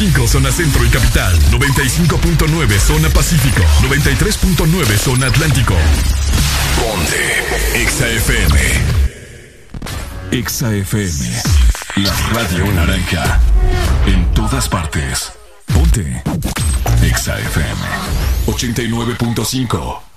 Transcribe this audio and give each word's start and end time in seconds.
100.5 0.00 0.26
zona 0.28 0.50
centro 0.50 0.82
y 0.82 0.88
capital, 0.88 1.38
95.9 1.50 2.78
zona 2.78 3.10
pacífico, 3.10 3.62
93.9 3.82 4.96
zona 4.96 5.26
atlántico. 5.26 5.74
Ponte 6.78 7.44
XAFM. 7.86 8.56
XAFM. 10.42 11.42
La 11.96 12.14
radio 12.32 12.72
naranja. 12.72 13.40
En 14.06 14.24
todas 14.32 14.70
partes. 14.70 15.32
Ponte 15.66 16.22
XAFM 17.02 17.76
89.5 18.46 20.09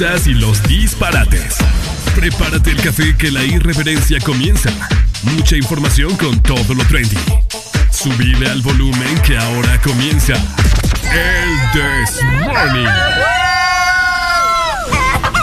y 0.00 0.32
los 0.32 0.62
disparates. 0.62 1.58
Prepárate 2.14 2.70
el 2.70 2.80
café 2.80 3.14
que 3.18 3.30
la 3.30 3.44
irreverencia 3.44 4.18
comienza. 4.18 4.70
Mucha 5.24 5.56
información 5.56 6.16
con 6.16 6.42
todo 6.42 6.72
lo 6.72 6.82
trendy. 6.86 7.18
Subile 7.90 8.48
al 8.48 8.62
volumen 8.62 9.20
que 9.20 9.36
ahora 9.36 9.78
comienza 9.82 10.32
el 10.32 11.72
This 11.72 12.22
Morning. 12.22 12.88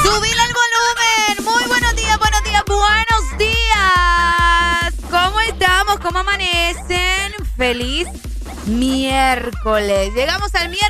Subile 0.01 0.41
al 0.41 0.53
volumen. 0.53 1.43
Muy 1.43 1.63
buenos 1.67 1.95
días, 1.95 2.17
buenos 2.17 2.43
días, 2.43 2.63
buenos 2.65 3.37
días. 3.37 4.93
¿Cómo 5.11 5.39
estamos? 5.41 5.99
¿Cómo 5.99 6.17
amanecen? 6.17 7.33
feliz 7.55 8.07
miércoles. 8.67 10.13
Llegamos 10.13 10.53
al 10.55 10.69
miércoles, 10.69 10.86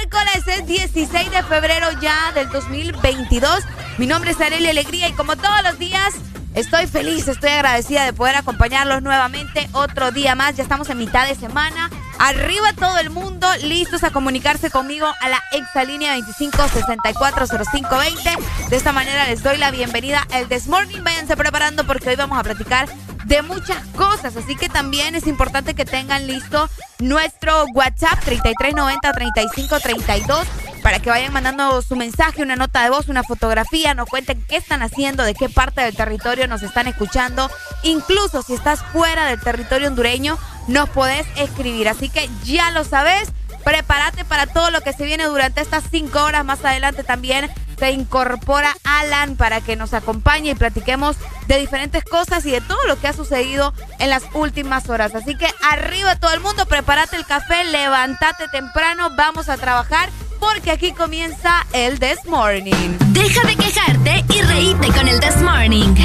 es 0.58 0.68
16 0.68 1.32
de 1.32 1.44
febrero 1.44 1.88
ya 2.02 2.34
del 2.34 2.50
2022. 2.50 3.64
Mi 3.98 4.08
nombre 4.08 4.32
es 4.32 4.42
Arely 4.42 4.68
Alegría 4.68 5.08
y 5.08 5.14
como 5.14 5.36
todos 5.36 5.62
los 5.64 5.78
días 5.78 6.16
estoy 6.56 6.88
feliz, 6.88 7.28
estoy 7.28 7.52
agradecida 7.52 8.06
de 8.06 8.14
poder 8.14 8.36
acompañarlos 8.36 9.04
nuevamente 9.04 9.70
otro 9.74 10.10
día 10.12 10.34
más. 10.36 10.56
Ya 10.56 10.64
estamos 10.64 10.90
en 10.90 10.98
mitad 10.98 11.28
de 11.28 11.36
semana. 11.36 11.92
Arriba 12.18 12.74
todo 12.74 12.98
el 12.98 13.12
mundo, 13.12 13.48
listos 13.64 14.04
a 14.04 14.12
comunicarse 14.12 14.72
conmigo 14.72 15.06
a 15.22 15.30
la 15.30 15.44
exalínea 15.52 16.18
25640520. 16.18 18.70
De 18.70 18.76
esta 18.76 18.92
manera 18.92 19.28
les 19.28 19.44
doy 19.44 19.58
la 19.58 19.70
bienvenida 19.70 20.26
al 20.32 20.48
This 20.48 20.68
Morning. 20.68 21.04
Váyanse 21.04 21.38
preparando 21.38 21.86
porque 21.86 22.10
hoy 22.10 22.16
vamos 22.16 22.40
a 22.40 22.44
platicar 22.44 22.90
de 23.26 23.44
muchas 23.44 23.86
cosas. 23.96 24.36
Así 24.36 24.56
que 24.56 24.70
también 24.70 25.14
es 25.14 25.28
importante 25.28 25.76
que 25.76 25.86
tengan 25.86 26.26
listo 26.26 26.68
nuestro 27.00 27.66
WhatsApp 27.74 28.20
3390-3532 28.24 30.46
para 30.82 31.00
que 31.00 31.10
vayan 31.10 31.34
mandando 31.34 31.82
su 31.82 31.96
mensaje, 31.96 32.42
una 32.42 32.56
nota 32.56 32.84
de 32.84 32.90
voz, 32.90 33.10
una 33.10 33.24
fotografía, 33.24 33.94
nos 33.94 34.08
cuenten 34.08 34.44
qué 34.48 34.56
están 34.56 34.82
haciendo, 34.82 35.24
de 35.24 35.34
qué 35.34 35.50
parte 35.50 35.82
del 35.82 35.96
territorio 35.96 36.48
nos 36.48 36.64
están 36.64 36.88
escuchando. 36.88 37.50
Incluso 37.84 38.42
si 38.42 38.54
estás 38.54 38.82
fuera 38.94 39.26
del 39.26 39.42
territorio 39.42 39.90
hondureño, 39.90 40.38
nos 40.68 40.90
podés 40.90 41.28
escribir. 41.36 41.90
Así 41.90 42.10
que 42.10 42.30
ya 42.44 42.72
lo 42.72 42.84
sabes. 42.84 43.30
Prepárate 43.64 44.24
para 44.24 44.48
todo 44.48 44.72
lo 44.72 44.80
que 44.80 44.94
se 44.94 45.04
viene 45.04 45.26
durante 45.26 45.60
estas 45.60 45.84
cinco 45.92 46.24
horas. 46.24 46.46
Más 46.46 46.64
adelante 46.64 47.04
también 47.04 47.52
se 47.78 47.92
incorpora 47.92 48.76
Alan 48.84 49.36
para 49.36 49.62
que 49.62 49.76
nos 49.76 49.94
acompañe 49.94 50.52
y 50.52 50.56
platiquemos 50.56 51.16
de 51.48 51.60
diferentes 51.60 52.04
cosas 52.04 52.46
y 52.46 52.52
de 52.52 52.62
todo 52.62 52.80
lo 52.88 53.00
que 53.00 53.08
ha 53.08 53.14
sucedido 53.14 53.74
en 54.00 54.10
las 54.10 54.24
últimas 54.34 54.90
horas. 54.90 55.16
Así 55.16 55.36
que 55.36 55.48
arriba 55.70 56.16
todo 56.16 56.34
el 56.34 56.40
mundo, 56.40 56.66
prepárate 56.66 57.16
el 57.16 57.26
café, 57.26 57.64
levántate 57.66 58.48
temprano, 58.50 59.10
vamos 59.16 59.50
a 59.50 59.58
trabajar 59.58 60.10
porque 60.40 60.72
aquí 60.72 60.92
comienza 60.92 61.66
el 61.74 62.00
This 62.00 62.26
Morning. 62.26 62.98
Deja 63.08 63.42
de 63.48 63.56
quejarte 63.56 64.24
y 64.30 64.42
reíte 64.42 64.88
con 64.90 65.08
el 65.08 65.20
This 65.20 65.42
Morning. 65.42 65.96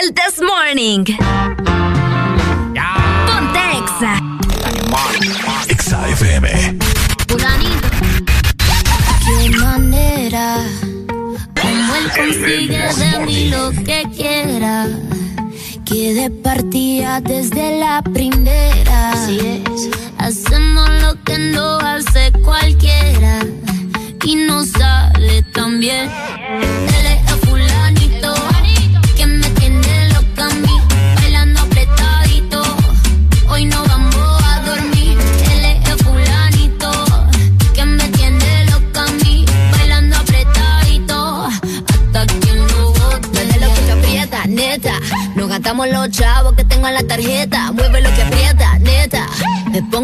El 0.00 0.14
This 0.14 0.40
Morning. 0.40 1.04
Ponte 3.26 3.60
Exa. 3.78 4.20
Exa 5.68 6.08
FM. 6.08 6.79
Que 16.00 16.14
de 16.14 16.30
partida 16.30 17.20
desde 17.20 17.78
la 17.78 18.00
primera. 18.00 19.10
Así 19.10 19.38
es. 19.38 19.90
Hacemos 20.16 20.88
lo 21.02 21.22
que 21.24 21.36
no 21.36 21.79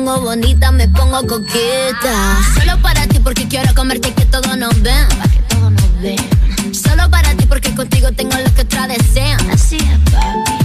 pongo 0.06 0.20
bonita, 0.20 0.70
me 0.70 0.86
pongo 0.88 1.26
coqueta. 1.26 2.38
Solo 2.54 2.80
para 2.80 3.08
ti 3.08 3.18
porque 3.18 3.48
quiero 3.48 3.74
comerte 3.74 4.12
que 4.14 4.24
todos 4.26 4.56
nos 4.56 4.80
ven. 4.80 5.08
Que 5.32 5.54
todos 5.54 5.72
nos 5.72 6.00
ven. 6.00 6.74
Solo 6.74 7.10
para 7.10 7.34
ti 7.34 7.44
porque 7.46 7.74
contigo 7.74 8.12
tengo 8.12 8.36
lo 8.38 8.54
que 8.54 8.62
otra 8.62 8.86
desean. 8.86 9.50
Así 9.50 9.78
es, 9.78 10.12
papi. 10.12 10.55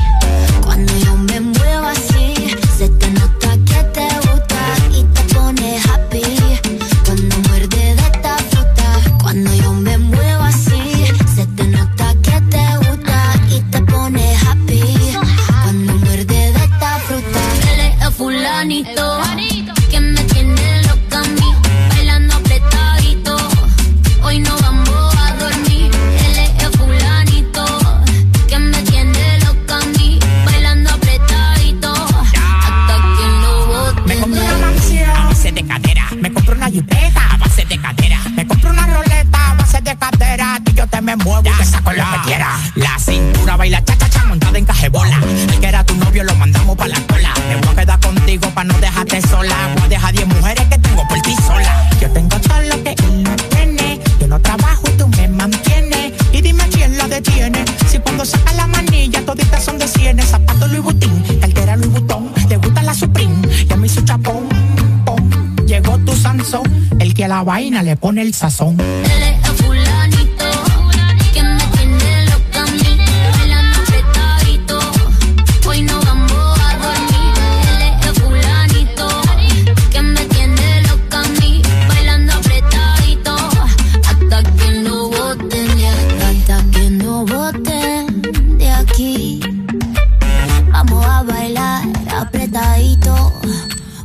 A 90.73 91.23
bailar 91.23 91.83
apretadito, 92.19 93.33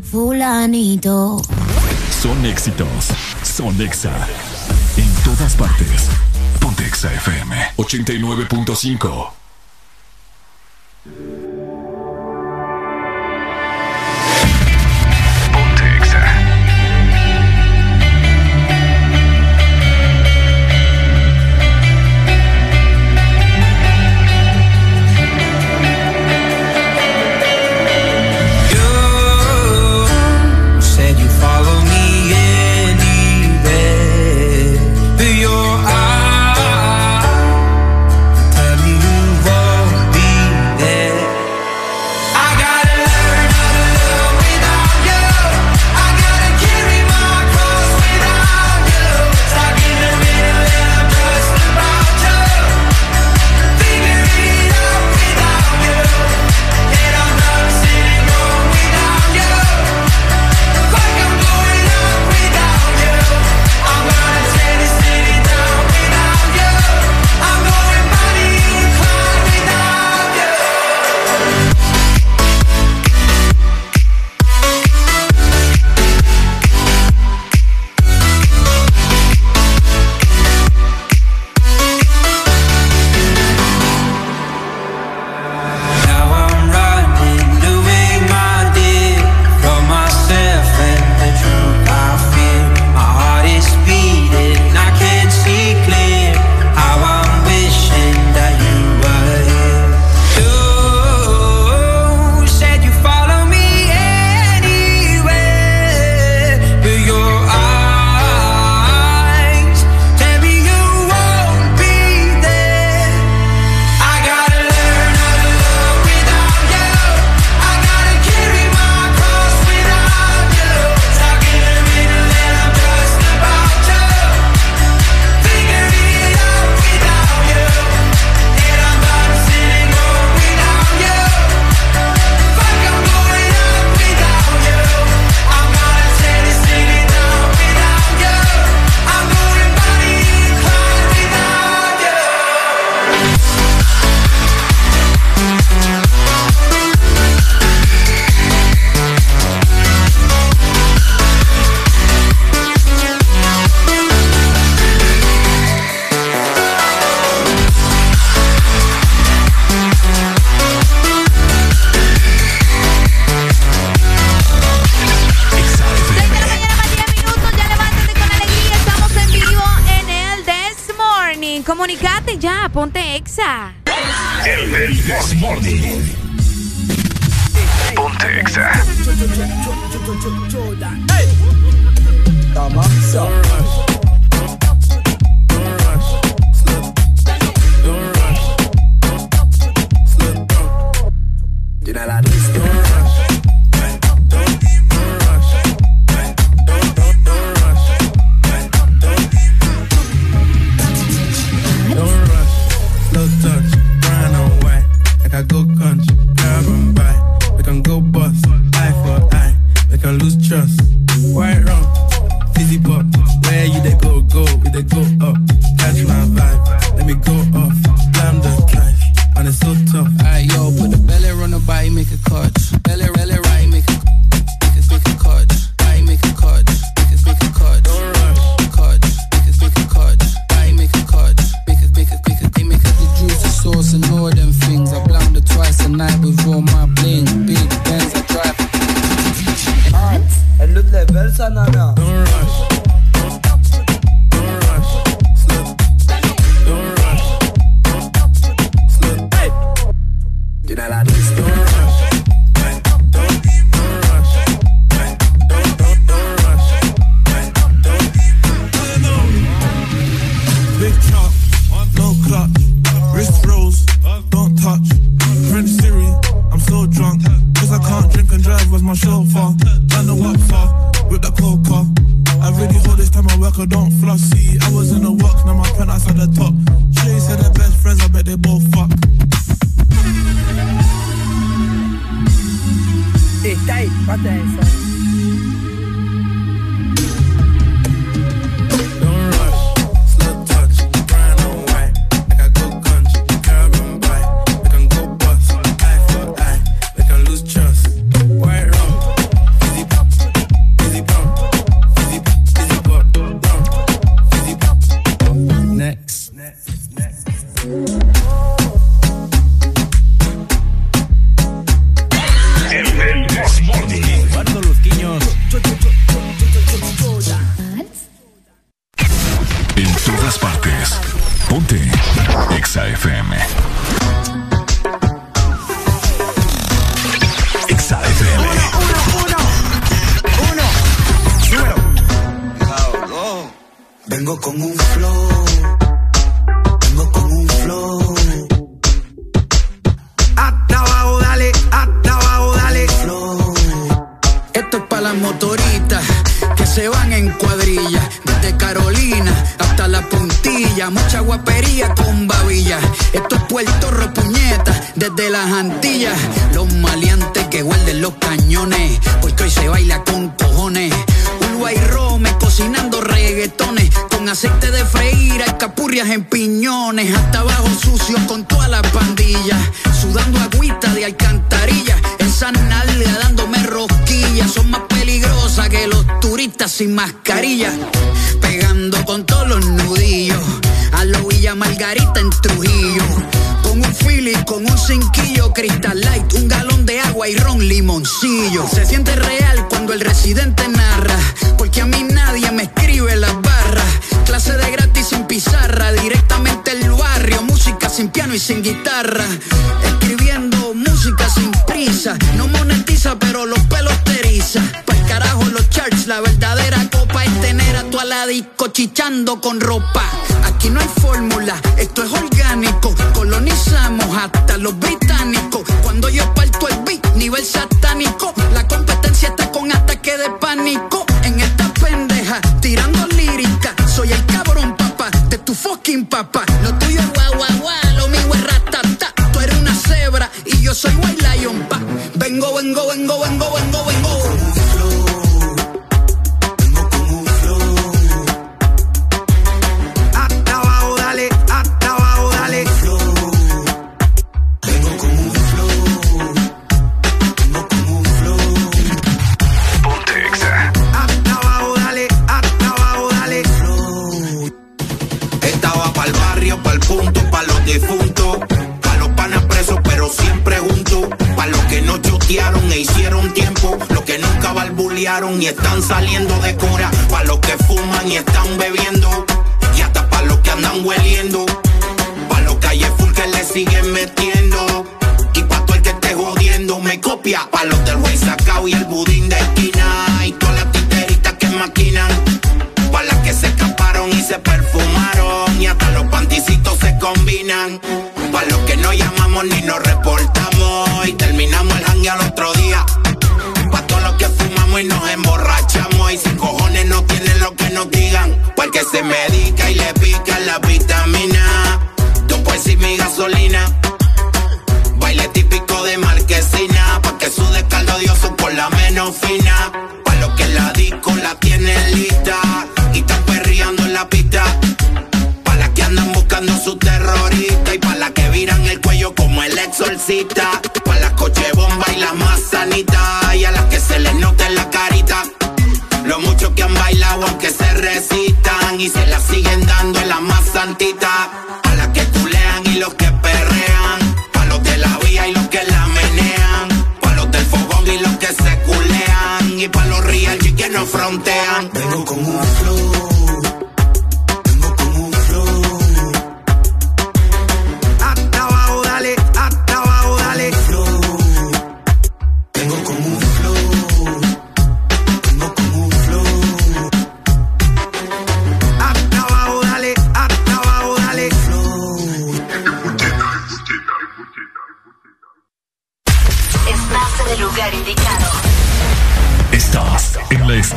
fulanito. 0.02 1.40
Son 2.11 2.45
éxitos. 2.45 3.15
Son 3.57 3.81
Exa. 3.81 4.13
En 4.99 5.11
todas 5.25 5.55
partes. 5.57 6.11
Ponte 6.61 6.85
Exa 6.85 7.11
FM 7.15 7.57
89.5. 7.79 9.46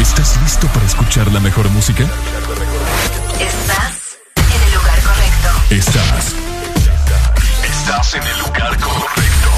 ¿Estás 0.00 0.40
listo 0.42 0.66
para 0.68 0.86
escuchar 0.86 1.30
la 1.30 1.40
mejor 1.40 1.68
música? 1.70 2.04
Estás 3.38 4.18
en 4.36 4.62
el 4.62 4.74
lugar 4.74 4.98
correcto. 5.02 5.74
Estás. 5.74 6.34
Estás 7.62 8.14
en 8.14 8.22
el 8.22 8.38
lugar 8.38 8.78
correcto. 8.78 9.50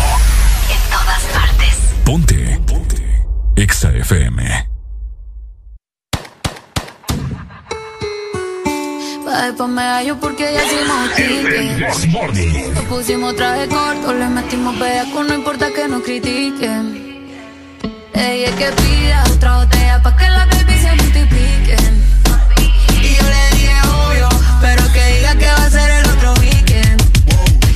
En 0.68 0.90
todas 0.90 1.22
partes. 1.32 1.76
Ponte. 2.04 2.60
Ponte. 2.66 3.24
Exa 3.54 3.92
FM. 3.92 4.68
Pa' 9.24 9.42
después 9.46 9.68
me 9.70 9.82
hallo 9.82 10.18
porque 10.18 10.52
ya 10.52 10.64
hicimos 10.64 11.14
ticket. 11.14 12.74
Nos 12.74 12.84
pusimos 12.86 13.36
traje 13.36 13.68
corto, 13.68 14.12
le 14.12 14.26
metimos 14.26 14.76
bellaco, 14.78 15.22
no 15.22 15.34
importa 15.34 15.72
que 15.72 15.86
nos 15.86 16.02
critiquen. 16.02 17.01
Ella 18.14 18.48
es 18.48 18.54
que 18.54 18.70
pida 18.82 19.24
otra 19.32 19.58
botella 19.58 20.02
pa' 20.02 20.16
que 20.16 20.28
la 20.28 20.46
baby 20.46 20.78
se 20.80 20.92
multipliquen. 20.94 22.04
Y 23.00 23.14
yo 23.16 23.22
le 23.22 23.56
dije 23.56 23.74
obvio, 24.06 24.28
pero 24.60 24.92
que 24.92 25.04
diga 25.16 25.34
que 25.36 25.46
va 25.46 25.64
a 25.64 25.70
ser 25.70 25.90
el 25.90 26.06
otro 26.10 26.34
weekend. 26.40 27.02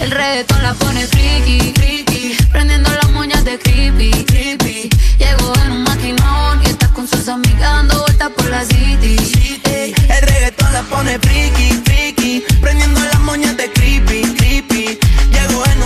El 0.00 0.10
reggaetón 0.10 0.62
la 0.62 0.74
pone 0.74 1.06
friki, 1.06 1.72
friki, 1.74 2.36
prendiendo 2.52 2.90
las 2.90 3.10
moñas 3.10 3.44
de 3.44 3.58
creepy, 3.58 4.10
creepy. 4.24 4.90
Llegó 5.18 5.52
en 5.64 5.72
un 5.72 5.82
maquinón 5.84 6.62
y 6.62 6.66
está 6.66 6.88
con 6.88 7.08
sus 7.08 7.28
amigas 7.28 7.60
dando 7.60 8.00
vueltas 8.02 8.30
por 8.30 8.46
la 8.50 8.64
city. 8.64 9.16
El 9.64 10.22
reggaetón 10.22 10.72
la 10.72 10.82
pone 10.82 11.18
friki, 11.18 11.80
friki, 11.84 12.44
prendiendo 12.60 13.00
las 13.00 13.20
moñas 13.20 13.56
de 13.56 13.70
creepy, 13.72 14.22
creepy. 14.36 14.98
Llegó 15.32 15.64
en 15.66 15.82
un 15.82 15.85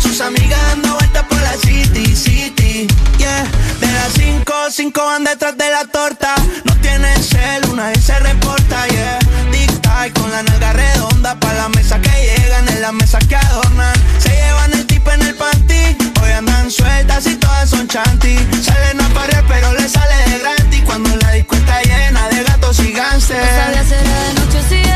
sus 0.00 0.20
amigas 0.20 0.60
dando 0.68 0.94
vueltas 0.94 1.24
por 1.24 1.40
la 1.40 1.52
city, 1.56 2.14
city. 2.14 2.86
Yeah, 3.18 3.44
de 3.80 3.86
las 3.92 4.12
5, 4.14 4.52
5 4.70 5.04
van 5.04 5.24
detrás 5.24 5.56
de 5.56 5.70
la 5.70 5.84
torta. 5.86 6.34
No 6.64 6.74
tiene 6.76 7.14
cel, 7.22 7.68
una 7.70 7.88
vez 7.88 8.04
se 8.04 8.18
reporta, 8.18 8.86
yeah. 8.88 9.18
Tic-tac 9.50 10.12
con 10.18 10.30
la 10.30 10.42
nalga 10.42 10.72
redonda 10.72 11.34
pa' 11.38 11.52
la 11.54 11.68
mesa 11.70 12.00
que 12.00 12.10
llegan, 12.10 12.68
en 12.68 12.82
la 12.82 12.92
mesa 12.92 13.18
que 13.18 13.36
adornan. 13.36 13.94
Se 14.18 14.30
llevan 14.30 14.72
el 14.72 14.86
tipo 14.86 15.10
en 15.10 15.22
el 15.22 15.34
panty, 15.34 15.96
hoy 16.22 16.30
andan 16.32 16.70
sueltas 16.70 17.26
y 17.26 17.34
todas 17.36 17.70
son 17.70 17.88
chanty. 17.88 18.36
Salen 18.62 19.00
a 19.00 19.08
parir 19.08 19.42
pero 19.48 19.72
le 19.74 19.88
sale 19.88 20.30
de 20.30 20.38
gratis 20.38 20.82
cuando 20.84 21.16
la 21.16 21.32
disco 21.32 21.56
está 21.56 21.82
llena 21.82 22.28
de 22.28 22.42
gatos 22.44 22.78
y 22.80 22.92
No 22.92 23.20
si 23.20 23.32
era 23.32 23.72
de 23.72 24.34
noche 24.34 24.58
o 24.58 24.87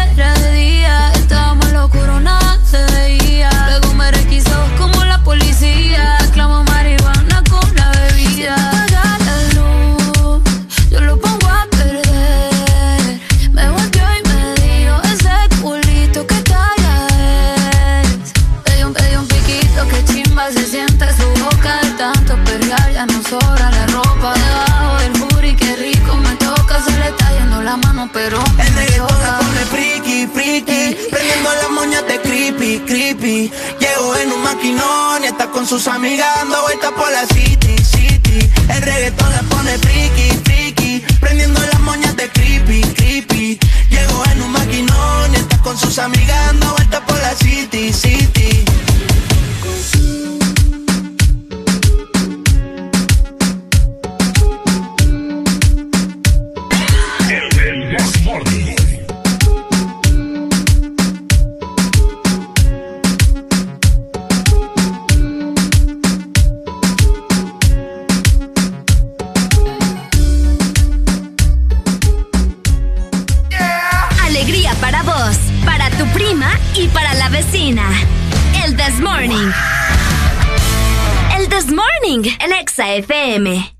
pero. 28.12 28.42
El 28.58 28.74
reggaetón 28.74 29.08
se 29.08 29.44
pone 29.44 29.64
friki, 29.72 30.26
friki. 30.26 31.08
Prendiendo 31.10 31.50
las 31.54 31.70
moñas 31.70 32.06
de 32.06 32.20
creepy, 32.20 32.80
creepy. 32.80 33.52
Llego 33.80 34.16
en 34.16 34.32
un 34.32 34.42
maquinón 34.42 35.24
y 35.24 35.26
está 35.26 35.50
con 35.50 35.66
sus 35.66 35.86
amigas 35.88 36.28
dando 36.36 36.60
vueltas 36.62 36.92
por 36.92 37.10
la 37.10 37.26
city, 37.26 37.76
city. 37.82 38.50
El 38.68 38.82
reggaetón 38.82 39.32
se 39.32 39.44
pone 39.44 39.78
friki, 39.78 40.28
friki. 40.44 41.04
Prendiendo 41.20 41.60
las 41.60 41.80
moñas 41.80 42.16
de 42.16 42.28
creepy, 42.30 42.82
creepy. 42.82 43.58
Llego 43.90 44.24
en 44.32 44.42
un 44.42 44.52
maquinón 44.52 45.32
y 45.32 45.36
está 45.36 45.58
con 45.58 45.78
sus 45.78 45.98
amigas 45.98 46.46
dando 46.46 46.72
vueltas 46.72 47.00
por 47.00 47.18
la 47.18 47.34
city, 47.34 47.92
city. 47.92 48.64
El 77.54 78.76
This 78.78 78.98
Morning. 78.98 79.52
El 81.36 81.48
This 81.50 81.66
Morning, 81.66 82.24
el 82.40 82.52
Exa 82.52 82.94
FM. 82.94 83.76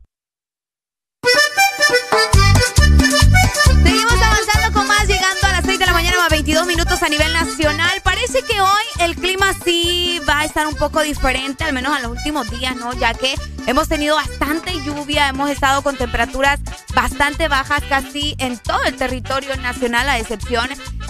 Seguimos 3.83 4.13
avanzando 4.13 4.73
con 4.75 4.82
a 6.23 6.29
22 6.29 6.67
minutos 6.69 7.03
a 7.03 7.09
nivel 7.09 7.33
nacional. 7.33 8.01
Parece 8.05 8.43
que 8.43 8.61
hoy 8.61 8.85
el 9.01 9.17
clima 9.17 9.53
sí 9.65 10.21
va 10.29 10.41
a 10.41 10.45
estar 10.45 10.69
un 10.69 10.77
poco 10.77 11.03
diferente, 11.03 11.65
al 11.65 11.73
menos 11.73 11.97
en 11.97 12.03
los 12.03 12.13
últimos 12.13 12.49
días, 12.49 12.77
¿no? 12.77 12.93
Ya 12.93 13.13
que 13.13 13.35
hemos 13.67 13.89
tenido 13.89 14.15
bastante 14.15 14.73
lluvia, 14.85 15.29
hemos 15.29 15.51
estado 15.51 15.83
con 15.83 15.97
temperaturas 15.97 16.61
bastante 16.95 17.49
bajas 17.49 17.83
casi 17.89 18.37
en 18.39 18.57
todo 18.59 18.85
el 18.85 18.95
territorio 18.95 19.57
nacional, 19.57 20.09
a 20.09 20.19
excepción 20.19 20.69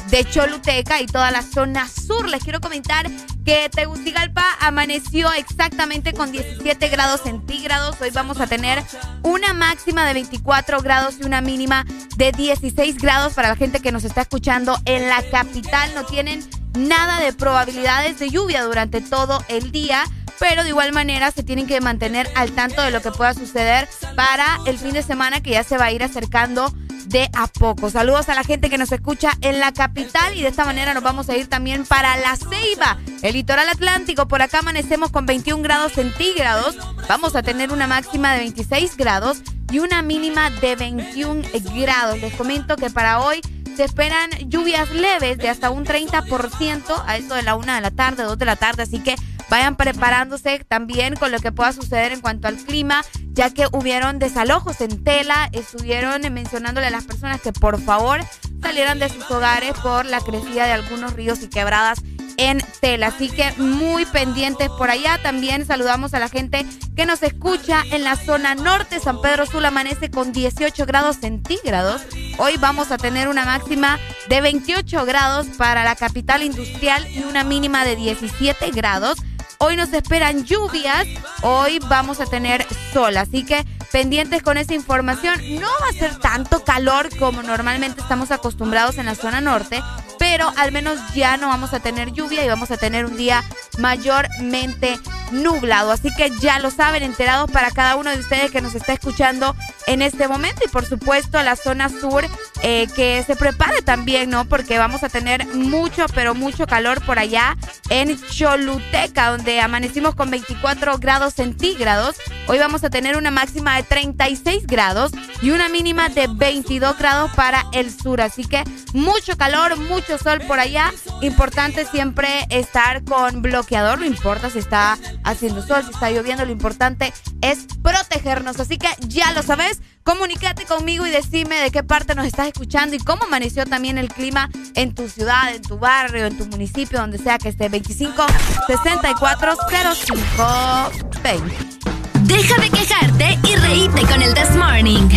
de 0.08 0.24
Choluteca 0.24 1.00
y 1.00 1.06
toda 1.06 1.30
la 1.30 1.42
zona 1.42 1.88
sur. 1.88 2.28
Les 2.28 2.42
quiero 2.42 2.60
comentar 2.60 3.10
que 3.44 3.68
Tegucigalpa 3.70 4.44
amaneció 4.60 5.32
exactamente 5.32 6.12
con 6.12 6.32
17 6.32 6.88
grados 6.88 7.22
centígrados. 7.22 8.00
Hoy 8.00 8.10
vamos 8.10 8.40
a 8.40 8.46
tener 8.46 8.82
una 9.22 9.52
máxima 9.52 10.06
de 10.06 10.14
24 10.14 10.80
grados 10.80 11.16
y 11.20 11.24
una 11.24 11.40
mínima 11.40 11.84
de 12.16 12.32
16 12.32 12.98
grados 12.98 13.34
para 13.34 13.48
la 13.48 13.56
gente 13.56 13.80
que 13.80 13.90
nos 13.90 14.04
está 14.04 14.22
escuchando 14.22 14.78
en 14.84 15.01
la 15.08 15.22
capital. 15.30 15.94
No 15.94 16.04
tienen 16.04 16.48
nada 16.74 17.20
de 17.20 17.32
probabilidades 17.32 18.18
de 18.18 18.30
lluvia 18.30 18.62
durante 18.62 19.00
todo 19.00 19.44
el 19.48 19.72
día 19.72 20.04
pero 20.42 20.64
de 20.64 20.70
igual 20.70 20.92
manera 20.92 21.30
se 21.30 21.44
tienen 21.44 21.68
que 21.68 21.80
mantener 21.80 22.28
al 22.34 22.50
tanto 22.50 22.82
de 22.82 22.90
lo 22.90 23.00
que 23.00 23.12
pueda 23.12 23.32
suceder 23.32 23.88
para 24.16 24.58
el 24.66 24.76
fin 24.76 24.92
de 24.92 25.04
semana 25.04 25.40
que 25.40 25.50
ya 25.50 25.62
se 25.62 25.78
va 25.78 25.84
a 25.84 25.92
ir 25.92 26.02
acercando 26.02 26.74
de 27.06 27.30
a 27.32 27.46
poco. 27.46 27.90
Saludos 27.90 28.28
a 28.28 28.34
la 28.34 28.42
gente 28.42 28.68
que 28.68 28.76
nos 28.76 28.90
escucha 28.90 29.32
en 29.40 29.60
la 29.60 29.72
capital 29.72 30.36
y 30.36 30.42
de 30.42 30.48
esta 30.48 30.64
manera 30.64 30.94
nos 30.94 31.02
vamos 31.04 31.28
a 31.28 31.36
ir 31.36 31.48
también 31.48 31.84
para 31.84 32.16
La 32.16 32.36
Ceiba, 32.36 32.98
el 33.22 33.34
litoral 33.34 33.68
atlántico. 33.68 34.26
Por 34.26 34.42
acá 34.42 34.58
amanecemos 34.58 35.12
con 35.12 35.26
21 35.26 35.62
grados 35.62 35.92
centígrados. 35.92 36.76
Vamos 37.08 37.36
a 37.36 37.42
tener 37.42 37.70
una 37.70 37.86
máxima 37.86 38.32
de 38.32 38.40
26 38.40 38.96
grados 38.96 39.42
y 39.70 39.78
una 39.78 40.02
mínima 40.02 40.50
de 40.50 40.74
21 40.74 41.42
grados. 41.76 42.20
Les 42.20 42.34
comento 42.34 42.74
que 42.76 42.90
para 42.90 43.20
hoy 43.20 43.40
esperan 43.84 44.30
lluvias 44.48 44.90
leves 44.90 45.38
de 45.38 45.48
hasta 45.48 45.70
un 45.70 45.84
30% 45.84 47.02
a 47.06 47.16
eso 47.16 47.34
de 47.34 47.42
la 47.42 47.54
una 47.54 47.76
de 47.76 47.80
la 47.80 47.90
tarde, 47.90 48.24
dos 48.24 48.38
de 48.38 48.44
la 48.44 48.56
tarde, 48.56 48.82
así 48.82 48.98
que 49.00 49.14
vayan 49.50 49.76
preparándose 49.76 50.64
también 50.66 51.14
con 51.14 51.30
lo 51.30 51.38
que 51.38 51.52
pueda 51.52 51.72
suceder 51.72 52.12
en 52.12 52.20
cuanto 52.20 52.48
al 52.48 52.56
clima, 52.56 53.04
ya 53.32 53.50
que 53.50 53.66
hubieron 53.72 54.18
desalojos 54.18 54.80
en 54.80 55.04
tela, 55.04 55.48
estuvieron 55.52 56.22
mencionándole 56.32 56.86
a 56.86 56.90
las 56.90 57.04
personas 57.04 57.40
que 57.40 57.52
por 57.52 57.80
favor 57.80 58.20
salieran 58.62 58.98
de 58.98 59.08
sus 59.08 59.30
hogares 59.30 59.72
por 59.82 60.06
la 60.06 60.20
crecida 60.20 60.66
de 60.66 60.72
algunos 60.72 61.14
ríos 61.14 61.42
y 61.42 61.48
quebradas 61.48 62.00
en 62.36 62.58
tela. 62.80 63.08
Así 63.08 63.30
que 63.30 63.52
muy 63.58 64.04
pendientes 64.06 64.68
por 64.70 64.90
allá. 64.90 65.18
También 65.22 65.66
saludamos 65.66 66.14
a 66.14 66.18
la 66.18 66.28
gente 66.28 66.66
que 66.96 67.06
nos 67.06 67.22
escucha 67.22 67.82
en 67.90 68.04
la 68.04 68.16
zona 68.16 68.54
norte. 68.54 69.00
San 69.00 69.20
Pedro 69.20 69.46
Sula 69.46 69.68
amanece 69.68 70.10
con 70.10 70.32
18 70.32 70.86
grados 70.86 71.16
centígrados. 71.16 72.02
Hoy 72.38 72.56
vamos 72.58 72.90
a 72.90 72.98
tener 72.98 73.28
una 73.28 73.44
máxima 73.44 73.98
de 74.28 74.40
28 74.40 75.04
grados 75.04 75.46
para 75.58 75.84
la 75.84 75.96
capital 75.96 76.42
industrial 76.42 77.06
y 77.10 77.20
una 77.20 77.44
mínima 77.44 77.84
de 77.84 77.96
17 77.96 78.70
grados. 78.70 79.18
Hoy 79.64 79.76
nos 79.76 79.92
esperan 79.92 80.44
lluvias, 80.44 81.06
hoy 81.42 81.78
vamos 81.88 82.18
a 82.18 82.26
tener 82.26 82.66
sol, 82.92 83.16
así 83.16 83.44
que 83.44 83.64
pendientes 83.92 84.42
con 84.42 84.56
esa 84.56 84.74
información. 84.74 85.40
No 85.60 85.68
va 85.80 85.88
a 85.90 85.92
ser 85.92 86.18
tanto 86.18 86.64
calor 86.64 87.08
como 87.18 87.42
normalmente 87.42 88.00
estamos 88.00 88.30
acostumbrados 88.30 88.98
en 88.98 89.06
la 89.06 89.14
zona 89.14 89.40
norte, 89.40 89.82
pero 90.18 90.52
al 90.56 90.72
menos 90.72 90.98
ya 91.14 91.36
no 91.36 91.48
vamos 91.48 91.74
a 91.74 91.80
tener 91.80 92.12
lluvia 92.12 92.44
y 92.44 92.48
vamos 92.48 92.70
a 92.70 92.76
tener 92.76 93.04
un 93.04 93.16
día 93.16 93.44
mayormente 93.78 94.98
nublado. 95.30 95.92
Así 95.92 96.08
que 96.16 96.30
ya 96.40 96.58
lo 96.58 96.70
saben, 96.70 97.02
enterados 97.02 97.50
para 97.50 97.70
cada 97.70 97.96
uno 97.96 98.10
de 98.10 98.18
ustedes 98.18 98.50
que 98.50 98.60
nos 98.60 98.74
está 98.74 98.92
escuchando 98.92 99.54
en 99.86 100.02
este 100.02 100.28
momento 100.28 100.62
y 100.64 100.68
por 100.68 100.84
supuesto 100.84 101.42
la 101.42 101.56
zona 101.56 101.88
sur 101.88 102.24
eh, 102.62 102.86
que 102.94 103.22
se 103.26 103.36
prepare 103.36 103.82
también, 103.82 104.30
¿no? 104.30 104.44
Porque 104.44 104.78
vamos 104.78 105.02
a 105.02 105.08
tener 105.08 105.46
mucho, 105.48 106.06
pero 106.14 106.34
mucho 106.34 106.66
calor 106.66 107.04
por 107.04 107.18
allá 107.18 107.56
en 107.88 108.20
Choluteca, 108.30 109.30
donde 109.30 109.60
amanecimos 109.60 110.14
con 110.14 110.30
24 110.30 110.98
grados 110.98 111.34
centígrados. 111.34 112.16
Hoy 112.46 112.58
vamos 112.58 112.84
a 112.84 112.90
tener 112.90 113.16
una 113.16 113.30
máxima 113.30 113.81
de 113.82 113.88
36 113.88 114.66
grados 114.66 115.12
y 115.40 115.50
una 115.50 115.68
mínima 115.68 116.08
de 116.08 116.26
22 116.28 116.98
grados 116.98 117.30
para 117.34 117.64
el 117.72 117.90
sur. 117.92 118.20
Así 118.20 118.44
que 118.44 118.62
mucho 118.92 119.36
calor, 119.36 119.76
mucho 119.78 120.18
sol 120.18 120.40
por 120.46 120.60
allá. 120.60 120.92
Importante 121.20 121.84
siempre 121.86 122.46
estar 122.50 123.04
con 123.04 123.42
bloqueador, 123.42 123.98
no 123.98 124.06
importa 124.06 124.50
si 124.50 124.58
está 124.58 124.98
haciendo 125.24 125.62
sol, 125.62 125.82
si 125.84 125.90
está 125.90 126.10
lloviendo, 126.10 126.44
lo 126.44 126.52
importante 126.52 127.12
es 127.40 127.66
protegernos. 127.82 128.60
Así 128.60 128.78
que 128.78 128.88
ya 129.00 129.32
lo 129.32 129.42
sabes, 129.42 129.80
comunícate 130.04 130.64
conmigo 130.64 131.06
y 131.06 131.10
decime 131.10 131.56
de 131.56 131.70
qué 131.70 131.82
parte 131.82 132.14
nos 132.14 132.26
estás 132.26 132.48
escuchando 132.48 132.96
y 132.96 132.98
cómo 132.98 133.24
amaneció 133.24 133.64
también 133.66 133.98
el 133.98 134.08
clima 134.08 134.50
en 134.74 134.94
tu 134.94 135.08
ciudad, 135.08 135.54
en 135.54 135.62
tu 135.62 135.78
barrio, 135.78 136.26
en 136.26 136.36
tu 136.36 136.46
municipio, 136.46 137.00
donde 137.00 137.18
sea 137.18 137.38
que 137.38 137.48
esté 137.48 137.68
25 137.68 138.26
64 138.66 139.56
05 139.68 140.90
20. 141.22 142.01
Deja 142.22 142.60
de 142.60 142.70
quejarte 142.70 143.38
y 143.48 143.56
reíte 143.56 144.02
con 144.02 144.22
el 144.22 144.34
This 144.34 144.56
Morning. 144.56 145.08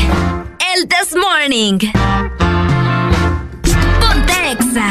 El 0.76 0.88
This 0.88 1.15
Morning. 1.15 1.80
Ponte 4.00 4.52
Exa. 4.52 4.89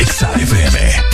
Exa 0.00 0.32
FM. 0.34 1.13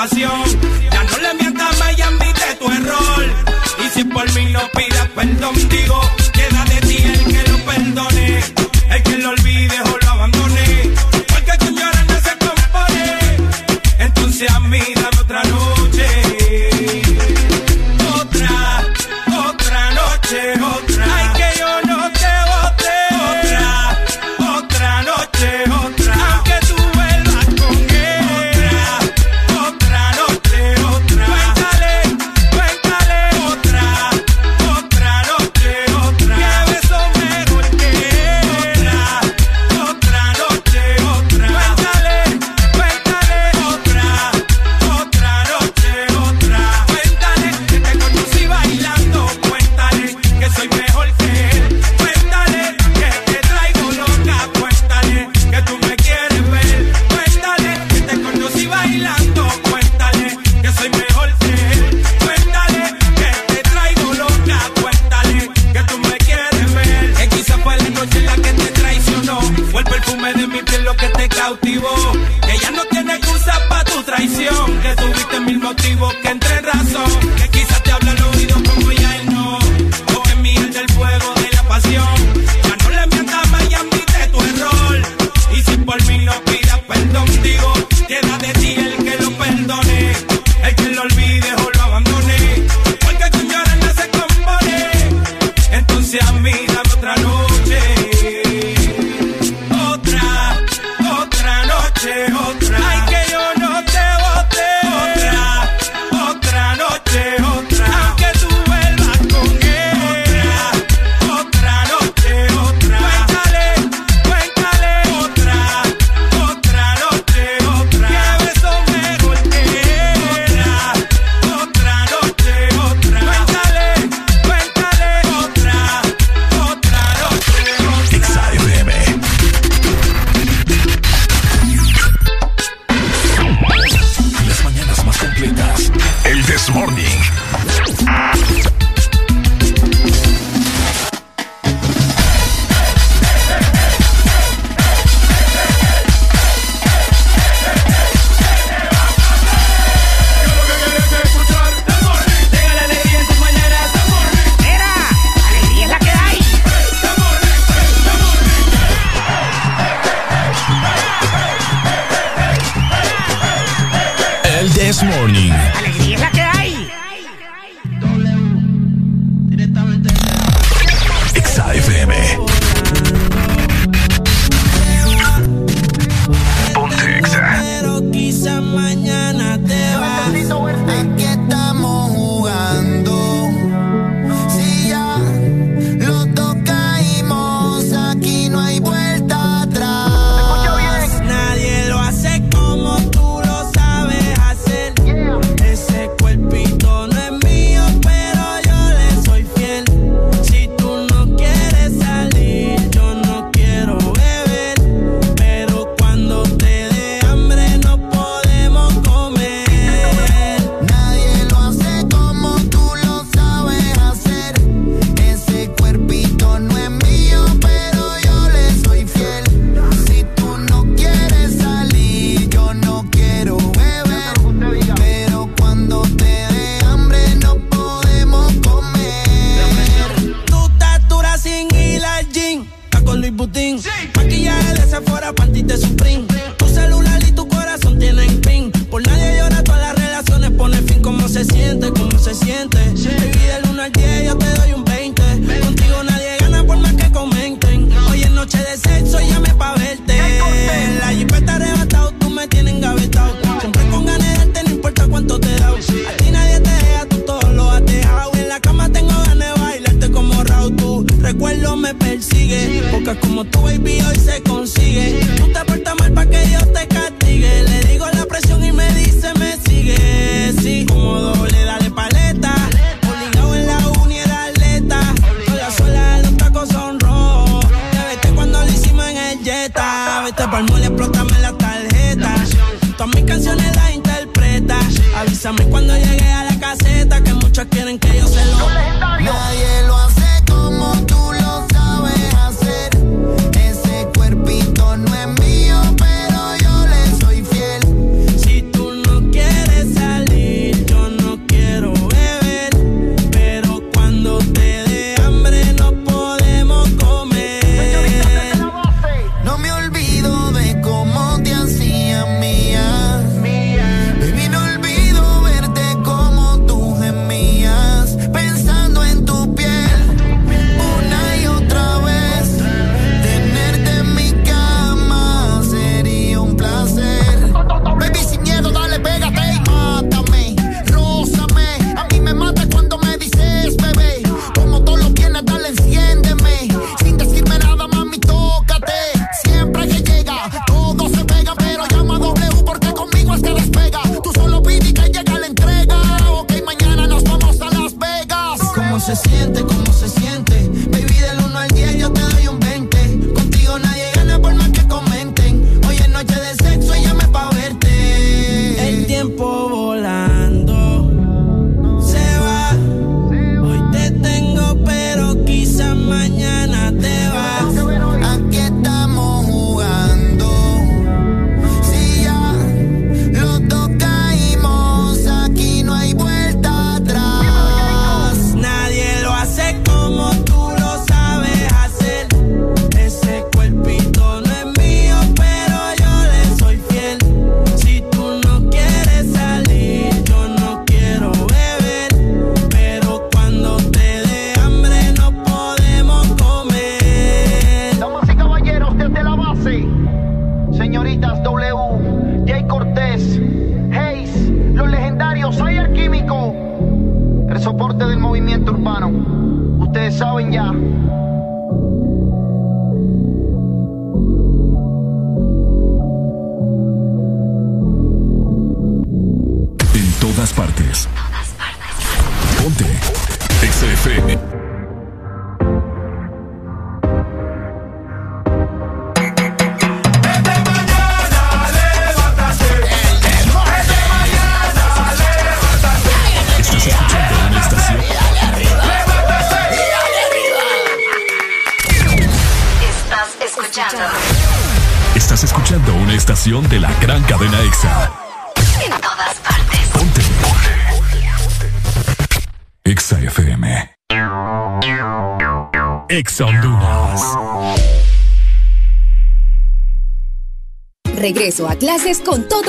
Ya 0.00 1.04
no 1.04 1.18
le 1.18 1.34
mientas 1.34 1.78
más 1.78 1.94
y 1.94 2.58
tu 2.58 2.72
error. 2.72 3.24
Y 3.84 3.88
si 3.90 4.04
por 4.04 4.32
mí 4.32 4.46
no 4.46 4.60
pidas 4.70 5.08
perdón, 5.14 5.54
digo, 5.68 6.00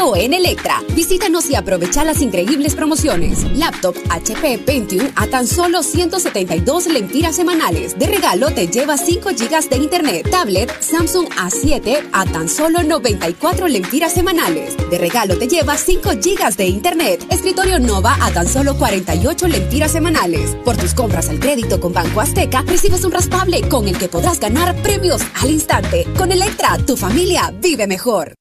todo 0.01 0.15
en 0.15 0.33
Electra. 0.33 0.81
Visítanos 0.95 1.47
y 1.51 1.55
aprovecha 1.55 2.03
las 2.03 2.23
increíbles 2.23 2.73
promociones. 2.73 3.43
Laptop 3.55 3.95
HP 4.09 4.57
Pentium 4.57 5.07
a 5.15 5.27
tan 5.27 5.45
solo 5.45 5.83
172 5.83 6.87
lempiras 6.87 7.35
semanales. 7.35 7.99
De 7.99 8.07
regalo 8.07 8.49
te 8.49 8.67
lleva 8.67 8.97
5 8.97 9.29
GB 9.29 9.69
de 9.69 9.77
internet. 9.77 10.27
Tablet 10.31 10.71
Samsung 10.81 11.27
A7 11.29 12.09
a 12.13 12.25
tan 12.25 12.49
solo 12.49 12.81
94 12.81 13.67
lempiras 13.67 14.13
semanales. 14.13 14.75
De 14.89 14.97
regalo 14.97 15.37
te 15.37 15.47
lleva 15.47 15.77
5 15.77 16.09
GB 16.15 16.55
de 16.55 16.65
internet. 16.65 17.23
Escritorio 17.29 17.77
Nova 17.77 18.17
a 18.21 18.31
tan 18.31 18.47
solo 18.47 18.75
48 18.77 19.47
lempiras 19.49 19.91
semanales. 19.91 20.55
Por 20.65 20.77
tus 20.77 20.95
compras 20.95 21.29
al 21.29 21.39
crédito 21.39 21.79
con 21.79 21.93
Banco 21.93 22.21
Azteca, 22.21 22.63
recibes 22.63 23.03
un 23.03 23.11
raspable 23.11 23.61
con 23.69 23.87
el 23.87 23.99
que 23.99 24.09
podrás 24.09 24.39
ganar 24.39 24.75
premios 24.81 25.21
al 25.39 25.51
instante. 25.51 26.07
Con 26.17 26.31
Electra, 26.31 26.79
tu 26.87 26.97
familia 26.97 27.53
vive 27.61 27.85
mejor. 27.85 28.40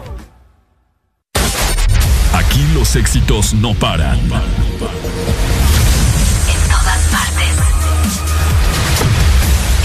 tus 2.91 2.99
éxitos 2.99 3.53
no 3.53 3.73
paran. 3.73 4.19
En 4.19 4.29
todas 6.69 6.99
partes. 7.09 7.55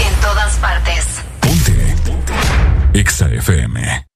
En 0.05 0.13
todas 0.19 0.57
partes. 0.57 1.05
Ponte. 1.39 1.95
Ponte. 2.05 2.33
FM. 3.37 4.06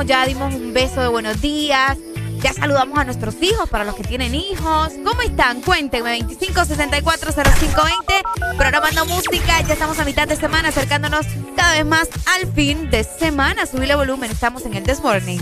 Ya 0.00 0.24
dimos 0.24 0.54
un 0.54 0.72
beso 0.72 1.02
de 1.02 1.08
buenos 1.08 1.42
días, 1.42 1.98
ya 2.40 2.54
saludamos 2.54 2.98
a 2.98 3.04
nuestros 3.04 3.34
hijos 3.42 3.68
para 3.68 3.84
los 3.84 3.94
que 3.94 4.02
tienen 4.02 4.34
hijos. 4.34 4.92
¿Cómo 5.04 5.20
están? 5.20 5.60
Cuéntenme, 5.60 6.18
25640520, 6.20 8.56
programando 8.56 9.04
música, 9.04 9.60
ya 9.60 9.74
estamos 9.74 9.98
a 9.98 10.04
mitad 10.04 10.26
de 10.26 10.36
semana, 10.36 10.70
acercándonos 10.70 11.26
cada 11.54 11.72
vez 11.72 11.84
más 11.84 12.08
al 12.34 12.50
fin 12.54 12.90
de 12.90 13.04
semana. 13.04 13.66
Subile 13.66 13.94
volumen, 13.94 14.30
estamos 14.30 14.64
en 14.64 14.74
el 14.74 14.82
This 14.82 15.02
Morning. 15.02 15.40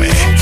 never 0.00 0.37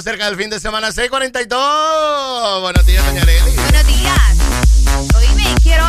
estamos 0.00 0.04
cerca 0.04 0.26
del 0.26 0.36
fin 0.36 0.50
de 0.50 0.60
semana. 0.60 0.92
642. 0.92 2.60
Buenos 2.62 2.86
días, 2.86 3.04
doña 3.04 3.24
Leli. 3.24 3.50
Buenos 3.56 3.86
días. 3.86 5.14
Oíme, 5.16 5.44
quiero 5.62 5.84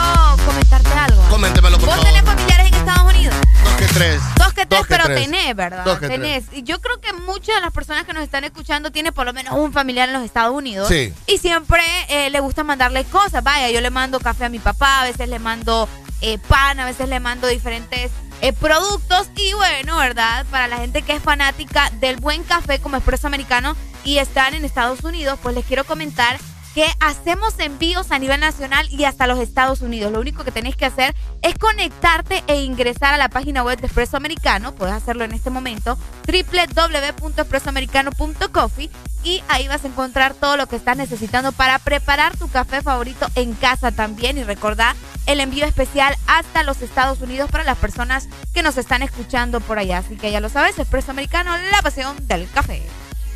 comentarte 0.46 0.90
algo. 0.90 1.22
Coméntemelo, 1.30 1.78
por 1.80 1.90
¿Vos 1.90 2.02
tenés 2.02 2.24
familiares 2.24 2.68
en 2.68 2.74
Estados 2.74 3.14
Unidos? 3.14 3.36
Dos 3.64 3.74
que 3.76 3.86
tres. 3.88 4.22
Dos 4.38 4.54
que 4.54 4.66
tres, 4.66 4.82
pero 4.88 5.06
tenés, 5.06 5.56
¿verdad? 5.56 5.86
Dos 5.86 6.00
que 6.00 6.08
tenés. 6.10 6.46
Y 6.52 6.64
yo 6.64 6.82
creo 6.82 7.00
que 7.00 7.14
muchas 7.14 7.56
de 7.56 7.62
las 7.62 7.72
personas 7.72 8.06
que 8.06 8.14
nos 8.14 8.24
están 8.24 8.44
escuchando 8.44 8.92
tienen 8.92 9.14
por 9.14 9.26
lo 9.26 9.34
menos 9.34 9.54
un 9.54 9.72
familiar 9.72 10.10
en 10.10 10.14
los 10.14 10.24
Estados 10.24 10.54
Unidos. 10.54 10.88
Sí. 10.88 11.14
Y 11.28 11.38
siempre 11.38 11.82
eh, 12.10 12.30
le 12.30 12.40
gusta 12.40 12.64
mandarle 12.64 13.06
cosas. 13.06 13.44
Vaya, 13.44 13.70
yo 13.70 13.82
le 13.82 13.90
mando 13.90 14.20
café 14.20 14.46
a 14.46 14.50
mi 14.50 14.60
papá, 14.60 15.02
a 15.02 15.04
veces 15.06 15.30
le 15.30 15.40
mando 15.40 15.88
eh, 16.22 16.38
pan, 16.38 16.80
a 16.80 16.86
veces 16.86 17.08
le 17.08 17.20
mando 17.20 17.48
diferentes 17.48 18.12
eh, 18.42 18.54
productos 18.54 19.30
y 19.36 19.54
bueno, 19.54 19.98
¿verdad? 19.98 20.46
Para 20.52 20.68
la 20.68 20.78
gente 20.78 21.02
que 21.04 21.14
es 21.14 21.22
fanática 21.22 21.92
del 22.00 22.18
buen 22.18 22.44
café 22.44 22.80
como 22.80 22.98
Expreso 22.98 23.28
Americano 23.28 23.76
y 24.04 24.18
están 24.18 24.54
en 24.54 24.66
Estados 24.66 25.04
Unidos, 25.04 25.40
pues 25.42 25.56
les 25.56 25.66
quiero 25.66 25.84
comentar 25.84 26.38
que 26.74 26.88
hacemos 27.00 27.54
envíos 27.60 28.12
a 28.12 28.20
nivel 28.20 28.40
nacional 28.40 28.88
y 28.90 29.04
hasta 29.04 29.28
los 29.28 29.40
Estados 29.40 29.82
Unidos. 29.82 30.12
Lo 30.12 30.20
único 30.20 30.44
que 30.44 30.52
tenés 30.52 30.76
que 30.76 30.86
hacer 30.86 31.16
es 31.42 31.58
conectarte 31.58 32.44
e 32.48 32.64
ingresar 32.64 33.14
a 33.14 33.18
la 33.18 33.30
página 33.30 33.64
web 33.64 33.80
de 33.80 33.88
Expreso 33.88 34.18
Americano. 34.18 34.74
Puedes 34.74 34.96
hacerlo 34.96 35.24
en 35.24 35.32
este 35.34 35.50
momento, 35.50 35.98
www.expresoamericano.coffee 36.28 38.90
y 39.24 39.44
ahí 39.50 39.68
vas 39.68 39.84
a 39.84 39.88
encontrar 39.88 40.34
todo 40.34 40.58
lo 40.58 40.66
que 40.68 40.78
estás 40.78 40.98
necesitando 40.98 41.52
para 41.52 41.78
preparar 41.80 42.38
tu 42.38 42.50
café 42.50 42.82
favorito 42.82 43.28
en 43.36 43.54
casa 43.54 43.92
también. 43.92 44.38
Y 44.38 44.44
recordá 44.44 44.96
el 45.26 45.42
envío 45.42 45.66
especial 45.66 46.16
hasta 46.28 46.64
los 46.64 46.82
Estados 46.82 47.22
Unidos 47.22 47.52
para 47.52 47.64
las 47.64 47.78
personas 47.78 48.28
que 48.54 48.64
nos 48.64 48.78
están 48.78 49.04
escuchando 49.04 49.60
por 49.60 49.78
allá. 49.78 50.00
Así 50.00 50.16
que 50.16 50.32
ya 50.32 50.40
lo 50.40 50.50
sabes, 50.50 50.80
Expreso 50.80 51.12
Americano, 51.12 51.52
la 51.72 51.82
pasión 51.82 52.16
del 52.28 52.50
café. 52.50 52.82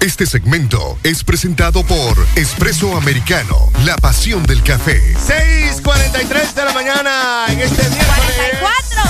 Este 0.05 0.27
segmento 0.27 0.99
es 1.01 1.23
presentado 1.23 1.83
por 1.83 2.15
Espresso 2.35 2.95
Americano, 2.95 3.71
la 3.85 3.95
pasión 3.95 4.43
del 4.45 4.61
café. 4.61 5.01
6:43 5.17 6.53
de 6.53 6.63
la 6.63 6.73
mañana 6.73 7.45
en 7.47 7.59
este 7.59 7.81
miércoles. 7.89 8.35
44. 8.61 9.03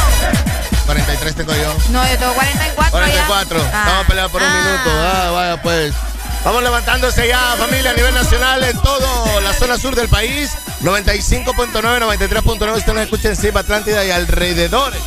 43 0.85 1.35
tengo 1.35 1.53
yo. 1.53 1.75
No, 1.89 2.07
yo 2.09 2.17
tengo 2.17 2.33
44. 2.33 2.91
44. 2.91 3.59
Ya. 3.59 3.71
Vamos 3.85 4.05
a 4.05 4.07
pelear 4.07 4.29
por 4.29 4.41
un 4.41 4.47
Ah. 4.47 4.63
minuto. 4.63 4.89
Ah, 4.89 5.31
vaya 5.31 5.61
pues. 5.61 5.93
Vamos 6.45 6.63
levantándose 6.63 7.27
ya, 7.27 7.55
familia, 7.57 7.91
a 7.91 7.93
nivel 7.93 8.13
nacional 8.13 8.63
en 8.63 8.77
toda 8.81 9.41
la 9.41 9.53
zona 9.53 9.77
sur 9.77 9.95
del 9.95 10.07
país. 10.07 10.51
95.9, 10.81 11.99
93.9. 11.99 12.77
Usted 12.77 12.93
nos 12.93 13.03
escucha 13.03 13.27
en 13.29 13.35
Ciba, 13.35 13.59
Atlántida 13.61 14.05
y 14.05 14.11
alrededores. 14.11 15.01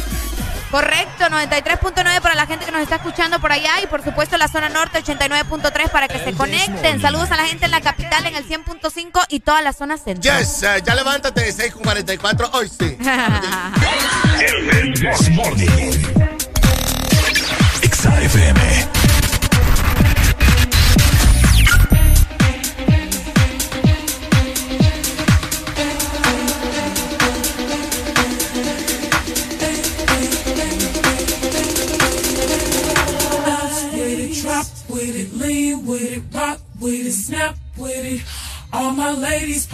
Correcto, 0.70 1.24
93.9 1.24 2.20
para 2.20 2.34
la 2.34 2.46
gente 2.46 2.66
que 2.66 2.72
nos 2.72 2.82
está 2.82 2.96
escuchando 2.96 3.40
por 3.40 3.52
allá 3.52 3.80
y 3.82 3.86
por 3.86 4.04
supuesto 4.04 4.36
la 4.36 4.48
zona 4.48 4.68
norte 4.68 5.02
89.3 5.02 5.90
para 5.90 6.08
que 6.08 6.18
se 6.18 6.34
conecten. 6.34 7.00
Saludos 7.00 7.30
a 7.30 7.36
la 7.36 7.46
gente 7.46 7.64
en 7.64 7.70
la 7.70 7.80
capital 7.80 8.26
en 8.26 8.36
el 8.36 8.46
100.5 8.46 9.24
y 9.30 9.40
toda 9.40 9.62
la 9.62 9.72
zona 9.72 9.96
central. 9.96 10.38
Yes, 10.38 10.62
eh, 10.62 10.82
ya 10.84 10.94
levántate, 10.94 11.50
6 11.50 11.72
con 11.72 11.84
44, 11.84 12.50
hoy 12.52 12.68
sí. 12.68 12.98
El 14.70 14.94
This 14.94 15.30
Morning. 15.30 16.17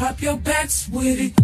Pop 0.04 0.20
your 0.20 0.36
backs 0.36 0.86
with 0.92 1.18
it. 1.18 1.43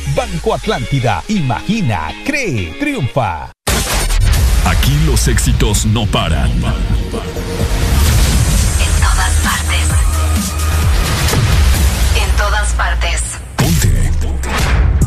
Banco 0.15 0.53
Atlántida, 0.53 1.23
imagina, 1.29 2.11
cree, 2.25 2.75
triunfa. 2.79 3.51
Aquí 4.65 4.93
los 5.05 5.27
éxitos 5.27 5.85
no 5.85 6.05
paran. 6.05 6.51
En 6.51 6.61
todas 8.99 9.33
partes. 9.43 9.87
En 12.15 12.29
todas 12.37 12.73
partes. 12.73 13.21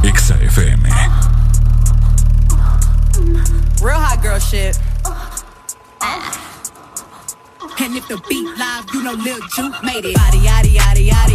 Exa 0.03 0.37
FM. 0.37 0.89
Real 3.83 4.01
hot 4.01 4.23
girl 4.23 4.39
shit. 4.39 4.79
And 7.81 7.97
if 7.97 8.07
the 8.09 8.17
beat 8.29 8.47
live, 8.57 8.87
you 8.95 9.03
know 9.03 9.13
Lil 9.13 9.41
Juke 9.55 9.83
made 9.83 10.05
it. 10.07 10.17
Yadi 10.17 10.39
yadi 10.47 10.71
yadi 10.79 11.09
yadi 11.11 11.34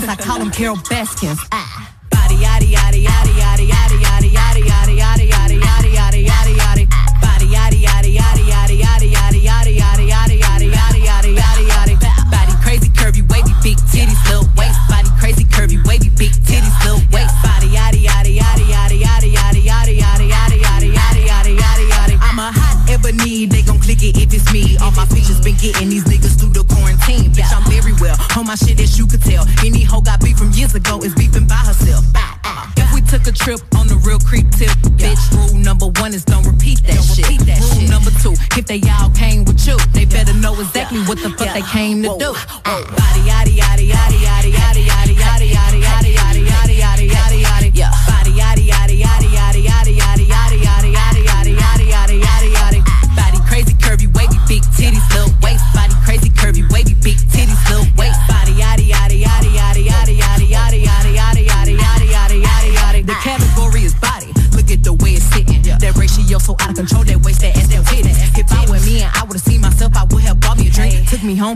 kiss. 0.00 0.08
I 0.08 0.16
call 0.16 0.40
him 0.40 0.50
Carol 0.50 0.76
Best 0.88 1.18
Kiss. 1.20 1.38
Ah. 1.52 1.65
Came 41.76 42.02
to 42.02 42.16
do. 42.18 42.65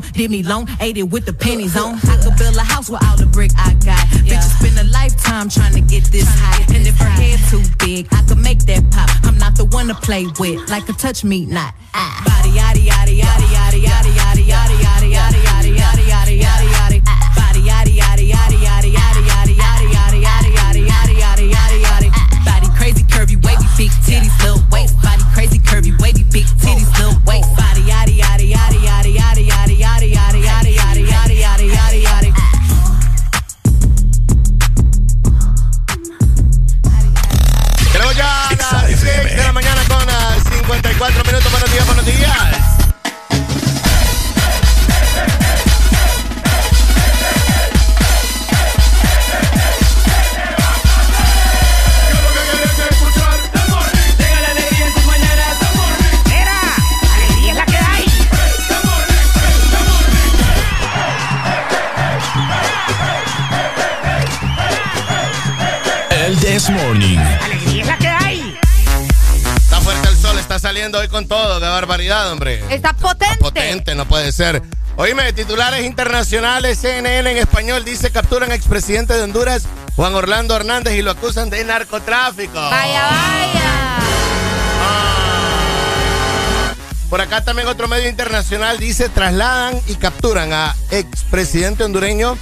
Drink. 0.00 0.14
Took 0.14 0.30
me 0.30 0.30
home, 0.30 0.30
did 0.30 0.30
me 0.30 0.42
long, 0.42 0.68
ate 0.80 0.98
it 0.98 1.04
with 1.04 1.26
the 1.26 1.32
pennies 1.32 1.76
on. 1.76 1.98
I 2.08 2.16
could 2.22 2.36
build 2.36 2.56
a 2.56 2.62
house 2.62 2.88
with 2.90 3.02
all 3.04 3.16
the 3.16 3.26
brick 3.26 3.50
I 3.56 3.74
got. 3.74 4.06
Bitches 4.24 4.58
spend 4.58 4.78
a 4.78 4.90
lifetime 4.92 5.48
trying 5.48 5.74
to 5.74 5.80
get 5.80 6.04
this 6.04 6.26
high. 6.28 6.64
And 6.74 6.86
if 6.86 6.96
her 6.98 7.04
head 7.04 7.38
too 7.50 7.62
big, 7.78 8.08
I 8.12 8.22
could 8.22 8.38
make 8.38 8.60
that 8.66 8.90
pop. 8.90 9.10
I'm 9.24 9.38
not 9.38 9.56
the 9.56 9.64
one 9.66 9.88
to 9.88 9.94
play 9.94 10.26
with, 10.38 10.68
like 10.70 10.88
a 10.88 10.92
touch 10.92 11.24
me 11.24 11.46
not. 11.46 11.74
Hombre. 72.10 72.62
Está 72.70 72.92
potente. 72.92 73.36
Potente, 73.38 73.94
no 73.94 74.06
puede 74.06 74.32
ser. 74.32 74.62
Oíme, 74.96 75.32
titulares 75.32 75.84
internacionales, 75.84 76.78
CNN 76.78 77.30
en 77.30 77.36
español 77.38 77.84
dice 77.84 78.10
capturan 78.10 78.52
expresidente 78.52 79.14
de 79.14 79.22
Honduras, 79.22 79.62
Juan 79.96 80.14
Orlando 80.14 80.54
Hernández, 80.56 80.94
y 80.94 81.02
lo 81.02 81.12
acusan 81.12 81.48
de 81.48 81.64
narcotráfico. 81.64 82.54
Vaya, 82.54 83.02
vaya. 83.02 83.80
Por 87.08 87.20
acá 87.20 87.42
también 87.42 87.66
otro 87.66 87.88
medio 87.88 88.08
internacional 88.08 88.78
dice 88.78 89.08
trasladan 89.08 89.80
y 89.88 89.96
capturan 89.96 90.52
a 90.52 90.76
expresidente 90.92 91.82
hondureño 91.82 92.38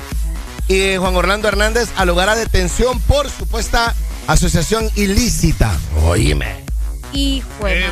y 0.68 0.96
Juan 0.96 1.16
Orlando 1.16 1.48
Hernández 1.48 1.88
al 1.96 2.08
lugar 2.08 2.28
a 2.28 2.36
detención 2.36 3.00
por 3.00 3.30
supuesta 3.30 3.94
asociación 4.26 4.90
ilícita. 4.94 5.74
Oíme. 6.04 6.67
Hijo 7.12 7.64
de. 7.64 7.86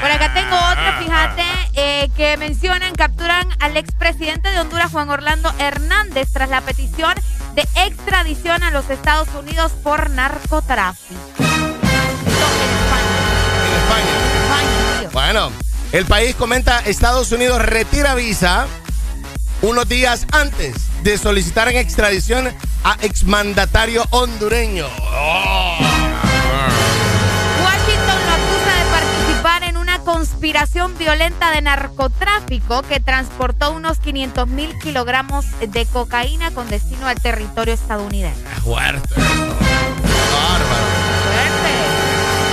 Por 0.00 0.10
acá 0.10 0.34
tengo 0.34 0.56
otro, 0.56 1.04
fíjate, 1.04 1.42
eh, 1.74 2.10
que 2.16 2.36
mencionan, 2.36 2.94
capturan 2.94 3.48
al 3.60 3.76
expresidente 3.76 4.50
de 4.50 4.60
Honduras, 4.60 4.90
Juan 4.92 5.08
Orlando 5.08 5.52
Hernández, 5.58 6.32
tras 6.32 6.48
la 6.50 6.60
petición 6.60 7.14
de 7.54 7.62
extradición 7.86 8.62
a 8.62 8.70
los 8.70 8.90
Estados 8.90 9.28
Unidos 9.34 9.72
por 9.82 10.10
narcotráfico. 10.10 11.20
Bueno, 15.12 15.50
el 15.92 16.04
país 16.04 16.34
comenta 16.34 16.80
Estados 16.80 17.32
Unidos 17.32 17.62
retira 17.62 18.14
visa 18.14 18.66
unos 19.62 19.88
días 19.88 20.26
antes 20.32 20.76
de 21.02 21.16
solicitar 21.16 21.68
en 21.68 21.76
extradición 21.76 22.54
a 22.84 22.98
exmandatario 23.00 24.04
hondureño. 24.10 24.86
Oh. 25.00 25.78
Conspiración 30.06 30.96
violenta 30.98 31.50
de 31.50 31.62
narcotráfico 31.62 32.82
que 32.82 33.00
transportó 33.00 33.72
unos 33.72 33.98
500 33.98 34.46
mil 34.46 34.78
kilogramos 34.78 35.44
de 35.58 35.84
cocaína 35.84 36.52
con 36.52 36.70
destino 36.70 37.08
al 37.08 37.20
territorio 37.20 37.74
estadounidense. 37.74 38.40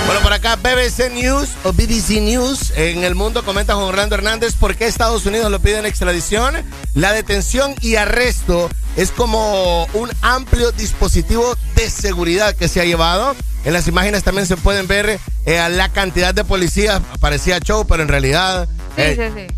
Bueno, 0.06 0.20
por 0.20 0.32
acá 0.34 0.56
BBC 0.56 1.10
News 1.12 1.48
o 1.64 1.72
BBC 1.72 2.20
News 2.20 2.72
en 2.76 3.04
el 3.04 3.14
mundo 3.14 3.42
comenta 3.42 3.74
Juan 3.74 3.86
Orlando 3.86 4.14
Hernández 4.14 4.54
por 4.54 4.76
qué 4.76 4.86
Estados 4.86 5.24
Unidos 5.24 5.50
lo 5.50 5.60
pide 5.60 5.78
en 5.78 5.86
extradición. 5.86 6.54
La 6.94 7.12
detención 7.12 7.74
y 7.80 7.96
arresto 7.96 8.68
es 8.96 9.10
como 9.10 9.86
un 9.94 10.10
amplio 10.20 10.72
dispositivo 10.72 11.56
de 11.74 11.88
seguridad 11.88 12.54
que 12.54 12.68
se 12.68 12.80
ha 12.80 12.84
llevado. 12.84 13.34
En 13.64 13.72
las 13.72 13.88
imágenes 13.88 14.22
también 14.22 14.46
se 14.46 14.58
pueden 14.58 14.86
ver 14.86 15.18
eh, 15.46 15.68
la 15.70 15.88
cantidad 15.88 16.34
de 16.34 16.44
policías. 16.44 17.00
Parecía 17.18 17.58
show, 17.60 17.86
pero 17.86 18.02
en 18.02 18.08
realidad 18.08 18.68
eh, 18.98 19.48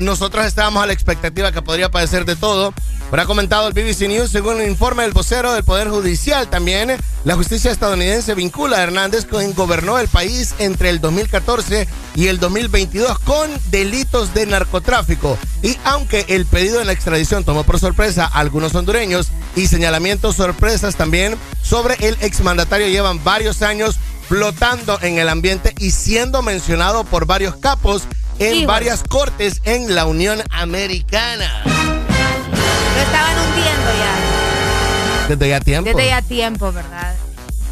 nosotros 0.00 0.46
estábamos 0.46 0.82
a 0.82 0.86
la 0.86 0.92
expectativa 0.92 1.52
que 1.52 1.62
podría 1.62 1.90
padecer 1.90 2.24
de 2.24 2.36
todo. 2.36 2.74
Pero 3.10 3.22
ha 3.22 3.26
comentado 3.26 3.68
el 3.68 3.74
BBC 3.74 4.08
News, 4.08 4.30
según 4.30 4.56
un 4.56 4.64
informe 4.64 5.02
del 5.02 5.12
vocero 5.12 5.52
del 5.52 5.62
Poder 5.62 5.88
Judicial 5.88 6.48
también, 6.48 6.96
la 7.24 7.36
justicia 7.36 7.70
estadounidense 7.70 8.34
vincula 8.34 8.78
a 8.78 8.82
Hernández, 8.82 9.24
quien 9.24 9.54
gobernó 9.54 9.98
el 9.98 10.08
país 10.08 10.54
entre 10.58 10.90
el 10.90 11.00
2014 11.00 11.86
y 12.16 12.26
el 12.26 12.40
2022 12.40 13.18
con 13.20 13.50
delitos 13.70 14.34
de 14.34 14.46
narcotráfico. 14.46 15.38
Y 15.62 15.76
aunque 15.84 16.24
el 16.28 16.46
pedido 16.46 16.80
de 16.80 16.86
la 16.86 16.92
extradición 16.92 17.44
tomó 17.44 17.62
por 17.64 17.78
sorpresa 17.78 18.24
a 18.24 18.40
algunos 18.40 18.74
hondureños 18.74 19.28
y 19.54 19.68
señalamientos 19.68 20.36
sorpresas 20.36 20.96
también 20.96 21.36
sobre 21.62 21.94
el 22.06 22.16
exmandatario 22.20 22.88
llevan 22.88 23.22
varios 23.22 23.62
años 23.62 23.96
flotando 24.28 24.98
en 25.02 25.18
el 25.18 25.28
ambiente 25.28 25.74
y 25.78 25.90
siendo 25.90 26.42
mencionado 26.42 27.04
por 27.04 27.26
varios 27.26 27.56
capos 27.56 28.02
en 28.38 28.66
varias 28.66 29.02
cortes 29.02 29.60
en 29.64 29.94
la 29.94 30.06
Unión 30.06 30.42
Americana. 30.50 31.62
Lo 31.64 33.00
estaban 33.02 33.38
hundiendo 33.38 33.90
ya. 33.98 35.28
Desde 35.28 35.48
ya 35.48 35.60
tiempo. 35.60 35.90
Desde 35.90 36.06
ya 36.08 36.22
tiempo, 36.22 36.72
¿verdad? 36.72 37.14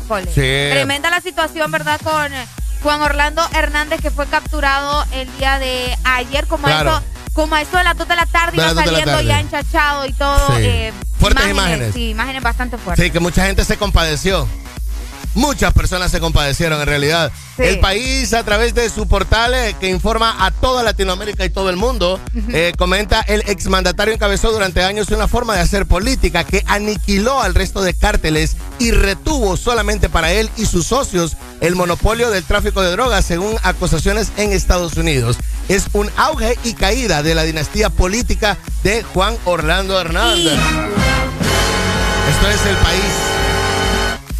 Jole. 0.08 0.26
Sí. 0.26 0.70
Tremenda 0.72 1.10
la 1.10 1.20
situación, 1.20 1.70
¿verdad? 1.70 2.00
Con 2.02 2.30
Juan 2.82 3.02
Orlando 3.02 3.42
Hernández, 3.54 4.00
que 4.00 4.10
fue 4.10 4.26
capturado 4.26 5.04
el 5.12 5.28
día 5.38 5.58
de 5.58 5.96
ayer, 6.04 6.46
como, 6.46 6.66
Claro. 6.66 6.90
eso, 6.98 7.02
como 7.32 7.54
a 7.54 7.62
eso 7.62 7.76
de 7.76 7.84
las 7.84 7.96
2 7.96 8.08
de 8.08 8.16
la 8.16 8.26
tarde, 8.26 8.56
De 8.56 8.70
iba 8.70 8.84
saliendo 8.84 9.20
ya 9.22 9.40
enchachado 9.40 10.06
y 10.06 10.12
todo. 10.12 10.48
Sí. 10.56 10.62
eh, 10.64 10.92
Fuertes 11.18 11.48
imágenes. 11.48 11.94
Sí, 11.94 12.10
imágenes 12.10 12.42
bastante 12.42 12.76
fuertes. 12.78 13.04
Sí, 13.04 13.10
que 13.10 13.20
mucha 13.20 13.46
gente 13.46 13.64
se 13.64 13.76
compadeció. 13.76 14.48
Muchas 15.34 15.72
personas 15.72 16.10
se 16.10 16.20
compadecieron 16.20 16.80
en 16.80 16.86
realidad. 16.86 17.32
El 17.58 17.80
país 17.80 18.32
a 18.32 18.44
través 18.44 18.74
de 18.74 18.88
su 18.90 19.06
portal 19.06 19.54
eh, 19.54 19.76
que 19.78 19.88
informa 19.88 20.44
a 20.44 20.50
toda 20.50 20.82
Latinoamérica 20.82 21.44
y 21.44 21.50
todo 21.50 21.70
el 21.70 21.76
mundo, 21.76 22.18
eh, 22.50 22.72
comenta 22.76 23.20
el 23.20 23.42
exmandatario 23.46 24.14
encabezó 24.14 24.52
durante 24.52 24.82
años 24.82 25.10
una 25.10 25.28
forma 25.28 25.54
de 25.54 25.60
hacer 25.60 25.86
política 25.86 26.44
que 26.44 26.64
aniquiló 26.66 27.40
al 27.40 27.54
resto 27.54 27.82
de 27.82 27.94
cárteles 27.94 28.56
y 28.78 28.90
retuvo 28.90 29.56
solamente 29.56 30.08
para 30.08 30.32
él 30.32 30.50
y 30.56 30.66
sus 30.66 30.86
socios 30.86 31.36
el 31.60 31.76
monopolio 31.76 32.30
del 32.30 32.44
tráfico 32.44 32.82
de 32.82 32.90
drogas 32.90 33.24
según 33.24 33.56
acusaciones 33.62 34.32
en 34.36 34.52
Estados 34.52 34.96
Unidos. 34.96 35.36
Es 35.68 35.84
un 35.92 36.10
auge 36.16 36.58
y 36.64 36.74
caída 36.74 37.22
de 37.22 37.34
la 37.34 37.44
dinastía 37.44 37.90
política 37.90 38.58
de 38.82 39.02
Juan 39.02 39.36
Orlando 39.44 40.00
Hernández. 40.00 40.58
Esto 42.28 42.48
es 42.48 42.66
el 42.66 42.76
país 42.76 43.41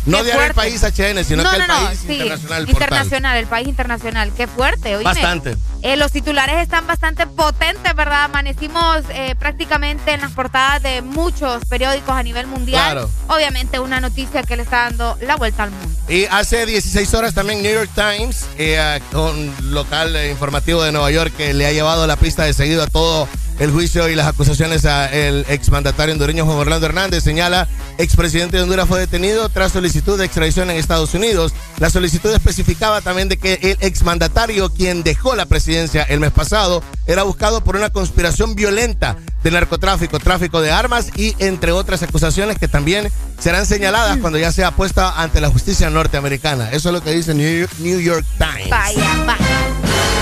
no 0.07 0.25
de 0.25 0.33
el 0.33 0.55
país 0.55 0.83
HN, 0.83 1.25
sino 1.25 1.43
que 1.49 1.57
el 1.57 1.67
país 1.67 2.03
internacional. 2.03 2.69
internacional, 2.69 3.37
el 3.39 3.47
país 3.47 3.69
internacional. 3.69 4.33
Qué 4.37 4.47
fuerte, 4.47 4.97
oye. 4.97 5.05
Bastante. 5.05 5.57
Eh, 5.83 5.97
los 5.97 6.13
titulares 6.13 6.61
están 6.61 6.87
bastante 6.87 7.27
potentes, 7.27 7.95
¿verdad? 7.95 8.25
Amanecimos 8.25 9.03
eh, 9.11 9.35
prácticamente 9.39 10.13
en 10.13 10.21
las 10.21 10.33
portadas 10.33 10.83
de 10.83 11.03
muchos 11.03 11.65
periódicos 11.67 12.15
a 12.15 12.23
nivel 12.23 12.47
mundial. 12.47 12.93
Claro. 12.93 13.11
Obviamente 13.29 13.81
una 13.81 14.01
noticia 14.01 14.43
que 14.43 14.57
le 14.57 14.63
está 14.63 14.85
dando 14.85 15.17
la 15.21 15.37
vuelta 15.37 15.65
al 15.65 15.71
mundo. 15.71 15.89
Y 16.09 16.27
hace 16.27 16.67
16 16.67 17.15
horas 17.15 17.35
también 17.35 17.63
New 17.63 17.73
York 17.73 17.91
Times, 17.95 18.47
eh, 18.59 19.01
un 19.13 19.55
local 19.73 20.17
informativo 20.31 20.83
de 20.83 20.93
Nueva 20.93 21.11
York 21.11 21.33
que 21.37 21.55
le 21.55 21.67
ha 21.67 21.73
llevado 21.73 22.07
la 22.07 22.17
pista 22.17 22.45
de 22.45 22.55
seguido 22.55 22.83
a 22.83 22.87
todo 22.87 23.29
el 23.63 23.71
juicio 23.71 24.09
y 24.09 24.17
las 24.17 24.27
acusaciones 24.27 24.85
al 24.85 25.47
exmandatario 25.49 26.13
hondureño 26.13 26.45
Juan 26.45 26.59
Orlando 26.59 26.85
Hernández 26.85 27.23
señala 27.23 27.69
expresidente 27.97 28.57
de 28.57 28.65
Honduras 28.65 28.89
fue 28.89 28.99
detenido 28.99 29.49
tras 29.51 29.71
solicitud 29.71 30.19
de 30.19 30.25
extradición 30.25 30.69
en 30.69 30.79
Estados 30.79 31.15
Unidos. 31.15 31.55
La 31.79 31.89
solicitud 31.89 32.33
especificaba 32.33 33.03
también 33.03 33.29
de 33.29 33.37
que 33.37 33.61
el 33.63 33.77
exmandatario, 33.81 34.75
quien 34.75 35.05
dejó 35.05 35.37
la 35.37 35.47
presidencia 35.47 36.03
el 36.03 36.19
mes 36.19 36.33
pasado, 36.33 36.83
era 37.07 37.23
buscado 37.23 37.63
por 37.63 37.77
una 37.77 37.91
conspiración 37.91 38.57
violenta 38.57 39.17
de 39.45 39.51
narcotráfico, 39.53 40.19
tráfico 40.19 40.61
de 40.61 40.73
armas 40.73 41.11
y 41.17 41.37
entre 41.39 41.71
otras 41.71 42.03
acusaciones 42.03 42.59
que 42.59 42.67
también 42.67 43.13
serán 43.39 43.65
señaladas 43.65 44.19
cuando 44.19 44.41
ya 44.41 44.51
sea 44.51 44.73
puesta 44.73 45.23
ante 45.23 45.41
la 45.41 45.51
justicia 45.51 45.89
norteamericana. 45.89 46.73
Eso 46.73 46.89
es 46.89 46.95
lo 46.95 47.01
que 47.01 47.13
dice 47.13 47.33
New 47.33 48.01
York 48.01 48.27
Times. 48.39 48.71
Vaya, 48.71 49.25
vaya. 49.25 50.22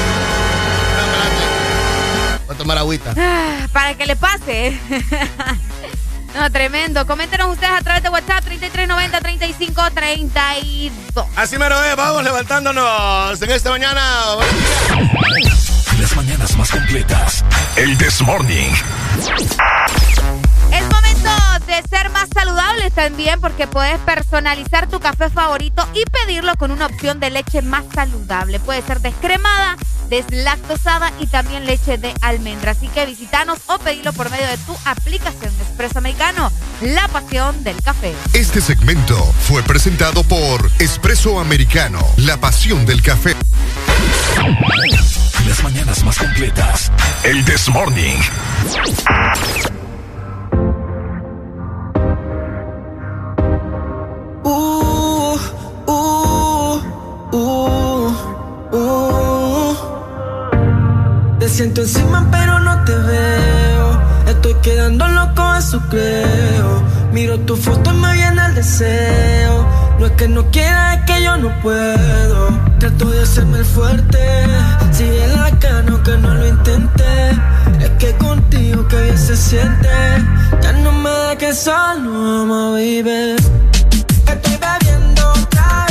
Voy 2.51 2.57
a 2.57 2.59
tomar 2.59 2.78
agüita. 2.78 3.14
Ah, 3.16 3.68
para 3.72 3.94
que 3.94 4.07
le 4.07 4.16
pase. 4.16 4.76
No, 6.32 6.48
tremendo. 6.48 7.05
Coméntenos 7.09 7.51
ustedes 7.51 7.72
a 7.72 7.82
través 7.82 8.05
de 8.05 8.09
WhatsApp 8.09 8.44
3390-3532. 8.46 10.92
Así 11.34 11.59
mero 11.59 11.82
es, 11.82 11.96
vamos 11.96 12.22
levantándonos 12.22 13.42
en 13.42 13.51
esta 13.51 13.70
mañana. 13.70 14.01
Las 15.98 16.14
mañanas 16.14 16.57
más 16.57 16.70
completas. 16.70 17.44
El 17.74 17.98
This 17.98 18.22
Morning. 18.22 18.70
De 21.70 21.88
ser 21.88 22.10
más 22.10 22.28
saludables 22.34 22.92
también 22.94 23.40
porque 23.40 23.68
puedes 23.68 23.96
personalizar 24.00 24.88
tu 24.88 24.98
café 24.98 25.30
favorito 25.30 25.86
y 25.94 26.02
pedirlo 26.10 26.56
con 26.56 26.72
una 26.72 26.86
opción 26.86 27.20
de 27.20 27.30
leche 27.30 27.62
más 27.62 27.84
saludable. 27.94 28.58
Puede 28.58 28.82
ser 28.82 29.00
descremada, 29.00 29.76
deslactosada 30.08 31.12
y 31.20 31.28
también 31.28 31.66
leche 31.66 31.96
de 31.96 32.12
almendra. 32.22 32.72
Así 32.72 32.88
que 32.88 33.06
visitanos 33.06 33.60
o 33.68 33.78
pedilo 33.78 34.12
por 34.12 34.32
medio 34.32 34.48
de 34.48 34.58
tu 34.58 34.76
aplicación 34.84 35.56
de 35.58 35.62
Espresso 35.62 35.98
Americano, 35.98 36.50
la 36.80 37.06
pasión 37.06 37.62
del 37.62 37.80
café. 37.82 38.16
Este 38.32 38.60
segmento 38.60 39.16
fue 39.46 39.62
presentado 39.62 40.24
por 40.24 40.68
Espresso 40.80 41.38
Americano, 41.38 42.04
la 42.16 42.36
pasión 42.36 42.84
del 42.84 43.00
café. 43.00 43.36
Las 45.46 45.62
mañanas 45.62 46.02
más 46.02 46.18
completas. 46.18 46.90
El 47.22 47.44
This 47.44 47.68
Morning. 47.68 48.18
Siento 61.61 61.82
encima 61.82 62.26
pero 62.30 62.58
no 62.58 62.84
te 62.84 62.96
veo. 62.96 64.00
Estoy 64.26 64.54
quedando 64.62 65.06
loco, 65.08 65.42
eso 65.56 65.78
creo. 65.90 66.82
Miro 67.12 67.38
tu 67.40 67.54
foto 67.54 67.90
y 67.92 67.96
me 67.96 68.14
viene 68.14 68.46
el 68.46 68.54
deseo. 68.54 69.68
No 69.98 70.06
es 70.06 70.12
que 70.12 70.26
no 70.26 70.50
quiera, 70.50 70.94
es 70.94 71.04
que 71.04 71.22
yo 71.22 71.36
no 71.36 71.50
puedo. 71.61 72.48
Trato 72.78 73.11
de 73.11 73.20
hacerme 73.20 73.58
el 73.58 73.66
fuerte. 73.66 74.18
Sigue 74.90 75.26
la 75.36 75.50
cano 75.58 76.02
que 76.02 76.16
no 76.16 76.34
lo 76.34 76.48
intenté. 76.48 77.32
Es 77.78 77.90
que 77.98 78.14
contigo 78.14 78.88
que 78.88 79.02
bien 79.02 79.18
se 79.18 79.36
siente. 79.36 79.88
Ya 80.62 80.72
no 80.72 80.92
me 80.92 81.11
da 81.11 81.36
que 81.36 81.52
solo, 81.52 82.11
amo, 82.40 82.72
baby. 82.72 83.36
Estoy 84.32 84.56
bebiendo 84.64 85.30
otra. 85.30 85.89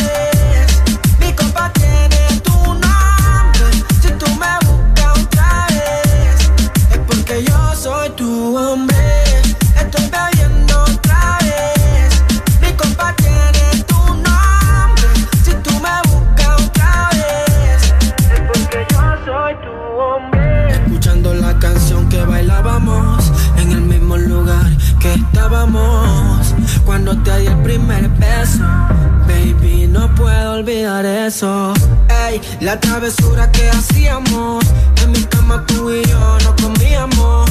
Que 33.52 33.70
hacíamos. 33.70 34.66
En 35.04 35.12
mi 35.12 35.24
cama 35.24 35.66
tú 35.66 35.92
y 35.92 36.04
yo 36.04 36.38
no 36.44 36.56
comíamos 36.56 37.50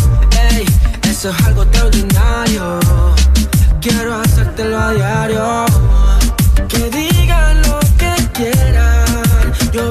eso 1.11 1.31
es 1.31 1.47
algo 1.47 1.63
extraordinario. 1.63 2.79
Quiero 3.81 4.21
hacértelo 4.21 4.79
a 4.79 4.93
diario. 4.93 5.65
Que 6.69 6.91
digan 6.91 7.63
lo 7.63 7.81
que 7.97 8.15
quieran. 8.35 9.53
Yo 9.73 9.91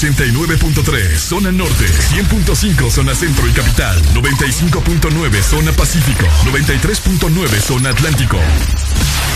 89.3 0.00 1.18
zona 1.18 1.52
norte, 1.52 1.84
100.5 1.84 2.90
zona 2.90 3.14
centro 3.14 3.46
y 3.46 3.52
capital, 3.52 4.00
95.9 4.14 5.42
zona 5.42 5.72
pacífico, 5.72 6.24
93.9 6.46 7.60
zona 7.60 7.90
atlántico. 7.90 8.38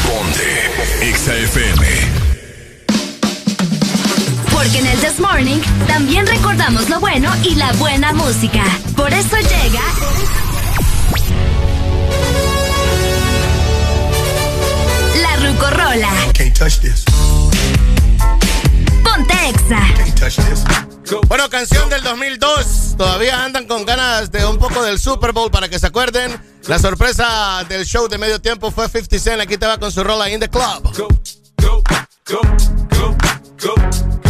Ponte 0.07 1.13
XAFM. 1.19 1.87
Porque 4.51 4.79
en 4.79 4.87
el 4.87 4.99
This 5.01 5.21
Morning 5.21 5.61
también 5.87 6.27
recordamos 6.27 6.89
lo 6.89 6.99
bueno 6.99 7.31
y 7.43 7.57
la 7.57 7.71
buena 7.75 8.15
música. 8.15 8.65
Por 8.97 9.13
eso 9.13 9.37
llega 9.37 9.83
La 15.21 15.37
Rucorola. 15.47 16.11
Can't 16.33 16.57
touch 16.59 16.79
this. 16.79 17.05
Bueno, 21.29 21.49
canción 21.49 21.89
del 21.89 22.03
2002. 22.03 22.95
Todavía 22.97 23.45
andan 23.45 23.67
con 23.67 23.85
ganas 23.85 24.31
de 24.33 24.45
un 24.47 24.59
poco 24.59 24.83
del 24.83 24.99
Super 24.99 25.33
Bowl 25.33 25.51
para 25.51 25.69
que 25.69 25.79
se 25.79 25.87
acuerden. 25.87 26.41
La 26.67 26.79
sorpresa 26.79 27.65
del 27.69 27.85
show 27.85 28.09
de 28.09 28.19
medio 28.19 28.41
tiempo 28.41 28.71
fue 28.71 28.89
50 28.89 29.19
Cent. 29.19 29.41
Aquí 29.41 29.57
te 29.57 29.67
va 29.67 29.79
con 29.79 29.93
su 29.93 30.03
rola 30.03 30.31
In 30.31 30.41
the 30.41 30.49
Club. 30.49 30.83
Go, 30.97 31.09
go, 31.61 31.83
go, 32.27 32.41
go, 32.91 33.17
go, 33.61 33.75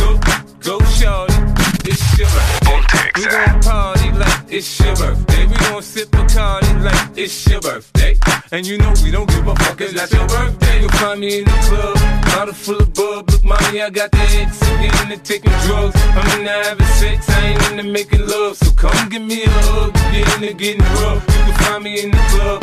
go, 0.03 0.20
go, 0.62 0.78
shorty. 0.99 1.54
It's 1.87 2.18
your 2.18 2.28
birthday. 2.28 3.11
We 3.16 3.26
gon' 3.26 3.61
party 3.61 4.11
like 4.12 4.43
it's 4.49 4.80
your 4.80 4.97
birthday. 4.97 5.47
We 5.47 5.57
gon' 5.57 5.82
sip 5.82 6.09
Bacardi 6.09 6.82
like 6.82 7.18
it's 7.18 7.47
your 7.47 7.61
birthday. 7.61 8.16
And 8.53 8.66
you 8.66 8.78
know 8.78 8.93
we 9.03 9.11
don't 9.11 9.28
give 9.28 9.47
a 9.47 9.55
fuck, 9.57 9.80
it's 9.80 9.93
not 9.93 10.11
your 10.11 10.26
birthday. 10.26 10.80
You'll 10.80 10.91
find 10.91 11.20
me 11.20 11.39
in 11.41 11.45
the 11.45 11.59
club, 11.68 11.97
bottle 12.24 12.55
full 12.55 12.78
of 12.80 12.95
bub. 12.95 13.30
Look, 13.30 13.45
mommy, 13.45 13.82
I 13.82 13.91
got 13.91 14.11
the 14.12 14.18
X. 14.18 14.62
I'm 14.62 15.11
into 15.11 15.22
taking 15.24 15.53
drugs. 15.66 15.97
I'm 15.97 16.41
into 16.41 16.51
having 16.51 16.87
sex, 16.87 17.28
I 17.28 17.47
ain't 17.49 17.70
into 17.70 17.85
making 17.85 18.26
love. 18.26 18.57
So 18.57 18.70
come 18.72 19.09
give 19.09 19.22
me 19.22 19.45
a 19.45 19.51
hug, 19.51 19.93
get 20.12 20.43
into 20.43 20.55
getting 20.55 20.82
rough. 21.03 21.22
You 21.26 21.43
can 21.45 21.55
find 21.64 21.85
me 21.85 22.03
in 22.03 22.11
the 22.11 22.22
club, 22.32 22.62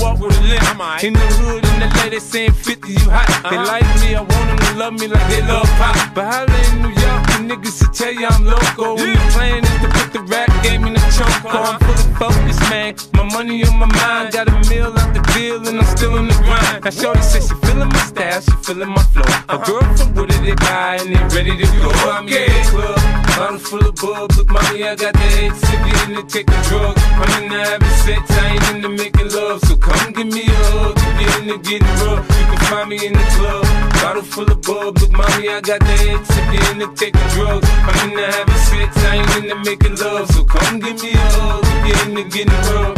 walk 0.00 0.20
with 0.20 0.36
a 0.36 0.42
limp. 0.42 1.04
In 1.04 1.12
the 1.12 1.28
hood, 1.40 1.64
and 1.64 1.82
the 1.82 1.88
lady 2.00 2.20
saying 2.20 2.52
50, 2.52 2.92
you 2.92 2.98
hot. 3.10 3.28
They 3.50 3.56
uh-huh. 3.56 3.66
like 3.66 3.88
me, 4.00 4.14
I 4.14 4.20
want 4.20 4.46
them 4.48 4.58
to 4.58 4.70
love 4.78 4.94
me 4.94 5.06
like 5.08 5.26
they 5.28 5.42
love 5.42 5.68
pop. 5.76 5.96
But 6.14 6.24
holla 6.32 6.58
in 6.72 6.82
New 6.82 6.94
York, 6.94 7.22
the 7.32 7.38
niggas 7.48 7.78
to 7.80 7.86
tell 7.92 8.12
you 8.12 8.26
I'm 8.26 8.44
loco. 8.44 8.96
When 8.96 9.12
the 9.12 9.26
plan 9.32 9.64
is 9.64 9.76
to 9.82 9.88
put 9.88 10.08
the 10.12 10.22
rap 10.28 10.48
game 10.62 10.84
in 10.86 10.94
the 10.94 11.04
choke. 11.16 11.28
I'm 11.44 11.56
uh-huh. 11.56 11.78
fully 11.84 12.06
focused, 12.20 12.62
man. 12.70 12.94
My 13.14 13.24
money 13.32 13.64
on 13.64 13.76
my 13.78 13.86
mind, 13.86 14.32
got 14.32 14.48
a 14.48 14.56
meal 14.68 14.92
out 14.92 15.12
the 15.14 15.22
deal, 15.34 15.60
and 15.66 15.80
I'm 15.80 15.88
still 15.96 16.16
in 16.16 16.28
the 16.28 16.36
grind. 16.44 16.84
Now, 16.84 16.90
Shorty 16.90 17.22
says 17.22 17.48
she 17.48 17.54
feeling 17.66 17.88
my 17.88 18.02
style, 18.04 18.40
she 18.40 18.54
feeling 18.64 18.90
my 18.90 19.02
flow. 19.12 19.28
A 19.48 19.56
girl 19.58 19.84
from 19.96 20.14
Wooded, 20.14 20.42
they 20.44 20.54
buy, 20.56 20.98
and 21.00 21.14
they 21.14 21.22
ready 21.36 21.56
to 21.56 21.66
go. 21.80 21.90
I'm 22.10 22.28
in 22.28 22.48
the 22.48 22.64
club, 22.70 23.15
bottle 23.36 23.58
full 23.58 23.86
of 23.86 23.94
bub. 23.96 24.32
Look, 24.32 24.48
mommy, 24.48 24.82
I 24.82 24.96
got 24.96 25.12
the 25.12 25.28
X, 25.44 25.60
if 25.62 25.80
you 25.86 25.94
into 26.04 26.22
taking 26.26 26.62
drugs. 26.68 27.02
I'm 27.20 27.44
in 27.44 27.50
the 27.50 27.58
having 27.60 27.96
sex, 28.04 28.22
I 28.30 28.48
ain't 28.54 28.68
into 28.74 28.88
making 28.88 29.30
love. 29.30 29.60
So 29.68 29.76
come 29.76 30.12
give 30.12 30.26
me 30.26 30.42
a 30.48 30.60
hug, 30.72 30.96
if 30.96 31.20
you're 31.20 31.36
into 31.42 31.58
getting 31.68 31.94
rough. 32.00 32.24
You 32.38 32.44
can 32.50 32.60
find 32.66 32.88
me 32.88 33.06
in 33.06 33.12
the 33.12 33.26
club, 33.36 33.64
bottle 34.00 34.22
full 34.22 34.50
of 34.50 34.60
bub. 34.62 34.98
Look, 34.98 35.12
mommy, 35.12 35.48
I 35.48 35.60
got 35.60 35.80
the 35.80 35.96
X, 36.16 36.24
if 36.30 36.46
you 36.52 36.60
into 36.72 36.88
taking 36.96 37.28
drugs. 37.36 37.68
I'm 37.68 38.08
in 38.08 38.16
the 38.16 38.24
having 38.24 38.62
sex, 38.68 38.90
I 39.04 39.16
ain't 39.20 39.36
into 39.36 39.56
making 39.68 39.96
love. 39.96 40.26
So 40.32 40.44
come 40.44 40.80
give 40.80 41.02
me 41.02 41.12
a 41.12 41.28
hug, 41.36 41.64
if 41.68 41.82
you're 41.86 42.02
into 42.08 42.24
getting 42.32 42.62
rough. 42.72 42.96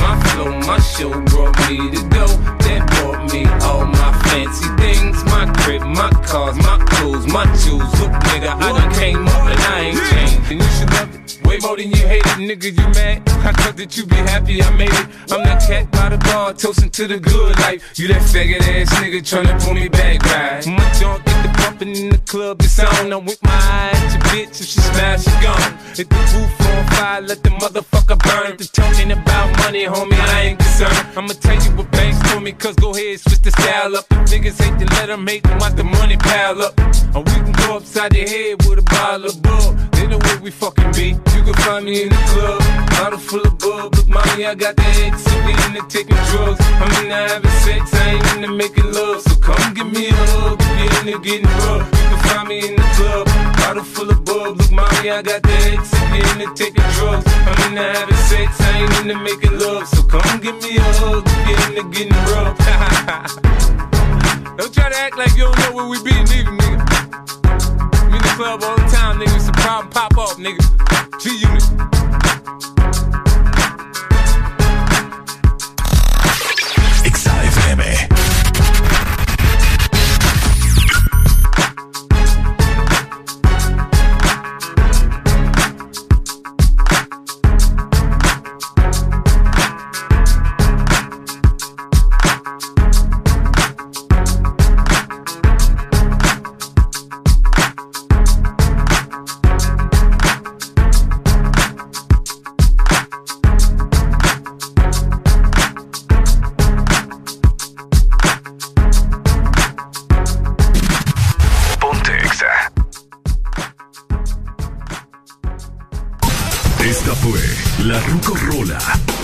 My 0.00 0.12
flow, 0.28 0.52
my 0.68 0.78
show 0.78 1.10
brought 1.24 1.56
me 1.68 1.90
to 1.90 2.02
go. 2.08 2.59
That 2.70 2.86
brought 2.86 3.32
me 3.32 3.42
all 3.66 3.84
my 3.84 4.12
fancy 4.30 4.68
things. 4.78 5.24
My 5.24 5.50
crib, 5.58 5.82
my 5.82 6.10
cars, 6.22 6.56
my 6.56 6.78
clothes, 6.86 7.26
my 7.26 7.44
shoes. 7.56 7.82
Look, 7.98 8.12
nigga, 8.30 8.54
I 8.54 8.70
done 8.78 8.92
came 8.94 9.26
up 9.26 9.42
and 9.50 9.60
I 9.60 9.80
ain't 9.90 9.98
changed. 10.10 10.52
And 10.52 10.60
you 10.62 10.68
should 10.78 10.90
love 10.92 11.14
it. 11.16 11.40
Way 11.44 11.58
more 11.58 11.76
than 11.76 11.90
you 11.90 12.06
hate 12.06 12.22
it, 12.24 12.38
nigga, 12.38 12.70
you 12.70 12.86
mad? 12.94 13.28
I 13.42 13.50
thought 13.52 13.76
that 13.76 13.96
you 13.96 14.06
be 14.06 14.14
happy 14.14 14.62
I 14.62 14.70
made 14.76 14.92
it. 14.92 15.06
I'm 15.32 15.42
that 15.42 15.60
cat 15.66 15.90
by 15.90 16.10
the 16.10 16.18
bar, 16.18 16.52
toasting 16.52 16.90
to 16.90 17.08
the 17.08 17.18
good 17.18 17.58
life. 17.58 17.98
You 17.98 18.06
that 18.08 18.22
faggot 18.22 18.62
ass 18.62 18.94
nigga 19.02 19.18
tryna 19.18 19.58
pull 19.64 19.74
me 19.74 19.88
back, 19.88 20.22
right? 20.26 20.64
My 20.66 20.92
junk 20.94 21.24
get 21.24 21.42
the 21.42 21.50
bumping 21.58 21.96
in 21.96 22.10
the 22.10 22.18
club, 22.18 22.60
it's 22.60 22.78
on. 22.78 23.12
I'm 23.12 23.24
with 23.24 23.42
my 23.42 23.50
eye 23.50 23.90
at 23.92 24.12
your 24.12 24.22
bitch, 24.30 24.60
if 24.60 24.66
she 24.68 24.80
smash, 24.80 25.24
she 25.24 25.30
gone. 25.42 25.74
Hit 25.96 26.08
the 26.08 26.22
roof 26.32 26.60
on 26.70 26.86
fire, 26.94 27.20
let 27.22 27.42
the 27.42 27.50
motherfucker 27.50 28.18
burn. 28.22 28.56
The 28.56 28.64
talking 28.70 29.10
about 29.10 29.48
money, 29.58 29.86
homie, 29.86 30.20
I 30.20 30.40
ain't 30.42 30.58
concerned. 30.58 31.06
I'ma 31.16 31.34
tell 31.34 31.58
you 31.64 31.70
what 31.76 31.90
banks 31.90 32.18
told 32.30 32.44
me, 32.44 32.52
cause 32.60 32.76
go 32.76 32.90
ahead, 32.92 33.18
switch 33.18 33.40
the 33.40 33.50
style 33.50 33.96
up. 33.96 34.06
Niggas 34.28 34.60
hate 34.62 34.78
to 34.78 34.86
let 34.96 35.06
them 35.06 35.26
hate 35.26 35.42
them, 35.42 35.58
watch 35.58 35.74
the 35.74 35.84
money 35.84 36.16
pile 36.16 36.60
up. 36.62 36.78
And 36.78 37.26
we 37.26 37.34
can 37.42 37.52
go 37.52 37.76
upside 37.76 38.12
the 38.12 38.20
head 38.20 38.62
with 38.68 38.78
a 38.78 38.82
bottle 38.82 39.26
of 39.26 39.42
bull. 39.42 39.72
They 39.92 40.06
know 40.06 40.18
where 40.18 40.40
we 40.40 40.50
fucking 40.50 40.92
be. 40.92 41.16
You 41.34 41.42
can 41.42 41.54
find 41.64 41.84
me 41.84 42.02
in 42.02 42.08
the 42.10 42.22
club, 42.30 42.60
bottle 43.00 43.18
full 43.18 43.40
of 43.40 43.58
bub. 43.58 43.94
Look, 43.96 44.08
mommy, 44.08 44.44
I 44.44 44.54
got 44.54 44.76
the 44.76 44.84
X, 45.08 45.24
if 45.26 45.40
we 45.46 45.52
into 45.66 45.82
taking 45.88 46.20
drugs. 46.30 46.60
I'm 46.60 46.92
into 47.02 47.16
having 47.16 47.56
sex, 47.64 47.94
I 47.94 48.10
ain't 48.14 48.26
into 48.36 48.52
making 48.52 48.92
love. 48.92 49.22
So 49.22 49.34
come 49.40 49.74
give 49.74 49.90
me 49.90 50.08
a 50.08 50.14
hug, 50.14 50.60
if 50.60 50.68
you're 50.78 51.16
into 51.16 51.18
getting 51.24 51.50
rough. 51.64 51.88
You 51.88 52.06
can 52.12 52.20
find 52.28 52.48
me 52.48 52.58
in 52.68 52.76
the 52.76 52.86
club, 52.94 53.26
bottle 53.56 53.84
full 53.84 54.10
of 54.10 54.24
bub. 54.24 54.60
Look, 54.60 54.70
mommy, 54.70 55.10
I 55.10 55.22
got 55.22 55.42
the 55.42 55.56
X, 55.74 55.90
if 55.96 56.08
you 56.12 56.24
into 56.36 56.48
taking 56.54 56.84
drugs. 56.94 57.24
I'm 57.26 57.72
into 57.72 57.82
having 57.82 58.20
sex, 58.28 58.60
I 58.60 58.84
ain't 58.84 59.00
into 59.00 59.16
making 59.24 59.58
love. 59.58 59.88
So 59.88 60.02
come 60.04 60.40
give 60.40 60.60
me 60.62 60.76
a 60.76 60.82
hug, 61.00 61.24
if 61.26 61.48
you 61.48 61.56
into 61.72 61.84
getting 61.90 62.12
rough. 62.30 62.49
don't 64.56 64.74
try 64.74 64.88
to 64.90 64.96
act 64.96 65.16
like 65.16 65.30
you 65.36 65.44
don't 65.44 65.56
know 65.60 65.72
where 65.72 65.86
we 65.88 66.02
be, 66.02 66.10
nigga, 66.10 66.58
nigga. 66.58 66.80
I'm 68.02 68.14
in 68.14 68.22
the 68.22 68.32
club 68.36 68.64
all 68.64 68.76
the 68.76 68.82
time, 68.90 69.18
nigga. 69.18 69.36
It's 69.36 69.48
a 69.48 69.52
problem, 69.52 69.92
pop 69.92 70.18
up, 70.18 70.36
nigga. 70.36 70.58
G 71.20 71.36
Unit. 71.36 71.62
XAFM. 77.04 78.09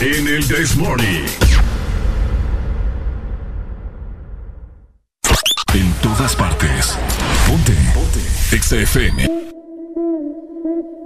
En 0.01 0.29
el 0.29 0.47
This 0.47 0.77
Morning. 0.77 1.25
En 5.75 5.93
todas 6.03 6.37
partes. 6.37 6.99
Ponte. 7.47 7.73
Ponte. 7.95 8.21
Exa 8.55 8.77
FM. 8.77 9.31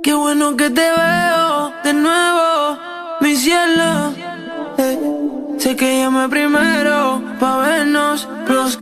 Qué 0.02 0.14
bueno 0.14 0.56
que 0.56 0.70
te 0.70 0.80
veo 0.80 1.72
de 1.84 1.92
nuevo, 1.92 2.78
mi 3.20 3.36
cielo. 3.36 4.12
Eh, 4.78 4.98
sé 5.58 5.76
que 5.76 5.98
llamé 6.00 6.28
primero 6.28 7.22
pa' 7.38 7.58
vernos 7.58 8.28
los. 8.48 8.78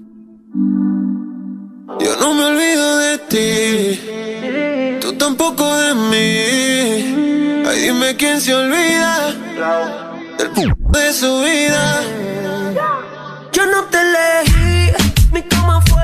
Yo 2.01 2.17
no 2.21 2.35
me 2.35 2.45
olvido 2.45 2.97
de 2.99 3.19
ti, 3.31 5.01
tú 5.01 5.13
tampoco 5.15 5.65
de 5.77 5.95
mí. 5.95 7.65
Ay, 7.69 7.81
dime 7.81 8.17
quién 8.17 8.41
se 8.41 8.55
olvida 8.55 9.48
encontrado 9.59 10.19
el 10.39 10.93
de 10.93 11.13
su 11.13 11.41
vida. 11.41 12.03
Yo 13.53 13.67
no 13.67 13.85
te 13.85 13.99
elegí, 14.01 14.93
mi 15.33 15.43
cama 15.43 15.81
fue 15.89 16.03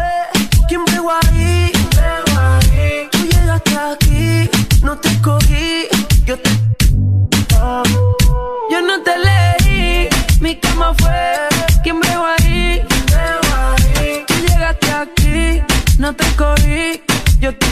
quien 0.69 0.85
pegó 0.85 1.13
ahí. 1.13 1.71
Tú 3.13 3.19
llegaste 3.19 3.77
aquí, 3.77 4.51
no 4.83 4.97
te 4.99 5.21
cogí, 5.23 5.87
yo 6.25 6.39
te. 6.39 6.51
Yo 8.71 8.81
no 8.81 9.03
te 9.03 9.15
elegí, 9.15 10.09
mi 10.41 10.57
cama 10.57 10.93
fue 10.99 11.49
quien 11.83 12.01
pegó 12.01 12.25
ahí. 12.27 12.83
Tú 14.27 14.35
llegaste 14.49 14.91
aquí, 14.93 15.63
no 15.99 16.13
te 16.15 16.25
cogí, 16.37 17.03
yo 17.39 17.57
te. 17.57 17.67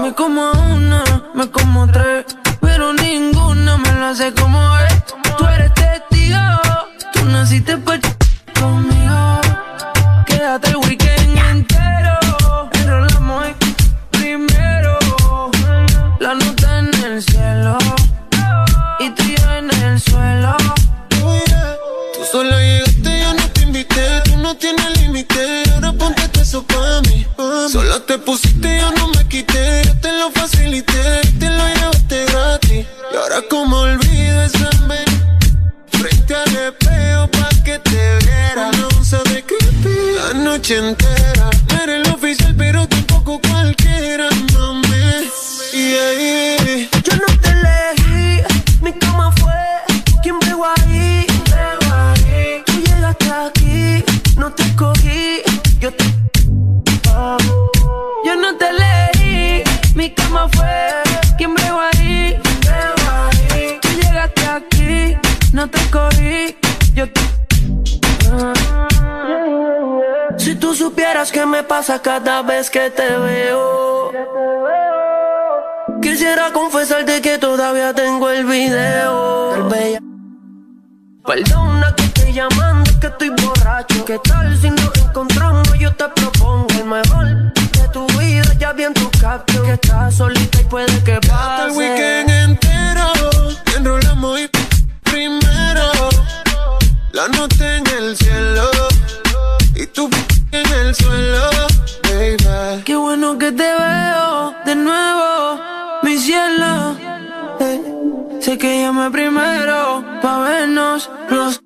Me 0.00 0.12
como 0.14 0.50
una, 0.52 1.04
me 1.34 1.50
como 1.50 1.90
tres 1.90 2.26
pero 2.62 2.92
ninguna 2.94 3.76
me 3.76 3.92
lo 3.92 4.06
hace 4.06 4.32
como 4.32 4.58
es. 4.78 5.04
Tú 5.36 5.44
eres 5.46 5.74
testigo, 5.74 6.38
tú 7.12 7.24
naciste 7.26 7.76
pa' 7.76 7.98
conmigo. 8.58 9.40
Quédate 10.26 10.70
el 10.70 10.76
weekend 10.76 11.38
entero, 11.50 12.18
enrolamos 12.72 13.46
primero. 14.10 14.98
La 16.20 16.34
nota 16.34 16.78
en 16.78 16.94
el 17.04 17.22
cielo 17.22 17.76
y 19.00 19.10
tú 19.10 19.22
y 19.24 19.34
en 19.58 19.70
el 19.82 20.00
suelo. 20.00 20.56
Tú 21.10 22.20
solo 22.30 22.56
llegaste, 22.58 23.20
yo 23.22 23.34
no 23.34 23.48
te 23.50 23.60
invité. 23.62 24.20
Tú 24.24 24.36
no 24.38 24.56
tienes 24.56 25.00
límite. 25.00 25.64
Ahora 25.74 25.92
ponte 25.92 26.40
eso 26.40 26.62
pa' 26.62 27.00
mí. 27.08 27.26
Solo 27.70 28.00
te 28.02 28.18
pusiste, 28.18 28.78
yo 28.80 28.92
no 28.92 29.08
me 29.08 29.26
quité. 29.26 29.82
Yo 29.84 29.94
te 30.00 30.12
lo. 30.12 30.22
Noche 40.62 40.76
entera. 40.76 41.41
Supieras 71.24 71.32
qué 71.32 71.46
me 71.46 71.62
pasa 71.62 72.00
cada 72.00 72.42
vez 72.42 72.68
que 72.70 72.90
te 72.90 73.16
veo. 73.16 74.10
Quisiera 76.00 76.52
confesarte 76.52 77.20
que 77.20 77.38
todavía 77.38 77.92
tengo 77.94 78.28
el 78.30 78.44
video. 78.44 79.68
bella- 79.68 80.00
Perdona 81.24 81.94
que 81.96 82.04
estoy 82.04 82.32
llamando, 82.32 82.90
que 83.00 83.06
estoy 83.06 83.28
borracho. 83.30 84.04
¿Qué 84.04 84.18
tal 84.18 84.56
si 84.60 84.70
nos 84.70 84.90
encontramos? 84.98 85.68
Yo 85.78 85.94
te 85.94 86.08
propongo 86.08 86.66
el 86.70 86.84
mejor 86.84 87.26
de 87.54 87.88
tu 87.92 88.06
vida. 88.18 88.52
Ya 88.58 88.72
vi 88.72 88.84
en 88.84 88.94
tu 88.94 89.08
caption 89.20 89.64
que 89.66 89.72
estás 89.74 90.14
solita 90.16 90.60
y 90.60 90.64
puede 90.64 91.04
que 91.04 91.20
pase. 91.28 91.66
El 91.66 91.70
weekend 91.76 92.30
entero. 92.30 93.06
Enrolamos 93.76 94.40
y 94.40 94.50
primero. 95.02 95.84
La 97.12 97.28
nota 97.28 97.76
en 97.76 97.84
el 100.92 101.04
suelo, 101.04 101.50
baby. 102.04 102.82
Qué 102.84 102.96
bueno 102.96 103.38
que 103.38 103.50
te 103.52 103.70
veo 103.82 104.54
de 104.66 104.74
nuevo, 104.74 105.60
mi 106.02 106.18
cielo. 106.18 106.96
Eh, 107.60 107.80
sé 108.40 108.58
que 108.58 108.82
llamé 108.82 109.10
primero 109.10 110.04
pa' 110.20 110.38
vernos 110.40 111.10
los. 111.30 111.60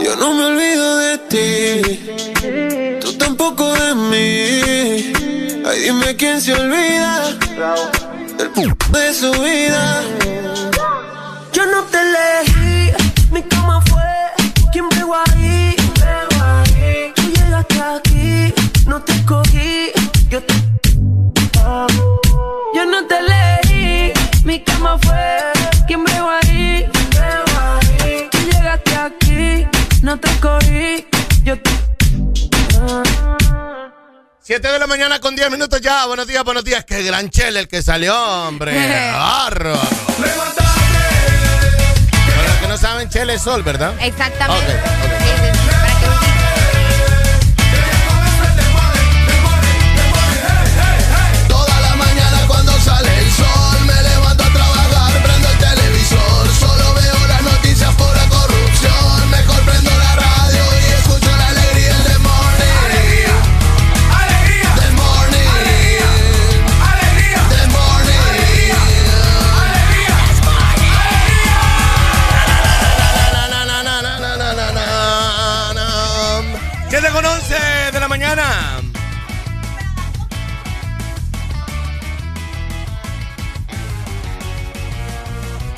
Yo 0.00 0.16
no 0.16 0.32
me 0.34 0.44
olvido 0.52 0.96
de 1.04 1.18
ti, 1.30 3.00
tú 3.00 3.12
tampoco 3.18 3.72
de 3.74 3.94
mí. 4.10 5.12
Ay, 5.68 5.80
dime 5.84 6.16
quién 6.16 6.40
se 6.40 6.54
olvida 6.54 7.24
del 8.38 8.50
p 8.50 8.98
de 8.98 9.12
su 9.12 9.30
vida. 9.32 10.02
Yo 11.52 11.66
no 11.66 11.82
te 11.90 11.98
elegí, 12.00 12.92
mi 13.32 13.42
cama 13.42 13.82
fue 13.90 14.08
quien 14.72 14.88
pegó 14.88 15.16
ahí. 15.16 15.77
Yo 20.30 20.42
te. 20.42 20.54
Yo 22.74 22.84
no 22.84 23.06
te 23.06 23.18
elegí, 23.18 24.12
mi 24.44 24.62
cama 24.62 24.98
fue 25.02 25.52
quien 25.86 26.04
pegó 26.04 26.28
ahí. 26.30 26.86
Tú 28.30 28.38
llegaste 28.50 28.96
aquí, 28.96 29.66
no 30.02 30.18
te 30.18 30.28
escogí, 30.28 31.06
yo 31.42 31.58
te. 31.60 31.70
7 34.40 34.66
de 34.66 34.78
la 34.78 34.86
mañana 34.86 35.18
con 35.20 35.34
10 35.36 35.50
minutos 35.50 35.80
ya. 35.80 36.06
Buenos 36.06 36.26
días, 36.26 36.44
buenos 36.44 36.64
días. 36.64 36.84
Qué 36.84 37.02
gran 37.02 37.28
chele 37.30 37.60
el 37.60 37.68
que 37.68 37.82
salió, 37.82 38.14
hombre. 38.46 38.72
Bárbaro. 39.12 39.78
Para 42.36 42.48
los 42.48 42.56
que 42.60 42.68
no 42.68 42.76
saben, 42.76 43.08
chele 43.10 43.34
es 43.34 43.42
sol, 43.42 43.62
¿verdad? 43.62 43.94
Exactamente. 44.00 44.72
Ok, 44.72 45.52
ok. 45.52 45.57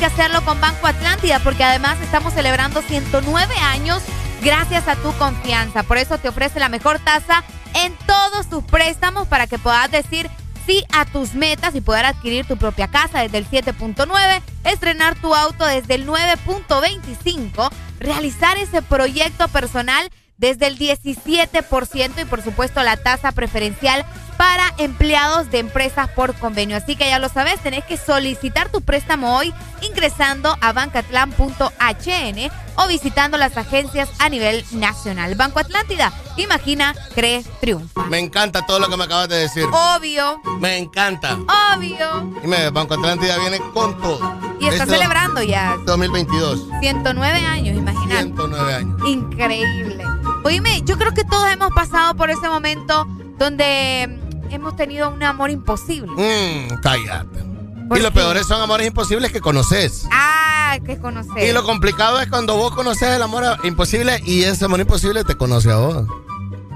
Que 0.01 0.06
hacerlo 0.06 0.43
con 0.47 0.59
Banco 0.62 0.86
Atlántida 0.86 1.40
porque 1.40 1.62
además 1.62 2.01
estamos 2.01 2.32
celebrando 2.32 2.81
109 2.81 3.55
años 3.59 4.02
gracias 4.40 4.89
a 4.89 4.97
tu 4.97 5.12
confianza. 5.18 5.82
Por 5.82 5.98
eso 5.98 6.16
te 6.16 6.31
ofrece 6.31 6.59
la 6.59 6.70
mejor 6.70 6.98
tasa 7.01 7.44
en 7.74 7.93
todos 8.06 8.48
tus 8.48 8.64
préstamos 8.64 9.28
para 9.28 9.47
que 9.47 9.59
puedas 9.59 9.90
decir 9.90 10.31
sí 10.66 10.85
a 10.90 11.05
tus 11.05 11.35
metas 11.35 11.74
y 11.74 11.82
poder 11.82 12.06
adquirir 12.06 12.47
tu 12.47 12.56
propia 12.56 12.89
casa 12.89 13.20
desde 13.20 13.36
el 13.36 13.47
7.9, 13.47 14.40
estrenar 14.64 15.16
tu 15.16 15.35
auto 15.35 15.66
desde 15.66 15.97
el 15.97 16.06
9.25, 16.06 17.70
realizar 17.98 18.56
ese 18.56 18.81
proyecto 18.81 19.48
personal 19.48 20.09
desde 20.39 20.66
el 20.68 20.78
17% 20.78 22.22
y 22.22 22.24
por 22.24 22.40
supuesto 22.40 22.82
la 22.82 22.97
tasa 22.97 23.32
preferencial 23.32 24.06
para 24.40 24.72
empleados 24.78 25.50
de 25.50 25.58
empresas 25.58 26.08
por 26.12 26.32
convenio. 26.34 26.74
Así 26.74 26.96
que 26.96 27.06
ya 27.06 27.18
lo 27.18 27.28
sabes, 27.28 27.60
tenés 27.60 27.84
que 27.84 27.98
solicitar 27.98 28.70
tu 28.70 28.80
préstamo 28.80 29.36
hoy 29.36 29.52
ingresando 29.82 30.56
a 30.62 30.72
bancatlan.hn 30.72 32.50
o 32.76 32.86
visitando 32.88 33.36
las 33.36 33.58
agencias 33.58 34.08
a 34.18 34.30
nivel 34.30 34.64
nacional. 34.72 35.34
Banco 35.34 35.58
Atlántida, 35.58 36.10
imagina, 36.38 36.94
cree, 37.14 37.44
triunfa. 37.60 38.04
Me 38.04 38.18
encanta 38.18 38.64
todo 38.64 38.80
lo 38.80 38.88
que 38.88 38.96
me 38.96 39.04
acabas 39.04 39.28
de 39.28 39.36
decir. 39.40 39.66
Obvio, 39.70 40.40
Me 40.58 40.78
encanta. 40.78 41.36
obvio. 41.76 42.32
Dime, 42.40 42.70
Banco 42.70 42.94
Atlántida 42.94 43.36
viene 43.36 43.58
con 43.74 44.00
todo. 44.00 44.38
Y 44.58 44.68
está 44.68 44.84
Este 44.84 44.94
celebrando 44.96 45.42
ya 45.42 45.76
2022. 45.84 46.66
109 46.80 47.38
años, 47.44 47.76
imagínate. 47.76 48.22
109 48.22 48.74
años. 48.74 48.96
Increíble. 49.06 50.02
Oíme, 50.44 50.80
yo 50.84 50.96
creo 50.96 51.12
que 51.12 51.24
todos 51.24 51.46
hemos 51.52 51.72
pasado 51.74 52.14
por 52.14 52.30
ese 52.30 52.48
momento 52.48 53.06
donde 53.38 54.18
hemos 54.56 54.77
tenido 54.77 55.09
un 55.10 55.22
amor 55.22 55.51
imposible. 55.51 56.10
Mmm, 56.12 56.77
cállate. 56.82 57.44
¿Por 57.89 57.98
Y 57.98 58.02
lo 58.02 58.12
peor 58.12 58.36
es 58.36 58.47
son 58.47 58.60
amores 58.62 58.86
imposibles 58.86 59.32
que 59.32 59.40
conoces. 59.40 60.06
Ah, 60.12 60.77
que 60.86 60.98
conocer. 60.98 61.43
Y 61.43 61.52
lo 61.52 61.64
complicado 61.64 62.20
es 62.20 62.28
cuando 62.28 62.56
vos 62.56 62.72
conoces 62.74 63.09
el 63.09 63.22
amor 63.22 63.44
imposible 63.64 64.20
y 64.24 64.44
ese 64.44 64.64
amor 64.66 64.78
imposible 64.81 65.24
te 65.24 65.35
conoce 65.35 65.72
a 65.72 65.77
vos. 65.77 66.06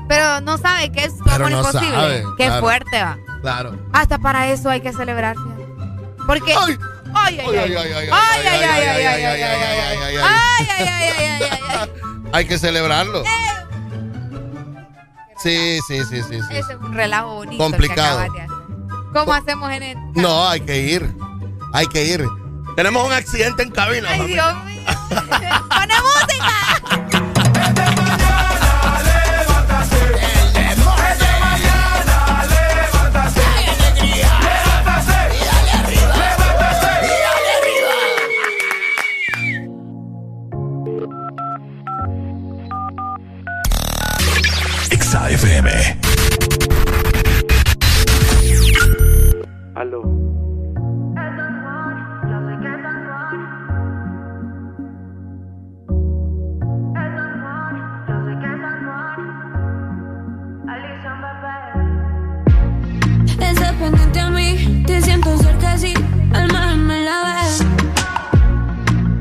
Pero 0.09 0.41
no 0.41 0.59
sabe 0.59 0.91
qué 0.91 1.05
es 1.05 1.17
tu 1.17 1.25
Pero 1.25 1.47
amor 1.47 1.51
no 1.53 1.59
imposible. 1.59 1.95
sabe, 1.95 2.25
qué 2.37 2.47
claro. 2.47 2.61
fuerte 2.61 3.03
va. 3.03 3.19
Claro. 3.43 3.77
Hasta 3.93 4.19
para 4.19 4.49
eso 4.51 4.71
hay 4.71 4.81
que 4.81 4.93
celebrar. 4.93 5.37
Porque. 6.27 6.53
Ay, 6.53 6.77
ay, 7.15 7.39
ay, 7.39 7.49
ay, 7.49 7.77
ay, 7.77 7.77
ay, 7.77 8.09
ay, 8.11 8.11
ay, 8.11 8.65
ay, 8.65 9.05
ay, 9.05 9.05
ay, 9.05 9.43
ay, 9.43 9.43
ay, 9.43 9.99
ay, 10.03 10.17
ay, 10.17 10.19
ay, 10.19 10.79
ay, 10.79 11.43
ay, 11.43 11.61
ay. 11.81 11.91
Hay 12.33 12.47
que 12.47 12.59
celebrarlo. 12.59 13.23
Sí, 15.45 15.79
sí, 15.87 16.03
sí, 16.07 16.23
sí, 16.23 16.41
sí. 16.41 16.57
Ese 16.57 16.73
es 16.73 16.79
un 16.81 16.95
relajo 16.95 17.35
bonito. 17.35 17.63
Complicado. 17.63 18.19
Que 18.19 18.25
acabas 18.25 18.33
de 18.33 18.41
hacer. 18.41 19.13
¿Cómo 19.13 19.33
hacemos 19.35 19.73
en 19.73 19.83
el.? 19.83 20.13
No, 20.15 20.49
hay 20.49 20.61
que 20.63 20.79
ir. 20.79 21.15
Hay 21.75 21.87
que 21.87 22.03
ir. 22.03 22.25
Tenemos 22.77 23.07
un 23.07 23.13
accidente 23.13 23.63
en 23.63 23.71
cabina. 23.71 24.09
Ay. 24.11 24.27
Dios 24.27 24.65
mío. 24.65 24.81
FM, 45.15 45.71
aló 49.75 50.03
es 51.17 51.37
tan 51.37 51.55
mal, 51.65 51.95
yo 52.29 52.37
sé 52.47 52.53
que 52.61 52.69
es 52.69 52.85
amor. 52.85 53.33
Es 56.95 57.11
tan 57.17 57.33
mal, 57.43 57.75
sé 58.07 58.33
que 58.41 58.49
es 58.53 58.59
tan 58.61 58.79
mal. 58.85 59.21
Alison, 60.69 61.19
bebé, 61.25 61.57
es 63.49 63.57
dependiente 63.61 64.19
a 64.21 64.23
mí. 64.31 64.49
Te 64.87 64.95
siento 65.01 65.39
cerca 65.39 65.73
que 65.73 65.79
sí, 65.79 65.95
alma 66.33 66.73
a 66.73 66.75
mí 66.75 66.99
la 67.05 67.19
vez. 67.35 67.53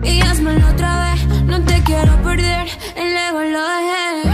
Y 0.03 0.21
haz 0.21 0.41
mal 0.41 0.61
otra 0.63 0.91
vez. 1.11 1.19
No 1.45 1.61
te 1.63 1.81
quiero 1.83 2.13
perder, 2.23 2.67
el 2.95 3.13
león 3.13 3.53
lo 3.53 3.61
dejé. 3.61 4.32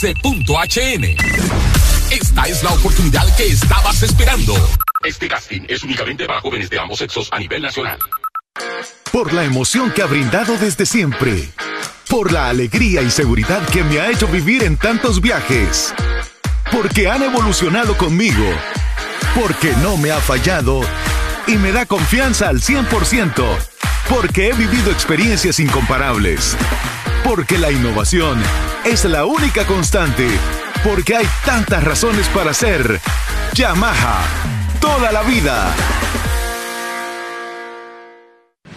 11.hn. 0.00 1.16
Esta 2.12 2.42
es 2.44 2.62
la 2.62 2.70
oportunidad 2.70 3.36
que 3.36 3.48
estabas 3.48 4.00
esperando. 4.04 4.54
Este 5.04 5.26
casting 5.26 5.62
es 5.68 5.82
únicamente 5.82 6.24
para 6.24 6.40
jóvenes 6.40 6.70
de 6.70 6.78
ambos 6.78 7.00
sexos 7.00 7.28
a 7.32 7.38
nivel 7.40 7.62
nacional. 7.62 7.98
Por 9.10 9.32
la 9.32 9.42
emoción 9.42 9.90
que 9.90 10.02
ha 10.02 10.06
brindado 10.06 10.56
desde 10.56 10.86
siempre. 10.86 11.48
Por 12.08 12.30
la 12.30 12.48
alegría 12.48 13.02
y 13.02 13.10
seguridad 13.10 13.60
que 13.70 13.82
me 13.82 13.98
ha 13.98 14.08
hecho 14.10 14.28
vivir 14.28 14.62
en 14.62 14.76
tantos 14.76 15.20
viajes. 15.20 15.92
Porque 16.70 17.10
han 17.10 17.24
evolucionado 17.24 17.96
conmigo. 17.96 18.46
Porque 19.34 19.72
no 19.82 19.96
me 19.96 20.12
ha 20.12 20.20
fallado. 20.20 20.80
Y 21.48 21.56
me 21.56 21.72
da 21.72 21.86
confianza 21.86 22.48
al 22.48 22.60
100%. 22.60 23.44
Porque 24.08 24.50
he 24.50 24.52
vivido 24.52 24.92
experiencias 24.92 25.58
incomparables. 25.58 26.56
Porque 27.24 27.58
la 27.58 27.72
innovación 27.72 28.40
es 28.84 29.04
la 29.04 29.24
única 29.24 29.66
constante, 29.66 30.28
porque 30.84 31.16
hay 31.16 31.26
tantas 31.44 31.82
razones 31.84 32.28
para 32.28 32.54
ser 32.54 33.00
Yamaha, 33.54 34.22
toda 34.80 35.12
la 35.12 35.22
vida. 35.22 35.74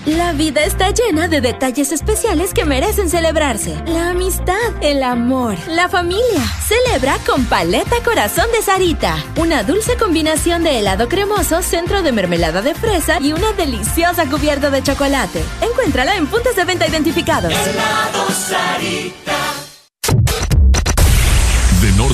La 0.06 0.34
vida 0.34 0.64
está 0.64 0.90
llena 0.90 1.28
de 1.28 1.42
detalles 1.42 1.92
especiales 1.92 2.56
que 2.56 2.66
merecen 2.66 3.08
celebrarse. 3.08 3.76
La 3.86 4.10
amistad, 4.10 4.56
el 4.82 5.04
amor, 5.04 5.56
la 5.68 5.90
familia. 5.90 6.44
Celebra 6.68 7.18
con 7.24 7.46
Paleta 7.46 8.02
Corazón 8.04 8.48
de 8.52 8.64
Sarita. 8.64 9.16
Una 9.38 9.62
dulce 9.62 9.98
combinación 9.98 10.64
de 10.64 10.80
helado 10.80 11.08
cremoso, 11.08 11.62
centro 11.62 12.02
de 12.02 12.12
mermelada 12.12 12.64
de 12.64 12.74
fresa 12.74 13.20
y 13.22 13.34
una 13.34 13.52
deliciosa 13.54 14.26
cubierta 14.26 14.72
de 14.72 14.82
chocolate. 14.82 15.44
Encuéntrala 15.62 16.16
en 16.16 16.26
puntos 16.26 16.56
de 16.56 16.66
venta 16.66 16.88
identificados. 16.88 17.54
Helado 17.54 18.28
Sarita 18.32 19.31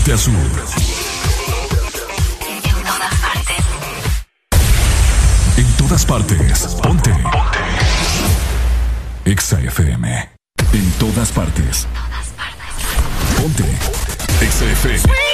norte 0.08 0.14
a 0.14 0.18
sur. 0.18 0.34
En 5.58 5.78
todas 5.78 6.06
partes. 6.06 6.78
Ponte. 6.82 7.12
Exa 9.26 9.60
FM. 9.60 10.30
En 10.74 10.92
todas 11.00 11.32
partes. 11.32 11.88
Ponte. 13.38 13.64
Exa 14.42 14.66
FM. 14.66 15.27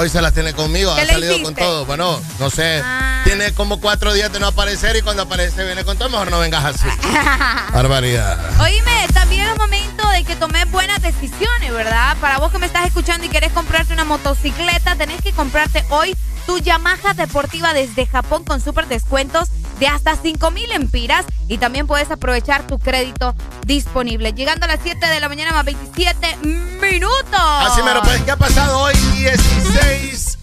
Hoy 0.00 0.08
se 0.08 0.22
las 0.22 0.32
tiene 0.32 0.54
conmigo, 0.54 0.94
¿Qué 0.94 1.02
ha 1.02 1.06
salido 1.06 1.34
hiciste? 1.34 1.44
con 1.44 1.54
todo. 1.54 1.84
Bueno, 1.84 2.18
no 2.38 2.48
sé. 2.48 2.80
Ah. 2.82 3.20
Tiene 3.22 3.52
como 3.52 3.82
cuatro 3.82 4.14
días 4.14 4.32
de 4.32 4.40
no 4.40 4.46
aparecer 4.46 4.96
y 4.96 5.02
cuando 5.02 5.24
aparece 5.24 5.62
viene 5.62 5.84
con 5.84 5.98
todo. 5.98 6.08
Mejor 6.08 6.30
no 6.30 6.38
vengas 6.38 6.64
así. 6.64 6.88
Barbaridad. 7.74 8.38
Oíme, 8.62 9.06
también 9.12 9.46
es 9.46 9.58
momento 9.58 10.08
de 10.08 10.24
que 10.24 10.36
tomes 10.36 10.70
buenas 10.70 11.02
decisiones, 11.02 11.70
¿verdad? 11.74 12.16
Para 12.18 12.38
vos 12.38 12.50
que 12.50 12.56
me 12.56 12.64
estás 12.64 12.86
escuchando 12.86 13.26
y 13.26 13.28
querés 13.28 13.52
comprarte 13.52 13.92
una 13.92 14.04
motocicleta, 14.04 14.96
tenés 14.96 15.20
que 15.20 15.32
comprarte 15.32 15.84
hoy 15.90 16.16
tu 16.46 16.56
Yamaha 16.56 17.12
deportiva 17.12 17.74
desde 17.74 18.06
Japón 18.06 18.44
con 18.44 18.62
super 18.62 18.86
descuentos 18.88 19.50
de 19.80 19.86
hasta 19.86 20.16
5 20.16 20.50
mil 20.50 20.72
empiras 20.72 21.26
y 21.46 21.58
también 21.58 21.86
puedes 21.86 22.10
aprovechar 22.10 22.66
tu 22.66 22.78
crédito 22.78 23.34
disponible. 23.66 24.32
Llegando 24.32 24.64
a 24.64 24.68
las 24.68 24.80
7 24.82 25.06
de 25.06 25.20
la 25.20 25.28
mañana 25.28 25.52
más 25.52 25.66
27 25.66 26.38
minutos. 26.80 27.20
Así 27.34 27.82
mero, 27.82 28.00
pues, 28.02 28.22
¿qué 28.22 28.30
ha 28.30 28.36
pasado 28.36 28.78
hoy 28.78 28.94
16 29.20 30.38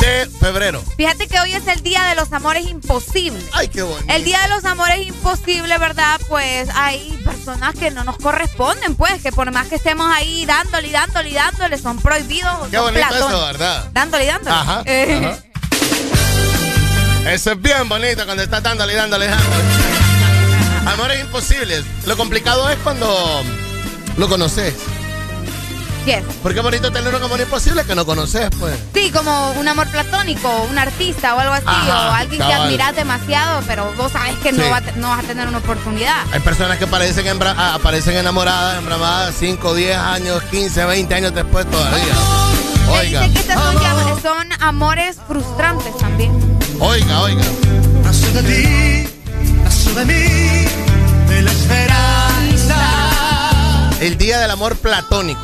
de 0.00 0.30
febrero? 0.40 0.82
Fíjate 0.96 1.26
que 1.26 1.40
hoy 1.40 1.54
es 1.54 1.66
el 1.66 1.82
Día 1.82 2.04
de 2.04 2.14
los 2.14 2.32
Amores 2.32 2.66
Imposibles. 2.68 3.44
Ay, 3.52 3.68
qué 3.68 3.82
bonito. 3.82 4.12
El 4.12 4.24
Día 4.24 4.40
de 4.42 4.48
los 4.48 4.64
Amores 4.64 5.06
Imposibles, 5.06 5.80
¿verdad? 5.80 6.20
Pues 6.28 6.68
hay 6.74 7.18
personas 7.24 7.74
que 7.74 7.90
no 7.90 8.04
nos 8.04 8.16
corresponden, 8.18 8.94
pues, 8.94 9.20
que 9.22 9.32
por 9.32 9.50
más 9.52 9.66
que 9.68 9.74
estemos 9.76 10.06
ahí 10.12 10.46
dándole 10.46 10.88
y 10.88 10.92
dándole 10.92 11.30
y 11.30 11.34
dándole, 11.34 11.78
son 11.78 11.98
prohibidos. 11.98 12.68
Qué 12.70 12.76
son 12.76 12.94
bonito 12.94 13.14
eso. 13.16 13.46
¿verdad? 13.46 13.90
Dándole 13.92 14.24
y 14.24 14.26
dándole. 14.28 14.56
Ajá, 14.56 14.82
Eh, 14.84 15.20
ajá. 15.24 15.42
Eso 17.32 17.50
es 17.52 17.60
bien 17.60 17.88
bonito 17.88 18.24
cuando 18.24 18.42
estás 18.44 18.62
dándole, 18.62 18.94
dándole, 18.94 19.26
dándole. 19.26 19.64
Amores 20.86 21.20
imposibles. 21.20 21.82
Lo 22.06 22.16
complicado 22.16 22.70
es 22.70 22.76
cuando 22.84 23.42
lo 24.16 24.28
conoces. 24.28 24.74
Yes. 26.06 26.22
Porque 26.42 26.60
es 26.60 26.62
bonito 26.64 26.90
tener 26.90 27.14
un 27.14 27.22
amor 27.22 27.38
imposible 27.40 27.84
que 27.84 27.94
no 27.94 28.06
conoces, 28.06 28.48
pues. 28.58 28.74
Sí, 28.94 29.10
como 29.10 29.50
un 29.52 29.68
amor 29.68 29.86
platónico, 29.88 30.48
un 30.70 30.78
artista 30.78 31.34
o 31.34 31.40
algo 31.40 31.52
así, 31.52 31.64
Ajá, 31.66 32.08
o 32.08 32.12
alguien 32.14 32.40
que 32.40 32.52
admiras 32.52 32.96
demasiado, 32.96 33.62
pero 33.66 33.92
vos 33.98 34.12
sabes 34.12 34.36
que 34.36 34.52
no, 34.52 34.62
va 34.70 34.80
vas 34.80 35.18
a 35.18 35.22
tener 35.26 35.46
una 35.48 35.58
oportunidad. 35.58 36.14
Hay 36.32 36.40
personas 36.40 36.78
que 36.78 36.84
aparecen, 36.84 37.26
embra- 37.26 37.54
ah, 37.58 37.74
aparecen 37.74 38.16
enamoradas, 38.16 38.78
embramadas 38.78 39.34
5, 39.38 39.74
10 39.74 39.96
años, 39.98 40.42
15, 40.50 40.84
20 40.86 41.14
años 41.14 41.34
después 41.34 41.70
todavía. 41.70 42.14
Oiga, 42.88 43.20
que 43.28 43.38
estos 43.40 44.22
son, 44.22 44.48
amores 44.60 45.16
frustrantes 45.26 45.96
también. 45.98 46.30
oiga, 46.80 47.20
oiga. 47.20 47.42
Nació 48.04 48.32
de 48.32 48.42
ti, 48.42 49.08
nació 49.64 49.94
de 49.94 50.04
mí, 50.04 50.14
de 51.28 51.42
la 51.42 51.50
esperanza. 51.50 52.76
El 54.00 54.16
día 54.18 54.38
del 54.38 54.50
amor 54.52 54.76
platónico. 54.76 55.40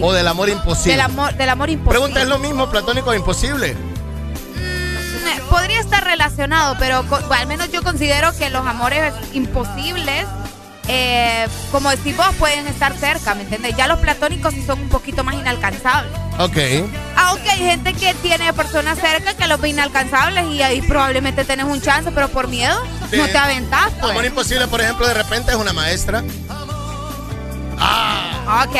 O 0.00 0.12
del 0.12 0.26
amor 0.28 0.48
imposible. 0.48 0.92
Del 0.92 1.00
amor, 1.00 1.34
del 1.34 1.48
amor 1.48 1.70
imposible. 1.70 1.98
Pregunta, 1.98 2.22
¿es 2.22 2.28
lo 2.28 2.38
mismo 2.38 2.68
platónico 2.70 3.10
o 3.10 3.14
imposible? 3.14 3.74
Mm, 3.74 5.48
Podría 5.48 5.80
estar 5.80 6.04
relacionado, 6.04 6.76
pero 6.78 7.02
bueno, 7.04 7.26
al 7.32 7.46
menos 7.46 7.70
yo 7.72 7.82
considero 7.82 8.34
que 8.36 8.50
los 8.50 8.66
amores 8.66 9.12
imposibles, 9.32 10.24
eh, 10.88 11.46
como 11.72 11.90
decís 11.90 12.16
vos, 12.16 12.28
pueden 12.38 12.66
estar 12.68 12.96
cerca, 12.96 13.34
¿me 13.34 13.42
entiendes? 13.42 13.76
Ya 13.76 13.86
los 13.88 13.98
platónicos 13.98 14.54
sí 14.54 14.62
son 14.64 14.80
un 14.80 14.88
poquito 14.88 15.24
más 15.24 15.34
inalcanzables. 15.34 16.12
Ok. 16.38 16.56
Aunque 17.16 17.50
hay 17.50 17.58
gente 17.58 17.92
que 17.94 18.14
tiene 18.14 18.52
personas 18.54 18.98
cerca 18.98 19.34
que 19.34 19.46
los 19.48 19.60
ve 19.60 19.68
inalcanzables 19.70 20.46
y 20.52 20.62
ahí 20.62 20.80
probablemente 20.82 21.44
tenés 21.44 21.66
un 21.66 21.80
chance, 21.82 22.10
pero 22.12 22.28
por 22.28 22.48
miedo 22.48 22.80
Sí. 23.10 23.16
no 23.18 23.26
te 23.26 23.36
aventás, 23.38 23.90
pues. 24.00 24.12
Amor 24.12 24.24
imposible, 24.24 24.66
por 24.68 24.80
ejemplo, 24.80 25.06
de 25.06 25.14
repente 25.14 25.50
es 25.50 25.56
una 25.58 25.72
maestra. 25.72 26.22
Ah, 27.78 28.64
Ok. 28.68 28.76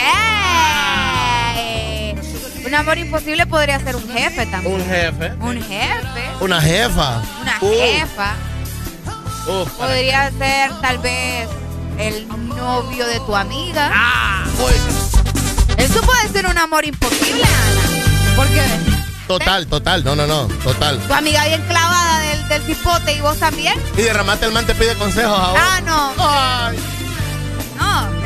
Un 2.70 2.76
amor 2.76 2.98
imposible 2.98 3.46
podría 3.46 3.80
ser 3.80 3.96
un 3.96 4.08
jefe 4.12 4.46
también. 4.46 4.74
un 4.76 4.86
jefe. 4.86 5.32
Un 5.40 5.56
jefe. 5.60 6.30
Una 6.40 6.60
jefa. 6.60 7.20
Una 7.42 7.58
Uh, 7.60 7.68
jefa. 7.68 8.34
uh, 9.48 9.64
Podría 9.76 10.30
ser 10.38 10.70
tal 10.80 10.98
vez 10.98 11.48
el 11.98 12.28
novio 12.28 13.08
de 13.08 13.18
tu 13.26 13.34
amiga. 13.34 13.90
Ah, 13.92 14.44
Eso 15.78 16.00
puede 16.02 16.28
ser 16.28 16.46
un 16.46 16.56
amor 16.58 16.84
imposible, 16.84 17.42
Ana. 17.42 18.36
Porque 18.36 18.62
Total, 19.26 19.66
total. 19.66 20.04
No, 20.04 20.14
no, 20.14 20.28
no. 20.28 20.44
Total. 20.62 20.96
tu 21.00 21.12
amiga 21.12 21.44
bien 21.46 21.62
clavada 21.66 22.20
del, 22.20 22.48
del 22.50 22.62
cipote 22.62 23.14
y 23.14 23.20
vos 23.20 23.36
también. 23.38 23.74
Y 23.96 24.02
de 24.02 24.12
remate 24.12 24.46
el 24.46 24.52
man 24.52 24.64
te 24.64 24.76
pide 24.76 24.94
consejos 24.94 25.36
a 25.36 25.48
vos. 25.50 25.58
Ah, 25.60 25.80
no. 25.84 26.12
Ay, 26.18 26.78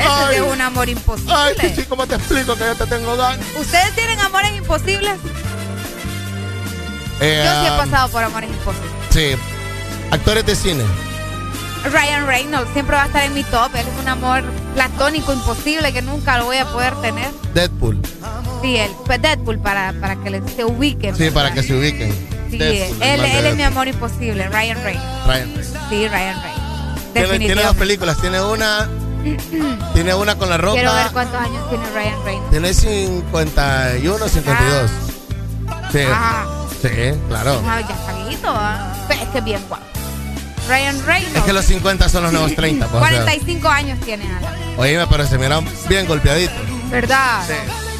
Sí 0.05 0.35
es 0.35 0.41
un 0.41 0.61
amor 0.61 0.89
imposible. 0.89 1.33
ay, 1.35 1.55
chichi, 1.59 1.83
¿cómo 1.83 2.07
te 2.07 2.15
explico 2.15 2.55
que 2.55 2.65
yo 2.65 2.75
te 2.75 2.85
tengo 2.87 3.15
ganas? 3.15 3.45
¿Ustedes 3.59 3.93
tienen 3.95 4.19
amores 4.19 4.51
imposibles? 4.55 5.13
Eh, 7.21 7.43
Yo 7.45 7.51
sí 7.61 7.65
he 7.65 7.69
ah, 7.69 7.77
pasado 7.77 8.09
por 8.09 8.23
amores 8.23 8.49
imposibles. 8.49 8.91
Sí. 9.09 9.35
Actores 10.11 10.45
de 10.45 10.55
cine. 10.55 10.83
Ryan 11.91 12.25
Reynolds 12.25 12.69
siempre 12.73 12.95
va 12.95 13.03
a 13.03 13.05
estar 13.05 13.23
en 13.23 13.33
mi 13.33 13.43
top. 13.43 13.69
Él 13.75 13.85
es 13.87 13.99
un 14.01 14.07
amor 14.07 14.43
platónico 14.73 15.31
imposible 15.31 15.93
que 15.93 16.01
nunca 16.01 16.37
lo 16.37 16.45
voy 16.45 16.57
a 16.57 16.65
poder 16.65 16.95
tener. 16.95 17.29
Deadpool. 17.53 18.01
Sí, 18.61 18.77
él. 18.77 18.91
Pues 19.05 19.21
Deadpool 19.21 19.59
para, 19.59 19.93
para 20.01 20.15
que 20.15 20.41
se 20.55 20.65
ubiquen. 20.65 21.15
Sí, 21.15 21.29
para 21.29 21.53
que 21.53 21.63
se 21.63 21.75
ubiquen. 21.75 22.11
Sí, 22.49 22.57
Deadpool, 22.57 23.01
él, 23.01 23.45
es 23.45 23.55
mi 23.55 23.63
amor 23.63 23.87
imposible, 23.87 24.47
Ryan 24.49 24.83
Reynolds. 24.83 25.25
Ryan 25.25 25.47
Reynolds. 25.47 25.73
Sí, 25.89 26.07
Ryan 26.07 26.41
Reynolds. 26.41 27.13
Tiene, 27.13 27.39
tiene 27.39 27.63
dos 27.63 27.75
películas. 27.75 28.19
Tiene 28.19 28.41
una. 28.41 28.89
Tiene 29.93 30.13
una 30.13 30.35
con 30.35 30.49
la 30.49 30.57
roca. 30.57 30.75
Quiero 30.75 30.93
ver 30.93 31.11
cuántos 31.11 31.39
años 31.39 31.69
tiene 31.69 31.85
Ryan 31.89 32.25
Reynolds. 32.25 32.51
Tiene 32.51 32.73
51, 32.73 34.27
52. 34.29 34.91
Sí. 35.91 35.99
Ah. 36.11 36.45
Sí, 36.81 36.89
claro. 37.27 37.61
Ah, 37.65 37.81
ya 37.81 37.95
está 37.95 38.13
¿ah? 38.47 39.05
Pero 39.07 39.21
es 39.21 39.29
que 39.29 39.37
es 39.39 39.43
bien 39.43 39.61
guapo. 39.67 39.83
Ryan 40.67 41.05
Reynolds. 41.05 41.35
Es 41.37 41.43
que 41.43 41.53
los 41.53 41.65
50 41.65 42.09
son 42.09 42.23
los 42.23 42.31
nuevos 42.33 42.55
30. 42.55 42.87
Pues, 42.87 43.03
o 43.03 43.07
sea. 43.07 43.23
45 43.23 43.67
años 43.69 43.99
tiene 44.01 44.25
Ana. 44.25 44.53
Oíme, 44.77 45.07
pero 45.07 45.25
se 45.25 45.37
mira 45.37 45.59
bien 45.87 46.05
golpeadito. 46.05 46.53
¿Verdad? 46.89 47.41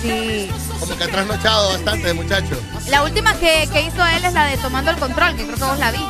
Sí. 0.02 0.52
Como 0.80 0.97
que 0.97 1.03
ha 1.03 1.07
trasnochado 1.07 1.69
bastante 1.69 2.14
muchacho. 2.14 2.56
La 2.89 3.03
última 3.03 3.34
que, 3.35 3.68
que 3.72 3.81
hizo 3.81 4.06
él 4.06 4.26
es 4.26 4.34
la 4.34 4.45
de 4.45 4.57
Tomando 4.57 4.91
el 4.91 4.97
Control, 4.97 5.35
que 5.35 5.45
creo 5.45 5.56
que 5.56 5.64
vos 5.64 5.80
la 5.80 5.91
vi. 5.91 6.06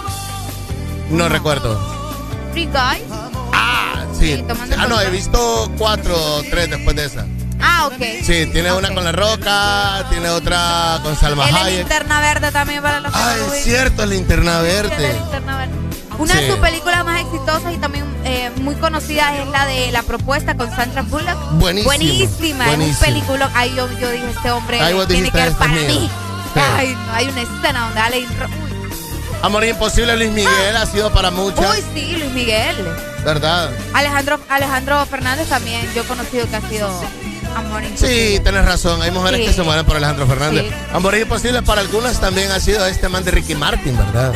No 1.12 1.30
recuerdo. 1.30 1.80
Free 2.52 2.66
Guy. 2.66 3.04
Ah, 4.34 4.38
sí. 4.38 4.44
tomando 4.48 4.76
Ah, 4.80 4.88
no, 4.88 5.02
he 5.02 5.10
visto 5.10 5.72
cuatro 5.78 6.16
o 6.16 6.42
tres 6.44 6.70
después 6.70 6.96
de 6.96 7.06
esa. 7.06 7.26
Ah, 7.62 7.88
ok. 7.88 8.02
Sí, 8.24 8.48
tiene 8.52 8.72
una 8.74 8.94
con 8.94 9.04
La 9.04 9.12
Roca, 9.12 10.06
tiene 10.10 10.30
otra 10.30 11.00
con 11.04 11.16
Salma 11.16 11.46
Hayek. 11.46 11.80
linterna 11.80 12.20
verde 12.20 12.52
también 12.52 12.82
para 12.84 13.00
los 13.00 13.12
Ah, 13.16 13.36
es 13.56 13.64
cierto, 13.64 14.06
linterna 14.06 14.62
verde. 14.62 15.14
linterna 15.14 15.58
verde. 15.58 15.74
Una 16.18 16.34
Sí. 16.34 16.40
de 16.42 16.50
sus 16.52 16.60
películas 16.60 17.04
más 17.04 17.22
exitosas 17.22 17.74
y 17.74 17.78
también 17.78 18.06
eh, 18.24 18.50
muy 18.62 18.76
conocidas 18.76 19.34
es 19.38 19.48
la 19.50 19.66
de 19.66 19.92
La 19.92 20.02
Propuesta 20.04 20.56
con 20.56 20.74
Sandra 20.76 21.02
Bullock. 21.04 21.52
Buenísimo, 21.54 21.86
Buenísima. 21.90 22.72
Es 22.74 22.78
un 22.80 22.96
película. 22.96 23.52
Ay, 23.54 23.74
yo, 23.76 23.88
yo 24.00 24.10
dije, 24.12 24.26
este 24.36 24.52
hombre 24.52 24.80
Ay, 24.82 24.96
tiene 25.08 25.30
que 25.30 25.38
ver 25.38 25.48
este 25.50 25.64
es 25.64 25.70
para 25.70 25.72
mí. 25.74 26.10
Ay, 26.78 26.96
no, 27.06 27.14
hay 27.14 27.28
una 27.28 27.42
escena 27.42 27.80
donde 27.86 28.00
Ale 28.00 28.20
Amor 29.46 29.64
Imposible, 29.64 30.18
Luis 30.18 30.32
Miguel 30.32 30.76
ha 30.76 30.88
sido 30.88 31.14
para 31.14 31.30
muchas. 31.30 31.78
Uy, 31.78 31.84
sí, 31.94 32.16
Luis 32.18 32.32
Miguel. 32.32 32.76
¿Verdad? 33.24 33.70
Alejandro, 33.94 34.40
Alejandro 34.50 35.06
Fernández 35.06 35.48
también, 35.48 35.88
yo 35.94 36.02
he 36.02 36.06
conocido 36.06 36.50
que 36.50 36.56
ha 36.56 36.62
sido 36.68 36.90
amor 37.56 37.84
imposible. 37.84 38.38
Sí, 38.38 38.40
tienes 38.42 38.66
razón. 38.66 39.04
Hay 39.04 39.12
mujeres 39.12 39.42
Sí. 39.42 39.46
que 39.46 39.54
se 39.54 39.62
mueren 39.62 39.86
por 39.86 39.98
Alejandro 39.98 40.26
Fernández. 40.26 40.66
Sí. 40.68 40.74
Amor 40.94 41.16
Imposible 41.16 41.62
para 41.62 41.82
algunas 41.82 42.20
también 42.20 42.52
ha 42.52 42.60
sido 42.60 42.88
este 42.88 43.08
man 43.08 43.24
de 43.24 43.30
Ricky 43.30 43.54
Martin, 43.54 43.96
¿verdad? 43.96 44.34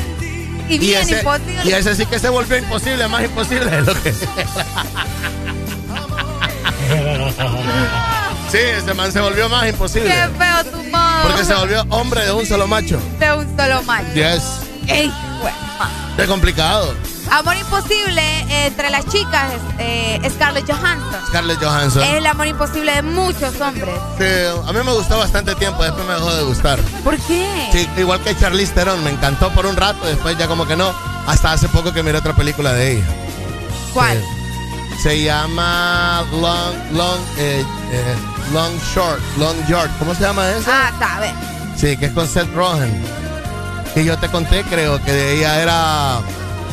Y 0.69 0.77
bien 0.77 1.01
ese, 1.01 1.17
imposible. 1.17 1.61
y 1.63 1.71
ese 1.71 1.95
sí 1.95 2.05
que 2.05 2.19
se 2.19 2.29
volvió 2.29 2.57
imposible, 2.57 3.07
más 3.07 3.23
imposible 3.23 3.65
de 3.65 3.81
lo 3.81 4.03
que. 4.03 4.13
sí, 8.51 8.57
ese 8.57 8.93
man 8.93 9.11
se 9.11 9.21
volvió 9.21 9.49
más 9.49 9.67
imposible. 9.67 10.07
Qué 10.09 10.29
feo 10.37 10.63
tu 10.65 10.83
modo. 10.91 11.21
Porque 11.23 11.43
se 11.45 11.55
volvió 11.55 11.83
hombre 11.89 12.25
de 12.25 12.31
un 12.31 12.45
solo 12.45 12.67
macho. 12.67 12.99
de 13.19 13.33
un 13.33 13.57
solo 13.57 13.81
macho. 13.81 14.13
Yes. 14.13 14.68
Ey, 14.89 15.13
bueno. 15.41 15.57
Qué 16.17 16.25
complicado. 16.25 16.93
Amor 17.31 17.55
imposible 17.57 18.21
eh, 18.21 18.65
entre 18.65 18.89
las 18.89 19.05
chicas 19.05 19.53
es 19.53 19.61
eh, 20.25 20.31
Scarlett 20.31 20.69
Johansson. 20.69 21.27
Scarlett 21.27 21.63
Johansson. 21.63 22.03
Es 22.03 22.15
el 22.15 22.25
amor 22.25 22.47
imposible 22.47 22.91
de 22.91 23.01
muchos 23.03 23.61
hombres. 23.61 23.95
Sí, 24.17 24.25
a 24.67 24.73
mí 24.73 24.79
me 24.83 24.91
gustó 24.93 25.19
bastante 25.19 25.53
tiempo, 25.55 25.83
después 25.83 26.05
me 26.07 26.13
dejó 26.15 26.35
de 26.35 26.43
gustar. 26.43 26.79
¿Por 27.03 27.17
qué? 27.17 27.69
Sí, 27.71 27.87
igual 27.97 28.19
que 28.21 28.35
Charlize 28.35 28.73
Theron, 28.73 29.03
me 29.03 29.11
encantó 29.11 29.51
por 29.51 29.67
un 29.67 29.75
rato, 29.75 30.05
después 30.07 30.37
ya 30.37 30.47
como 30.47 30.65
que 30.65 30.75
no. 30.75 30.91
Hasta 31.27 31.51
hace 31.51 31.69
poco 31.69 31.93
que 31.93 32.01
miré 32.01 32.17
otra 32.17 32.33
película 32.33 32.73
de 32.73 32.93
ella. 32.93 33.05
¿Cuál? 33.93 34.23
Se 35.03 35.23
llama 35.23 36.25
Long, 36.31 36.97
Long, 36.97 37.19
eh, 37.37 37.63
eh, 37.91 38.15
Long 38.51 38.75
Short, 38.93 39.21
Long 39.37 39.55
Yard. 39.67 39.91
¿Cómo 39.99 40.15
se 40.15 40.21
llama 40.21 40.49
eso? 40.49 40.69
Ah, 40.71 40.91
sabe. 40.97 41.31
Sí, 41.77 41.95
que 41.95 42.07
es 42.07 42.11
con 42.11 42.27
Seth 42.27 42.51
Rogen. 42.55 43.01
Que 43.93 44.05
yo 44.05 44.17
te 44.17 44.29
conté, 44.29 44.63
creo 44.63 45.03
que 45.03 45.33
ella 45.33 45.61
era 45.61 46.19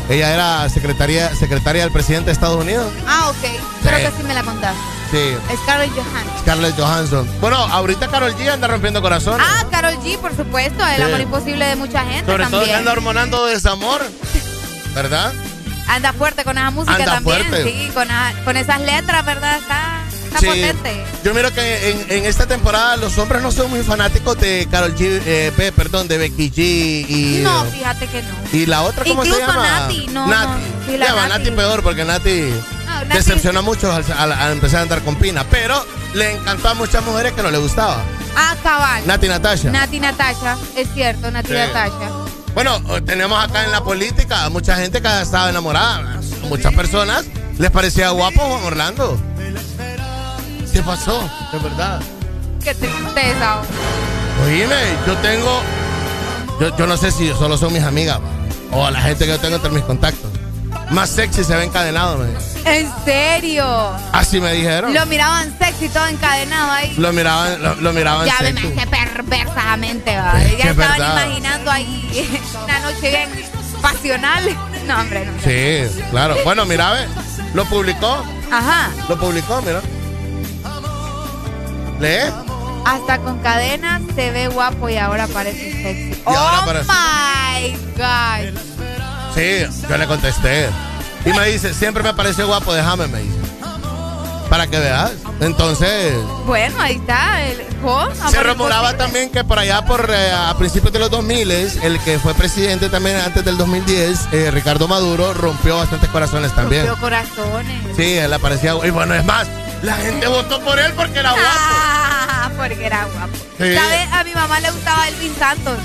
Ella 0.09 0.32
era 0.34 0.68
secretaria, 0.68 1.34
secretaria 1.34 1.82
del 1.82 1.90
presidente 1.93 2.26
de 2.26 2.32
Estados 2.32 2.56
Unidos. 2.62 2.86
Ah, 3.09 3.28
ok. 3.30 3.51
Creo 3.82 4.10
que 4.10 4.16
sí 4.16 4.22
me 4.22 4.34
la 4.34 4.43
contaste. 4.44 4.78
Sí. 5.10 5.36
Scarlett 5.64 5.90
Johansson. 5.93 6.38
Scarlett 6.43 6.76
Johansson. 6.78 7.28
Bueno, 7.40 7.56
ahorita 7.56 8.06
Carol 8.09 8.32
G 8.36 8.48
anda 8.52 8.68
rompiendo 8.68 9.02
corazones. 9.02 9.44
Ah, 9.48 9.64
Carol 9.70 9.94
G, 10.05 10.16
por 10.18 10.36
supuesto. 10.36 10.84
El 10.86 10.97
Sí. 10.97 11.02
amor 11.02 11.20
imposible 11.20 11.64
de 11.64 11.74
mucha 11.76 12.05
gente 12.05 12.24
Sobre 12.30 12.44
todo 12.44 12.51
que 12.60 12.66
también. 12.66 12.76
anda 12.78 12.93
hormonando 12.93 13.47
desamor. 13.47 14.01
¿Verdad? 14.94 15.32
Anda 15.88 16.12
fuerte 16.12 16.44
con 16.44 16.56
esa 16.59 16.70
música 16.70 16.94
Anda 16.97 17.05
también. 17.14 17.44
fuerte. 17.47 17.64
Sí, 17.64 17.90
con, 17.94 18.10
a- 18.10 18.32
con 18.44 18.56
esas 18.56 18.80
letras, 18.80 19.24
¿verdad? 19.24 19.59
Está, 19.59 19.95
está 20.37 20.53
Sí. 20.53 20.61
potente. 20.61 21.05
Yo 21.25 21.35
miro 21.35 21.53
que 21.53 21.91
en, 21.91 22.07
en 22.11 22.25
esta 22.27 22.47
temporada 22.47 22.97
los 22.97 23.17
hombres 23.19 23.43
no 23.43 23.51
son 23.53 23.71
muy 23.71 23.83
fanáticos 23.83 24.39
de 24.39 24.67
Carol 24.71 24.95
G, 24.95 25.21
eh, 25.27 25.73
perdón, 25.75 26.09
de 26.09 26.19
Becky 26.19 26.51
G 26.51 26.59
y, 27.09 27.41
No, 27.43 27.65
fíjate 27.65 28.07
que 28.07 28.23
no. 28.23 28.29
y 28.53 28.67
la 28.67 28.83
otra, 28.83 29.05
¿cómo 29.05 29.25
Incluso 29.25 29.41
se 29.41 29.47
llama? 29.47 29.81
Nati, 29.81 30.07
no, 30.09 30.27
Nati. 30.27 30.49
no, 30.63 30.87
sí, 30.93 30.97
la 30.99 31.15
Nati. 31.15 31.29
Nati 31.31 31.51
peor 31.51 31.83
porque 31.83 32.05
Nati 32.05 32.41
No, 32.87 33.05
Nati- 33.05 33.15
decepciona 33.15 33.63
mucho 33.63 33.91
al, 33.93 34.05
al- 34.17 34.33
al 34.33 34.53
empezar 34.53 34.81
a 34.81 34.83
andar 34.83 35.03
con 35.03 35.17
Pina, 35.17 35.45
pero 35.51 35.85
le 36.15 36.33
encantó 36.37 36.69
a 36.69 36.75
muchas 36.75 37.05
mujeres 37.05 37.33
que 37.33 37.43
no 37.43 37.51
le 37.51 37.59
gustaba. 37.59 38.03
Ah, 38.37 38.55
cabal. 38.63 39.07
Nati 39.07 39.29
Natasha. 39.29 39.71
Nati 39.71 39.99
Natasha, 39.99 40.57
es 40.77 40.89
cierto, 40.95 41.31
Nati 41.31 41.49
Sí. 41.49 41.55
Natasha. 41.55 42.11
Bueno, 42.55 42.81
eh, 42.91 43.01
tenemos 43.03 43.43
acá 43.43 43.65
en 43.65 43.71
la 43.73 43.83
política 43.83 44.49
mucha 44.51 44.77
gente 44.77 45.03
que 45.03 45.21
estaba 45.21 45.51
enamorada. 45.51 46.21
A 46.43 46.47
muchas 46.47 46.73
personas 46.75 47.25
les 47.59 47.71
parecía 47.71 48.11
guapo 48.11 48.41
Juan 48.41 48.65
Orlando. 48.65 49.19
¿Qué 50.77 50.82
pasó? 50.82 51.27
De 51.53 51.59
verdad. 51.59 52.03
Qué 52.62 52.74
tristeza. 52.74 53.62
Oíme, 54.44 54.77
yo 55.07 55.16
tengo. 55.23 55.62
Yo, 56.61 56.77
yo 56.77 56.86
no 56.86 56.98
sé 56.98 57.11
si 57.11 57.28
solo 57.31 57.57
son 57.57 57.73
mis 57.73 57.82
amigas 57.82 58.19
o 58.70 58.85
a 58.85 58.90
la 58.90 59.01
gente 59.01 59.24
que 59.24 59.31
yo 59.31 59.40
tengo 59.40 59.57
entre 59.57 59.70
mis 59.70 59.85
contactos. 59.85 60.31
Más 60.90 61.09
sexy 61.09 61.44
se 61.44 61.57
ve 61.57 61.65
encadenado, 61.65 62.19
me. 62.19 62.27
¿En 62.70 62.93
serio? 63.07 63.65
Así 64.12 64.39
me 64.39 64.53
dijeron. 64.53 64.93
Lo 64.93 65.07
miraban 65.07 65.57
sexy 65.59 65.89
todo 65.89 66.09
encadenado 66.09 66.70
ahí. 66.73 66.94
Lo 66.98 67.11
miraban, 67.11 67.62
lo, 67.62 67.74
lo 67.77 67.93
miraban 67.94 68.27
Ya 68.27 68.35
me 68.43 68.48
sexy. 68.48 68.66
imagino 68.66 68.90
perversamente, 68.90 70.15
va. 70.15 70.43
Es 70.43 70.59
Ya 70.59 70.65
es 70.65 70.70
estaban 70.73 70.98
verdad. 70.98 71.24
imaginando 71.27 71.70
ahí 71.70 72.40
una 72.65 72.81
noche 72.81 73.09
bien 73.09 73.31
pasional. 73.81 74.44
No, 74.86 75.01
hombre, 75.01 75.24
no. 75.24 75.32
Sí, 75.43 76.03
claro. 76.11 76.36
Bueno, 76.44 76.66
mira, 76.66 76.93
ve, 76.93 77.07
lo 77.55 77.65
publicó. 77.65 78.23
Ajá. 78.53 78.90
Lo 79.09 79.19
publicó, 79.19 79.62
mira. 79.62 79.81
¿Lee? 82.01 82.31
Hasta 82.85 83.18
con 83.18 83.39
cadenas 83.40 84.01
se 84.14 84.31
ve 84.31 84.48
guapo 84.48 84.89
y 84.89 84.97
ahora 84.97 85.27
parece 85.27 85.73
sexy. 85.73 86.23
ahora 86.24 86.60
oh 86.62 86.66
parece- 86.66 86.93
my 86.93 87.77
God. 87.97 88.60
Sí, 89.35 89.66
yo 89.89 89.98
le 89.98 90.06
contesté. 90.06 90.68
Y 91.24 91.31
me 91.31 91.47
dice, 91.48 91.74
siempre 91.74 92.02
me 92.02 92.14
pareció 92.14 92.47
guapo, 92.47 92.73
déjame, 92.73 93.09
me 93.09 93.20
dice. 93.20 93.36
Para 94.48 94.68
que 94.68 94.78
veas. 94.78 95.12
Entonces, 95.40 96.14
Bueno, 96.47 96.81
ahí 96.81 96.94
está. 96.97 97.43
El 97.43 97.66
se 98.31 98.43
rumoraba 98.43 98.97
también 98.97 99.31
que 99.31 99.44
por 99.44 99.59
allá, 99.59 99.85
por 99.85 100.10
eh, 100.10 100.32
a 100.32 100.55
principios 100.56 100.93
de 100.93 100.98
los 100.98 101.10
2000, 101.10 101.51
el 101.51 102.01
que 102.01 102.18
fue 102.18 102.35
presidente 102.35 102.89
también 102.89 103.16
antes 103.16 103.44
del 103.44 103.56
2010, 103.59 104.28
eh, 104.32 104.51
Ricardo 104.51 104.89
Maduro, 104.89 105.35
rompió 105.35 105.77
bastantes 105.77 106.09
corazones 106.10 106.55
también. 106.55 106.86
Rompió 106.86 107.02
corazones. 107.02 107.97
Sí, 107.97 108.14
él 108.16 108.32
aparecía. 108.32 108.74
Y 108.85 108.90
bueno, 108.90 109.14
es 109.14 109.24
más, 109.24 109.47
la 109.82 109.94
gente 109.97 110.27
votó 110.27 110.61
por 110.62 110.78
él 110.78 110.93
porque 110.94 111.19
era 111.20 111.31
guapo. 111.32 111.47
Ah, 111.48 112.51
porque 112.57 112.86
era 112.86 113.05
guapo. 113.05 113.36
Sí. 113.59 113.74
¿Sabes? 113.74 114.12
A 114.12 114.24
mi 114.24 114.35
mamá 114.35 114.61
le 114.61 114.70
gustaba 114.70 115.09
Elvin 115.09 115.35
Santos. 115.39 115.78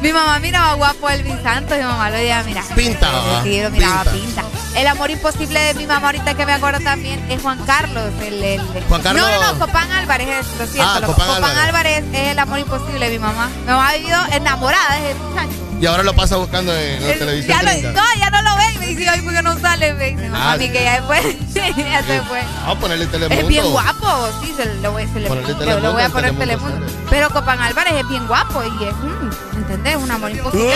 Mi 0.00 0.12
mamá 0.12 0.38
miraba 0.38 0.74
guapo 0.74 1.08
a 1.08 1.14
Elvin 1.14 1.42
Santos 1.42 1.78
mi 1.78 1.82
mamá 1.84 2.10
lo 2.10 2.16
decía, 2.16 2.42
mira. 2.44 2.62
Pinta. 2.76 3.08
Sí, 3.42 3.62
lo 3.62 3.70
miraba 3.70 4.04
Pinta. 4.04 4.42
pinta. 4.42 4.44
El 4.78 4.86
amor 4.88 5.10
imposible 5.10 5.58
de 5.60 5.74
mi 5.74 5.86
mamá 5.86 6.08
ahorita 6.08 6.34
que 6.34 6.44
me 6.44 6.52
acuerdo 6.52 6.80
también 6.80 7.24
es 7.30 7.40
Juan 7.40 7.58
Carlos. 7.64 8.10
El, 8.20 8.42
el- 8.42 8.60
Juan 8.88 9.00
Carlos- 9.02 9.22
No, 9.24 9.40
no, 9.40 9.52
no, 9.54 9.58
Copán 9.58 9.90
Álvarez 9.92 10.28
es, 10.28 10.46
lo 10.58 10.66
siento. 10.66 10.90
Ah, 10.94 11.00
lo- 11.00 11.06
Copán 11.06 11.30
Álvarez. 11.30 11.58
Álvarez 11.58 12.04
es 12.12 12.28
el 12.32 12.38
amor 12.38 12.58
imposible 12.58 13.06
de 13.08 13.12
mi 13.12 13.18
mamá. 13.18 13.48
Mi 13.60 13.66
mamá 13.66 13.88
ha 13.88 13.94
vivido 13.94 14.18
enamorada 14.32 14.96
de 14.96 15.10
ese 15.12 15.18
muchacho. 15.20 15.48
Y 15.84 15.86
ahora 15.86 16.02
lo 16.02 16.14
pasa 16.14 16.36
buscando 16.36 16.74
en 16.74 16.98
la 17.02 17.12
El- 17.12 17.18
televisión. 17.18 17.58
ya, 17.60 17.92
no, 17.92 18.00
ya 18.18 18.30
no 18.30 18.40
lo 18.40 18.56
ven. 18.56 18.80
Me 18.80 18.86
dice, 18.86 19.06
ay, 19.06 19.20
¿por 19.20 19.34
qué 19.34 19.42
no 19.42 19.58
sale? 19.60 19.92
Me 19.92 20.12
dice, 20.12 20.30
Ah, 20.32 20.52
mami, 20.56 20.70
que 20.70 20.82
ya 20.82 20.92
después, 20.94 21.22
ya 21.54 22.02
se 22.02 22.22
fue. 22.22 22.40
Vamos 22.62 22.76
a 22.78 22.80
ponerle 22.80 23.06
Telemundo. 23.06 23.42
Es 23.42 23.48
bien 23.48 23.70
guapo, 23.70 24.28
sí, 24.42 24.54
se 24.56 24.64
lo 24.76 24.92
voy, 24.92 25.02
se 25.12 25.20
le, 25.20 25.28
Telemundo, 25.28 25.80
lo 25.80 25.92
voy 25.92 26.02
a 26.02 26.08
poner 26.08 26.34
Telemundo. 26.38 26.86
Pero 27.10 27.28
Copán 27.28 27.60
Álvarez 27.60 27.92
es 27.98 28.08
bien 28.08 28.26
guapo 28.26 28.62
y 28.64 28.84
es, 28.84 28.94
mm, 28.94 29.56
¿entendés? 29.58 29.96
Un 29.96 30.10
amor 30.10 30.30
imposible. 30.30 30.72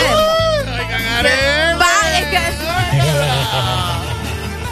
Va, 1.81 2.19
es 2.19 2.25
que... 2.27 2.37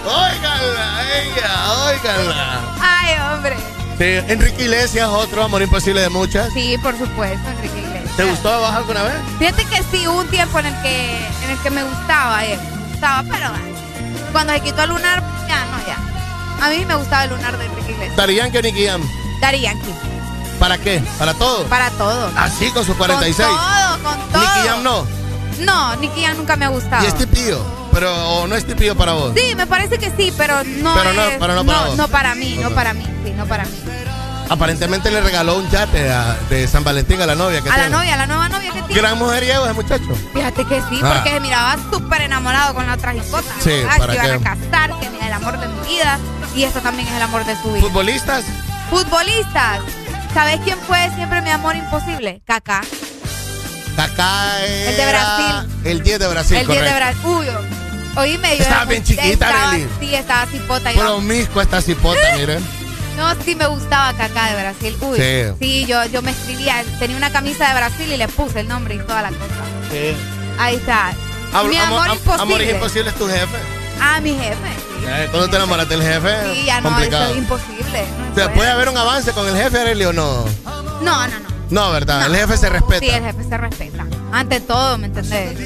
Óiganla, 0.05 1.03
ella, 1.17 1.73
óiganla. 1.87 2.59
Ay, 2.79 3.15
hombre. 3.33 3.55
Sí, 3.97 4.31
Enrique 4.31 4.61
Iglesias, 4.65 5.09
otro 5.09 5.43
amor 5.45 5.63
imposible 5.63 6.01
de 6.01 6.09
muchas. 6.09 6.53
Sí, 6.53 6.77
por 6.83 6.95
supuesto, 6.95 7.49
Enrique 7.49 7.65
Iglesias. 7.79 7.86
¿Te 8.17 8.23
gustó 8.25 8.61
baja 8.61 8.77
alguna 8.77 9.03
vez? 9.03 9.13
Fíjate 9.39 9.63
que 9.65 9.83
sí, 9.91 10.07
hubo 10.07 10.19
un 10.21 10.27
tiempo 10.27 10.59
en 10.59 10.65
el 10.65 10.81
que, 10.81 11.17
en 11.43 11.49
el 11.51 11.57
que 11.59 11.69
me 11.69 11.83
gustaba 11.83 12.43
él. 12.45 12.59
Me 12.59 12.91
gustaba, 12.91 13.23
pero 13.29 13.49
cuando 14.31 14.53
se 14.53 14.59
quitó 14.61 14.83
el 14.83 14.89
lunar, 14.89 15.23
ya 15.47 15.65
no, 15.65 15.77
ya. 15.87 16.65
A 16.65 16.69
mí 16.69 16.83
me 16.85 16.95
gustaba 16.95 17.25
el 17.25 17.29
lunar 17.29 17.57
de 17.57 17.65
Enrique 17.65 17.91
Iglesias. 17.91 18.15
Darían 18.17 18.51
que 18.51 18.61
Nicky 18.63 18.85
Jam. 18.87 19.01
Daddy 19.39 19.59
Yankee. 19.61 19.93
¿Para 20.59 20.77
qué? 20.79 21.01
¿Para 21.19 21.35
todo? 21.35 21.63
Para 21.65 21.91
todo. 21.91 22.31
Así 22.35 22.71
con 22.71 22.83
sus 22.83 22.95
46. 22.95 23.47
Con 23.47 23.55
todo, 23.57 24.03
con 24.03 24.29
todo. 24.31 24.41
Nicky 24.41 24.67
Jam 24.67 24.83
no. 24.83 25.05
No, 25.59 25.95
Nicky 25.97 26.23
Jam 26.23 26.37
nunca 26.37 26.55
me 26.55 26.65
ha 26.65 26.69
gustado. 26.69 27.03
Y 27.03 27.07
es 27.07 27.15
tipío. 27.15 27.63
Pero 27.93 28.11
o 28.31 28.47
no 28.47 28.55
es 28.55 28.65
tipío 28.65 28.95
para 28.97 29.13
vos. 29.13 29.33
Sí, 29.35 29.53
me 29.55 29.65
parece 29.67 29.97
que 29.99 30.11
sí, 30.17 30.33
pero 30.37 30.63
no 30.63 30.93
Pero 30.95 31.13
no, 31.13 31.21
es- 31.23 31.37
pero 31.39 31.53
no 31.55 31.63
para 31.65 31.81
vos. 31.85 31.97
no 31.97 32.07
para 32.07 32.33
mí, 32.35 32.57
no 32.61 32.69
Ok. 32.69 32.73
para 32.75 32.93
mí, 32.93 33.03
sí, 33.23 33.31
no 33.35 33.45
para 33.45 33.63
mí. 33.65 33.71
Aparentemente 34.49 35.11
le 35.11 35.21
regaló 35.21 35.57
un 35.57 35.69
yate 35.69 36.09
a- 36.09 36.37
de 36.49 36.67
San 36.67 36.83
Valentín 36.83 37.21
a 37.21 37.25
la 37.25 37.35
novia 37.35 37.61
que 37.61 37.69
A 37.69 37.77
la 37.77 37.89
novia, 37.89 38.13
a 38.13 38.17
la 38.17 38.27
nueva 38.27 38.49
novia 38.49 38.71
que 38.71 38.81
tiene. 38.83 39.01
Gran 39.01 39.17
mujeriego 39.17 39.65
ese 39.65 39.73
muchacho. 39.73 40.15
Fíjate 40.33 40.65
que 40.65 40.81
sí, 40.89 40.99
Ah. 41.03 41.13
porque 41.15 41.31
se 41.31 41.39
miraba 41.39 41.75
súper 41.91 42.21
enamorado 42.21 42.73
con 42.73 42.87
la 42.87 42.93
otra 42.93 43.11
jicota. 43.13 43.53
Sí, 43.61 43.69
¿verdad? 43.71 43.97
¿para 43.97 44.13
que 44.13 44.25
iban 44.27 44.47
a 44.47 44.55
casar, 44.55 44.99
que 44.99 45.09
mira, 45.09 45.27
el 45.27 45.33
amor 45.33 45.59
de 45.59 45.67
mi 45.67 45.87
vida. 45.87 46.17
Y 46.55 46.63
esto 46.63 46.79
también 46.79 47.07
es 47.07 47.13
el 47.15 47.21
amor 47.21 47.45
de 47.45 47.55
su 47.61 47.71
vida. 47.73 47.81
¿Futbolistas? 47.81 48.45
Futbolistas. 48.89 49.79
¿Sabes 50.33 50.59
quién 50.63 50.77
fue 50.87 51.09
siempre 51.15 51.41
mi 51.41 51.49
amor 51.49 51.75
imposible? 51.75 52.41
Kaká. 52.45 52.81
Kaká 53.95 54.65
El 54.65 54.95
de 54.97 55.05
Brasil. 55.07 55.69
El 55.83 56.03
10 56.03 56.19
de 56.19 56.27
Brasil, 56.27 56.57
el 56.57 56.67
10 56.67 56.81
de. 56.83 56.93
Brasil. 56.93 57.19
Uy, 57.25 57.47
oíme, 58.15 58.55
yo 58.57 58.63
Estaba 58.63 58.85
bien 58.85 59.03
chiquita, 59.03 59.25
estaba-. 59.49 59.71
Sí, 59.99 60.15
estaba 60.15 60.45
cipota. 60.45 60.91
Promiscua 60.91 61.63
esta 61.63 61.81
cipota, 61.81 62.19
miren. 62.37 62.63
No, 63.17 63.33
sí 63.43 63.55
me 63.55 63.65
gustaba 63.67 64.13
Kaká 64.13 64.51
de 64.51 64.61
Brasil. 64.61 64.97
Uy, 65.01 65.17
Sí. 65.19 65.53
sí, 65.59 65.85
yo, 65.87 66.05
yo 66.05 66.21
me 66.21 66.31
escribía, 66.31 66.83
tenía 66.99 67.17
una 67.17 67.31
camisa 67.31 67.67
de 67.69 67.73
Brasil 67.75 68.11
y 68.13 68.15
le 68.17 68.27
puse 68.27 68.59
el 68.61 68.67
nombre 68.67 68.95
y 68.95 68.99
toda 68.99 69.23
la 69.23 69.29
cosa. 69.29 69.63
Sí. 69.91 70.15
Ahí 70.59 70.75
está. 70.75 71.13
Am- 71.53 71.67
mi 71.69 71.77
amor, 71.77 72.07
am- 72.09 72.13
imposible. 72.17 72.41
Amor 72.43 72.61
es 72.61 72.73
imposible 72.73 73.09
es 73.09 73.15
tu 73.15 73.27
jefe. 73.27 73.57
Ah, 73.99 74.19
mi 74.21 74.33
jefe. 74.35 75.29
Cuando 75.31 75.49
te 75.49 75.55
enamoras 75.55 75.87
del 75.89 76.01
jefe, 76.03 76.53
Sí, 76.53 76.65
ya 76.65 76.81
no, 76.81 76.89
complicado. 76.89 77.23
eso 77.23 77.31
es 77.33 77.37
imposible. 77.39 78.05
No, 78.19 78.31
O 78.31 78.35
sea, 78.35 78.43
puede. 78.45 78.49
¿Puede 78.57 78.69
haber 78.71 78.89
un 78.89 78.97
avance 78.97 79.31
con 79.31 79.47
el 79.47 79.55
jefe, 79.55 79.79
Arely, 79.79 80.05
o 80.05 80.13
no? 80.13 80.45
no, 81.01 81.01
no, 81.01 81.27
no. 81.27 81.47
No, 81.69 81.91
¿verdad? 81.91 82.19
No. 82.21 82.25
El 82.27 82.35
jefe 82.35 82.57
se 82.57 82.69
respeta. 82.69 82.99
Sí, 82.99 83.09
el 83.09 83.23
jefe 83.23 83.43
se 83.49 83.57
respeta. 83.57 84.05
Ante 84.31 84.59
todo, 84.61 84.97
¿me 84.97 85.07
entendés? 85.07 85.57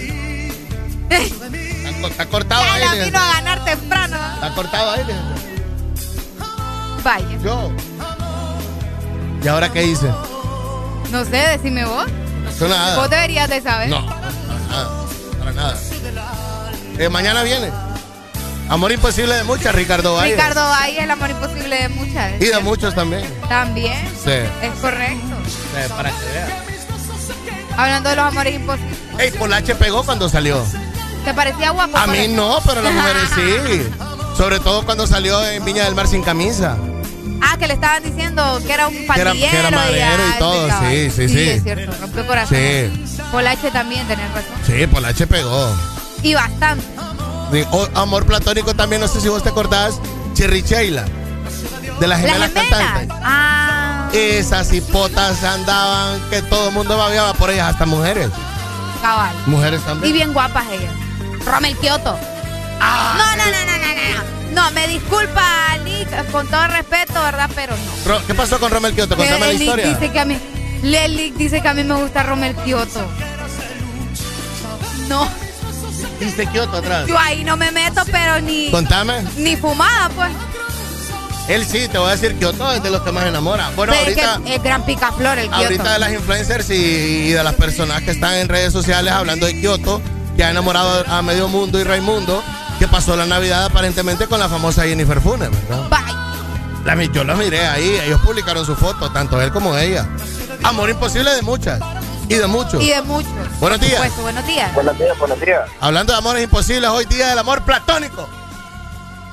Está, 1.09 2.25
cortado 2.27 2.61
ahí. 2.63 2.81
Ya 2.81 2.89
fíjate. 2.91 3.05
vino 3.05 3.19
a 3.19 3.33
ganar 3.33 3.65
temprano. 3.65 4.17
Está 4.35 4.53
cortado 4.55 4.91
ahí. 4.91 5.03
Vaya. 7.03 7.37
Yo. 7.43 7.71
¿Y 9.43 9.47
ahora 9.47 9.71
qué 9.71 9.83
hice? 9.83 10.11
No 11.11 11.25
sé, 11.25 11.37
decime 11.37 11.85
vos. 11.85 12.05
No, 12.59 12.67
nada. 12.67 12.97
Vos 12.97 13.09
deberías 13.09 13.49
de 13.49 13.61
saber. 13.61 13.89
No, 13.89 14.05
para 14.05 14.21
nada. 14.69 14.89
Para 15.39 15.51
nada. 15.51 15.79
Eh, 16.97 17.09
mañana 17.09 17.43
viene. 17.43 17.71
Amor 18.69 18.91
imposible 18.91 19.35
de 19.35 19.43
muchas, 19.43 19.75
Ricardo 19.75 20.15
Valle. 20.15 20.33
Ricardo 20.33 20.61
Valle 20.61 21.03
el 21.03 21.11
amor 21.11 21.29
imposible 21.31 21.81
de 21.81 21.89
muchas. 21.89 22.41
Y 22.41 22.45
de 22.45 22.59
muchos 22.59 22.95
también. 22.95 23.23
También. 23.49 24.07
Sí. 24.23 24.31
Es 24.31 24.73
correcto. 24.79 25.35
Eh, 25.75 25.89
para 25.89 26.09
que 26.11 26.25
vean. 26.25 26.49
Hablando 27.77 28.09
de 28.09 28.15
los 28.15 28.25
amores 28.25 28.55
imposibles. 28.55 28.97
Ey, 29.17 29.31
Polache 29.31 29.75
pegó 29.75 30.03
cuando 30.03 30.29
salió. 30.29 30.63
¿Te 31.25 31.33
parecía 31.33 31.71
guapo? 31.71 31.97
A 31.97 32.07
mí 32.07 32.27
no, 32.29 32.59
pero 32.65 32.81
las 32.81 32.93
mujeres 32.93 33.29
sí. 33.35 33.89
Sobre 34.35 34.59
todo 34.59 34.83
cuando 34.85 35.05
salió 35.07 35.45
en 35.47 35.63
Viña 35.65 35.85
del 35.85 35.95
Mar 35.95 36.07
sin 36.07 36.23
camisa. 36.23 36.77
Ah, 37.41 37.57
que 37.57 37.67
le 37.67 37.73
estaban 37.73 38.03
diciendo 38.03 38.59
que 38.65 38.73
era 38.73 38.87
un 38.87 38.93
Que 38.95 39.03
era- 39.05 39.13
pandillero. 39.31 39.51
que 39.51 39.57
era 39.57 39.71
marinero 39.71 40.23
y 40.35 40.39
todo, 40.39 40.67
caballo. 40.67 40.89
sí, 40.89 41.09
sí, 41.09 41.29
sí. 41.29 41.49
es 41.49 41.63
cierto, 41.63 41.91
rompió 41.99 42.27
corazón. 42.27 42.57
Sí. 42.57 43.07
Polache 43.31 43.71
también, 43.71 44.07
tenés 44.07 44.27
razón. 44.31 44.53
Sí, 44.65 44.87
Polache 44.87 45.27
pegó. 45.27 45.75
Y 46.23 46.33
bastante. 46.35 46.85
Amor 47.95 48.25
platónico 48.25 48.73
también, 48.75 49.01
no 49.01 49.07
sé 49.07 49.19
si 49.21 49.27
vos 49.27 49.43
te 49.43 49.49
acordás, 49.49 49.99
Cherry 50.33 50.61
Sheila. 50.61 51.03
De 51.99 52.07
las 52.07 52.19
Las 52.21 52.31
gemelas 52.31 52.49
gemelas. 52.53 52.69
cantantes. 52.79 53.17
Ah, 53.23 54.09
Esas 54.13 54.71
hipotas 54.73 55.43
andaban, 55.43 56.19
que 56.29 56.41
todo 56.43 56.69
el 56.69 56.73
mundo 56.73 56.97
babiaba 56.97 57.33
por 57.33 57.49
ellas, 57.49 57.71
hasta 57.73 57.85
mujeres. 57.85 58.29
cabal. 59.01 59.35
Mujeres 59.47 59.81
Y 59.81 59.85
también. 59.85 60.13
bien 60.13 60.33
guapas 60.33 60.65
ellas. 60.71 60.93
Romel 61.45 61.75
Kioto. 61.77 62.17
Ah, 62.83 63.15
no, 63.17 63.35
no, 63.37 63.51
no, 63.51 63.65
no, 63.65 63.77
no, 63.77 64.55
no. 64.55 64.61
No, 64.63 64.71
me 64.71 64.87
disculpa, 64.87 65.77
Nick, 65.85 66.31
con 66.31 66.47
todo 66.47 66.67
respeto, 66.67 67.13
¿verdad? 67.13 67.49
Pero 67.55 67.75
no. 67.77 68.25
¿Qué 68.25 68.33
pasó 68.33 68.59
con 68.59 68.71
Romel 68.71 68.93
Kioto? 68.93 69.15
Contame 69.15 69.47
la 69.47 69.53
historia. 69.53 69.87
dice 69.87 70.11
que 70.11 70.19
a 70.19 70.25
mí, 70.25 70.37
Lelic 70.81 71.35
dice 71.35 71.61
que 71.61 71.67
a 71.67 71.73
mí 71.73 71.83
me 71.83 71.95
gusta 71.95 72.23
Romel 72.23 72.55
Kioto. 72.55 73.05
No. 75.07 75.29
Dice 76.19 76.47
Kioto 76.47 76.77
atrás. 76.77 77.07
Yo 77.07 77.17
ahí 77.17 77.43
no 77.43 77.55
me 77.55 77.71
meto, 77.71 78.01
pero 78.11 78.41
ni. 78.41 78.69
Contame. 78.71 79.23
Ni 79.37 79.55
fumada, 79.55 80.09
pues. 80.09 80.31
Él 81.47 81.65
sí, 81.65 81.87
te 81.87 81.97
voy 81.97 82.09
a 82.09 82.11
decir 82.11 82.37
Kioto 82.37 82.71
es 82.71 82.83
de 82.83 82.89
los 82.89 83.01
que 83.01 83.11
más 83.11 83.25
enamora. 83.25 83.71
Bueno, 83.75 83.93
Pero 83.93 84.05
ahorita. 84.05 84.35
Es, 84.35 84.39
que 84.41 84.55
es 84.55 84.63
gran 84.63 84.85
picaflor 84.85 85.37
el 85.37 85.47
Kioto. 85.47 85.63
Ahorita 85.63 85.93
de 85.93 85.99
las 85.99 86.13
influencers 86.13 86.69
y, 86.69 86.73
y, 86.73 87.31
de 87.31 87.43
las 87.43 87.55
personas 87.55 88.01
que 88.03 88.11
están 88.11 88.35
en 88.35 88.47
redes 88.47 88.73
sociales 88.73 89.11
hablando 89.13 89.45
de 89.45 89.59
Kioto, 89.59 90.01
que 90.35 90.43
ha 90.43 90.49
enamorado 90.49 91.05
a 91.07 91.21
medio 91.21 91.47
mundo 91.47 91.79
y 91.79 91.83
Raimundo, 91.83 92.43
que 92.81 92.87
pasó 92.87 93.15
la 93.15 93.27
Navidad 93.27 93.65
aparentemente 93.65 94.25
con 94.25 94.39
la 94.39 94.49
famosa 94.49 94.85
Jennifer 94.85 95.21
Funes, 95.21 95.51
¿verdad? 95.51 95.87
Bye. 95.87 96.83
La, 96.83 97.03
yo 97.13 97.23
la 97.23 97.35
miré 97.35 97.67
ahí, 97.67 98.01
ellos 98.03 98.19
publicaron 98.21 98.65
su 98.65 98.75
foto, 98.75 99.11
tanto 99.11 99.39
él 99.39 99.51
como 99.51 99.77
ella. 99.77 100.09
Amor 100.63 100.89
imposible 100.89 101.29
de 101.29 101.43
muchas. 101.43 101.79
Y 102.27 102.33
de 102.33 102.47
muchos. 102.47 102.81
Y 102.81 102.89
de 102.89 103.03
muchos. 103.03 103.31
Buenos 103.59 103.79
días. 103.79 103.97
Supuesto, 103.97 104.23
buenos 104.23 104.47
días. 104.47 104.73
Buenos 104.73 104.97
días, 104.97 105.19
buenos 105.19 105.39
días. 105.39 105.69
Hablando 105.79 106.13
de 106.13 106.17
amores 106.17 106.43
imposibles, 106.43 106.89
hoy 106.89 107.05
día 107.05 107.27
del 107.27 107.37
amor 107.37 107.61
platónico. 107.61 108.27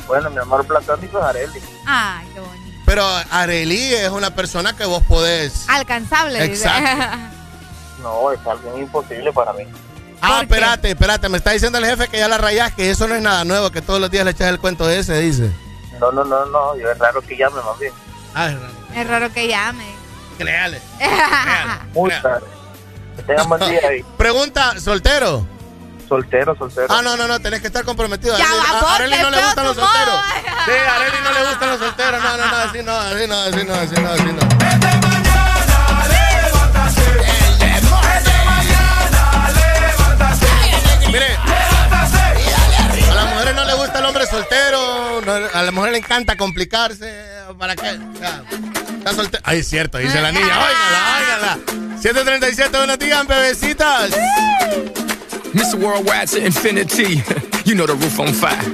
Bueno, 0.07 0.29
mi 0.29 0.37
amor 0.37 0.66
platónico 0.66 1.19
es 1.19 1.25
Areli. 1.25 1.61
Ay, 1.87 2.29
qué 2.35 2.41
bonito. 2.41 2.81
Pero 2.85 3.07
Areli 3.31 3.95
es 3.95 4.11
una 4.11 4.29
persona 4.29 4.77
que 4.77 4.85
vos 4.85 5.03
podés. 5.05 5.66
Alcanzable. 5.70 6.45
Exacto. 6.45 7.16
no, 8.03 8.31
es 8.31 8.47
algo 8.47 8.77
imposible 8.77 9.33
para 9.33 9.55
mí. 9.55 9.65
Ah, 10.20 10.40
espérate, 10.43 10.90
espérate. 10.90 11.28
Me 11.28 11.39
está 11.39 11.53
diciendo 11.53 11.78
el 11.78 11.86
jefe 11.86 12.09
que 12.09 12.19
ya 12.19 12.28
la 12.28 12.39
rayás, 12.39 12.73
que 12.74 12.90
eso 12.90 13.07
no 13.07 13.15
es 13.15 13.23
nada 13.23 13.45
nuevo, 13.45 13.70
que 13.70 13.82
todos 13.82 14.01
los 14.01 14.11
días 14.11 14.24
le 14.24 14.32
echas 14.32 14.49
el 14.49 14.59
cuento 14.59 14.89
ese, 14.89 15.19
dice. 15.20 15.51
No, 16.01 16.12
no, 16.12 16.24
no, 16.24 16.47
no. 16.47 16.77
Yo 16.77 16.90
es 16.90 16.99
raro 16.99 17.20
que 17.23 17.36
llame 17.36 17.61
más 17.62 17.78
bien. 17.78 17.93
Ah, 18.35 18.49
es 18.49 18.61
raro. 18.61 18.73
Es 18.95 19.07
raro 19.09 19.32
que 19.32 19.49
llame. 19.49 19.85
Créale. 20.39 20.81
Muy 21.95 22.11
raro. 22.11 22.47
Que 23.16 23.23
tengan 23.23 23.49
buen 23.49 23.61
día 23.69 23.81
ahí. 23.89 24.05
Pregunta, 24.16 24.78
¿soltero? 24.81 25.47
Soltero, 26.09 26.57
soltero. 26.57 26.86
Ah, 26.89 27.03
no, 27.03 27.16
no, 27.16 27.28
no, 27.28 27.39
tenés 27.39 27.61
que 27.61 27.66
estar 27.66 27.85
comprometido. 27.85 28.36
Ya 28.39 28.45
Areli, 28.45 28.59
va, 28.59 28.78
a 28.78 28.81
vos, 28.81 28.90
Areli 28.93 29.16
no 29.20 29.31
le 29.31 29.43
gustan 29.43 29.65
los 29.66 29.77
solteros. 29.77 30.20
Sí, 30.65 30.73
a 30.73 30.97
Areli 30.97 31.16
no 31.23 31.32
le 31.32 31.49
gustan 31.49 31.70
los 31.70 31.78
solteros. 31.78 32.23
No, 32.23 32.36
no, 32.36 32.47
no, 32.47 32.57
así 32.57 32.82
no, 32.82 32.93
así 32.93 33.27
no, 33.27 33.43
así 33.43 33.65
no, 33.66 33.74
así 33.74 34.01
no, 34.01 34.09
así 34.09 34.32
no. 34.32 35.18
Mire, 41.12 41.26
a 43.10 43.14
las 43.14 43.26
mujeres 43.32 43.55
no 43.55 43.64
le 43.64 43.74
gusta 43.74 43.98
el 43.98 44.05
hombre 44.05 44.26
soltero, 44.26 45.20
no, 45.24 45.32
a 45.32 45.62
las 45.62 45.72
mujeres 45.72 45.93
le 45.93 45.98
encanta 45.98 46.36
complicarse. 46.36 47.12
¿Para 47.59 47.74
qué? 47.74 47.98
Está 48.98 49.14
soltero. 49.14 49.43
Ay, 49.47 49.60
es 49.60 49.68
cierto, 49.68 49.98
dice 49.98 50.20
la 50.20 50.32
niña. 50.32 50.47
Óigala, 50.47 51.18
óigala. 51.20 51.98
737, 52.01 52.76
buenos 52.76 52.98
días, 52.98 53.26
bebecitas. 53.26 54.10
Mr. 55.55 55.76
Worldwide 55.78 56.26
to 56.28 56.39
infinity. 56.44 57.22
You 57.64 57.74
know 57.74 57.85
the 57.85 57.97
roof 57.97 58.18
on 58.18 58.32
fire. 58.32 58.64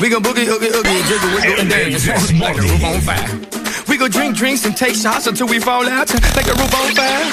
We 0.00 0.10
gon' 0.10 0.22
boogie, 0.22 0.44
oogie, 0.44 0.68
oogie, 0.68 1.02
jiggle, 1.08 1.30
wiggle, 1.32 1.60
and 1.60 1.70
dance 1.70 2.06
like 2.38 2.56
the 2.56 2.60
roof 2.60 2.84
on 2.84 3.00
fire. 3.00 3.40
We 3.88 3.96
go 3.96 4.06
drink 4.06 4.36
drinks 4.36 4.66
and 4.66 4.76
take 4.76 4.94
shots 4.94 5.26
until 5.26 5.46
we 5.48 5.58
fall 5.60 5.88
out 5.88 6.12
like 6.36 6.44
the 6.44 6.52
roof 6.52 6.74
on 6.74 6.92
fire. 6.92 7.24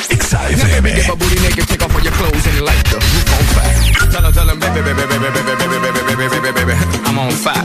Now 0.56 0.80
baby, 0.82 0.95
get 0.95 1.10
my 1.10 1.15
booty 1.15 1.36
naked, 1.41 1.68
take 1.68 1.82
off 1.84 1.94
all 1.94 2.02
your 2.02 2.14
clothes 2.14 2.48
and 2.48 2.61
light 2.61 2.86
the 2.86 2.95
roof. 2.95 3.31
Tell 4.12 4.24
her, 4.24 4.32
tell 4.32 4.48
her, 4.48 4.56
baby, 4.56 4.82
baby, 4.82 5.08
baby, 5.08 5.30
baby, 5.32 5.56
baby, 5.56 5.78
baby, 5.80 5.90
baby, 5.96 6.16
baby, 6.20 6.40
baby, 6.42 6.66
baby, 6.66 6.74
I'm 7.08 7.18
on 7.18 7.32
fire. 7.32 7.64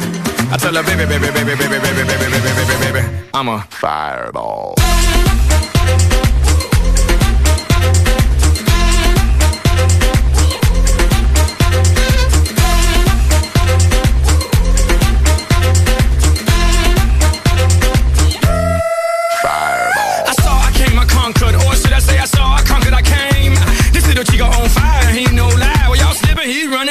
I 0.52 0.56
tell 0.56 0.74
her, 0.74 0.82
baby, 0.82 1.04
baby, 1.04 1.28
baby, 1.34 1.54
baby, 1.58 1.78
baby, 1.78 2.02
baby, 2.06 2.26
baby, 2.30 2.50
baby, 2.54 3.00
baby, 3.00 3.28
I'm 3.34 3.48
a 3.48 3.60
fireball. 3.70 4.76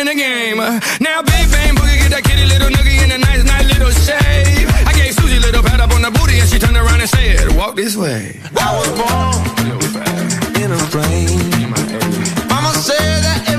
Running 0.06 0.18
the 0.18 0.24
game. 0.24 0.58
Now, 1.00 1.22
big 1.22 1.52
bang 1.52 1.76
boogie, 1.76 1.98
get 1.98 2.12
that 2.12 2.24
kitty 2.24 2.46
little 2.46 2.70
noogie 2.70 3.04
in 3.04 3.12
a 3.12 3.18
nice, 3.18 3.44
nice 3.44 3.66
little 3.66 3.92
shave. 3.92 4.68
I 4.88 4.94
gave 4.94 5.14
Susie 5.14 5.38
a 5.38 5.40
little 5.40 5.64
pat 5.64 5.80
up 5.80 5.92
on 5.94 6.02
the 6.02 6.12
booty, 6.12 6.40
and 6.40 6.50
she 6.50 6.60
turned 6.60 6.78
around 6.78 7.02
and 7.02 7.10
said, 7.10 7.56
"Walk 7.56 7.76
this 7.76 7.96
way." 7.96 8.40
I 8.58 8.72
was 8.78 8.90
born 9.00 9.36
in 10.62 10.72
a 10.72 10.78
plane. 10.94 11.70
Mama 12.50 12.74
said 12.74 13.24
that 13.24 13.55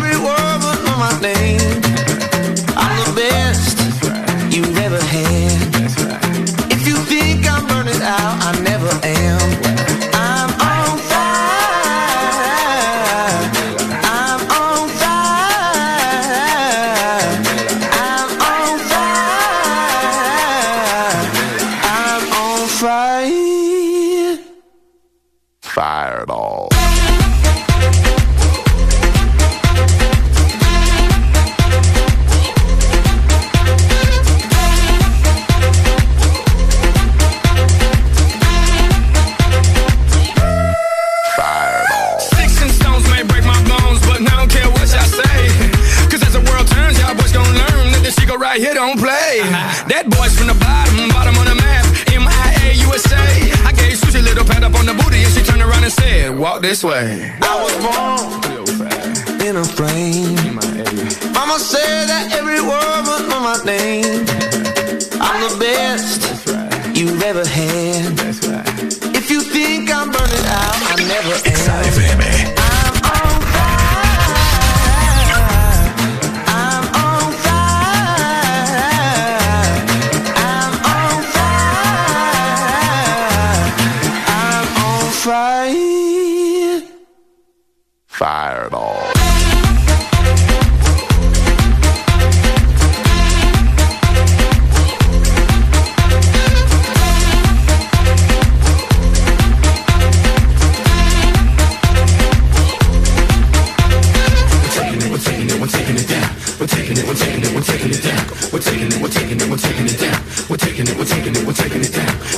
said, 55.98 56.38
walk 56.38 56.62
this 56.62 56.82
way. 56.84 57.32
I 57.42 57.54
was 57.64 57.74
born 57.84 59.40
in 59.46 59.56
a 59.56 59.64
plane. 59.78 60.36
Mama 61.32 61.58
said 61.58 62.06
that 62.12 62.32
every 62.32 62.60
word 62.60 63.02
would 63.08 63.28
know 63.30 63.40
my 63.40 63.58
name. 63.64 64.24
I'm 65.20 65.38
the 65.48 65.56
best 65.58 66.20
you've 66.96 67.22
ever 67.22 67.44
had. 67.46 68.18
If 69.14 69.30
you 69.30 69.40
think 69.40 69.90
I'm 69.90 70.10
burning 70.10 70.46
out, 70.60 70.76
I 70.90 70.96
never 71.08 71.34
am. 72.22 72.25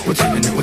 What's 0.08 0.22
in 0.22 0.26
turning 0.26 0.52
it 0.52 0.57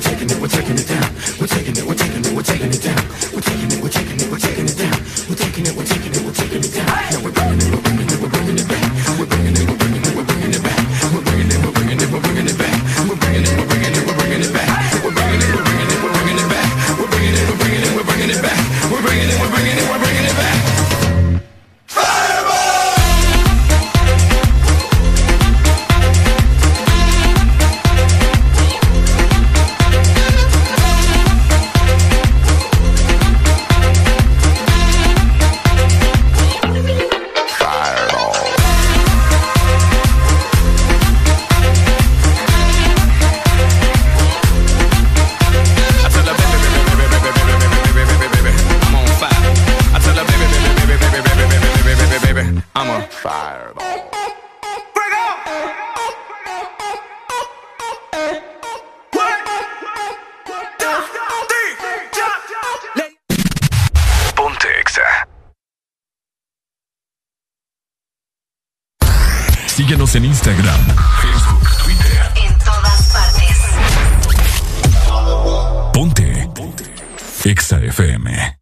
Exa 77.46 77.78
FM. 77.78 78.58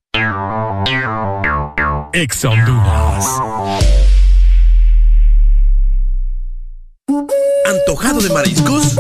Exa 2.12 2.50
Honduras. 2.50 3.26
¿Antojado 7.66 8.20
de 8.20 8.30
mariscos? 8.30 8.98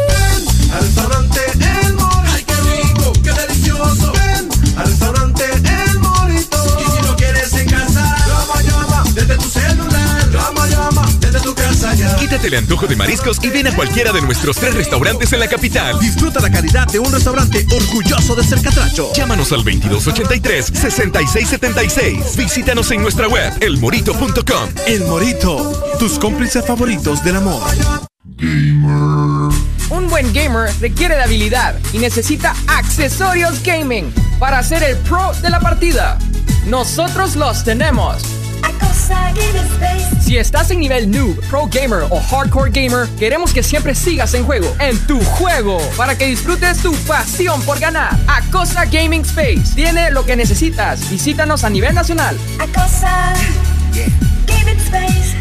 Tu 11.54 11.62
casa 11.62 11.94
ya. 11.96 12.16
Quítate 12.16 12.48
el 12.48 12.56
antojo 12.56 12.88
de 12.88 12.96
mariscos 12.96 13.38
y 13.44 13.50
ven 13.50 13.68
a 13.68 13.76
cualquiera 13.76 14.12
de 14.12 14.22
nuestros 14.22 14.58
tres 14.58 14.74
restaurantes 14.76 15.32
en 15.34 15.40
la 15.40 15.48
capital. 15.48 16.00
Disfruta 16.00 16.40
la 16.40 16.52
calidad 16.52 16.88
de 16.88 17.00
un 17.00 17.12
restaurante 17.12 17.66
orgulloso 17.72 18.36
de 18.36 18.44
ser 18.44 18.62
catracho. 18.62 19.12
Llámanos 19.14 19.52
al 19.52 19.66
2283-6676. 19.66 22.36
Visítanos 22.36 22.92
en 22.92 23.02
nuestra 23.02 23.28
web, 23.28 23.52
elmorito.com. 23.62 24.70
El 24.88 25.04
Morito, 25.06 25.96
tus 26.00 26.20
cómplices 26.20 26.66
favoritos 26.66 27.24
del 27.24 27.38
amor. 27.38 27.64
Un 29.90 30.10
buen 30.10 30.34
gamer 30.34 30.72
requiere 30.80 31.16
de 31.16 31.24
habilidad 31.24 31.76
y 31.92 31.98
necesita 32.00 32.56
accesorios 32.68 33.62
gaming 33.64 34.14
para 34.40 34.64
ser 34.64 34.84
el 34.84 34.98
pro 34.98 35.34
de 35.42 35.50
la 35.50 35.60
partida. 35.60 36.18
Nosotros 36.66 37.36
los 37.36 37.64
tenemos. 37.64 38.43
Si 40.22 40.38
estás 40.38 40.72
en 40.72 40.80
nivel 40.80 41.12
noob, 41.12 41.40
pro 41.50 41.68
gamer 41.68 42.08
o 42.10 42.20
hardcore 42.20 42.72
gamer, 42.72 43.08
queremos 43.20 43.54
que 43.54 43.62
siempre 43.62 43.94
sigas 43.94 44.34
en 44.34 44.46
juego, 44.46 44.74
en 44.80 44.98
tu 45.06 45.20
juego, 45.20 45.78
para 45.98 46.18
que 46.18 46.26
disfrutes 46.26 46.78
tu 46.80 46.94
pasión 47.06 47.62
por 47.64 47.80
ganar. 47.80 48.18
Acosa 48.28 48.86
Gaming 48.86 49.22
Space 49.22 49.76
tiene 49.76 50.12
lo 50.12 50.26
que 50.26 50.36
necesitas. 50.36 51.10
Visítanos 51.10 51.64
a 51.64 51.70
nivel 51.70 51.94
nacional. 51.94 52.38
Acosa 52.60 53.34
Gaming 54.48 54.80
Space. 54.80 55.36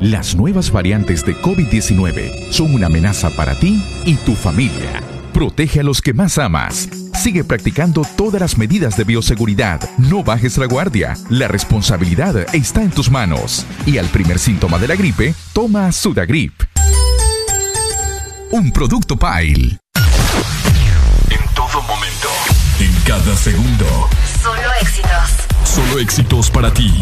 Las 0.00 0.34
nuevas 0.34 0.70
variantes 0.70 1.24
de 1.24 1.34
COVID-19 1.34 2.50
son 2.50 2.74
una 2.74 2.86
amenaza 2.86 3.30
para 3.30 3.58
ti 3.58 3.82
y 4.06 4.14
tu 4.16 4.34
familia. 4.34 5.02
Protege 5.32 5.80
a 5.80 5.82
los 5.82 6.00
que 6.00 6.14
más 6.14 6.38
amas. 6.38 6.88
Sigue 7.24 7.42
practicando 7.42 8.02
todas 8.18 8.38
las 8.38 8.58
medidas 8.58 8.98
de 8.98 9.04
bioseguridad. 9.04 9.80
No 9.96 10.22
bajes 10.22 10.58
la 10.58 10.66
guardia. 10.66 11.16
La 11.30 11.48
responsabilidad 11.48 12.54
está 12.54 12.82
en 12.82 12.90
tus 12.90 13.10
manos. 13.10 13.64
Y 13.86 13.96
al 13.96 14.08
primer 14.08 14.38
síntoma 14.38 14.78
de 14.78 14.88
la 14.88 14.94
gripe, 14.94 15.34
toma 15.54 15.90
Sudagrip. 15.90 16.52
Un 18.50 18.70
producto 18.72 19.16
Pile. 19.16 19.78
En 21.30 21.54
todo 21.54 21.80
momento. 21.84 22.28
En 22.78 22.92
cada 23.06 23.34
segundo. 23.38 23.86
Solo 24.42 24.60
éxitos. 24.82 25.30
Solo 25.64 26.00
éxitos 26.00 26.50
para 26.50 26.74
ti. 26.74 26.92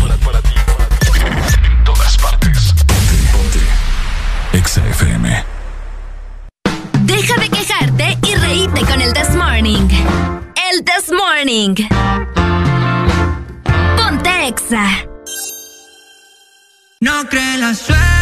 En 1.64 1.84
todas 1.84 2.16
partes. 2.18 2.72
Ponte, 2.86 3.16
ponte. 3.32 4.56
Exa 4.56 4.88
FM. 4.88 5.51
Deja 7.04 7.34
de 7.40 7.48
quejarte 7.48 8.18
y 8.28 8.34
reíte 8.36 8.80
con 8.82 9.00
el 9.00 9.12
This 9.12 9.34
Morning. 9.34 9.88
El 10.70 10.84
This 10.84 11.10
Morning. 11.10 11.74
Ponte 13.96 14.46
Exa. 14.46 14.86
No 17.00 17.28
cree 17.28 17.58
la 17.58 17.74
suerte. 17.74 18.21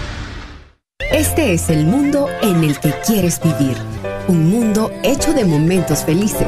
Este 1.09 1.53
es 1.53 1.69
el 1.69 1.85
mundo 1.85 2.27
en 2.41 2.63
el 2.63 2.79
que 2.79 2.93
quieres 3.05 3.39
vivir. 3.41 3.75
Un 4.27 4.49
mundo 4.49 4.91
hecho 5.03 5.33
de 5.33 5.45
momentos 5.45 6.03
felices. 6.03 6.47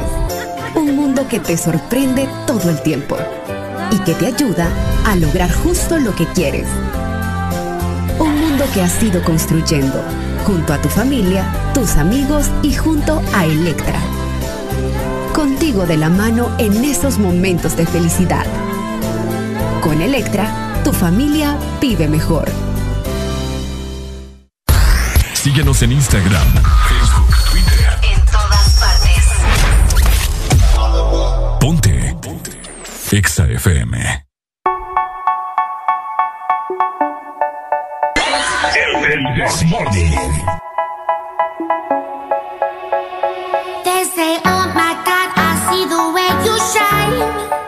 Un 0.75 0.95
mundo 0.95 1.27
que 1.27 1.39
te 1.39 1.57
sorprende 1.57 2.29
todo 2.45 2.69
el 2.69 2.81
tiempo 2.81 3.17
y 3.91 3.99
que 3.99 4.13
te 4.13 4.27
ayuda 4.27 4.69
a 5.05 5.15
lograr 5.15 5.51
justo 5.51 5.97
lo 5.97 6.15
que 6.15 6.25
quieres. 6.27 6.67
Un 8.19 8.39
mundo 8.39 8.65
que 8.73 8.81
has 8.81 9.01
ido 9.01 9.23
construyendo 9.23 10.01
junto 10.45 10.73
a 10.73 10.81
tu 10.81 10.89
familia, 10.89 11.45
tus 11.73 11.95
amigos 11.97 12.49
y 12.61 12.73
junto 12.73 13.21
a 13.33 13.45
Electra. 13.45 13.99
Contigo 15.33 15.85
de 15.85 15.97
la 15.97 16.09
mano 16.09 16.55
en 16.57 16.83
esos 16.85 17.17
momentos 17.17 17.75
de 17.75 17.85
felicidad. 17.85 18.45
Con 19.81 20.01
Electra, 20.01 20.81
tu 20.83 20.93
familia 20.93 21.57
vive 21.81 22.07
mejor. 22.07 22.62
Síguenos 25.43 25.81
en 25.81 25.91
Instagram, 25.91 26.53
Facebook, 26.87 27.35
Twitter. 27.51 27.99
En 28.01 28.25
todas 28.27 28.79
partes. 28.79 29.25
Ponte. 31.59 32.15
Ponte. 32.21 32.51
Exa 33.11 33.43
FM. 33.49 34.25
El, 38.73 39.11
el 39.11 39.21
Morning. 39.65 40.13
Anybody 40.15 40.39
do 43.93 44.39
the 44.39 44.39
things 45.43 45.73
you 45.73 45.89
do 45.89 46.13
before? 46.13 46.43
They 47.03 47.03
say, 47.03 47.23
move 47.25 47.49
for 47.49 47.62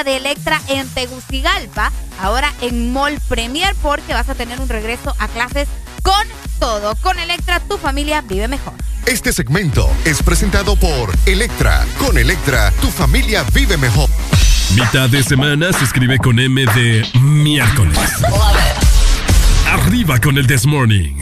tienda 0.00 0.04
de 0.04 0.16
Electra 0.16 0.60
en 0.68 0.88
Tegucigalpa, 0.88 1.92
ahora 2.20 2.52
en 2.60 2.92
Mall 2.92 3.18
Premier 3.28 3.74
porque 3.82 4.12
vas 4.12 4.28
a 4.28 4.34
tener 4.34 4.60
un 4.60 4.68
regreso 4.68 5.14
a 5.18 5.28
clases 5.28 5.68
con 6.02 6.26
todo. 6.58 6.94
Con 6.96 7.18
Electra 7.18 7.60
tu 7.60 7.76
familia 7.78 8.22
vive 8.22 8.48
mejor. 8.48 8.74
Este 9.06 9.32
segmento 9.32 9.90
es 10.04 10.22
presentado 10.22 10.76
por 10.76 11.10
Electra. 11.26 11.84
Con 11.98 12.18
Electra, 12.18 12.72
tu 12.80 12.88
familia 12.88 13.44
vive 13.54 13.76
mejor. 13.76 14.08
Mitad 14.74 15.08
de 15.08 15.22
semana 15.22 15.72
se 15.72 15.84
escribe 15.84 16.18
con 16.18 16.38
M 16.38 16.64
de 16.66 17.06
miércoles. 17.20 17.98
Arriba 19.66 20.20
con 20.20 20.38
el 20.38 20.46
This 20.46 20.66
Morning. 20.66 21.16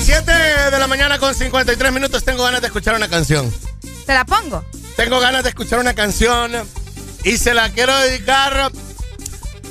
7 0.00 0.32
de 0.70 0.78
la 0.78 0.86
mañana 0.86 1.18
con 1.18 1.34
53 1.34 1.92
minutos. 1.92 2.24
Tengo 2.24 2.44
ganas 2.44 2.60
de 2.60 2.66
escuchar 2.66 2.96
una 2.96 3.08
canción. 3.08 3.52
Tengo 5.08 5.22
ganas 5.22 5.42
de 5.42 5.48
escuchar 5.48 5.78
una 5.78 5.94
canción 5.94 6.52
y 7.24 7.38
se 7.38 7.54
la 7.54 7.70
quiero 7.70 7.96
dedicar 7.96 8.70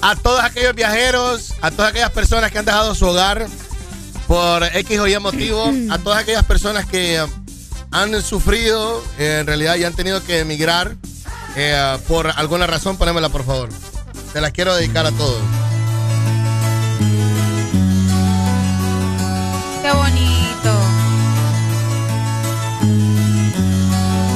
a 0.02 0.16
todos 0.16 0.44
aquellos 0.44 0.74
viajeros, 0.74 1.54
a 1.62 1.70
todas 1.70 1.92
aquellas 1.92 2.10
personas 2.10 2.52
que 2.52 2.58
han 2.58 2.66
dejado 2.66 2.96
su 2.96 3.06
hogar 3.06 3.46
por 4.28 4.64
X 4.64 5.00
o 5.00 5.06
Y 5.06 5.20
motivo, 5.20 5.72
a 5.92 6.00
todas 6.00 6.24
aquellas 6.24 6.44
personas 6.44 6.88
que 6.88 7.24
han 7.92 8.22
sufrido, 8.24 9.04
en 9.20 9.46
realidad 9.46 9.76
y 9.76 9.84
han 9.84 9.94
tenido 9.94 10.24
que 10.24 10.40
emigrar 10.40 10.96
eh, 11.56 12.00
por 12.08 12.32
alguna 12.32 12.66
razón, 12.66 12.98
ponémela 12.98 13.30
por 13.30 13.46
favor. 13.46 13.70
Se 14.34 14.42
la 14.42 14.50
quiero 14.50 14.74
dedicar 14.74 15.06
a 15.06 15.12
todos. 15.12 15.40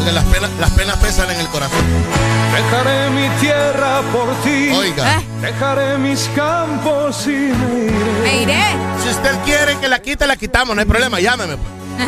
Porque 0.01 0.13
las 0.13 0.23
penas, 0.25 0.49
las 0.59 0.69
penas 0.71 0.97
pesan 0.97 1.29
en 1.29 1.39
el 1.39 1.47
corazón. 1.49 1.79
Dejaré 2.55 3.09
mi 3.11 3.29
tierra 3.39 4.01
por 4.11 4.33
ti. 4.43 4.69
Oiga. 4.75 5.17
¿Eh? 5.19 5.25
Dejaré 5.41 5.97
mis 5.99 6.27
campos 6.35 7.27
y 7.27 7.29
me 7.29 7.83
iré. 7.85 8.21
Me 8.23 8.41
iré. 8.41 8.63
Si 9.03 9.09
usted 9.09 9.35
quiere 9.45 9.77
que 9.77 9.87
la 9.87 10.01
quite, 10.01 10.25
la 10.25 10.35
quitamos, 10.35 10.75
no 10.75 10.79
hay 10.81 10.87
problema, 10.87 11.19
llámeme. 11.19 11.55
pues. 11.57 12.07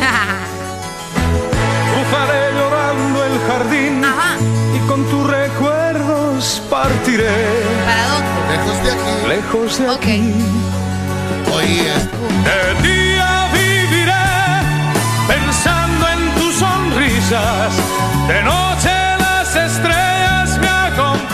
Llorando 2.56 3.24
el 3.24 3.40
jardín 3.48 4.04
Ajá. 4.04 4.36
y 4.74 4.78
con 4.88 5.04
tus 5.10 5.26
recuerdos 5.28 6.62
partiré. 6.70 7.28
¿Para 7.86 8.06
dónde? 8.08 8.28
Lejos 8.56 8.82
de 8.84 8.90
aquí. 8.92 9.28
Lejos 9.28 9.78
de 9.78 9.88
Ok. 9.90 9.96
aquí. 9.96 10.34
Oí 11.52 11.78
esto. 11.80 12.16
De 12.44 12.88
día 12.88 13.48
viviré 13.52 14.26
pensando 15.26 16.08
en 16.08 16.13
sonrisas. 17.24 17.76
De 18.28 18.42
noche 18.42 18.90
las 19.18 19.56
estrellas 19.56 20.58
me 20.58 20.68
acompañarán. 20.68 21.33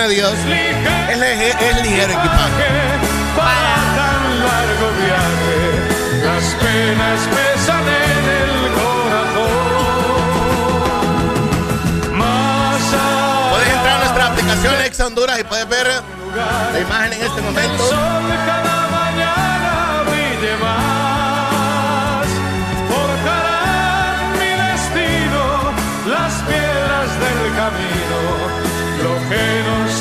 Un 0.00 0.06
adiós. 0.06 0.32
Es, 0.32 1.20
es 1.60 1.82
ligero 1.82 2.12
equipaje. 2.12 2.66
Para 3.36 3.76
tan 3.98 4.22
largo 4.40 4.86
viaje, 5.00 5.60
las 6.24 6.44
penas 6.54 7.20
pesan 7.34 7.84
en 7.88 8.24
el 8.40 8.54
corazón. 8.80 9.62
Más 12.18 12.82
Puedes 13.50 13.68
entrar 13.68 13.94
a 13.94 13.98
nuestra 13.98 14.22
aplicación 14.26 14.74
Ex 14.84 15.00
Honduras 15.00 15.38
y 15.40 15.44
puedes 15.44 15.68
ver 15.68 15.86
la 15.86 16.80
imagen 16.80 17.12
en 17.12 17.22
este 17.22 17.42
momento. 17.42 17.84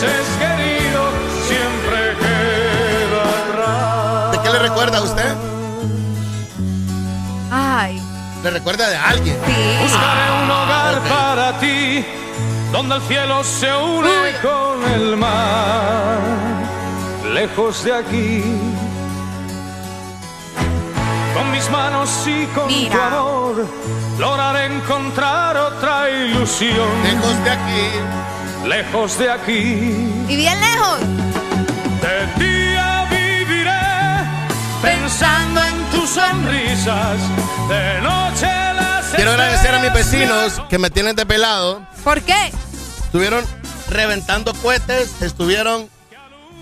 Querido 0.07 1.09
siempre 1.47 2.15
queda 2.19 3.23
atrás. 3.43 4.31
¿De 4.31 4.41
qué 4.41 4.49
le 4.49 4.59
recuerda 4.59 4.97
a 4.99 5.01
usted? 5.01 5.35
Ay. 7.51 8.01
¿Le 8.43 8.49
recuerda 8.51 8.89
de 8.89 8.95
alguien? 8.95 9.37
Sí. 9.45 9.77
Buscaré 9.81 10.43
un 10.43 10.51
hogar 10.51 10.99
para 11.09 11.59
ti, 11.59 12.05
donde 12.71 12.95
el 12.95 13.01
cielo 13.01 13.43
se 13.43 13.75
une 13.75 14.35
con 14.41 14.91
el 14.93 15.17
mar, 15.17 16.19
lejos 17.33 17.83
de 17.83 17.93
aquí. 17.93 18.43
Con 21.33 21.51
mis 21.51 21.69
manos 21.69 22.09
y 22.25 22.45
con 22.47 22.67
Mira. 22.67 22.95
tu 22.95 23.01
amor, 23.01 23.67
lograré 24.17 24.65
encontrar 24.65 25.57
otra 25.57 26.09
ilusión. 26.09 26.87
Lejos 27.03 27.43
de 27.43 27.49
aquí. 27.49 28.38
Lejos 28.69 29.17
de 29.17 29.31
aquí, 29.31 30.11
¿Y 30.29 30.35
bien 30.35 30.61
lejos? 30.61 30.99
de 32.03 32.45
día 32.45 33.07
viviré 33.09 33.71
pensando 34.79 35.59
en 35.63 35.83
tus 35.85 36.07
sonrisas, 36.11 37.17
de 37.67 38.01
noche 38.01 38.45
las 38.75 39.05
Quiero 39.15 39.31
agradecer 39.31 39.73
a 39.73 39.79
mis 39.79 39.91
vecinos 39.91 40.61
que 40.69 40.77
me 40.77 40.91
tienen 40.91 41.15
de 41.15 41.25
pelado. 41.25 41.81
¿Por 42.03 42.21
qué? 42.21 42.51
Estuvieron 43.05 43.43
reventando 43.89 44.53
cohetes, 44.53 45.19
estuvieron 45.23 45.89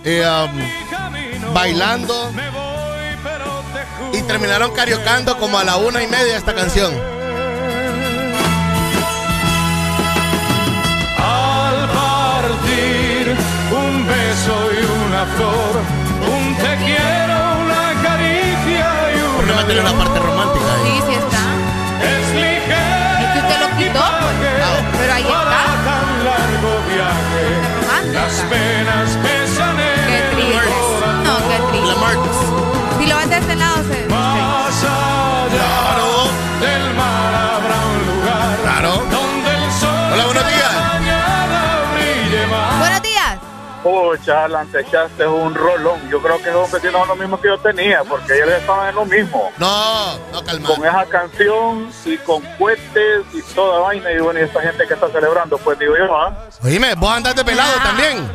eh, 0.06 0.26
um, 0.26 1.54
bailando 1.54 2.32
y 4.14 4.22
terminaron 4.22 4.74
cariocando 4.74 5.38
como 5.38 5.60
a 5.60 5.66
la 5.66 5.76
una 5.76 6.02
y 6.02 6.08
media 6.08 6.38
esta 6.38 6.56
canción. 6.56 7.17
Flor, 15.38 15.74
un 16.34 16.56
te 16.56 16.72
quiero, 16.84 17.38
una 17.64 17.86
caricia 18.02 18.90
y 19.14 19.20
¿Por 19.36 19.46
qué 19.46 19.52
una 19.52 19.62
no 19.62 19.68
tiene 19.68 19.84
la 19.84 19.94
parte 19.94 20.20
romántica 20.20 20.66
ahí? 20.74 20.82
Sí, 20.84 20.94
sí 21.08 21.14
está. 21.14 21.44
Es 22.12 22.26
ligero. 22.34 23.22
Es 23.22 23.30
que 23.34 23.40
usted 23.46 23.58
lo 23.62 23.70
quitó, 23.78 24.04
pues. 24.20 24.36
Pero 24.98 25.14
ahí 25.14 25.24
está. 25.24 25.64
tan 25.88 26.08
largo 26.28 26.72
viaje, 26.90 27.46
las 28.14 28.34
penas 28.52 29.10
pesan 29.24 29.76
en 29.80 30.08
Qué 30.10 30.20
triste. 30.34 30.74
No, 31.24 31.34
qué 31.48 31.58
La 31.60 31.68
triste. 31.70 31.96
Marx. 32.02 32.26
Si 32.98 33.06
lo 33.06 33.18
ves 33.18 33.30
de 33.30 33.38
este 33.38 33.56
lado, 33.56 33.78
se... 33.90 34.07
Pucha, 43.88 44.44
Alan, 44.44 44.70
te 44.70 44.82
echaste 44.82 45.26
un 45.26 45.56
rolón. 45.56 46.10
Yo 46.10 46.22
creo 46.22 46.38
que 46.44 46.50
esos 46.50 46.70
vecinos 46.70 47.00
son 47.00 47.08
los 47.08 47.18
mismos 47.18 47.40
que 47.40 47.48
yo 47.48 47.58
tenía, 47.58 48.04
porque 48.04 48.36
ellos 48.36 48.50
estaban 48.50 48.90
en 48.90 48.96
lo 48.96 49.06
mismo. 49.06 49.50
No, 49.58 50.18
no, 50.34 50.44
calma. 50.44 50.68
Con 50.68 50.86
esa 50.86 51.06
canción 51.06 51.90
y 52.04 52.18
con 52.18 52.42
cohetes 52.58 53.24
y 53.34 53.42
toda 53.54 53.80
vaina. 53.80 54.12
Y 54.12 54.20
bueno, 54.20 54.42
y 54.42 54.44
esta 54.44 54.62
gente 54.62 54.86
que 54.86 54.94
está 54.94 55.08
celebrando, 55.10 55.58
pues 55.60 55.80
digo 55.80 55.96
yo, 55.98 56.18
¿ah? 56.18 56.38
Oíme, 56.66 56.96
vos 56.96 57.12
andás 57.12 57.34
de 57.38 57.46
pelado 57.46 57.78
también. 57.82 58.30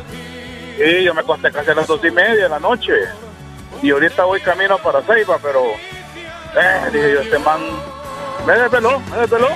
Y 0.79 1.03
yo 1.03 1.13
me 1.13 1.21
acosté 1.21 1.51
casi 1.51 1.69
a 1.69 1.75
las 1.75 1.85
dos 1.85 2.03
y 2.03 2.09
media 2.09 2.45
de 2.45 2.49
la 2.49 2.59
noche. 2.59 2.93
Y 3.83 3.91
ahorita 3.91 4.23
voy 4.23 4.41
camino 4.41 4.79
para 4.79 5.03
Ceiba, 5.03 5.37
pero. 5.39 5.61
Eh, 5.65 6.89
dije 6.91 7.13
yo, 7.13 7.21
este 7.21 7.37
man. 7.37 7.61
Me 8.47 8.53
desveló, 8.53 8.99
me 9.01 9.17
desveló. 9.17 9.49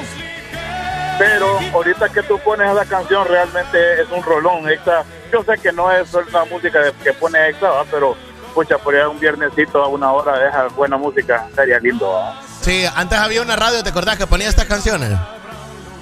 Pero 1.17 1.59
ahorita 1.73 2.09
que 2.09 2.21
tú 2.21 2.37
pones 2.37 2.71
esa 2.71 2.85
canción, 2.85 3.27
realmente 3.27 4.01
es 4.01 4.07
un 4.11 4.21
rolón. 4.21 4.69
Exa, 4.69 5.03
yo 5.31 5.43
sé 5.43 5.57
que 5.61 5.71
no 5.71 5.91
es 5.91 6.13
una 6.13 6.45
música 6.45 6.79
que 7.03 7.13
pone 7.13 7.49
Exa, 7.49 7.69
¿va? 7.69 7.85
pero. 7.89 8.15
Pucha, 8.53 8.79
por 8.79 8.95
ahí 8.95 9.03
un 9.03 9.19
viernesito 9.19 9.83
a 9.83 9.87
una 9.87 10.11
hora 10.11 10.39
de 10.39 10.47
esa 10.49 10.67
buena 10.69 10.97
música, 10.97 11.47
sería 11.53 11.77
lindo. 11.79 12.11
¿va? 12.11 12.41
Sí, 12.61 12.85
antes 12.95 13.19
había 13.19 13.43
una 13.43 13.55
radio, 13.55 13.83
¿te 13.83 13.89
acordás 13.89 14.17
que 14.17 14.25
ponía 14.25 14.49
estas 14.49 14.65
canciones? 14.65 15.11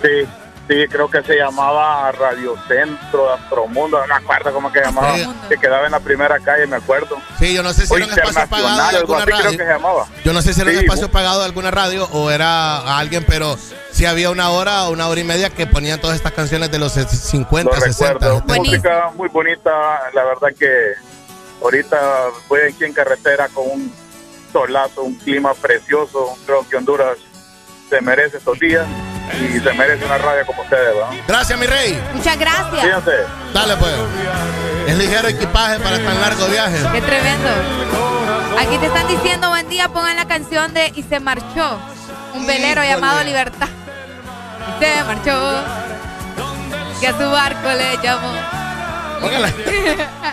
Sí. 0.02 0.26
Sí, 0.68 0.88
creo 0.90 1.08
que 1.08 1.22
se 1.22 1.36
llamaba 1.36 2.12
Radio 2.12 2.56
Centro, 2.68 3.32
Astromundo, 3.32 4.00
no 4.02 4.08
me 4.08 4.16
acuerdo 4.16 4.52
cómo 4.52 4.72
que 4.72 4.82
llamaba, 4.82 5.14
que 5.48 5.58
quedaba 5.58 5.86
en 5.86 5.92
la 5.92 6.00
primera 6.00 6.40
calle, 6.40 6.66
me 6.66 6.78
acuerdo. 6.78 7.18
Sí, 7.38 7.54
yo 7.54 7.62
no 7.62 7.72
sé 7.72 7.86
si 7.86 7.94
O 7.94 7.98
era 7.98 8.08
un 8.08 8.12
espacio 8.12 8.48
pagado 8.50 8.90
de 8.92 8.98
alguna 8.98 9.26
creo 9.26 9.38
radio. 9.38 9.52
que 9.52 9.58
se 9.58 9.64
llamaba. 9.66 10.08
Yo 10.24 10.34
no 10.34 10.42
sé 10.42 10.54
si 10.56 10.62
era 10.62 10.72
un 10.72 10.78
Sí, 10.78 10.84
espacio 10.84 11.12
pagado 11.12 11.40
de 11.42 11.46
alguna 11.46 11.70
radio 11.70 12.10
o 12.14 12.32
era 12.32 12.98
alguien, 12.98 13.24
pero 13.28 13.56
sí 13.92 14.08
había 14.08 14.32
una 14.32 14.50
hora 14.50 14.86
o 14.86 14.92
una 14.92 15.08
hora 15.08 15.22
y 15.22 15.24
media 15.24 15.52
que 15.52 15.68
ponían 15.68 16.02
todas 16.02 16.16
estas 16.16 16.32
canciones 16.32 16.72
de 16.72 16.80
los 16.80 16.94
50, 16.94 17.70
Lo 17.72 17.80
60. 17.80 18.14
recuerdo. 18.14 18.40
70. 18.48 18.58
Música 18.58 19.12
muy 19.16 19.30
bonita, 19.30 19.72
la 20.16 20.24
verdad 20.24 20.48
que 20.58 20.94
ahorita 21.62 21.98
voy 22.50 22.62
aquí 22.74 22.86
en 22.86 22.94
carretera 22.94 23.50
con 23.50 23.70
un 23.70 23.94
solazo, 24.52 25.04
un 25.04 25.14
clima 25.14 25.54
precioso. 25.54 26.36
Creo 26.48 26.68
que 26.68 26.76
Honduras 26.78 27.18
se 27.88 28.02
merece 28.02 28.38
estos 28.38 28.58
días 28.60 28.88
y 29.34 29.60
se 29.60 29.74
merece 29.74 30.06
una 30.06 30.18
radio 30.18 30.46
como 30.46 30.62
ustedes, 30.62 30.94
¿verdad? 30.96 31.10
Gracias, 31.28 31.60
mi 31.60 31.66
rey. 31.66 32.02
Muchas 32.14 32.38
gracias. 32.38 32.82
Fíjense. 32.86 33.12
Dale, 33.54 33.76
pues. 33.78 33.94
Es 34.88 34.98
ligero 34.98 35.28
equipaje 35.28 35.80
para 35.80 35.98
tan 35.98 36.22
largo 36.22 36.46
viaje. 36.48 36.78
Qué 36.94 37.02
tremendo. 37.02 37.50
Aquí 38.60 38.78
te 38.78 38.86
están 38.86 39.08
diciendo 39.08 39.50
buen 39.50 39.68
día, 39.68 39.90
pongan 39.90 40.16
la 40.16 40.26
canción 40.28 40.74
de 40.74 40.92
Y 40.96 41.04
se 41.04 41.20
marchó. 41.20 41.80
Un 42.34 42.46
velero 42.46 42.82
Híjole. 42.84 42.88
llamado 42.90 43.24
Libertad. 43.24 43.68
Y 44.80 44.84
se 44.84 45.04
marchó. 45.04 45.64
Que 47.00 47.08
a 47.08 47.12
su 47.18 47.30
barco 47.30 47.68
le 47.70 47.98
llamó. 48.02 48.32
Póngala. 49.22 49.52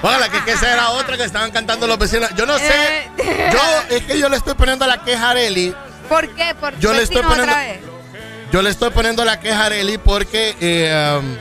Póngala, 0.02 0.28
que, 0.28 0.44
que 0.44 0.52
esa 0.52 0.72
era 0.72 0.90
otra 0.90 1.16
que 1.16 1.24
estaban 1.24 1.50
cantando 1.50 1.86
los 1.86 1.98
vecinos. 1.98 2.30
Yo 2.34 2.44
no 2.46 2.58
sé. 2.58 3.10
Eh. 3.18 3.50
Yo, 3.52 3.96
es 3.96 4.02
que 4.04 4.18
yo 4.18 4.28
le 4.28 4.36
estoy 4.36 4.54
poniendo 4.54 4.86
la 4.86 5.02
queja 5.02 5.28
a 5.28 5.30
Areli. 5.30 5.74
¿Por 6.08 6.28
qué? 6.34 6.54
¿Por 6.60 6.78
Yo 6.78 6.92
le 6.92 7.02
estoy 7.02 7.22
poniendo- 7.22 7.44
otra 7.52 7.56
vez? 7.58 7.80
Yo 8.52 8.60
le 8.60 8.68
estoy 8.68 8.90
poniendo 8.90 9.24
la 9.24 9.40
queja 9.40 9.62
a 9.62 9.66
Areli 9.66 9.96
porque 9.96 10.54
eh, 10.60 11.18
um, 11.18 11.36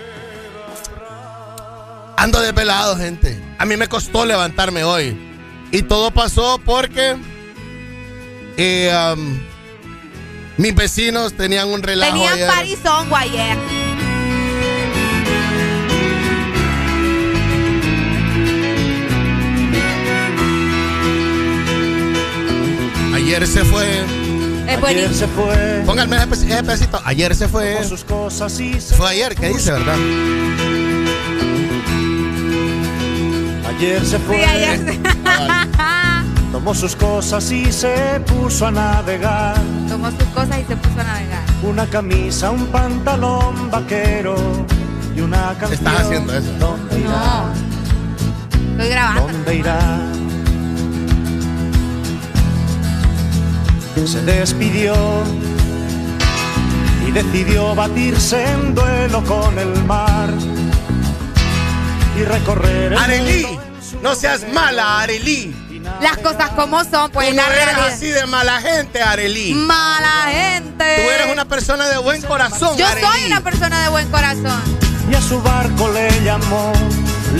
ando 2.15 2.39
desvelado, 2.39 2.95
gente. 2.95 3.37
A 3.57 3.65
mí 3.65 3.75
me 3.75 3.89
costó 3.89 4.25
levantarme 4.25 4.85
hoy. 4.85 5.17
Y 5.71 5.81
todo 5.81 6.11
pasó 6.11 6.57
porque 6.63 7.17
eh, 8.55 9.13
um, 9.13 9.39
mis 10.55 10.73
vecinos 10.73 11.33
tenían 11.33 11.67
un 11.67 11.83
relajo 11.83 12.13
Tenían 12.13 12.33
ayer. 12.33 12.47
parizongo 12.47 13.15
ayer. 13.17 13.57
Ayer 23.13 23.45
se 23.45 23.65
fue. 23.65 24.20
Es 24.73 24.79
buenísimo. 24.81 25.13
se 25.15 25.27
fue. 25.27 25.83
Póngame 25.85 26.17
ese, 26.17 26.27
pe- 26.27 26.35
ese 26.35 26.63
pedacito. 26.63 27.01
Ayer 27.05 27.35
se 27.35 27.47
fue. 27.47 27.83
Sus 27.83 28.03
cosas 28.03 28.59
y 28.59 28.73
Fue 28.79 29.09
ayer, 29.09 29.35
¿qué 29.35 29.49
dice, 29.49 29.71
verdad? 29.71 29.95
Ayer 33.69 34.05
se 34.05 34.19
fue. 34.19 34.37
Sí, 34.37 34.43
ayer 34.43 34.77
se- 34.85 34.99
Tomó 36.51 36.75
sus 36.75 36.95
cosas 36.97 37.49
y 37.51 37.71
se 37.71 38.19
puso 38.27 38.67
a 38.67 38.71
navegar. 38.71 39.55
Tomó 39.87 40.11
sus 40.11 40.23
cosas 40.35 40.59
y 40.59 40.65
se 40.65 40.75
puso 40.75 40.99
a 40.99 41.03
navegar. 41.03 41.41
Una 41.63 41.85
camisa, 41.87 42.51
un 42.51 42.65
pantalón 42.67 43.71
vaquero 43.71 44.35
y 45.15 45.21
una 45.21 45.55
canción. 45.57 45.71
Estás 45.73 46.01
haciendo 46.01 46.33
eso. 46.37 46.51
¿Dónde 46.59 46.99
irá? 46.99 47.09
No. 47.09 47.45
Estoy 48.73 48.89
grabando. 48.89 49.21
¿Dónde 49.31 49.55
irá? 49.55 49.79
Se 53.95 54.21
despidió 54.23 54.93
y 57.07 57.11
decidió 57.11 57.75
batirse 57.75 58.43
en 58.43 58.73
duelo 58.73 59.23
con 59.23 59.57
el 59.59 59.83
mar 59.83 60.29
y 62.19 62.23
recorrer 62.23 62.93
el 62.93 62.97
Arelí, 62.97 63.45
mundo. 63.45 63.61
no 64.01 64.15
seas 64.15 64.41
mala, 64.53 65.01
Arelí. 65.01 65.55
Las 66.01 66.17
cosas 66.17 66.49
como 66.51 66.83
son, 66.83 67.11
pues 67.11 67.29
Tú 67.29 67.35
la 67.35 67.45
no 67.47 67.51
eres 67.51 67.65
realidad. 67.65 67.87
así 67.93 68.07
de 68.07 68.25
mala 68.25 68.59
gente, 68.61 69.01
Arelí. 69.01 69.53
Mala 69.53 70.25
gente. 70.31 70.95
Tú 71.03 71.09
eres 71.09 71.31
una 71.31 71.45
persona 71.45 71.87
de 71.87 71.97
buen 71.99 72.21
corazón, 72.23 72.75
Yo 72.77 72.87
soy 72.87 73.25
una 73.27 73.41
persona 73.41 73.83
de 73.83 73.89
buen 73.89 74.09
corazón. 74.09 74.61
y 75.11 75.15
a 75.15 75.21
su 75.21 75.41
barco 75.41 75.89
le 75.91 76.09
llamó 76.23 76.71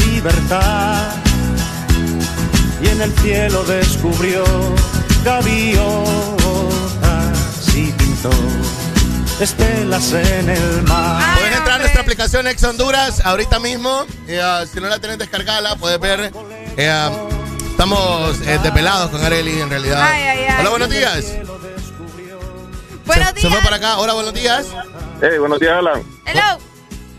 libertad 0.08 1.10
y 2.84 2.88
en 2.88 3.02
el 3.02 3.12
cielo 3.20 3.64
descubrió 3.64 4.44
gaviotas 5.24 6.31
y 7.76 7.92
pintó 7.94 8.30
estelas 9.40 10.12
en 10.14 10.50
el 10.50 10.84
mar. 10.84 11.36
Puedes 11.38 11.56
entrar 11.58 11.76
a 11.76 11.80
nuestra 11.80 12.02
aplicación 12.02 12.48
Ex 12.48 12.64
Honduras 12.64 13.22
ahorita 13.26 13.60
mismo. 13.60 14.06
Eh, 14.28 14.40
ah, 14.42 14.64
si 14.72 14.80
no 14.80 14.88
la 14.88 15.00
tenés 15.00 15.18
descargada, 15.18 15.76
puedes 15.76 16.00
ver. 16.00 16.32
eh, 16.78 16.90
ah, 16.90 17.12
estamos 17.70 18.40
eh, 18.42 18.60
desvelados 18.62 19.10
con 19.10 19.24
Areli 19.24 19.62
en 19.62 19.70
realidad. 19.70 20.02
Ay, 20.04 20.22
ay, 20.24 20.46
ay. 20.50 20.56
Hola, 20.60 20.70
buenos 20.70 20.90
días. 20.90 21.26
Buenos 23.06 23.28
se, 23.28 23.34
días. 23.34 23.42
se 23.42 23.50
fue 23.50 23.62
para 23.64 23.76
acá. 23.78 23.98
Hola, 23.98 24.14
buenos 24.14 24.34
días. 24.34 24.68
Hey, 25.22 25.38
buenos 25.40 25.60
días, 25.60 25.74
Alan. 25.78 26.04
Hello. 26.26 26.60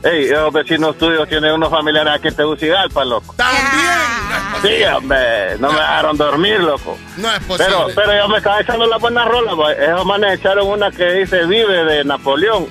Hey, 0.05 0.29
los 0.31 0.53
vecinos 0.53 0.99
tuyos 0.99 1.29
tienen 1.29 1.53
unos 1.53 1.71
familiares 1.71 2.13
aquí 2.17 2.29
en 2.29 2.35
Tegucigalpa, 2.37 3.05
loco. 3.05 3.35
Ah. 3.39 4.02
Sí, 4.63 4.83
hombre, 4.85 5.59
no 5.59 5.69
me 5.73 5.79
dejaron 5.81 6.17
dormir, 6.17 6.61
loco. 6.61 6.97
No 7.17 7.31
es 7.33 7.41
posible. 7.41 7.67
Pero, 7.67 7.87
pero 7.95 8.17
yo 8.17 8.29
me 8.29 8.39
estaba 8.39 8.61
echando 8.61 8.87
la 8.87 8.97
buena 8.99 9.25
rola, 9.25 9.57
pues. 9.57 9.79
Esos 9.79 10.05
manes 10.07 10.39
echaron 10.39 10.69
una 10.69 10.91
que 10.91 11.05
dice 11.13 11.45
Vive 11.47 11.85
de 11.85 12.05
Napoleón. 12.05 12.69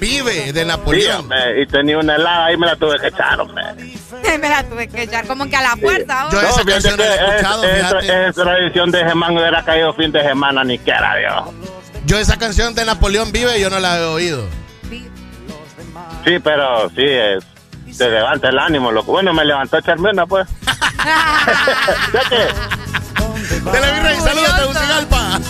Vive 0.00 0.52
de 0.52 0.60
Sí, 0.62 0.66
Napoleón. 0.66 1.20
hombre, 1.20 1.62
y 1.62 1.66
tenía 1.66 1.98
una 1.98 2.16
helada 2.16 2.52
y 2.52 2.56
me 2.56 2.66
la 2.66 2.74
tuve 2.76 2.98
que 2.98 3.08
echar, 3.08 3.40
hombre. 3.40 3.62
Me 4.40 4.48
la 4.48 4.62
tuve 4.64 4.86
que 4.88 5.02
echar 5.02 5.26
como 5.26 5.46
que 5.48 5.56
a 5.56 5.62
la 5.62 5.76
fuerza. 5.76 6.28
Yo 6.30 6.38
ahora. 6.38 6.48
esa 6.50 6.64
canción 6.64 6.96
no 6.96 7.04
la 7.04 7.10
he 7.10 7.14
es- 7.14 7.30
escuchado, 7.32 7.64
es 7.64 8.34
tradición 8.34 8.90
de 8.90 8.98
Germán, 9.00 9.36
hubiera 9.36 9.64
caído 9.64 9.92
fin 9.94 10.12
de 10.12 10.22
semana, 10.22 10.62
ni 10.64 10.78
que 10.78 10.90
era 10.90 11.16
Dios. 11.16 11.54
Yo 12.06 12.18
esa 12.18 12.38
canción 12.38 12.74
de 12.74 12.84
Napoleón 12.84 13.32
Vive 13.32 13.60
yo 13.60 13.70
no 13.70 13.78
la 13.80 13.98
he 13.98 14.04
oído. 14.04 14.44
Sí, 16.24 16.38
pero 16.42 16.88
sí, 16.90 17.02
es, 17.04 17.44
te 17.98 18.08
levanta 18.10 18.48
el 18.48 18.58
ánimo, 18.58 18.92
loco. 18.92 19.12
Bueno, 19.12 19.32
me 19.32 19.44
levantó 19.44 19.76
a 19.76 19.80
echarme 19.80 20.10
una, 20.10 20.26
pues. 20.26 20.46
¿Ya 22.12 22.22
qué? 22.28 22.48
Televirrey, 23.72 24.16
saludos 24.20 24.54
de 24.56 24.60
Tegucigalpa. 24.62 25.40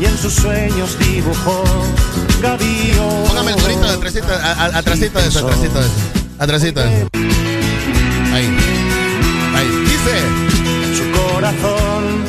Y 0.00 0.04
en 0.06 0.18
sus 0.18 0.34
sueños 0.34 0.98
dibujó 0.98 1.64
gaviotas. 2.40 3.28
Póngame 3.28 3.52
el 3.52 3.60
gorito 3.60 3.80
de 3.86 3.94
atrásito, 3.94 4.26
a- 4.32 4.52
a- 4.52 4.78
atrásito 4.78 5.18
de 5.20 5.28
eso, 5.28 5.38
atrásito 5.46 5.80
de 5.80 5.86
eso. 5.86 5.94
Atrásito 6.38 6.80
de 6.80 6.96
eso. 6.98 7.08
Ahí. 8.34 8.56
Ahí. 9.56 9.68
Dice. 9.86 10.18
En 10.84 10.96
su 10.96 11.10
corazón 11.32 12.24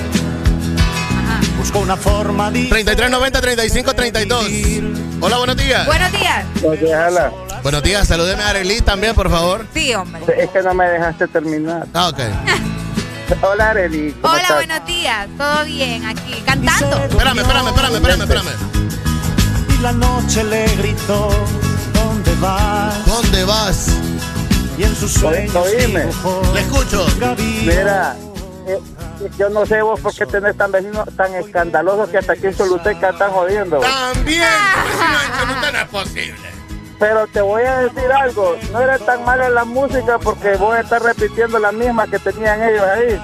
buscó 1.59 1.79
una 1.79 1.95
forma 1.97 2.49
de 2.49 2.65
3390 2.67 3.41
3532. 3.41 4.45
Hola, 5.21 5.37
buenos 5.37 5.57
días. 5.57 5.85
Buenos 5.85 6.11
días. 6.11 6.45
Buenos 6.61 6.79
días, 6.79 7.48
salúdeme 8.05 8.43
a 8.43 8.49
Arely 8.49 8.81
también, 8.81 9.15
por 9.15 9.29
favor. 9.29 9.65
Sí, 9.73 9.93
hombre. 9.93 10.21
Es 10.37 10.49
que 10.49 10.61
no 10.61 10.73
me 10.73 10.87
dejaste 10.89 11.27
terminar. 11.27 11.85
Ah, 11.93 12.09
ok. 12.09 12.19
Hola, 13.43 13.69
Arely. 13.69 14.11
¿cómo 14.13 14.33
Hola, 14.33 14.41
estás? 14.41 14.55
buenos 14.57 14.85
días. 14.85 15.27
¿Todo 15.37 15.65
bien 15.65 16.05
aquí? 16.05 16.41
Cantando. 16.45 16.97
Espérame, 16.97 17.39
espérame, 17.39 17.67
espérame, 17.67 17.95
espérame, 17.95 18.21
espérame. 18.21 18.47
y 19.77 19.81
la 19.81 19.91
noche 19.91 20.43
le 20.43 20.65
gritó 20.77 21.29
¿Dónde 21.93 22.35
vas? 22.39 23.05
¿Dónde 23.05 23.43
vas? 23.45 23.87
Y 24.77 24.83
en 24.83 24.95
sus 24.95 25.11
sueños 25.13 25.53
Le 26.53 26.61
escucho. 26.61 27.05
Mira, 27.65 28.15
eh, 28.65 28.79
yo 29.37 29.49
no 29.49 29.65
sé 29.65 29.81
vos 29.81 29.99
por 29.99 30.13
qué 30.13 30.25
tenés 30.25 30.55
tan 30.57 30.71
vecinos 30.71 31.07
tan 31.15 31.33
escandalosos 31.35 32.09
que 32.09 32.17
hasta 32.17 32.33
aquí 32.33 32.47
en 32.47 32.55
Choluteca 32.55 33.09
están 33.09 33.31
jodiendo. 33.31 33.79
También. 33.79 34.41
Eso 34.43 35.71
no 35.71 35.77
es 35.79 35.87
posible. 35.89 36.58
Pero 36.99 37.27
te 37.27 37.41
voy 37.41 37.63
a 37.63 37.77
decir 37.77 38.11
algo, 38.11 38.57
no 38.73 38.81
era 38.81 38.99
tan 38.99 39.23
mala 39.23 39.49
la 39.49 39.63
música 39.63 40.19
porque 40.19 40.57
vos 40.57 40.77
estás 40.77 41.01
repitiendo 41.01 41.57
la 41.57 41.71
misma 41.71 42.07
que 42.07 42.19
tenían 42.19 42.61
ellos 42.61 42.83
ahí. 42.83 43.21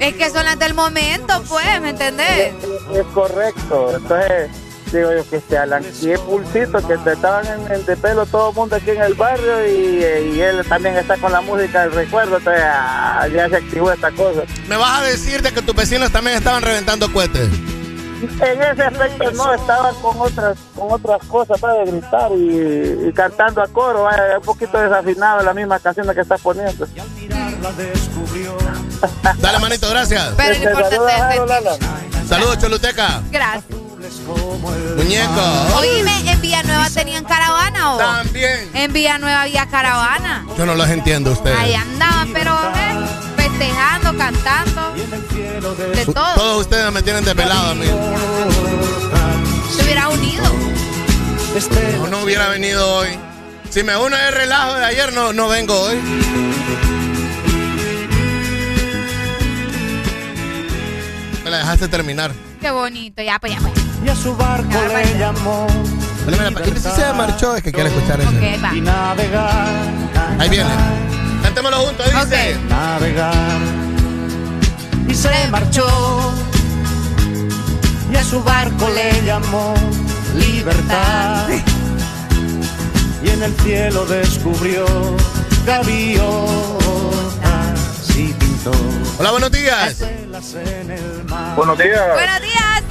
Es 0.00 0.14
que 0.14 0.30
son 0.30 0.44
las 0.44 0.58
del 0.58 0.74
momento, 0.74 1.42
pues, 1.48 1.80
¿me 1.80 1.90
entendés? 1.90 2.52
Es 2.92 3.06
correcto. 3.14 3.96
Entonces, 3.96 4.50
digo 4.92 5.12
yo 5.12 5.28
que 5.28 5.36
este 5.36 5.58
Alan, 5.58 5.84
qué 6.00 6.18
pulsito, 6.18 6.86
que 6.86 6.96
te 6.98 7.12
estaban 7.12 7.46
en, 7.46 7.72
en 7.72 7.86
de 7.86 7.96
pelo 7.96 8.26
todo 8.26 8.50
el 8.50 8.56
mundo 8.56 8.76
aquí 8.76 8.90
en 8.90 9.02
el 9.02 9.14
barrio 9.14 9.66
y, 9.66 10.02
eh, 10.02 10.32
y 10.34 10.40
él 10.40 10.64
también 10.68 10.96
está 10.96 11.16
con 11.18 11.32
la 11.32 11.40
música 11.40 11.82
del 11.82 11.92
recuerdo, 11.92 12.38
entonces 12.38 12.62
ah, 12.66 13.26
ya 13.32 13.48
se 13.48 13.56
activó 13.56 13.92
esta 13.92 14.10
cosa. 14.12 14.42
Me 14.68 14.76
vas 14.76 15.00
a 15.00 15.04
decir 15.04 15.42
de 15.42 15.52
que 15.52 15.62
tus 15.62 15.74
vecinos 15.74 16.10
también 16.10 16.36
estaban 16.36 16.62
reventando 16.62 17.12
cohetes. 17.12 17.48
En 18.20 18.62
ese 18.62 18.82
aspecto 18.82 19.30
no, 19.32 19.54
estaban 19.54 19.94
con 19.96 20.20
otras 20.20 20.58
con 20.74 20.90
otras 20.90 21.24
cosas 21.26 21.60
para 21.60 21.84
gritar 21.84 22.32
y, 22.32 23.08
y 23.08 23.12
cantando 23.12 23.62
a 23.62 23.68
coro, 23.68 24.02
vaya, 24.04 24.38
un 24.38 24.44
poquito 24.44 24.78
desafinado 24.78 25.42
la 25.42 25.54
misma 25.54 25.78
canción 25.78 26.12
que 26.12 26.20
estás 26.20 26.40
poniendo. 26.40 26.86
Dale, 29.38 29.58
manito, 29.58 29.88
gracias. 29.90 30.32
Pero. 30.36 30.54
Saludos, 32.28 32.58
Choluteca. 32.58 33.22
Gracias. 33.30 33.78
Muñeco. 34.96 35.76
Oíme, 35.78 36.30
en 36.30 36.40
Villanueva 36.40 36.88
tenían 36.90 37.24
caravana 37.24 37.94
o. 37.94 37.98
También. 37.98 38.70
En 38.74 38.92
Villanueva 38.92 39.42
había 39.42 39.66
caravana. 39.66 40.46
Yo 40.56 40.66
no 40.66 40.74
los 40.74 40.88
entiendo 40.88 41.32
ustedes. 41.32 41.58
Ahí 41.58 41.74
andaban, 41.74 42.32
pero 42.32 42.52
eh, 42.52 43.06
festejando, 43.36 44.16
cantando. 44.16 44.94
De 45.60 46.06
todo. 46.06 46.34
Todos 46.36 46.60
ustedes 46.60 46.92
me 46.92 47.02
tienen 47.02 47.24
desvelado 47.24 47.70
a 47.70 47.74
mí. 47.74 47.86
Se 49.74 49.82
hubiera 49.82 50.08
unido. 50.08 50.44
No, 51.98 52.06
no 52.06 52.22
hubiera 52.22 52.48
venido 52.48 52.88
hoy. 52.94 53.08
Si 53.68 53.82
me 53.82 53.96
uno 53.96 54.16
el 54.16 54.32
relajo 54.32 54.74
de 54.74 54.84
ayer, 54.84 55.12
no, 55.12 55.32
no 55.32 55.48
vengo 55.48 55.78
hoy. 55.78 55.96
Me 61.42 61.50
la 61.50 61.58
dejaste 61.58 61.88
terminar. 61.88 62.30
Qué 62.60 62.70
bonito, 62.70 63.20
ya, 63.22 63.38
pues 63.40 63.52
ya, 63.52 63.58
pues. 63.60 63.72
Y 64.04 64.08
a 64.08 64.14
su 64.14 64.36
barco 64.36 64.68
le 64.70 65.18
llamó. 65.18 65.66
Mira, 66.26 66.50
mira, 66.50 66.62
¿quién 66.62 66.80
se 66.80 67.12
marchó? 67.14 67.56
Es 67.56 67.62
que 67.64 67.72
quiere 67.72 67.88
escuchar 67.88 68.20
eso. 68.20 68.30
Ok, 68.30 68.62
va. 68.62 68.74
Y 68.74 68.80
navegar. 68.80 69.66
Ahí 70.38 70.48
viene. 70.48 70.70
Cantémoslo 71.42 71.78
juntos, 71.78 72.06
dice. 72.06 72.56
Navegar. 72.68 73.87
Y 75.08 75.14
se 75.14 75.48
marchó. 75.50 75.86
Y 78.12 78.16
a 78.16 78.24
su 78.24 78.42
barco 78.42 78.88
le 78.94 79.22
llamó 79.24 79.74
libertad. 80.36 81.48
Y 83.22 83.28
en 83.30 83.42
el 83.42 83.54
cielo 83.60 84.04
descubrió 84.06 84.86
gaviotas 85.66 86.28
y 88.16 88.32
pintó. 88.34 88.70
Hola, 89.18 89.30
buenos 89.32 89.50
días. 89.50 89.98
Buenos 91.56 91.78
días. 91.78 92.14
Buenos 92.14 92.40
días. 92.42 92.82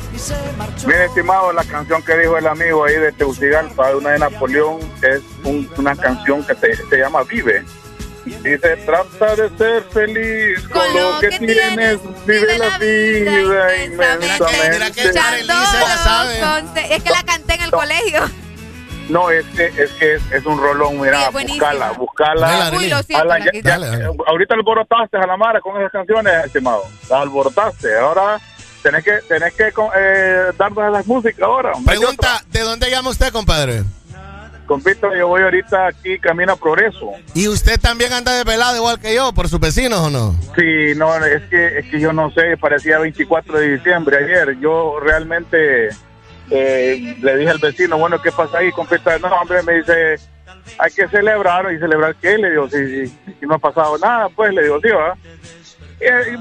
Bien, 0.85 1.01
estimado, 1.01 1.53
la 1.53 1.63
canción 1.63 2.01
que 2.03 2.17
dijo 2.17 2.37
el 2.37 2.47
amigo 2.47 2.83
ahí 2.85 2.95
de 2.95 3.11
Tegucigalpa, 3.11 3.95
una 3.95 4.11
de 4.11 4.19
Napoleón, 4.19 4.79
es 5.01 5.21
un- 5.43 5.69
una 5.77 5.95
canción 5.95 6.43
que 6.45 6.53
se, 6.55 6.75
se 6.75 6.97
llama 6.97 7.23
Vive. 7.23 7.63
Dice, 8.43 8.77
trata 8.85 9.35
de 9.35 9.49
ser 9.57 9.83
feliz 9.91 10.67
con, 10.67 10.81
lo 10.93 11.19
que, 11.19 11.29
tienes, 11.29 11.99
vive 12.25 12.57
la 12.57 12.77
vida 12.77 13.83
inmensamente. 13.85 14.87
Es 16.89 17.03
que 17.03 17.09
la 17.09 17.23
canté 17.23 17.55
en 17.55 17.61
el 17.61 17.71
colegio. 17.71 18.21
No, 19.09 19.29
es 19.29 19.45
que 19.55 19.67
es, 19.67 19.91
que 19.93 20.15
es, 20.15 20.31
es 20.31 20.45
un 20.45 20.57
rolón, 20.59 20.99
mira, 20.99 21.29
Sí, 21.31 21.47
buscala, 21.47 21.91
buscala. 21.91 22.47
Dale, 22.47 22.77
Uy, 22.77 22.89
lo 22.89 23.01
siento, 23.03 23.23
Ala, 23.23 23.39
la 23.39 23.45
ya- 23.45 23.51
quité. 23.51 23.69
ya- 23.69 24.09
ahorita 24.27 24.53
alborotaste 24.55 25.17
a 25.17 25.25
la 25.25 25.37
Mara 25.37 25.61
con 25.61 25.77
esas 25.77 25.91
canciones, 25.91 26.33
estimado. 26.45 26.83
La 27.09 27.21
alborotaste. 27.21 27.97
Ahora 27.97 28.37
tenés 28.83 29.03
que, 29.05 29.13
tenés 29.29 29.53
que 29.53 29.71
eh, 29.95 30.51
darnos 30.57 30.83
a 30.83 30.89
las 30.89 31.07
músicas 31.07 31.41
ahora. 31.41 31.71
Pregunta, 31.85 32.43
¿de 32.49 32.59
dónde 32.61 32.89
llama 32.89 33.09
usted, 33.09 33.31
compadre? 33.31 33.83
Compito, 34.67 35.15
yo 35.15 35.29
voy 35.29 35.41
ahorita 35.41 35.87
aquí 35.87 36.19
camino 36.19 36.51
a 36.51 36.55
Progreso. 36.57 37.11
¿Y 37.33 37.47
usted 37.47 37.79
también 37.79 38.11
anda 38.11 38.33
desvelado 38.33 38.75
igual 38.75 38.99
que 38.99 39.15
yo 39.15 39.31
por 39.33 39.47
sus 39.47 39.61
vecinos 39.61 39.99
o 39.99 40.09
no? 40.09 40.35
Sí, 40.55 40.93
no, 40.97 41.15
es 41.25 41.41
que, 41.43 41.79
es 41.79 41.89
que 41.89 41.99
yo 41.99 42.11
no 42.11 42.29
sé, 42.31 42.57
parecía 42.57 42.99
24 42.99 43.59
de 43.59 43.77
diciembre 43.77 44.17
ayer. 44.17 44.59
Yo 44.59 44.99
realmente 44.99 45.87
eh, 46.49 47.17
le 47.21 47.37
dije 47.37 47.49
al 47.49 47.59
vecino, 47.59 47.97
bueno, 47.97 48.21
¿qué 48.21 48.29
pasa 48.31 48.57
ahí, 48.57 48.69
compita? 48.73 49.17
No, 49.19 49.29
hombre, 49.29 49.63
me 49.63 49.75
dice, 49.75 50.15
hay 50.77 50.91
que 50.91 51.07
celebrar. 51.07 51.71
¿Y 51.73 51.79
celebrar 51.79 52.15
qué? 52.15 52.37
Le 52.37 52.49
digo, 52.49 52.69
si, 52.69 53.07
si, 53.07 53.17
si 53.39 53.45
no 53.45 53.55
ha 53.55 53.59
pasado 53.59 53.97
nada, 53.97 54.27
pues 54.35 54.53
le 54.53 54.63
digo, 54.63 54.81
sí, 54.81 54.89
¿verdad? 54.89 55.17
Y, 56.01 56.33
y 56.33 56.37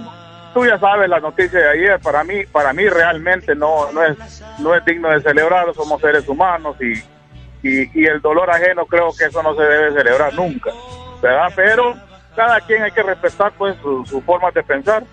tú 0.53 0.67
ya 0.67 0.81
sabes 0.81 1.09
la 1.09 1.21
noticia 1.21 1.61
de 1.61 1.69
ayer, 1.69 2.01
para 2.01 2.25
mí, 2.25 2.45
para 2.51 2.73
mí 2.73 2.89
realmente 2.89 3.55
no, 3.55 3.93
no, 3.93 4.03
es, 4.03 4.43
no 4.59 4.75
es 4.75 4.85
digno 4.85 5.11
de 5.11 5.21
celebrar, 5.21 5.73
somos 5.75 6.01
seres 6.01 6.29
humanos 6.29 6.77
y, 6.81 7.01
y, 7.67 7.91
y 7.95 8.07
el 8.07 8.21
dolor 8.21 8.51
ajeno 8.51 8.87
creo 8.87 9.11
que 9.17 9.25
eso 9.25 9.43
no 9.43 9.55
se 9.55 9.63
debe 9.63 9.93
celebrar 9.93 10.35
nunca, 10.35 10.71
¿verdad? 11.23 11.53
Pero 11.55 11.95
cada 12.35 12.61
quien 12.61 12.83
hay 12.83 12.93
que 12.93 13.03
respetar 13.03 13.53
pues 13.53 13.77
su, 13.83 14.05
su 14.07 14.21
forma 14.23 14.51
de 14.51 14.63
pensar. 14.63 15.05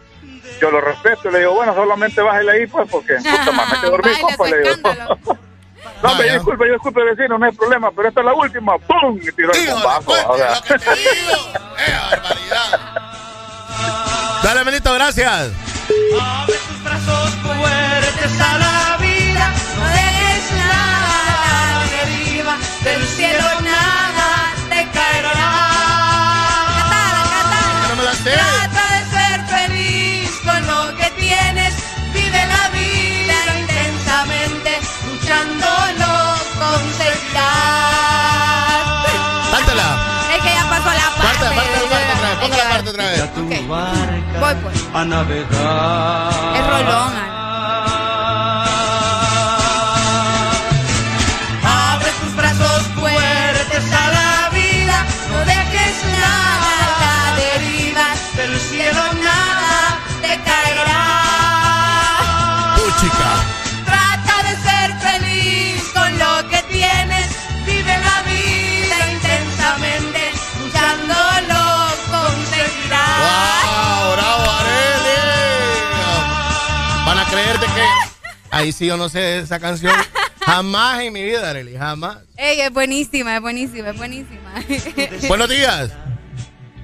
Yo 0.62 0.70
lo 0.70 0.82
respeto 0.82 1.30
y 1.30 1.32
le 1.32 1.40
digo, 1.40 1.54
bueno, 1.54 1.74
solamente 1.74 2.22
bájale 2.22 2.52
ahí 2.52 2.68
pues 2.68 2.90
porque 2.90 3.16
puta 3.16 3.52
madre, 3.52 3.76
hay 3.76 3.82
que 3.82 3.88
dormir, 3.88 4.14
compa, 4.22 4.48
le 4.50 4.58
digo. 4.62 5.38
No, 6.02 6.16
me 6.16 6.24
disculpe, 6.26 6.68
yo 6.68 6.74
disculpe 6.74 7.04
vecino, 7.04 7.38
no 7.38 7.46
hay 7.46 7.52
problema, 7.54 7.90
pero 7.92 8.10
esta 8.10 8.20
es 8.20 8.26
la 8.26 8.34
última, 8.34 8.78
¡pum! 8.78 9.18
Y 9.22 9.32
tiró 9.32 9.54
el 9.54 9.70
bombazo. 9.70 10.12
o 10.32 10.38
sea. 10.38 10.62
Dale, 14.44 14.64
Benito, 14.66 14.94
gracias. 14.94 15.52
fuertes 17.42 18.42
a 18.42 18.58
la 18.58 18.98
vida, 19.00 19.13
la 22.44 22.58
deriva, 22.58 22.58
del 22.84 23.08
cielo 23.08 23.44
nada 23.62 24.54
te 24.70 24.90
caerá. 24.92 25.32
No 27.90 27.96
me 27.96 28.04
la 28.04 28.14
sé. 28.14 28.32
Trata 28.32 28.84
de 28.94 29.02
ser 29.16 29.38
feliz 29.48 30.30
con 30.44 30.68
lo 30.68 30.96
que 30.98 31.10
tienes, 31.12 31.74
vive 32.14 32.46
la 32.46 32.70
vida 32.70 33.36
intensamente, 33.60 34.80
luchándolo 35.08 36.12
conseguirás. 36.60 37.44
Cántala. 39.52 39.88
Es 40.36 40.42
que 40.44 40.50
ya 40.54 40.64
pasó 40.70 40.90
la 40.90 41.10
parte. 41.18 41.46
Parte, 41.46 41.56
parte, 41.56 41.78
parte 41.90 42.10
otra 42.10 42.28
vez. 42.30 42.38
Ponga 42.42 42.58
la 42.58 42.70
parte 42.70 42.90
otra 42.90 43.06
vez. 43.06 43.20
Voy 44.40 44.56
pues. 44.64 44.76
A 44.94 45.06
navegar. 45.06 46.56
Es 46.56 46.64
rolón. 46.68 47.33
Ahí 78.54 78.72
sí 78.72 78.86
yo 78.86 78.98
no 78.98 79.10
sé 79.10 79.40
esa 79.40 79.60
canción. 79.60 79.94
Jamás 80.46 81.00
en 81.02 81.12
mi 81.12 81.24
vida, 81.24 81.50
Arely, 81.50 81.76
jamás. 81.76 82.18
Ey, 82.36 82.60
es 82.60 82.72
buenísima, 82.72 83.38
es 83.38 83.42
buenísima, 83.42 83.90
es 83.92 83.98
buenísima. 83.98 84.54
Buenos 85.30 85.48
días. 85.48 85.92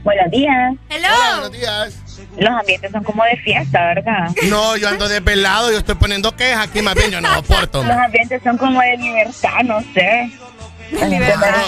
Buenos 0.02 0.32
días. 0.32 0.76
Hello. 0.88 1.08
Hola, 1.10 1.40
buenos 1.42 1.52
días. 1.52 2.00
Los 2.38 2.50
ambientes 2.50 2.90
son 2.90 3.04
como 3.04 3.22
de 3.26 3.36
fiesta, 3.44 3.94
¿verdad? 3.94 4.30
No, 4.50 4.78
yo 4.78 4.88
ando 4.88 5.10
desvelado, 5.10 5.72
yo 5.72 5.80
estoy 5.80 5.96
poniendo 5.96 6.34
quejas 6.38 6.70
aquí, 6.70 6.82
más 6.82 6.96
bien 6.96 7.12
yo 7.12 7.20
no 7.20 7.36
soporto. 7.36 7.84
Los 7.84 7.98
ambientes 7.98 8.42
son 8.44 8.58
como 8.58 8.80
de 8.80 8.96
libertad, 8.96 9.62
no 9.66 9.82
sé. 9.94 10.32
Libertad. 10.92 11.66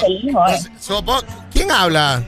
¿Quién 1.52 1.72
habla? 1.72 2.24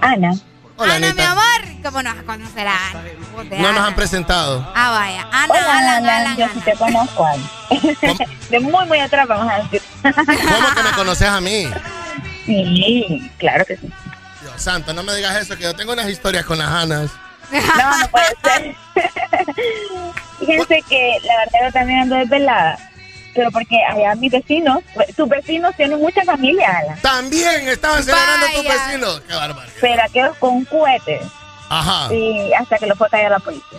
Ana. 0.00 0.34
Hola, 0.82 0.94
Ana, 0.94 1.12
mi 1.12 1.20
Anita. 1.22 1.30
amor. 1.32 1.44
¿Cómo 1.84 2.02
nos 2.02 2.14
vas 2.14 2.22
a 2.22 2.26
conocer 2.26 2.66
a 2.68 2.88
Ana? 2.90 3.02
Vos 3.34 3.50
de 3.50 3.58
No 3.58 3.72
nos 3.72 3.86
han 3.86 3.94
presentado. 3.94 4.72
Ah, 4.74 4.90
vaya. 4.90 5.26
Ana, 5.30 5.46
Hola, 5.52 5.78
Alan, 5.78 6.04
Alan, 6.04 6.20
Alan, 6.20 6.36
yo 6.38 6.46
sí 6.54 6.60
te 6.60 6.72
conozco, 6.72 7.26
Ana. 7.26 7.42
De 8.50 8.60
muy, 8.60 8.86
muy 8.86 8.98
atrás, 8.98 9.28
vamos 9.28 9.52
a 9.52 9.58
decir. 9.58 9.82
¿Cómo 10.02 10.74
que 10.74 10.82
me 10.82 10.90
conoces 10.96 11.28
a 11.28 11.40
mí? 11.40 11.66
Sí, 12.46 13.30
claro 13.38 13.64
que 13.66 13.76
sí. 13.76 13.92
Dios 14.40 14.54
santo, 14.56 14.94
no 14.94 15.02
me 15.02 15.14
digas 15.14 15.36
eso, 15.36 15.54
que 15.56 15.64
yo 15.64 15.74
tengo 15.76 15.92
unas 15.92 16.08
historias 16.08 16.44
con 16.46 16.56
las 16.58 16.68
Anas. 16.70 17.10
No, 17.50 17.98
no 17.98 18.08
puede 18.08 18.26
ser. 18.42 18.74
Fíjense 20.38 20.82
que 20.88 21.18
la 21.24 21.36
verdad 21.38 21.58
yo 21.66 21.72
también 21.72 22.00
ando 22.00 22.16
desvelada. 22.16 22.78
Pero 23.34 23.50
porque 23.50 23.76
allá 23.84 24.14
mis 24.16 24.32
vecinos, 24.32 24.80
tus 25.16 25.28
vecinos 25.28 25.74
tienen 25.76 26.00
mucha 26.00 26.24
familia, 26.24 26.78
Alan. 26.78 27.00
También 27.00 27.68
estaban 27.68 28.02
celebrando 28.02 28.46
tus 28.54 28.64
vecinos. 28.64 29.22
Qué 29.26 29.34
barbaridad. 29.34 29.74
Pero 29.80 30.02
aquellos 30.02 30.36
con 30.38 30.64
cohetes. 30.64 31.22
Ajá. 31.68 32.12
Y 32.12 32.52
hasta 32.52 32.78
que 32.78 32.86
los 32.86 32.98
fue 32.98 33.06
a 33.06 33.10
caer 33.10 33.30
la 33.30 33.38
policía. 33.38 33.78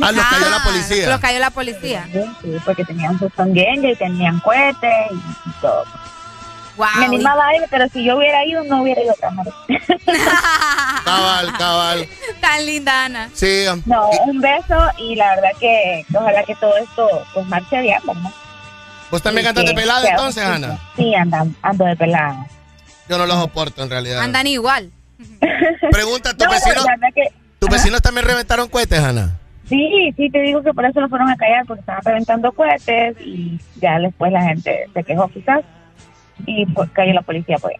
Ah, 0.00 0.12
los 0.12 0.24
cayó 0.24 0.50
la 0.50 0.62
policía. 0.62 1.08
Los 1.08 1.20
cayó 1.20 1.38
la 1.38 1.50
policía. 1.50 2.08
Sí, 2.12 2.20
sí, 2.42 2.56
porque 2.64 2.84
tenían 2.84 3.18
sus 3.18 3.30
y 3.36 3.94
tenían 3.96 4.40
cohetes 4.40 5.10
y, 5.10 5.50
todo. 5.60 5.84
Wow. 6.76 6.88
Me 6.98 7.04
animaba 7.04 7.46
a 7.46 7.56
ir, 7.56 7.62
pero 7.70 7.88
si 7.88 8.04
yo 8.04 8.16
hubiera 8.16 8.44
ido, 8.44 8.64
no 8.64 8.82
hubiera 8.82 9.00
ido 9.02 9.12
a 9.12 9.14
trabajar. 9.14 9.52
Cabal, 11.04 11.52
cabal. 11.56 12.08
Tan 12.40 12.66
linda, 12.66 13.04
Ana. 13.04 13.30
Sí. 13.32 13.66
No, 13.86 14.08
un 14.26 14.40
beso 14.40 14.90
y 14.98 15.14
la 15.14 15.36
verdad 15.36 15.50
que 15.60 16.04
ojalá 16.12 16.42
que 16.44 16.54
todo 16.56 16.76
esto 16.78 17.26
pues 17.34 17.46
marche 17.46 17.80
bien, 17.80 18.00
¿verdad? 18.04 18.30
¿Vos 19.14 19.22
también 19.22 19.46
andas 19.46 19.64
de 19.64 19.74
pelada 19.74 20.08
entonces, 20.10 20.42
Ana? 20.44 20.76
Sí, 20.96 21.14
ando, 21.14 21.46
ando 21.62 21.84
de 21.84 21.94
pelada. 21.94 22.48
Yo 23.08 23.16
no 23.16 23.26
lo 23.26 23.34
soporto 23.34 23.84
en 23.84 23.88
realidad. 23.90 24.18
Andan 24.20 24.48
igual. 24.48 24.90
Pregunta, 25.92 26.34
¿tus 26.36 26.44
No, 26.48 26.52
vecinos, 26.52 26.84
que 27.14 27.22
¿tus 27.60 27.70
vecinos 27.70 28.02
también 28.02 28.26
reventaron 28.26 28.68
cohetes, 28.68 28.98
Ana? 28.98 29.38
Sí, 29.68 30.12
sí, 30.16 30.28
te 30.30 30.42
digo 30.42 30.64
que 30.64 30.72
por 30.74 30.84
eso 30.84 31.00
lo 31.00 31.08
fueron 31.08 31.30
a 31.30 31.36
callar, 31.36 31.64
porque 31.64 31.78
estaban 31.78 32.02
reventando 32.04 32.50
cohetes 32.50 33.16
y 33.24 33.56
ya 33.76 34.00
después 34.00 34.32
la 34.32 34.42
gente 34.42 34.86
se 34.92 35.04
quejó 35.04 35.28
quizás 35.28 35.60
y 36.44 36.66
pues 36.66 36.90
cayó 36.90 37.12
la 37.12 37.22
policía 37.22 37.56
pues. 37.60 37.76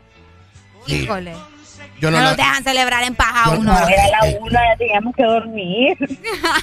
Híjole. 0.87 1.33
Yo 2.01 2.13
no, 2.13 2.19
no 2.19 2.25
los 2.29 2.37
dejan 2.37 2.63
celebrar 2.63 3.03
en 3.03 3.17
paja 3.17 3.51
uno. 3.51 3.73
no- 3.73 3.89
Era 3.89 4.07
la 4.07 4.39
una, 4.41 4.61
ya 4.71 4.77
teníamos 4.79 5.17
que 5.17 5.25
dormir. 5.25 5.97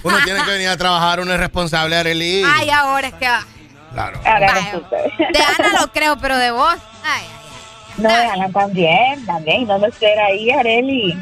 Uno 0.03 0.15
tiene 0.23 0.41
que 0.45 0.51
venir 0.51 0.69
a 0.69 0.77
trabajar, 0.77 1.19
uno 1.19 1.33
es 1.33 1.39
responsable, 1.41 1.97
Arely. 1.97 2.43
Ay, 2.45 2.69
ahora 2.69 3.09
es 3.09 3.13
que. 3.15 3.27
Claro. 3.93 4.19
Ahora 4.25 4.47
Vaya. 4.47 4.61
resulta. 4.65 4.95
De 4.97 5.43
Ana 5.59 5.79
lo 5.81 5.87
creo, 5.91 6.17
pero 6.17 6.37
de 6.37 6.51
vos. 6.51 6.75
Ay, 7.03 7.23
No, 7.97 8.09
de 8.09 8.15
Alan 8.25 8.51
también, 8.53 9.25
también, 9.25 9.67
no 9.67 9.77
me 9.79 9.87
espera 9.87 10.25
ahí, 10.27 10.49
Areli. 10.51 11.17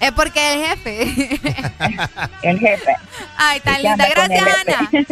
es 0.00 0.12
porque 0.12 0.52
el 0.54 0.66
jefe. 0.66 1.02
El 2.42 2.58
jefe. 2.60 2.96
Ay, 3.36 3.60
tan 3.60 3.82
linda. 3.82 4.06
Gracias, 4.08 4.42
Ana. 4.42 4.90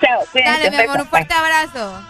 Chao, 0.00 0.22
Dale, 0.34 0.70
mi 0.70 0.76
amor, 0.76 0.88
un 0.88 0.92
besos. 0.96 1.08
fuerte 1.08 1.34
abrazo. 1.34 2.02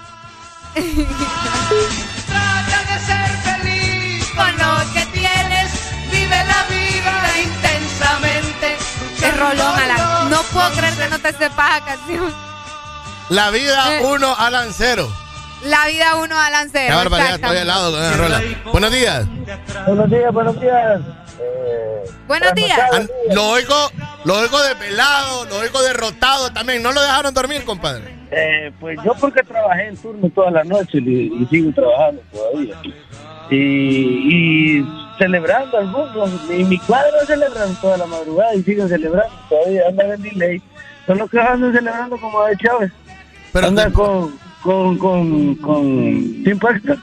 Trata 2.27 2.79
de 2.93 2.99
ser 3.01 3.31
feliz 3.45 4.27
con 4.37 4.57
lo 4.59 4.93
que 4.93 5.05
tienes. 5.07 5.71
Vive 6.11 6.37
la 6.45 6.63
vida 6.69 7.15
intensamente. 7.45 8.77
Qué 9.19 9.31
rolón, 9.33 9.79
Alan. 9.79 10.31
No 10.31 10.43
puedo 10.45 10.71
creer 10.73 10.95
que 10.95 11.09
no 11.09 11.19
te 11.19 11.33
sepas 11.33 11.71
la 11.81 11.85
canción. 11.85 12.50
La 13.31 13.51
vida 13.51 13.99
Eh. 14.01 14.05
uno 14.05 14.35
a 14.37 14.51
lancero. 14.51 15.09
La 15.65 15.87
vida 15.87 16.17
uno 16.17 16.39
a 16.39 16.51
lancero. 16.51 16.89
Qué 16.89 16.95
barbaridad, 16.95 17.35
estoy 17.35 17.57
al 17.59 17.67
lado 17.67 17.93
con 17.93 18.03
esa 18.03 18.17
rola. 18.17 18.43
Buenos 18.73 18.93
días. 18.93 19.27
Buenos 19.87 20.11
días, 20.11 20.33
buenos 20.33 20.61
días. 20.61 21.01
Buenos 22.27 22.55
días. 22.55 22.81
Lo 23.33 23.49
oigo, 23.51 23.75
lo 24.25 24.39
oigo 24.39 24.63
desvelado, 24.63 25.45
lo 25.47 25.57
oigo 25.59 25.83
derrotado 25.83 26.53
también. 26.53 26.83
No 26.83 26.93
lo 26.93 27.01
dejaron 27.03 27.33
dormir, 27.35 27.65
compadre. 27.65 28.19
Eh, 28.31 28.73
pues 28.81 28.99
yo 29.05 29.13
porque 29.15 29.43
trabajé 29.43 29.89
en 29.89 29.97
turno 29.97 30.29
toda 30.35 30.51
la 30.51 30.65
noche 30.65 30.99
y, 30.99 31.33
y 31.43 31.47
sigo 31.51 31.73
trabajando 31.73 32.23
todavía. 32.33 32.77
Y, 33.51 33.57
y 34.77 34.87
celebrando 35.19 35.77
algunos, 35.79 36.31
y 36.51 36.65
mi 36.65 36.79
cuadro 36.79 37.17
celebran 37.27 37.75
toda 37.81 37.97
la 37.97 38.07
madrugada 38.07 38.55
y 38.55 38.63
siguen 38.63 38.89
celebrando 38.89 39.35
todavía, 39.49 39.83
andan 39.89 40.13
en 40.13 40.23
delay. 40.23 40.63
Son 41.07 41.19
los 41.19 41.29
que 41.31 41.41
andan 41.41 41.73
celebrando 41.73 42.17
como 42.21 42.45
de 42.45 42.57
Chávez. 42.57 42.93
Andan 43.55 43.93
con, 43.93 44.39
con, 44.63 44.99
con, 44.99 45.55
con, 45.57 45.85
sin 46.45 46.59
puesto. 46.61 46.95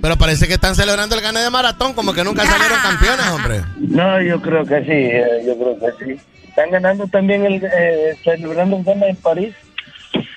Pero 0.00 0.16
parece 0.16 0.46
que 0.46 0.54
están 0.54 0.74
celebrando 0.74 1.14
el 1.14 1.22
gane 1.22 1.40
de 1.40 1.50
maratón, 1.50 1.94
como 1.94 2.12
que 2.12 2.24
nunca 2.24 2.44
salieron 2.44 2.78
campeones, 2.80 3.26
hombre. 3.28 3.62
No, 3.78 4.20
yo 4.22 4.40
creo 4.40 4.64
que 4.64 4.80
sí, 4.80 4.90
eh, 4.90 5.42
yo 5.46 5.56
creo 5.56 5.78
que 5.78 6.04
sí. 6.04 6.20
Están 6.48 6.70
ganando 6.70 7.06
también 7.08 7.44
el, 7.44 7.62
eh, 7.64 8.16
celebrando 8.22 8.76
el 8.76 8.84
gana 8.84 9.06
en 9.06 9.16
París. 9.16 9.54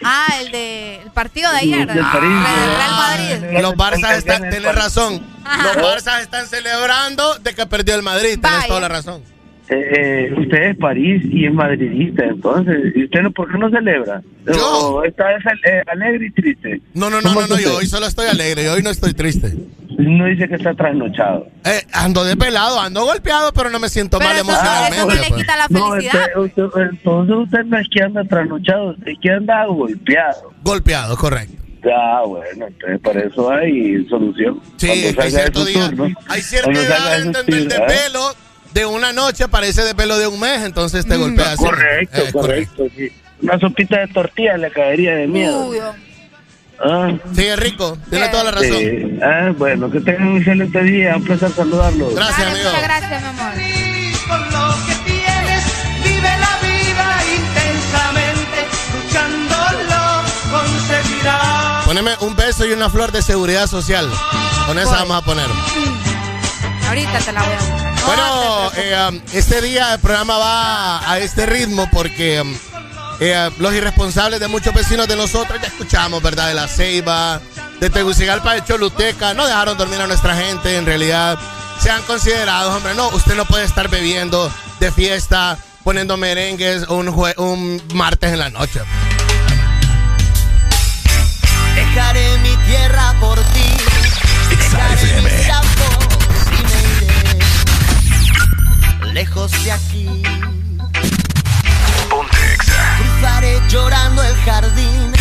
Ah, 0.03 0.27
el 0.41 0.51
de 0.51 1.01
el 1.01 1.11
partido 1.11 1.51
de 1.51 1.57
ayer. 1.57 1.87
del 1.87 2.05
París, 2.05 2.31
eh, 2.31 2.77
Real 2.77 2.91
Madrid. 2.91 3.61
Los 3.61 3.73
Barça 3.75 4.15
están, 4.15 4.49
tienes 4.49 4.75
razón. 4.75 5.21
Los 5.63 5.77
Barça 5.77 6.21
están 6.21 6.47
celebrando 6.47 7.35
de 7.39 7.53
que 7.53 7.65
perdió 7.65 7.95
el 7.95 8.03
Madrid. 8.03 8.39
Tienes 8.41 8.67
toda 8.67 8.79
la 8.79 8.87
razón. 8.87 9.21
Eh, 9.69 10.29
eh, 10.29 10.33
usted 10.37 10.63
es 10.69 10.77
París 10.77 11.21
y 11.25 11.45
es 11.45 11.53
madridista, 11.53 12.23
entonces, 12.23 12.77
¿y 12.95 13.03
usted 13.03 13.21
no, 13.21 13.31
por 13.31 13.51
qué 13.51 13.57
no 13.57 13.69
celebra? 13.69 14.21
¿O 14.63 15.03
está 15.03 15.25
eh, 15.33 15.83
alegre 15.87 16.27
y 16.27 16.31
triste? 16.31 16.81
No, 16.93 17.09
no, 17.09 17.19
no, 17.21 17.33
no, 17.33 17.47
no, 17.47 17.59
yo 17.59 17.75
hoy 17.75 17.85
solo 17.85 18.05
estoy 18.05 18.27
alegre, 18.27 18.63
yo 18.63 18.73
hoy 18.73 18.81
no 18.81 18.89
estoy 18.89 19.13
triste. 19.13 19.53
No 19.97 20.25
dice 20.25 20.47
que 20.47 20.55
está 20.55 20.73
trasnochado. 20.73 21.47
Eh, 21.65 21.81
ando 21.91 22.23
desvelado, 22.23 22.79
ando 22.79 23.03
golpeado, 23.03 23.51
pero 23.51 23.69
no 23.69 23.79
me 23.79 23.89
siento 23.89 24.19
mal 24.19 24.37
emocionalmente. 24.37 25.15
pues. 25.29 25.47
No, 25.69 25.95
usted- 25.97 26.37
usted- 26.37 26.81
entonces 26.91 27.35
usted 27.35 27.63
no 27.65 27.77
es 27.79 27.87
que 27.89 28.03
anda 28.03 28.23
trasnochado, 28.23 28.95
es 29.05 29.17
que 29.21 29.31
anda 29.31 29.65
golpeado. 29.65 30.53
Golpeado, 30.63 31.17
correcto. 31.17 31.61
Ah, 31.93 32.21
bueno, 32.25 32.67
entonces 32.67 32.99
para 33.01 33.21
eso 33.21 33.51
hay 33.51 34.05
solución. 34.07 34.59
Sí, 34.77 34.89
es 34.91 35.17
hay 35.19 35.31
cierto 35.31 35.65
día, 35.65 35.89
turno, 35.89 36.09
hay 36.27 36.41
cierta 36.41 36.71
edad 36.71 37.11
de 37.11 37.15
en 37.17 37.23
su 37.25 37.31
donde 37.31 37.57
el 37.57 37.67
turno, 37.67 37.83
¿eh? 37.83 37.87
De 38.77 38.85
una 38.85 39.11
noche 39.11 39.47
parece 39.47 39.81
desvelo 39.83 40.19
de 40.19 40.27
un 40.27 40.39
mes, 40.39 40.61
entonces 40.63 41.03
te 41.07 41.17
golpea 41.17 41.53
así. 41.53 41.63
Correcto, 41.63 42.21
Eh, 42.21 42.31
correcto. 42.31 42.83
sí. 42.95 43.11
Una 43.41 43.59
sopita 43.59 43.99
de 43.99 44.07
tortilla 44.07 44.55
le 44.57 44.69
caería 44.71 45.15
de 45.15 45.25
miedo. 45.27 45.71
Ah. 46.79 47.09
Sí, 47.35 47.43
es 47.47 47.57
rico, 47.57 47.97
tiene 48.11 48.29
toda 48.29 48.43
la 48.43 48.51
razón. 48.51 48.77
Sí. 48.77 49.19
Ah, 49.23 49.51
bueno, 49.57 49.89
que 49.89 49.99
tengan 49.99 50.27
un 50.27 50.37
excelente 50.37 50.83
día, 50.83 51.15
un 51.15 51.23
placer 51.23 51.51
saludarlos. 51.53 52.13
Gracias, 52.13 52.39
amigo. 52.51 52.69
Muchas 52.69 52.83
gracias, 52.83 53.21
mi 53.23 53.27
amor. 53.29 53.53
Con 54.27 54.41
lo 54.51 54.75
que 54.85 54.95
tienes, 55.05 55.63
vive 56.03 56.29
la 56.39 56.57
vida 56.61 57.23
intensamente. 57.35 58.59
Luchándolo, 58.93 60.21
conseguirás. 60.51 61.85
Poneme 61.85 62.11
un 62.21 62.35
beso 62.35 62.65
y 62.67 62.73
una 62.73 62.89
flor 62.91 63.11
de 63.11 63.23
seguridad 63.23 63.65
social. 63.65 64.07
Con 64.67 64.77
esa 64.77 64.91
vamos 64.97 65.17
a 65.17 65.21
poner. 65.21 65.47
Ahorita 66.87 67.19
te 67.25 67.31
la 67.33 67.41
voy 67.43 67.53
a 67.53 67.57
poner. 67.57 67.86
Bueno, 68.05 68.71
eh, 68.77 69.07
um, 69.09 69.21
este 69.33 69.61
día 69.61 69.93
el 69.93 69.99
programa 69.99 70.37
va 70.37 71.11
a 71.11 71.19
este 71.19 71.45
ritmo 71.45 71.89
porque 71.91 72.41
um, 72.41 72.55
eh, 73.19 73.49
los 73.59 73.73
irresponsables 73.73 74.39
de 74.39 74.47
muchos 74.47 74.73
vecinos 74.73 75.07
de 75.07 75.15
nosotros, 75.15 75.59
ya 75.61 75.67
escuchamos, 75.67 76.21
¿verdad? 76.21 76.47
De 76.47 76.53
La 76.53 76.67
Ceiba, 76.67 77.41
de 77.81 77.89
Tegucigalpa, 77.89 78.53
de 78.53 78.63
Choluteca, 78.63 79.33
no 79.33 79.45
dejaron 79.45 79.77
dormir 79.77 79.99
a 80.01 80.07
nuestra 80.07 80.35
gente, 80.35 80.77
en 80.77 80.85
realidad. 80.85 81.37
Sean 81.81 82.01
considerados, 82.03 82.73
hombre, 82.75 82.95
no, 82.95 83.09
usted 83.09 83.35
no 83.35 83.45
puede 83.45 83.65
estar 83.65 83.87
bebiendo 83.89 84.51
de 84.79 84.91
fiesta, 84.91 85.57
poniendo 85.83 86.15
merengues 86.17 86.87
un, 86.87 87.07
jue- 87.07 87.37
un 87.37 87.81
martes 87.93 88.31
en 88.33 88.39
la 88.39 88.49
noche. 88.49 88.81
Dejaré 91.75 92.37
mi 92.39 92.55
tierra 92.65 93.13
por 93.19 93.37
ti. 93.39 93.96
Lejos 99.37 99.63
de 99.63 99.71
aquí. 99.71 100.23
Cruzaré 102.97 103.61
llorando 103.69 104.23
el 104.23 104.35
jardín 104.37 105.11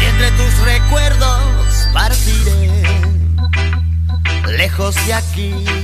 y 0.00 0.04
entre 0.06 0.30
tus 0.30 0.58
recuerdos 0.64 1.88
partiré 1.92 2.70
lejos 4.56 4.94
de 5.06 5.14
aquí. 5.14 5.81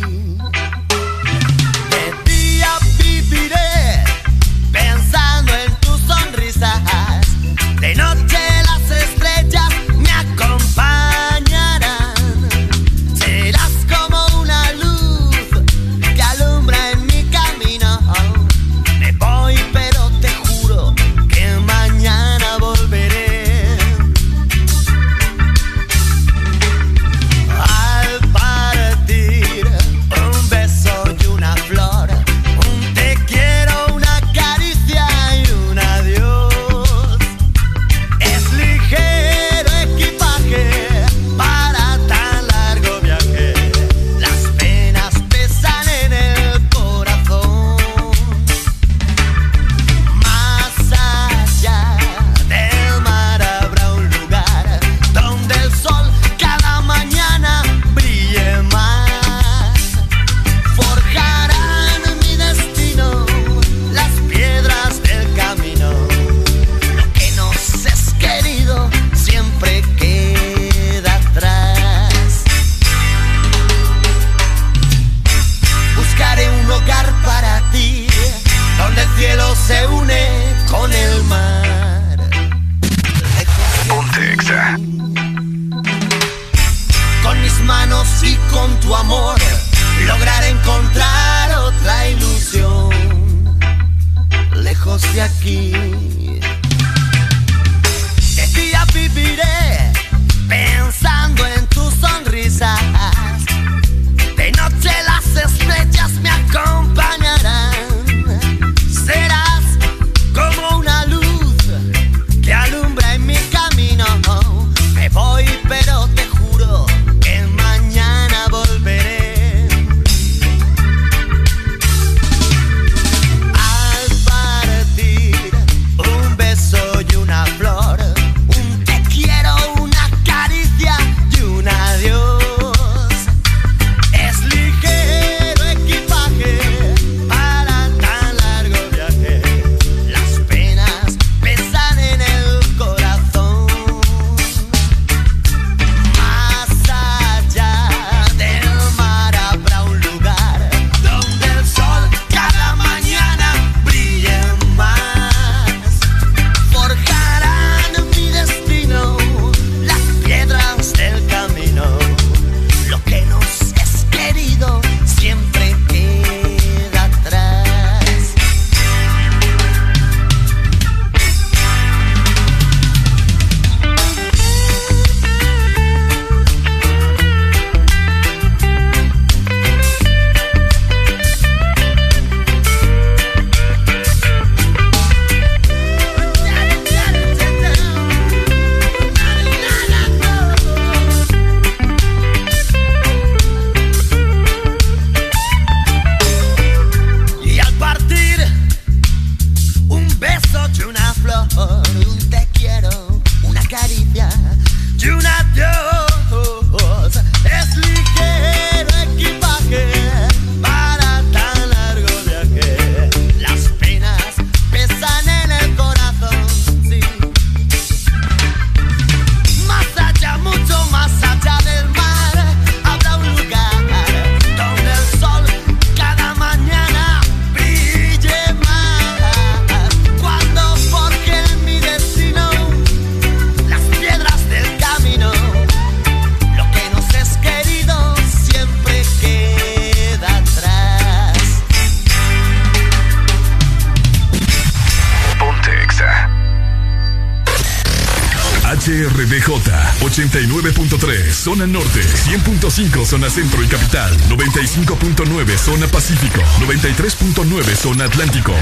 89.3 250.31 251.33
zona 251.33 251.67
norte, 251.67 252.01
100.5 252.03 253.07
zona 253.07 253.31
centro 253.31 253.63
y 253.63 253.67
capital, 253.67 254.15
95.9 254.29 255.57
zona 255.57 255.87
pacífico, 255.87 256.41
93.9 256.61 257.75
zona 257.75 258.05
atlántico. 258.05 258.53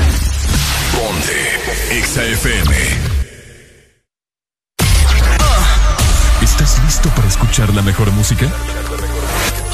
Ponte 0.93 2.05
XAFM. 2.05 3.17
¿Estás 6.41 6.81
listo 6.85 7.09
para 7.11 7.27
escuchar 7.27 7.75
la 7.75 7.83
mejor 7.83 8.12
música? 8.12 8.47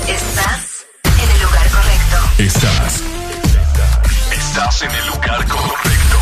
Estás 0.08 0.86
en 1.04 1.30
el 1.30 1.42
lugar 1.42 1.70
correcto. 1.70 2.16
Estás. 2.38 3.02
Estás 4.32 4.82
en 4.82 4.90
el 4.92 5.06
lugar 5.08 5.46
correcto. 5.46 6.18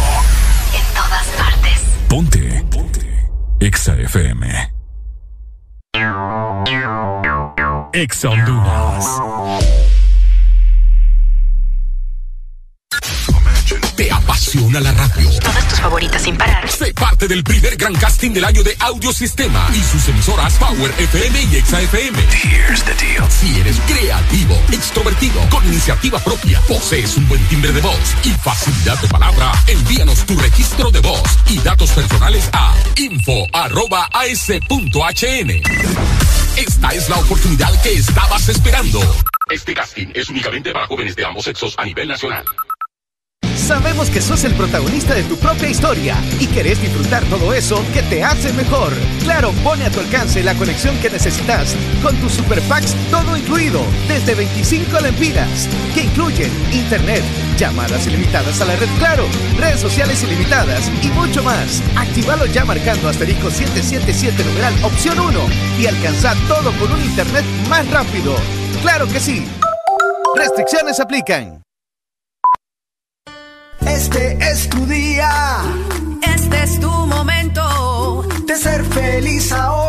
En 0.75 0.95
todas 0.95 1.27
partes. 1.39 1.81
Ponte. 2.09 2.65
Ponte. 2.71 3.29
Exa 3.61 3.95
FM. 3.95 4.70
Honduras. 8.01 9.05
¿Te 13.95 14.11
apasiona 14.11 14.81
la 14.81 14.91
radio? 14.93 15.29
Todas 15.39 15.69
tus 15.69 15.81
favoritas 15.81 16.23
sin 16.23 16.35
parar. 16.35 16.67
Sé 16.71 16.95
parte 16.95 17.29
del 17.29 17.45
primer 17.45 17.77
gran 17.77 17.95
casting 17.95 18.31
del 18.31 18.47
año 18.47 18.63
de 18.63 18.75
Audiosistema 18.79 19.69
y 19.75 19.83
sus 19.83 20.09
emisoras 20.09 20.55
Power 20.55 20.91
FM 20.97 21.43
y 21.53 21.57
Exa 21.57 21.83
FM. 21.83 22.19
Here's 22.43 22.83
the 22.85 22.95
deal. 22.95 23.29
Si 23.29 23.61
eres 23.61 23.79
creativo, 23.81 24.55
extrovertido, 24.73 25.47
con 25.51 25.63
iniciativa 25.67 26.19
propia, 26.21 26.59
posees 26.63 27.19
un 27.19 27.29
buen 27.29 27.45
timbre 27.49 27.71
de 27.71 27.83
voz 27.83 28.15
y 28.25 28.31
facilidad 28.31 28.99
de 29.03 29.09
palabra, 29.09 29.53
envíanos 29.67 30.25
tu 30.25 30.39
registro 30.39 30.91
de 30.91 31.01
voz 31.01 31.23
y 31.51 31.59
datos 31.59 31.91
personales 31.91 32.49
a 32.55 32.75
info.as.hn. 32.97 33.51
Esta 36.61 36.91
es 36.91 37.09
la 37.09 37.17
oportunidad 37.17 37.71
que 37.83 37.95
estabas 37.95 38.47
esperando. 38.51 39.01
Este 39.51 39.73
casting 39.73 40.09
es 40.13 40.29
únicamente 40.29 40.73
para 40.73 40.87
jóvenes 40.87 41.17
de 41.17 41.25
ambos 41.25 41.47
sexos 41.47 41.75
a 41.79 41.87
nivel 41.87 42.07
nacional. 42.09 42.45
Sabemos 43.57 44.11
que 44.11 44.21
sos 44.21 44.45
el 44.45 44.53
protagonista 44.55 45.15
de 45.15 45.23
tu 45.23 45.39
propia 45.39 45.71
historia 45.71 46.17
y 46.39 46.47
querés 46.49 46.83
disfrutar 46.83 47.25
todo 47.27 47.55
eso 47.55 47.83
que 47.95 48.03
te 48.03 48.23
hace 48.23 48.53
mejor. 48.53 48.93
Claro, 49.23 49.53
pone 49.65 49.85
a 49.85 49.91
tu 49.91 50.01
alcance 50.01 50.43
la 50.43 50.55
conexión 50.55 50.99
que 50.99 51.09
necesitas 51.09 51.75
con 52.03 52.15
tus 52.17 52.33
super 52.33 52.61
packs 52.63 52.95
todo 53.11 53.39
incluido 53.39 53.83
desde 54.07 54.35
25 54.35 55.01
lempiras 55.01 55.67
que 55.95 56.03
incluyen 56.03 56.51
internet, 56.73 57.23
llamadas 57.57 58.07
ilimitadas 58.07 58.61
a 58.61 58.65
la 58.65 58.77
red 58.77 58.89
Claro, 58.99 59.25
redes 59.59 59.81
sociales 59.81 60.23
ilimitadas 60.23 60.91
y 61.03 61.09
mucho 61.09 61.43
más. 61.43 61.83
Actívalo 61.97 62.47
ya 62.47 62.65
marcando 62.65 63.09
asterisco 63.09 63.51
777 63.51 64.45
numeral 64.45 64.75
opción 64.85 65.19
1 65.19 65.41
y 65.79 65.87
alcanza 65.87 66.35
todo 66.49 66.73
con 66.79 66.93
un 66.93 67.03
internet 67.03 67.45
más 67.69 67.89
rápido. 67.91 68.35
Claro 68.83 69.07
que 69.09 69.21
sí. 69.21 69.47
Restricciones 70.37 71.01
aplican. 71.01 71.63
Este 73.87 74.39
es 74.41 74.69
tu 74.69 74.87
día. 74.87 75.63
Este 76.23 76.63
es 76.63 76.81
tu 76.81 76.91
momento. 76.91 78.25
De 78.47 78.57
ser 78.57 78.85
feliz 78.85 79.53
ahora. 79.53 79.80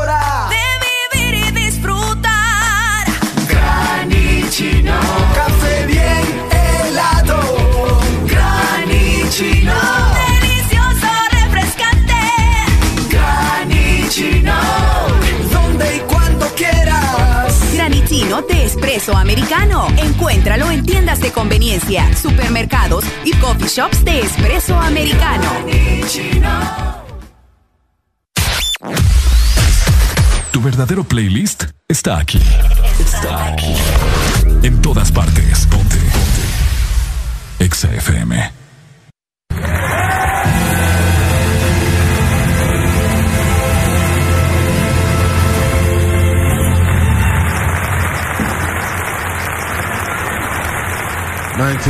Espresso 18.82 19.16
americano. 19.16 19.88
Encuéntralo 19.95 20.72
en 20.72 20.84
tiendas 20.84 21.22
de 21.22 21.32
conveniencia, 21.32 22.11
supermercados 22.16 23.06
y 23.24 23.32
coffee 23.34 23.68
shops 23.68 24.03
de 24.03 24.22
espresso 24.22 24.76
americano. 24.76 25.48
Tu 30.51 30.61
verdadero 30.64 31.03
playlist 31.03 31.66
está 31.88 32.18
aquí. 32.18 32.42
Está 33.00 33.53
aquí. 33.53 33.76
En 34.64 34.82
todas 34.82 35.11
partes. 35.11 35.68
Ponte. 35.68 35.98
Ponte. 35.98 37.64
Exa 37.64 37.93
FM. 37.93 38.60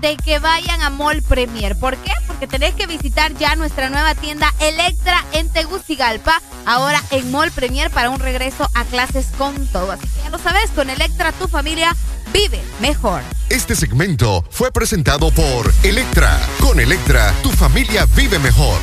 De 0.00 0.16
que 0.16 0.38
vayan 0.38 0.82
a 0.82 0.90
Mall 0.90 1.22
Premier. 1.22 1.76
¿Por 1.76 1.96
qué? 1.96 2.12
Porque 2.26 2.46
tenés 2.46 2.74
que 2.74 2.86
visitar 2.86 3.34
ya 3.34 3.56
nuestra 3.56 3.88
nueva 3.90 4.14
tienda 4.14 4.52
Electra 4.60 5.24
en 5.32 5.48
Tegucigalpa, 5.50 6.40
ahora 6.64 7.02
en 7.10 7.30
Mall 7.30 7.50
Premier 7.50 7.90
para 7.90 8.10
un 8.10 8.20
regreso 8.20 8.68
a 8.74 8.84
clases 8.84 9.26
con 9.38 9.66
todo. 9.68 9.92
Así 9.92 10.06
que 10.06 10.22
ya 10.22 10.30
lo 10.30 10.38
sabes, 10.38 10.70
con 10.70 10.90
Electra 10.90 11.32
tu 11.32 11.48
familia 11.48 11.94
vive 12.32 12.60
mejor. 12.80 13.22
Este 13.48 13.74
segmento 13.74 14.44
fue 14.50 14.72
presentado 14.72 15.30
por 15.30 15.72
Electra. 15.82 16.38
Con 16.60 16.80
Electra, 16.80 17.32
tu 17.42 17.50
familia 17.50 18.06
vive 18.14 18.38
mejor. 18.38 18.78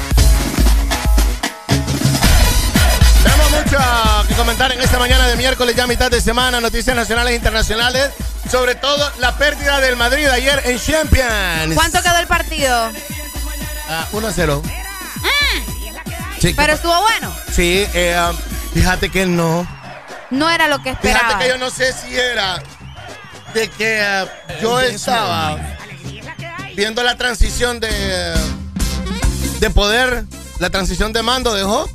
Tenemos 3.24 3.52
mucho 3.52 3.78
que 4.28 4.34
comentar 4.36 4.72
en 4.72 4.82
esta 4.82 5.00
mañana 5.00 5.28
de 5.28 5.36
miércoles, 5.36 5.76
ya 5.76 5.88
mitad 5.88 6.12
de 6.12 6.22
semana, 6.22 6.60
noticias 6.60 6.96
nacionales 6.96 7.34
e 7.34 7.36
internacionales, 7.36 8.12
sobre 8.54 8.76
todo 8.76 9.12
la 9.18 9.36
pérdida 9.36 9.80
del 9.80 9.96
Madrid 9.96 10.28
ayer 10.28 10.62
en 10.66 10.80
Champions. 10.80 11.74
¿Cuánto 11.74 12.04
quedó 12.04 12.20
el 12.20 12.28
partido? 12.28 12.92
Ah, 13.90 14.08
1-0. 14.12 14.62
Sí, 16.40 16.54
Pero 16.56 16.74
estuvo 16.74 17.02
bueno. 17.02 17.36
sí 17.52 17.84
eh, 17.96 18.16
um, 18.30 18.38
fíjate 18.76 19.10
que 19.10 19.26
no. 19.26 19.68
No 20.30 20.52
era 20.52 20.68
lo 20.68 20.84
que 20.84 20.92
esperaba. 20.92 21.30
Fíjate 21.30 21.46
que 21.46 21.50
yo 21.50 21.58
no 21.58 21.72
sé 21.72 21.94
si 21.94 22.16
era 22.16 22.62
de 23.56 23.70
que 23.70 24.00
eh, 24.00 24.26
yo 24.62 24.80
estaba 24.82 25.58
viendo 26.76 27.02
la 27.02 27.18
transición 27.18 27.80
de 27.80 27.90
de 29.62 29.70
poder, 29.72 30.26
la 30.60 30.70
transición 30.70 31.12
de 31.12 31.24
mando 31.24 31.56
de 31.56 31.64
Hop. 31.64 31.90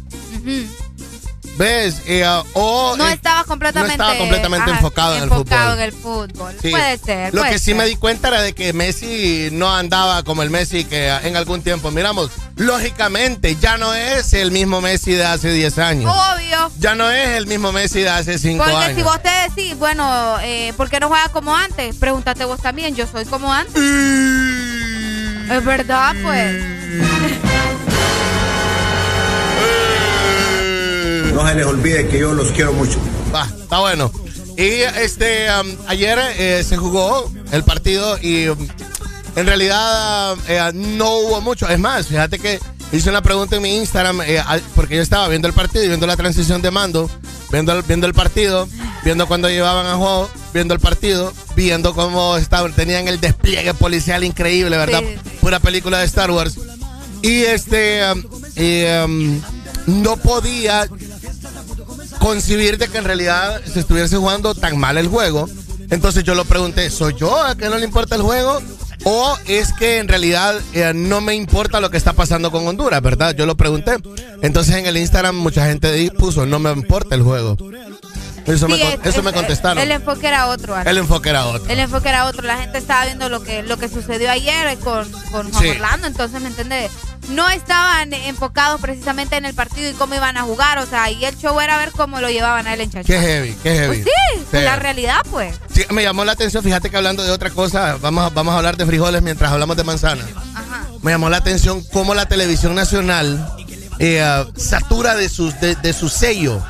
¿ves? 1.57 2.03
Eh, 2.07 2.27
uh, 2.27 2.43
o 2.55 2.97
No 2.97 3.09
eh, 3.09 3.18
estabas 3.39 3.47
completamente, 3.47 3.97
no 3.97 4.05
estaba 4.05 4.19
completamente 4.19 4.71
ajá, 4.71 4.79
enfocado 4.79 5.13
en 5.13 5.23
el 5.23 5.25
enfocado 5.25 5.71
fútbol. 5.71 5.79
en 5.79 5.85
el 5.85 5.93
fútbol. 5.93 6.57
Sí. 6.61 6.71
Puede 6.71 6.99
ser. 6.99 7.35
Lo 7.35 7.41
puede 7.41 7.53
que 7.53 7.59
sí 7.59 7.75
me 7.75 7.87
di 7.87 7.97
cuenta 7.97 8.29
era 8.29 8.43
de 8.43 8.53
que 8.53 8.73
Messi 8.73 9.49
no 9.53 9.75
andaba 9.75 10.23
como 10.23 10.43
el 10.43 10.51
Messi 10.51 10.85
que 10.85 11.09
en 11.09 11.37
algún 11.37 11.63
tiempo 11.63 11.91
miramos. 11.91 12.31
Lógicamente, 12.57 13.57
ya 13.57 13.77
no 13.79 13.95
es 13.95 14.33
el 14.35 14.51
mismo 14.51 14.81
Messi 14.81 15.13
de 15.13 15.25
hace 15.25 15.53
10 15.53 15.79
años. 15.79 16.13
Obvio. 16.13 16.71
Ya 16.79 16.95
no 16.95 17.09
es 17.11 17.29
el 17.37 17.47
mismo 17.47 17.71
Messi 17.73 18.01
de 18.01 18.11
hace 18.11 18.39
5 18.39 18.65
Porque 18.65 18.77
años. 18.77 18.97
si 18.97 19.03
vos 19.03 19.23
te 19.23 19.31
decís, 19.49 19.79
bueno, 19.79 20.39
eh, 20.43 20.73
¿por 20.77 20.91
qué 20.91 20.99
no 21.01 21.09
juega 21.09 21.29
como 21.29 21.55
antes? 21.57 21.97
Pregúntate 21.97 22.45
vos 22.45 22.61
también, 22.61 22.95
yo 22.97 23.07
soy 23.07 23.25
como 23.27 23.53
antes. 23.53 23.83
Es 25.51 25.65
verdad, 25.65 26.15
pues. 26.23 26.65
No 31.35 31.47
se 31.47 31.55
les 31.55 31.67
olvide 31.67 32.09
que 32.09 32.19
yo 32.19 32.33
los 32.33 32.51
quiero 32.51 32.73
mucho. 32.73 32.99
Está 33.69 33.81
bueno. 33.81 34.11
Y 34.57 34.81
este 35.03 35.47
um, 35.61 35.77
ayer 35.89 36.19
eh, 36.39 36.65
se 36.67 36.79
jugó 36.79 37.31
el 37.53 37.65
partido 37.65 38.19
y 38.19 38.49
um, 38.49 38.57
en 39.37 39.47
realidad 39.47 40.39
eh, 40.49 40.71
no 40.73 41.19
hubo 41.19 41.43
mucho. 41.43 41.69
Es 41.69 41.79
más, 41.79 42.07
fíjate 42.07 42.39
que 42.39 42.59
hice 42.93 43.11
una 43.11 43.21
pregunta 43.21 43.57
en 43.57 43.63
mi 43.63 43.77
Instagram 43.77 44.23
eh, 44.23 44.43
porque 44.75 44.97
yo 44.97 45.03
estaba 45.03 45.29
viendo 45.29 45.49
el 45.49 45.53
partido 45.53 45.85
y 45.85 45.89
viendo 45.89 46.07
la 46.07 46.17
transición 46.17 46.63
de 46.63 46.71
mando, 46.71 47.11
viendo 47.53 47.75
el, 47.75 47.83
viendo 47.83 48.07
el 48.07 48.15
partido, 48.15 48.67
viendo 49.05 49.29
cuando 49.29 49.51
llevaban 49.51 49.85
a 49.85 49.97
juego, 49.97 50.31
viendo 50.55 50.73
el 50.73 50.81
partido, 50.81 51.35
viendo 51.55 51.95
cómo 51.95 52.39
estaban, 52.39 52.73
tenían 52.73 53.07
el 53.07 53.21
despliegue 53.21 53.75
policial 53.75 54.25
increíble, 54.25 54.79
¿verdad? 54.79 55.03
Pura 55.43 55.61
película 55.61 55.99
de 55.99 56.07
Star 56.07 56.31
Wars. 56.31 56.59
Y 57.21 57.43
este 57.43 58.01
um, 59.05 59.43
no 59.89 60.17
podía 60.17 60.89
concibir 62.19 62.79
de 62.79 62.89
que 62.89 62.99
en 62.99 63.05
realidad 63.05 63.61
se 63.65 63.81
estuviese 63.81 64.17
jugando 64.17 64.55
tan 64.55 64.77
mal 64.79 64.99
el 64.99 65.09
juego. 65.09 65.49
Entonces 65.91 66.25
yo 66.25 66.35
lo 66.35 66.45
pregunté, 66.45 66.91
¿soy 66.91 67.15
yo 67.19 67.43
a 67.43 67.57
que 67.57 67.69
no 67.69 67.79
le 67.79 67.85
importa 67.85 68.15
el 68.17 68.23
juego? 68.23 68.61
¿O 69.05 69.39
es 69.47 69.73
que 69.73 69.99
en 69.99 70.09
realidad 70.09 70.55
eh, 70.75 70.93
no 70.95 71.21
me 71.21 71.35
importa 71.35 71.81
lo 71.81 71.91
que 71.91 71.97
está 71.97 72.13
pasando 72.13 72.51
con 72.51 72.67
Honduras, 72.67 73.01
verdad? 73.01 73.35
Yo 73.35 73.47
lo 73.47 73.57
pregunté. 73.57 73.93
Entonces 74.43 74.75
en 74.75 74.87
el 74.87 74.97
Instagram 74.97 75.37
mucha 75.37 75.65
gente 75.67 76.11
puso, 76.19 76.45
no 76.47 76.59
me 76.59 76.71
importa 76.73 77.15
el 77.15 77.23
juego. 77.23 77.57
Eso, 78.47 78.67
Sí, 78.67 78.73
me, 78.73 78.83
es- 78.95 78.99
eso 79.05 79.19
es- 79.19 79.23
me 79.25 79.33
contestaron. 79.33 79.79
El 79.83 79.91
enfoque 79.93 80.27
era 80.27 80.49
otro. 80.49 80.75
Ana. 80.75 80.91
El 80.91 80.99
enfoque 80.99 81.29
era 81.31 81.47
otro. 81.47 81.71
El 81.71 81.79
enfoque 81.81 82.09
era 82.09 82.25
otro. 82.27 82.43
La 82.43 82.57
gente 82.59 82.79
estaba 82.79 83.05
viendo 83.05 83.29
lo 83.29 83.43
que, 83.43 83.63
lo 83.63 83.77
que 83.79 83.89
sucedió 83.89 84.31
ayer 84.31 84.77
con, 84.79 85.11
con 85.31 85.51
Juan 85.53 85.63
Sí. 85.63 85.69
Orlando. 85.71 86.07
Entonces, 86.07 86.41
¿me 86.41 86.49
entiendes? 86.49 86.91
No 87.31 87.49
estaban 87.51 88.13
enfocados 88.15 88.81
precisamente 88.81 89.37
en 89.37 89.45
el 89.45 89.55
partido 89.55 89.91
y 89.91 89.93
cómo 89.93 90.15
iban 90.15 90.37
a 90.39 90.43
jugar. 90.43 90.79
O 90.79 90.87
sea, 90.87 91.11
y 91.11 91.25
el 91.25 91.37
show 91.37 91.61
era 91.61 91.77
ver 91.79 91.93
cómo 91.93 92.21
lo 92.21 92.31
llevaban 92.31 92.67
a 92.67 92.75
él 92.75 92.81
en. 92.81 92.91
Qué 92.91 93.03
heavy, 93.05 93.55
qué 93.63 93.75
heavy. 93.75 94.03
Pues 94.03 94.05
sí, 94.05 94.45
Sí. 94.51 94.63
la 94.65 94.77
realidad, 94.77 95.21
pues. 95.31 95.55
Sí, 95.73 95.85
me 95.91 96.03
llamó 96.03 96.25
la 96.25 96.33
atención, 96.33 96.63
fíjate 96.65 96.89
que 96.91 96.97
hablando 96.97 97.23
de 97.23 97.31
otra 97.31 97.51
cosa, 97.51 97.99
vamos 98.01 98.25
a, 98.25 98.31
vamos 98.31 98.55
a 98.55 98.57
hablar 98.59 98.77
de 98.77 98.87
frijoles 98.87 99.21
mientras 99.23 99.53
hablamos 99.53 99.77
de 99.77 99.85
manzana. 99.85 100.25
Me 101.03 101.11
llamó 101.13 101.29
la 101.29 101.37
atención 101.37 101.83
cómo 101.93 102.15
la 102.15 102.27
televisión 102.27 102.75
nacional 102.75 103.47
eh, 103.99 104.23
ah, 104.23 104.47
satura 104.57 105.15
de 105.15 105.29
su, 105.29 105.53
de, 105.61 105.75
de 105.77 105.93
su 105.93 106.09
sello. 106.09 106.65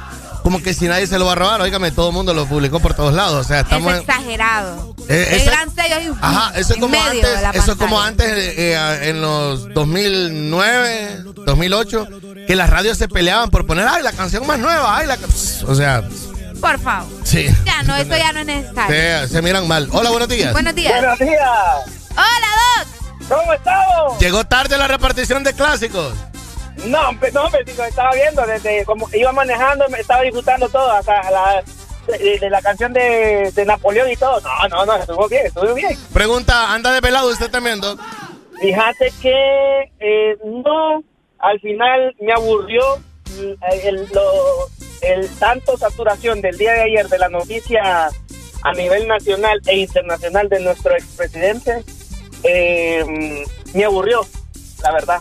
Como 0.48 0.62
que 0.62 0.72
si 0.72 0.88
nadie 0.88 1.06
se 1.06 1.18
lo 1.18 1.26
va 1.26 1.32
a 1.32 1.34
robar, 1.34 1.60
óigame, 1.60 1.90
todo 1.90 2.08
el 2.08 2.14
mundo 2.14 2.32
lo 2.32 2.46
publicó 2.46 2.80
por 2.80 2.94
todos 2.94 3.12
lados. 3.12 3.44
O 3.44 3.46
sea, 3.46 3.60
estamos 3.60 3.92
es 3.92 3.98
en- 3.98 4.08
exagerado. 4.08 4.94
Eh, 5.06 5.28
el 5.32 5.40
eso- 5.42 5.50
gran 5.50 5.74
sello 5.74 5.96
ahí, 5.96 6.10
Ajá, 6.22 6.52
eso 6.58 6.72
es 6.72 6.80
como 6.80 6.98
antes, 7.02 7.38
eso 7.52 7.72
es 7.72 7.76
como 7.78 8.00
antes 8.00 8.26
eh, 8.32 8.54
eh, 8.56 8.98
en 9.10 9.20
los 9.20 9.68
2009, 9.74 11.18
2008, 11.44 12.08
que 12.46 12.56
las 12.56 12.70
radios 12.70 12.96
se 12.96 13.08
peleaban 13.08 13.50
por 13.50 13.66
poner, 13.66 13.86
ay, 13.86 14.02
la 14.02 14.12
canción 14.12 14.46
más 14.46 14.58
nueva, 14.58 14.96
ay, 14.96 15.06
la... 15.06 15.18
ca-". 15.18 15.26
O 15.66 15.74
sea, 15.74 16.02
Por 16.62 16.80
favor. 16.80 17.06
sí. 17.24 17.46
Ya 17.66 17.82
no, 17.82 17.94
eso 17.96 18.16
ya 18.16 18.32
no 18.32 18.40
es 18.40 18.46
necesario. 18.46 18.96
Se, 19.26 19.28
se 19.28 19.42
miran 19.42 19.68
mal. 19.68 19.86
Hola, 19.92 20.08
buenos 20.08 20.30
días. 20.30 20.52
Buenos 20.54 20.74
días. 20.74 20.94
Buenos 20.98 21.18
días. 21.18 21.50
Hola, 22.12 22.48
Doc. 22.78 23.28
¿Cómo 23.28 23.52
estamos? 23.52 24.18
Llegó 24.18 24.44
tarde 24.46 24.78
la 24.78 24.88
repartición 24.88 25.44
de 25.44 25.52
clásicos. 25.52 26.14
No, 26.86 27.12
no, 27.32 27.42
hombre, 27.44 27.64
estaba 27.66 28.10
viendo 28.14 28.46
desde 28.46 28.84
como 28.84 29.08
iba 29.12 29.32
manejando, 29.32 29.88
me 29.88 29.98
estaba 30.00 30.22
disfrutando 30.22 30.68
todo, 30.68 30.90
hasta 30.90 31.30
la, 31.30 31.62
de, 32.06 32.38
de 32.38 32.50
la 32.50 32.62
canción 32.62 32.92
de, 32.92 33.50
de 33.54 33.64
Napoleón 33.64 34.10
y 34.10 34.16
todo. 34.16 34.40
No, 34.40 34.68
no, 34.68 34.86
no, 34.86 34.96
estuvo 34.96 35.28
bien, 35.28 35.46
estuvo 35.46 35.74
bien. 35.74 35.96
Pregunta, 36.12 36.72
¿anda 36.72 36.92
de 36.92 37.02
pelado 37.02 37.28
usted 37.30 37.50
también, 37.50 37.80
Doc? 37.80 38.00
Fíjate 38.60 39.12
que 39.20 39.92
eh, 40.00 40.36
no, 40.44 41.02
al 41.38 41.60
final 41.60 42.14
me 42.20 42.32
aburrió 42.32 42.82
mm, 42.98 43.64
el- 43.82 44.08
lo, 44.12 44.68
el 45.02 45.28
tanto 45.38 45.76
saturación 45.76 46.40
del 46.40 46.56
día 46.58 46.72
de 46.72 46.82
ayer 46.82 47.08
de 47.08 47.18
la 47.18 47.28
noticia 47.28 48.08
a 48.62 48.72
nivel 48.72 49.06
nacional 49.06 49.60
e 49.66 49.76
internacional 49.78 50.48
de 50.48 50.58
nuestro 50.60 50.92
expresidente 50.94 51.84
eh, 52.42 53.44
me 53.74 53.84
aburrió, 53.84 54.20
la 54.82 54.92
verdad. 54.92 55.20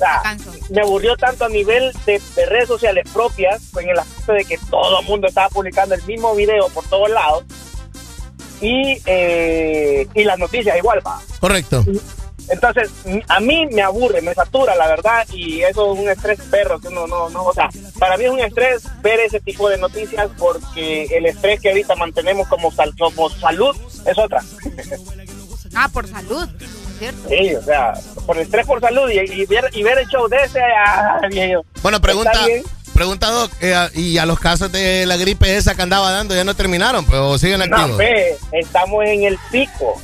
O 0.00 0.22
sea, 0.22 0.36
me 0.70 0.80
aburrió 0.80 1.16
tanto 1.16 1.44
a 1.44 1.48
nivel 1.48 1.92
de, 2.06 2.20
de 2.36 2.46
redes 2.46 2.68
sociales 2.68 3.04
propias, 3.12 3.60
en 3.78 3.88
el 3.90 3.98
aspecto 3.98 4.32
de 4.32 4.44
que 4.44 4.58
todo 4.70 5.00
el 5.00 5.06
mundo 5.06 5.26
estaba 5.28 5.48
publicando 5.50 5.94
el 5.94 6.02
mismo 6.04 6.34
video 6.34 6.68
por 6.68 6.84
todos 6.88 7.10
lados, 7.10 7.44
y, 8.60 8.98
eh, 9.06 10.06
y 10.14 10.24
las 10.24 10.38
noticias 10.38 10.76
igual, 10.76 11.00
va. 11.06 11.20
Correcto. 11.40 11.84
Entonces, 12.48 12.90
a 13.28 13.38
mí 13.40 13.66
me 13.70 13.80
aburre, 13.82 14.22
me 14.22 14.34
satura, 14.34 14.74
la 14.74 14.88
verdad, 14.88 15.24
y 15.32 15.62
eso 15.62 15.92
es 15.92 15.98
un 16.00 16.08
estrés 16.08 16.40
perro, 16.50 16.80
que 16.80 16.88
uno 16.88 17.06
no, 17.06 17.28
no, 17.30 17.44
o 17.44 17.54
sea, 17.54 17.68
para 17.98 18.16
mí 18.16 18.24
es 18.24 18.30
un 18.30 18.40
estrés 18.40 18.82
ver 19.02 19.20
ese 19.20 19.38
tipo 19.40 19.68
de 19.68 19.78
noticias 19.78 20.28
porque 20.36 21.04
el 21.16 21.26
estrés 21.26 21.60
que 21.60 21.68
ahorita 21.68 21.94
mantenemos 21.94 22.48
como, 22.48 22.72
sal- 22.72 22.94
como 22.98 23.30
salud 23.30 23.76
es 24.04 24.18
otra. 24.18 24.42
Ah, 25.76 25.88
por 25.92 26.08
salud, 26.08 26.48
¿cierto? 27.00 27.28
Sí, 27.28 27.54
o 27.56 27.62
sea, 27.64 27.94
por 28.26 28.38
estrés 28.38 28.64
por 28.66 28.80
salud 28.80 29.10
y, 29.10 29.18
y 29.18 29.46
ver, 29.46 29.64
y 29.72 29.82
ver 29.82 29.98
el 29.98 30.06
show 30.06 30.28
de 30.28 30.36
ese, 30.36 30.60
ah, 30.86 31.18
viejo. 31.28 31.64
Bueno, 31.82 32.00
pregunta, 32.00 32.32
pregunta 32.94 33.28
Doc, 33.30 33.50
eh, 33.60 33.74
y 33.94 34.18
a 34.18 34.26
los 34.26 34.38
casos 34.38 34.70
de 34.70 35.04
la 35.06 35.16
gripe 35.16 35.56
esa 35.56 35.74
que 35.74 35.82
andaba 35.82 36.12
dando 36.12 36.34
ya 36.36 36.44
no 36.44 36.54
terminaron, 36.54 37.04
pues 37.04 37.18
o 37.18 37.36
siguen 37.38 37.68
No, 37.68 37.76
activos. 37.76 37.96
ve, 37.98 38.36
estamos 38.52 39.04
en 39.06 39.24
el 39.24 39.38
pico. 39.50 40.00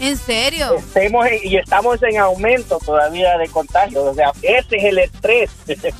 ¿En 0.00 0.16
serio? 0.16 0.76
Estemos 0.76 1.26
en- 1.26 1.40
y 1.46 1.56
estamos 1.56 2.02
en 2.02 2.18
aumento 2.18 2.78
todavía 2.84 3.36
de 3.38 3.48
contagios. 3.48 4.02
O 4.04 4.14
sea, 4.14 4.32
ese 4.42 4.76
es 4.76 4.84
el 4.84 4.98
estrés. 4.98 5.50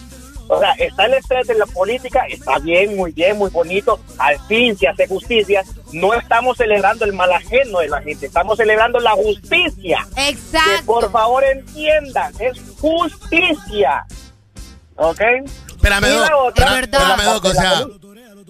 o 0.53 0.59
sea, 0.59 0.73
está 0.73 1.07
el 1.07 1.15
estrés 1.15 1.47
de 1.47 1.55
la 1.55 1.67
política, 1.67 2.25
está 2.29 2.59
bien, 2.59 2.97
muy 2.97 3.13
bien, 3.13 3.39
muy 3.39 3.51
bonito. 3.51 4.01
Al 4.19 4.37
fin 4.49 4.77
se 4.77 4.89
hace 4.89 5.07
justicia. 5.07 5.63
No 5.93 6.13
estamos 6.13 6.57
celebrando 6.57 7.05
el 7.05 7.13
mal 7.13 7.33
ajeno 7.33 7.79
de 7.79 7.89
la 7.89 8.03
gente, 8.03 8.27
estamos 8.27 8.57
celebrando 8.59 8.99
la 8.99 9.13
justicia. 9.13 10.07
Exacto. 10.17 10.71
Que 10.79 10.83
por 10.85 11.11
favor 11.13 11.45
entiendan, 11.45 12.33
es 12.41 12.59
justicia. 12.81 14.05
¿Ok? 14.97 15.21
Espérame, 15.69 16.05
Y 16.05 16.09
la 16.11 16.29
Doc, 16.29 16.31
otra, 16.49 16.81
espérame, 16.81 16.83
espérame, 16.85 17.25
Doc, 17.33 17.45
o 17.45 17.55
sea, 17.55 17.85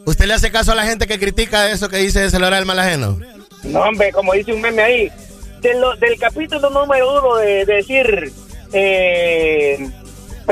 ¿usted 0.06 0.24
le 0.26 0.34
hace 0.34 0.50
caso 0.50 0.72
a 0.72 0.74
la 0.74 0.84
gente 0.84 1.06
que 1.06 1.18
critica 1.20 1.70
eso 1.70 1.88
que 1.88 1.98
dice 1.98 2.20
de 2.20 2.30
celebrar 2.30 2.58
el 2.60 2.66
mal 2.66 2.78
ajeno? 2.78 3.18
No, 3.62 3.82
hombre, 3.82 4.10
como 4.10 4.32
dice 4.32 4.52
un 4.52 4.60
meme 4.62 4.82
ahí, 4.82 5.12
de 5.60 5.74
lo- 5.74 5.94
del 5.96 6.18
capítulo 6.18 6.70
número 6.70 7.20
uno 7.20 7.36
de, 7.36 7.64
de 7.66 7.74
decir, 7.74 8.32
eh, 8.72 9.90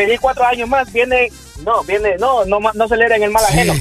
pedir 0.07 0.21
cuatro 0.21 0.45
años 0.47 0.69
más, 0.69 0.93
viene, 0.93 1.33
no, 1.65 1.83
viene, 1.85 2.17
no, 2.19 2.45
no, 2.45 2.61
ma- 2.61 2.73
no 2.75 2.87
celebren 2.89 3.23
el 3.23 3.31
mal 3.31 3.45
ajeno. 3.45 3.73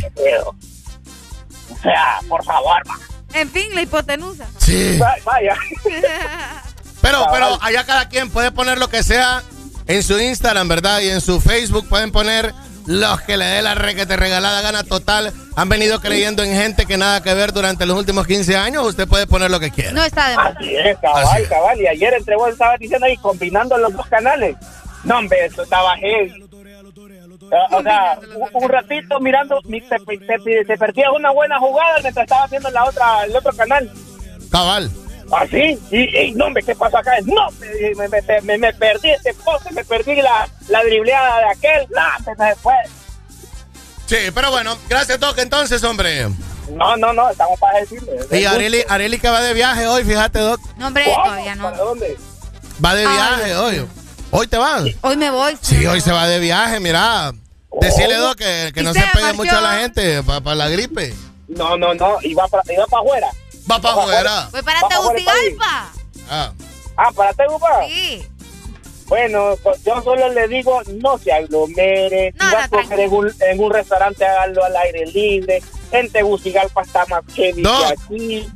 O 1.69 1.77
sea, 1.81 2.19
por 2.27 2.43
favor, 2.43 2.81
va. 2.89 2.97
En 3.33 3.49
fin, 3.51 3.73
la 3.75 3.81
hipotenusa. 3.83 4.45
Sí. 4.57 4.97
Va- 4.97 5.15
Vaya. 5.23 5.55
Pero, 6.99 7.25
pero 7.31 7.57
allá 7.61 7.85
cada 7.85 8.09
quien 8.09 8.29
puede 8.31 8.51
poner 8.51 8.79
lo 8.79 8.89
que 8.89 9.01
sea 9.03 9.41
en 9.85 10.01
su 10.03 10.19
Instagram, 10.19 10.67
¿verdad? 10.67 10.99
Y 11.01 11.09
en 11.09 11.21
su 11.21 11.39
Facebook 11.39 11.87
pueden 11.87 12.11
poner 12.11 12.53
los 12.87 13.21
que 13.21 13.37
le 13.37 13.45
dé 13.45 13.61
la 13.61 13.75
requete 13.75 14.17
regalada 14.17 14.61
gana 14.61 14.83
total. 14.83 15.31
Han 15.55 15.69
venido 15.69 16.01
creyendo 16.01 16.43
en 16.43 16.53
gente 16.53 16.85
que 16.87 16.97
nada 16.97 17.21
que 17.21 17.33
ver 17.35 17.53
durante 17.53 17.85
los 17.85 17.97
últimos 17.97 18.25
15 18.27 18.57
años. 18.57 18.85
Usted 18.85 19.07
puede 19.07 19.27
poner 19.27 19.51
lo 19.51 19.59
que 19.59 19.69
quiera. 19.71 19.91
No 19.91 20.03
está 20.03 20.29
de 20.29 20.35
más. 20.37 20.55
Así 20.57 20.75
es, 20.75 20.97
cabal, 20.97 21.47
cabal. 21.47 21.79
Y 21.79 21.87
ayer 21.87 22.13
entre 22.15 22.35
vos 22.35 22.49
estabas 22.49 22.79
diciendo 22.79 23.05
ahí, 23.05 23.15
combinando 23.17 23.77
los 23.77 23.93
dos 23.93 24.07
canales. 24.07 24.57
No, 25.07 25.19
hombre, 25.19 25.45
eso 25.45 25.63
estaba 25.63 25.95
heavy. 25.97 26.43
Eh, 27.49 27.55
O 27.71 27.81
sea, 27.81 28.19
un, 28.53 28.69
ratito 28.69 29.19
mirando, 29.21 29.61
te 29.61 30.77
perdías 30.77 31.09
una 31.15 31.31
buena 31.31 31.57
jugada 31.59 31.99
mientras 32.01 32.25
estabas 32.25 32.49
viendo 32.51 32.69
la 32.71 32.83
otra, 32.83 33.23
el 33.23 33.35
otro 33.35 33.53
canal. 33.53 33.89
Cabal. 34.51 34.91
Así, 35.31 35.77
y, 35.91 36.17
y 36.17 36.31
no, 36.33 36.45
hombre, 36.45 36.63
¿qué 36.63 36.73
pasó 36.75 36.97
acá? 36.97 37.11
No, 37.25 37.49
me, 37.59 37.67
me, 37.95 38.21
me, 38.21 38.41
me- 38.41 38.57
me 38.57 38.73
perdí 38.73 39.09
este 39.11 39.33
poste, 39.33 39.71
me 39.73 39.83
perdí 39.83 40.15
la, 40.21 40.47
la 40.69 40.83
dribleada 40.83 41.39
de 41.39 41.45
aquel. 41.51 41.87
No, 41.89 42.23
se 42.23 42.35
me 42.41 42.55
fue. 42.55 42.73
Sí, 44.05 44.17
pero 44.33 44.51
bueno, 44.51 44.77
gracias, 44.89 45.19
Doc, 45.19 45.37
entonces, 45.37 45.83
hombre. 45.83 46.27
No, 46.71 46.95
no, 46.97 47.11
no, 47.13 47.29
estamos 47.29 47.59
para 47.59 47.79
decirle. 47.79 48.11
Y 48.31 48.45
Areli, 48.45 48.83
Areli 48.87 49.19
que 49.19 49.29
va 49.29 49.41
de 49.41 49.53
viaje 49.53 49.85
hoy, 49.87 50.03
fíjate, 50.05 50.39
Doc. 50.39 50.59
No, 50.77 50.87
hombre, 50.87 51.05
todavía 51.05 51.55
no. 51.55 51.63
¿Para 51.63 51.77
dónde? 51.77 52.17
Va 52.83 52.95
de 52.95 53.05
Ay, 53.05 53.13
viaje 53.13 53.55
hoy. 53.55 53.87
¿Hoy 54.31 54.47
te 54.47 54.57
vas? 54.57 54.83
Hoy 55.01 55.15
me 55.17 55.29
voy. 55.31 55.57
Sí, 55.61 55.85
hoy 55.85 56.01
se 56.01 56.11
va 56.11 56.27
de 56.27 56.39
viaje, 56.39 56.79
mira. 56.79 57.31
Decirle, 57.79 58.17
Oh. 58.17 58.21
Doc, 58.21 58.37
que, 58.37 58.71
que 58.73 58.81
Y 58.81 58.83
no 58.83 58.93
se 58.93 59.03
pegue 59.13 59.33
mucho 59.33 59.57
a 59.57 59.61
la 59.61 59.73
gente 59.79 60.23
para 60.23 60.55
la 60.55 60.69
gripe. 60.69 61.13
No, 61.47 61.77
no, 61.77 61.93
no, 61.93 62.17
para, 62.17 62.21
iba 62.23 62.45
para 62.47 62.63
afuera. 63.01 63.27
Va 63.69 63.79
para 63.79 64.01
afuera. 64.01 64.49
Voy 64.51 64.61
para 64.61 64.81
Va 64.81 64.89
pa' 64.89 64.95
Tegucigalpa. 64.95 65.91
Ah. 66.29 66.51
Ah, 66.97 67.11
¿para 67.15 67.33
Tegucigalpa? 67.33 67.87
Sí. 67.87 68.25
Bueno, 69.07 69.55
pues 69.63 69.81
yo 69.85 70.01
solo 70.03 70.27
le 70.33 70.47
digo, 70.49 70.81
no 71.01 71.17
se 71.17 71.31
aglomere. 71.31 72.33
No, 72.37 72.49
si 72.49 72.55
va 72.55 72.63
a 72.65 72.67
comer 72.69 72.99
en 72.99 73.13
un, 73.13 73.33
en 73.39 73.59
un 73.63 73.71
restaurante, 73.71 74.25
hágalo 74.25 74.63
al 74.65 74.75
aire 74.75 75.05
libre. 75.05 75.61
En 75.91 76.11
Tegucigalpa 76.11 76.81
está 76.81 77.05
más 77.05 77.23
heavy 77.33 77.61
No. 77.61 77.77
que 77.79 77.85
aquí. 77.93 78.49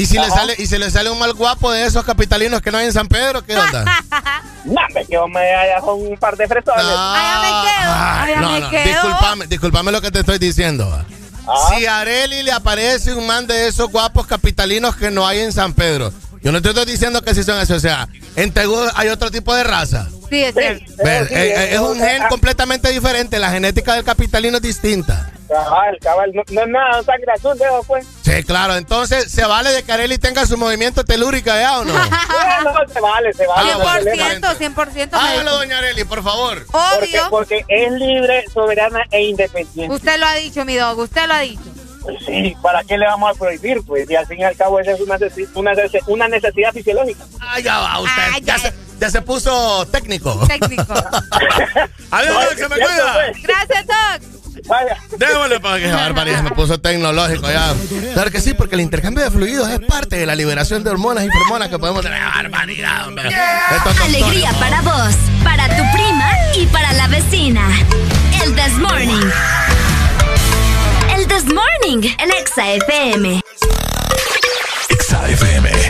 ¿Y 0.00 0.06
si, 0.06 0.18
le 0.18 0.30
sale, 0.30 0.54
¿Y 0.56 0.66
si 0.66 0.78
le 0.78 0.90
sale 0.90 1.10
un 1.10 1.18
mal 1.18 1.34
guapo 1.34 1.70
de 1.70 1.84
esos 1.84 2.04
capitalinos 2.04 2.62
que 2.62 2.70
no 2.70 2.78
hay 2.78 2.86
en 2.86 2.92
San 2.92 3.06
Pedro? 3.06 3.44
¿Qué 3.44 3.56
onda? 3.56 3.84
No, 4.62 4.80
me 4.94 5.06
quedo 5.06 5.26
me 5.26 5.40
allá 5.40 5.80
con 5.80 6.02
un 6.02 6.18
par 6.18 6.36
de 6.36 6.46
fresones. 6.46 6.84
Allá 6.84 7.40
me 7.40 7.48
quedo. 7.48 7.92
Ay, 7.94 8.32
Allá 8.32 8.40
no, 8.42 8.52
me 8.52 8.60
no, 8.60 8.70
quedo. 8.70 8.84
discúlpame, 8.84 9.46
discúlpame 9.46 9.90
lo 9.90 10.02
que 10.02 10.10
te 10.10 10.20
estoy 10.20 10.38
diciendo. 10.38 11.02
Ah. 11.48 11.70
Si 11.70 11.86
a 11.86 12.00
Areli 12.00 12.42
le 12.42 12.52
aparece 12.52 13.14
un 13.14 13.26
man 13.26 13.46
de 13.46 13.68
esos 13.68 13.90
guapos 13.90 14.26
capitalinos 14.26 14.96
que 14.96 15.10
no 15.10 15.26
hay 15.26 15.40
en 15.40 15.52
San 15.54 15.72
Pedro, 15.72 16.12
yo 16.42 16.52
no 16.52 16.60
te 16.60 16.68
estoy 16.68 16.84
diciendo 16.84 17.22
que 17.22 17.34
sí 17.34 17.42
son 17.42 17.58
así, 17.58 17.72
o 17.72 17.80
sea, 17.80 18.06
en 18.36 18.52
Tegu 18.52 18.76
hay 18.94 19.08
otro 19.08 19.30
tipo 19.30 19.54
de 19.54 19.64
raza. 19.64 20.08
Sí, 20.28 20.42
es 20.42 20.54
cierto. 20.54 20.92
Ver, 21.02 21.26
sí, 21.26 21.34
eh, 21.34 21.54
eh, 21.56 21.68
es 21.72 21.80
un 21.80 21.98
gen 21.98 22.22
completamente 22.28 22.90
diferente, 22.90 23.38
la 23.38 23.50
genética 23.50 23.94
del 23.94 24.04
capitalino 24.04 24.58
es 24.58 24.62
distinta. 24.62 25.29
Cabal, 25.50 25.98
cabal, 26.00 26.30
no, 26.32 26.42
no 26.48 26.60
es 26.62 26.68
nada, 26.68 27.02
sangre 27.02 27.32
azul, 27.34 27.58
dejo 27.58 27.82
pues. 27.82 28.06
Sí, 28.22 28.44
claro, 28.44 28.76
entonces, 28.76 29.32
¿se 29.32 29.44
vale 29.44 29.70
de 29.72 29.82
que 29.82 29.90
Areli 29.90 30.16
tenga 30.16 30.46
su 30.46 30.56
movimiento 30.56 31.04
telúrica 31.04 31.60
ya 31.60 31.80
o 31.80 31.84
no? 31.84 31.92
Ah, 32.52 32.62
no, 32.62 32.92
se 32.92 33.00
vale, 33.00 33.32
se 33.32 33.46
vale. 33.46 33.72
Ah, 33.72 33.78
no 33.78 33.88
hay 33.88 34.02
problema. 34.02 34.50
100%, 34.54 34.74
100% 34.74 35.08
Hágalo, 35.12 35.52
doña 35.56 35.78
Areli, 35.78 36.04
por 36.04 36.22
favor. 36.22 36.64
Porque, 36.66 37.18
Obvio. 37.18 37.26
porque 37.30 37.64
es 37.68 37.92
libre, 37.92 38.44
soberana 38.52 39.02
e 39.10 39.22
independiente. 39.24 39.92
Usted 39.94 40.18
lo 40.20 40.26
ha 40.26 40.34
dicho, 40.34 40.64
mi 40.64 40.76
dog. 40.76 40.98
Usted 40.98 41.26
lo 41.26 41.34
ha 41.34 41.40
dicho. 41.40 41.62
Pues 42.02 42.16
sí, 42.26 42.54
¿para 42.62 42.84
qué 42.84 42.96
le 42.96 43.06
vamos 43.06 43.30
a 43.34 43.38
prohibir? 43.38 43.82
Pues 43.86 44.08
y 44.10 44.14
al 44.14 44.26
fin 44.26 44.40
y 44.40 44.44
al 44.44 44.56
cabo 44.56 44.78
esa 44.78 44.92
es 44.92 45.00
una, 45.00 45.18
una, 45.54 45.72
una 46.06 46.28
necesidad 46.28 46.72
fisiológica. 46.72 47.24
Ah, 47.40 47.58
ya 47.60 47.78
va, 47.78 48.00
usted. 48.00 48.22
Ah, 48.22 48.38
ya, 48.40 48.56
ya. 48.56 48.58
se, 48.58 48.74
ya 49.00 49.10
se 49.10 49.22
puso 49.22 49.86
técnico. 49.86 50.38
Técnico. 50.46 50.94
Adiós, 52.10 52.34
No, 52.34 52.40
Doc, 52.40 52.54
se 52.56 52.68
me 52.68 52.76
cuida. 52.76 53.12
pues. 53.14 53.42
Gracias, 53.42 53.86
Doc. 53.86 54.39
Vaya. 54.66 54.96
Déjame 55.16 55.60
para 55.60 55.78
que 55.78 55.86
barbaridad, 55.92 56.42
me 56.42 56.50
puso 56.50 56.78
tecnológico 56.80 57.48
ya. 57.50 57.74
Claro 58.14 58.30
que 58.30 58.40
sí, 58.40 58.54
porque 58.54 58.74
el 58.74 58.80
intercambio 58.80 59.24
de 59.24 59.30
fluidos 59.30 59.68
es 59.68 59.80
parte 59.80 60.16
de 60.16 60.26
la 60.26 60.34
liberación 60.34 60.84
de 60.84 60.90
hormonas 60.90 61.24
y 61.24 61.28
hormonas 61.28 61.68
que 61.68 61.78
podemos 61.78 62.02
tener. 62.02 62.20
Barbaridad, 62.22 63.08
hombre. 63.08 63.30
Alegría 64.02 64.52
¿no? 64.52 64.58
para 64.58 64.82
vos, 64.82 65.14
para 65.44 65.68
tu 65.68 65.82
prima 65.92 66.30
y 66.56 66.66
para 66.66 66.92
la 66.92 67.08
vecina. 67.08 67.62
El 68.42 68.54
This 68.54 68.74
Morning. 68.78 69.30
El 71.16 71.26
This 71.26 71.44
Morning, 71.44 72.08
el 72.18 72.30
Exa 72.30 72.70
FM. 72.72 73.40
Exa 74.88 75.28
FM. 75.28 75.89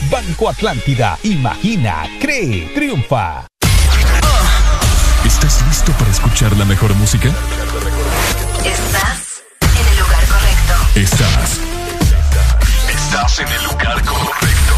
Banco 0.11 0.49
Atlántida, 0.49 1.17
imagina, 1.23 2.03
cree, 2.19 2.69
triunfa. 2.75 3.47
¿Estás 5.25 5.65
listo 5.69 5.93
para 5.93 6.11
escuchar 6.11 6.55
la 6.57 6.65
mejor 6.65 6.93
música? 6.95 7.29
Estás 8.65 9.41
en 9.61 9.87
el 9.87 9.97
lugar 9.97 10.25
correcto. 10.27 10.99
Estás. 10.99 11.59
Estás 12.89 13.39
en 13.39 13.47
el 13.47 13.63
lugar 13.63 14.03
correcto. 14.03 14.75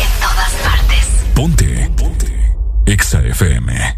En 0.00 0.20
todas 0.20 0.52
partes. 0.64 1.06
Ponte. 1.36 1.90
Ponte. 1.96 2.56
Exa 2.84 3.20
FM. 3.20 3.97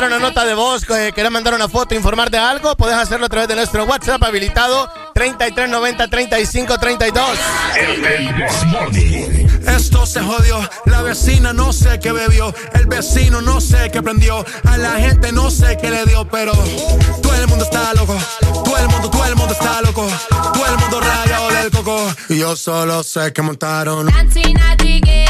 Mandar 0.00 0.18
una 0.18 0.28
nota 0.28 0.46
de 0.46 0.54
voz, 0.54 0.88
eh, 0.90 1.10
quieres 1.12 1.30
mandar 1.30 1.52
una 1.52 1.68
foto, 1.68 1.94
informar 1.94 2.30
de 2.30 2.38
algo, 2.38 2.74
puedes 2.76 2.96
hacerlo 2.96 3.26
a 3.26 3.28
través 3.28 3.48
de 3.48 3.54
nuestro 3.54 3.84
WhatsApp 3.84 4.22
habilitado 4.22 4.88
3390 5.12 6.08
3532. 6.08 7.28
Esto 9.66 10.06
se 10.06 10.20
jodió, 10.20 10.58
la 10.86 11.02
vecina 11.02 11.52
no 11.52 11.72
sé 11.72 11.98
qué 12.00 12.12
bebió, 12.12 12.54
el 12.72 12.86
vecino 12.86 13.42
no 13.42 13.60
sé 13.60 13.90
qué 13.90 14.02
prendió, 14.02 14.44
a 14.64 14.78
la 14.78 14.92
gente 14.92 15.32
no 15.32 15.50
sé 15.50 15.76
qué 15.80 15.90
le 15.90 16.06
dio, 16.06 16.26
pero 16.26 16.52
todo 17.22 17.34
el 17.34 17.46
mundo 17.48 17.64
está 17.64 17.92
loco, 17.92 18.16
todo 18.64 18.78
el 18.78 18.88
mundo, 18.88 19.10
todo 19.10 19.26
el 19.26 19.36
mundo 19.36 19.52
está 19.52 19.82
loco, 19.82 20.08
todo 20.54 20.66
el 20.66 20.78
mundo 20.78 21.00
rayado 21.00 21.50
del 21.50 21.70
coco, 21.70 22.06
y 22.30 22.38
yo 22.38 22.56
solo 22.56 23.02
sé 23.02 23.32
que 23.34 23.42
montaron. 23.42 24.06
Dancing 24.06 24.56
at 24.58 24.78
the 24.78 25.00
ghetto, 25.00 25.29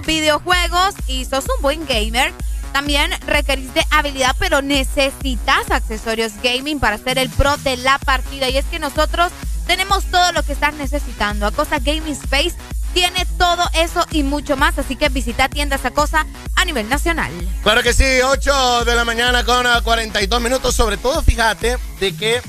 Videojuegos 0.00 0.94
y 1.06 1.24
sos 1.24 1.44
un 1.56 1.62
buen 1.62 1.86
gamer, 1.86 2.32
también 2.72 3.10
requerís 3.26 3.72
de 3.74 3.84
habilidad, 3.90 4.34
pero 4.38 4.62
necesitas 4.62 5.70
accesorios 5.70 6.32
gaming 6.42 6.80
para 6.80 6.98
ser 6.98 7.18
el 7.18 7.28
pro 7.30 7.56
de 7.58 7.76
la 7.76 7.98
partida. 7.98 8.48
Y 8.48 8.56
es 8.56 8.64
que 8.66 8.78
nosotros 8.78 9.30
tenemos 9.66 10.04
todo 10.06 10.32
lo 10.32 10.42
que 10.42 10.52
estás 10.52 10.74
necesitando. 10.74 11.46
Acosa 11.46 11.78
Gaming 11.78 12.12
Space 12.12 12.54
tiene 12.94 13.26
todo 13.38 13.62
eso 13.74 14.04
y 14.10 14.22
mucho 14.22 14.56
más, 14.56 14.78
así 14.78 14.96
que 14.96 15.08
visita 15.08 15.48
tiendas 15.48 15.84
Acosa 15.84 16.26
a 16.56 16.64
nivel 16.64 16.88
nacional. 16.88 17.32
Claro 17.62 17.82
que 17.82 17.92
sí, 17.92 18.04
8 18.22 18.84
de 18.84 18.94
la 18.94 19.04
mañana 19.04 19.44
con 19.44 19.66
ah, 19.66 19.80
42 19.82 20.40
minutos. 20.40 20.74
Sobre 20.74 20.96
todo, 20.96 21.22
fíjate 21.22 21.78
de 22.00 22.16
que 22.16 22.42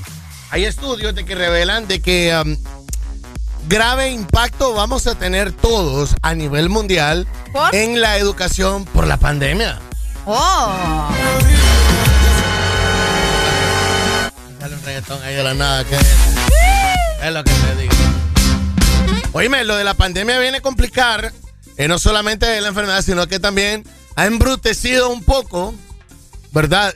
hay 0.50 0.64
estudios 0.64 1.14
de 1.14 1.24
que 1.24 1.34
revelan 1.34 1.88
de 1.88 2.00
que 2.00 2.34
um, 2.44 2.56
grave 3.68 4.10
impacto 4.10 4.74
vamos 4.74 5.06
a 5.06 5.14
tener 5.14 5.52
todos 5.52 6.14
a 6.22 6.34
nivel 6.34 6.68
mundial 6.68 7.26
en 7.72 8.00
la 8.00 8.16
educación 8.18 8.84
por 8.84 9.06
la 9.06 9.16
pandemia. 9.16 9.78
¡Oh! 10.26 11.08
Dale 14.60 14.74
un 14.74 14.82
reggaetón 14.82 15.22
ahí 15.22 15.34
de 15.34 15.42
la 15.42 15.54
nada, 15.54 15.84
que 15.84 15.94
es, 15.96 16.06
es 17.22 17.32
lo 17.32 17.44
que 17.44 17.50
te 17.52 17.82
digo. 17.82 17.94
Oíme, 19.32 19.64
lo 19.64 19.76
de 19.76 19.84
la 19.84 19.94
pandemia 19.94 20.38
viene 20.38 20.58
a 20.58 20.62
complicar 20.62 21.32
eh, 21.76 21.88
no 21.88 21.98
solamente 21.98 22.60
la 22.60 22.68
enfermedad, 22.68 23.02
sino 23.02 23.26
que 23.26 23.40
también 23.40 23.84
ha 24.16 24.26
embrutecido 24.26 25.10
un 25.10 25.24
poco, 25.24 25.74
¿verdad? 26.52 26.94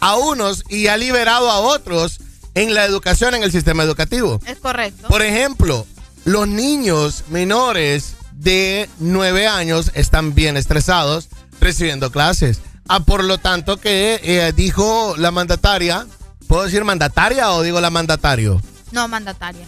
A 0.00 0.16
unos 0.16 0.64
y 0.68 0.88
ha 0.88 0.96
liberado 0.96 1.50
a 1.50 1.60
otros 1.60 2.20
en 2.54 2.74
la 2.74 2.84
educación, 2.84 3.34
en 3.34 3.42
el 3.42 3.52
sistema 3.52 3.82
educativo. 3.84 4.40
Es 4.46 4.58
correcto. 4.58 5.08
Por 5.08 5.22
ejemplo, 5.22 5.86
los 6.28 6.46
niños 6.46 7.24
menores 7.30 8.14
de 8.32 8.88
9 8.98 9.48
años 9.48 9.90
están 9.94 10.34
bien 10.34 10.58
estresados 10.58 11.28
recibiendo 11.58 12.12
clases. 12.12 12.60
Ah, 12.86 13.00
por 13.00 13.24
lo 13.24 13.38
tanto, 13.38 13.78
que 13.78 14.20
eh, 14.22 14.52
dijo 14.54 15.14
la 15.16 15.30
mandataria, 15.30 16.06
¿puedo 16.46 16.64
decir 16.64 16.84
mandataria 16.84 17.50
o 17.52 17.62
digo 17.62 17.80
la 17.80 17.88
mandatario? 17.88 18.60
No, 18.92 19.08
mandataria. 19.08 19.66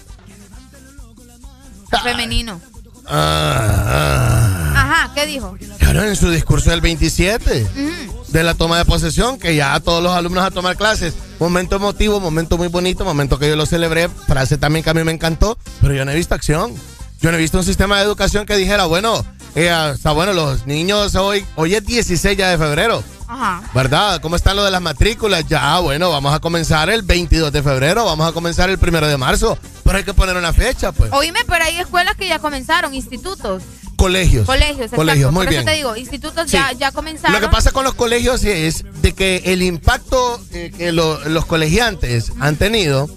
Femenino. 2.02 2.60
Ah, 3.06 4.72
Ajá, 4.76 5.14
¿qué 5.14 5.24
dijo? 5.26 5.56
Claro, 5.78 6.04
en 6.04 6.14
su 6.14 6.30
discurso 6.30 6.70
del 6.70 6.80
27 6.82 7.62
Ujú. 7.74 8.19
De 8.30 8.42
la 8.42 8.54
toma 8.54 8.78
de 8.78 8.84
posesión, 8.84 9.38
que 9.38 9.54
ya 9.54 9.78
todos 9.80 10.02
los 10.02 10.12
alumnos 10.12 10.44
a 10.44 10.50
tomar 10.50 10.76
clases. 10.76 11.14
Momento 11.38 11.76
emotivo, 11.76 12.20
momento 12.20 12.58
muy 12.58 12.68
bonito, 12.68 13.04
momento 13.04 13.38
que 13.38 13.48
yo 13.48 13.56
lo 13.56 13.66
celebré. 13.66 14.08
Frase 14.08 14.58
también 14.58 14.84
que 14.84 14.90
a 14.90 14.94
mí 14.94 15.04
me 15.04 15.12
encantó, 15.12 15.58
pero 15.80 15.94
yo 15.94 16.04
no 16.04 16.10
he 16.10 16.16
visto 16.16 16.34
acción. 16.34 16.74
Yo 17.20 17.30
no 17.30 17.36
he 17.36 17.40
visto 17.40 17.58
un 17.58 17.64
sistema 17.64 17.98
de 17.98 18.04
educación 18.04 18.46
que 18.46 18.56
dijera, 18.56 18.86
bueno, 18.86 19.24
eh, 19.54 19.92
está 19.94 20.12
bueno, 20.12 20.32
los 20.32 20.66
niños 20.66 21.14
hoy, 21.16 21.44
hoy 21.56 21.74
es 21.74 21.84
16 21.84 22.36
ya 22.36 22.48
de 22.48 22.56
febrero. 22.56 23.02
Ajá. 23.28 23.62
¿Verdad? 23.74 24.20
¿Cómo 24.20 24.36
están 24.36 24.56
lo 24.56 24.64
de 24.64 24.70
las 24.70 24.80
matrículas? 24.80 25.46
Ya, 25.46 25.78
bueno, 25.80 26.10
vamos 26.10 26.34
a 26.34 26.40
comenzar 26.40 26.88
el 26.90 27.02
22 27.02 27.52
de 27.52 27.62
febrero, 27.62 28.04
vamos 28.04 28.28
a 28.28 28.32
comenzar 28.32 28.70
el 28.70 28.78
1 28.80 29.06
de 29.06 29.16
marzo, 29.16 29.58
pero 29.84 29.98
hay 29.98 30.04
que 30.04 30.14
poner 30.14 30.36
una 30.36 30.52
fecha, 30.52 30.92
pues. 30.92 31.12
Oíme, 31.12 31.40
pero 31.46 31.64
hay 31.64 31.78
escuelas 31.78 32.16
que 32.16 32.26
ya 32.26 32.38
comenzaron, 32.38 32.94
institutos. 32.94 33.62
Colegios. 34.00 34.46
Colegios, 34.46 34.90
Colegios, 34.90 35.28
exacto. 35.28 35.32
muy 35.32 35.44
Por 35.46 35.50
bien. 35.50 35.60
eso 35.62 35.70
te 35.70 35.76
digo, 35.76 35.96
institutos 35.96 36.50
Sí. 36.50 36.56
ya, 36.56 36.72
ya 36.72 36.90
comenzaron. 36.90 37.34
Lo 37.34 37.40
que 37.46 37.52
pasa 37.52 37.70
con 37.70 37.84
los 37.84 37.94
colegios 37.94 38.42
es 38.44 38.84
de 39.02 39.12
que 39.14 39.42
el 39.44 39.62
impacto 39.62 40.40
eh, 40.52 40.72
que 40.76 40.90
lo- 40.92 41.20
los 41.28 41.44
colegiantes 41.46 42.32
han 42.40 42.56
tenido 42.56 43.08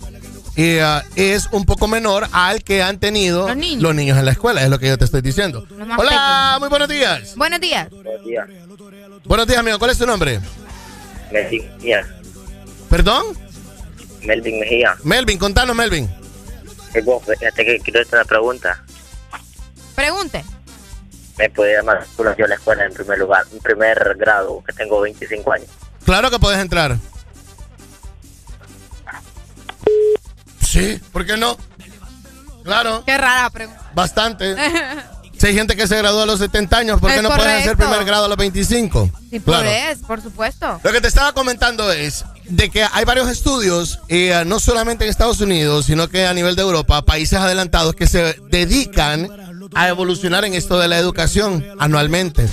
eh, 0.55 0.85
es 1.15 1.47
un 1.51 1.65
poco 1.65 1.87
menor 1.87 2.27
al 2.31 2.63
que 2.63 2.83
han 2.83 2.99
tenido 2.99 3.47
Los 3.47 3.55
niños. 3.57 4.19
en 4.19 4.25
la 4.25 4.31
escuela, 4.31 4.61
es 4.63 4.69
lo 4.69 4.77
que 4.77 4.87
yo 4.87 4.97
te 4.99 5.05
estoy 5.05 5.21
diciendo. 5.21 5.65
Hola, 5.71 5.95
pequeños. 5.97 6.59
muy 6.59 6.69
buenos 6.69 6.89
días. 6.89 7.35
Buenos 7.35 7.59
días. 7.59 7.89
Buenos 7.89 8.23
días. 8.25 8.47
Buenos 9.25 9.47
días, 9.47 9.59
amigo. 9.59 9.79
¿Cuál 9.79 9.91
es 9.91 9.97
tu 9.97 10.05
nombre? 10.05 10.39
Melvin 11.31 11.63
Mejía. 11.79 12.05
¿Perdón? 12.89 13.25
Melvin 14.21 14.59
Mejía. 14.59 14.95
Melvin, 15.03 15.39
contanos, 15.39 15.75
Melvin. 15.75 16.07
Eh, 16.93 17.01
vos, 17.01 17.23
fíjate 17.25 17.65
que 17.65 17.79
quiero 17.79 18.01
hacer 18.01 18.15
una 18.19 18.25
pregunta. 18.25 18.83
Pregunte. 19.95 20.43
¿Me 21.37 21.49
puede 21.49 21.75
llamar 21.77 22.05
yo 22.37 22.45
a 22.45 22.47
la 22.47 22.55
escuela 22.55 22.85
en 22.85 22.93
primer 22.93 23.17
lugar, 23.17 23.43
en 23.51 23.59
primer 23.59 24.15
grado, 24.17 24.63
que 24.65 24.73
tengo 24.73 25.01
25 25.01 25.51
años? 25.51 25.67
Claro 26.05 26.29
que 26.29 26.39
puedes 26.39 26.59
entrar. 26.59 26.97
Sí, 30.61 30.99
¿por 31.11 31.25
qué 31.25 31.37
no? 31.37 31.57
Claro. 32.63 33.03
Qué 33.05 33.17
rara 33.17 33.49
pregunta. 33.49 33.91
Bastante. 33.93 34.55
Si 35.35 35.47
hay 35.47 35.55
gente 35.55 35.75
que 35.75 35.87
se 35.87 35.97
graduó 35.97 36.21
a 36.21 36.25
los 36.25 36.39
70 36.39 36.77
años, 36.77 37.01
¿por 37.01 37.09
qué 37.09 37.17
Es 37.17 37.21
no 37.21 37.27
pueden 37.27 37.57
hacer 37.59 37.75
primer 37.75 38.05
grado 38.05 38.25
a 38.25 38.27
los 38.29 38.37
25? 38.37 39.09
Sí, 39.29 39.41
Claro. 39.41 39.63
podés, 39.65 39.97
por 39.99 40.21
supuesto. 40.21 40.79
Lo 40.81 40.91
que 40.93 41.01
te 41.01 41.09
estaba 41.09 41.33
comentando 41.33 41.91
es 41.91 42.23
de 42.45 42.69
que 42.69 42.85
hay 42.89 43.03
varios 43.03 43.27
estudios, 43.27 43.99
eh, 44.07 44.41
no 44.45 44.61
solamente 44.61 45.03
en 45.03 45.09
Estados 45.09 45.41
Unidos, 45.41 45.87
sino 45.87 46.07
que 46.07 46.27
a 46.27 46.33
nivel 46.33 46.55
de 46.55 46.61
Europa, 46.61 47.01
países 47.01 47.37
adelantados 47.39 47.93
que 47.93 48.07
se 48.07 48.39
dedican 48.49 49.27
a 49.74 49.88
evolucionar 49.90 50.45
en 50.45 50.53
esto 50.53 50.80
de 50.80 50.88
la 50.88 50.98
educación 50.98 51.66
anualmente. 51.80 52.48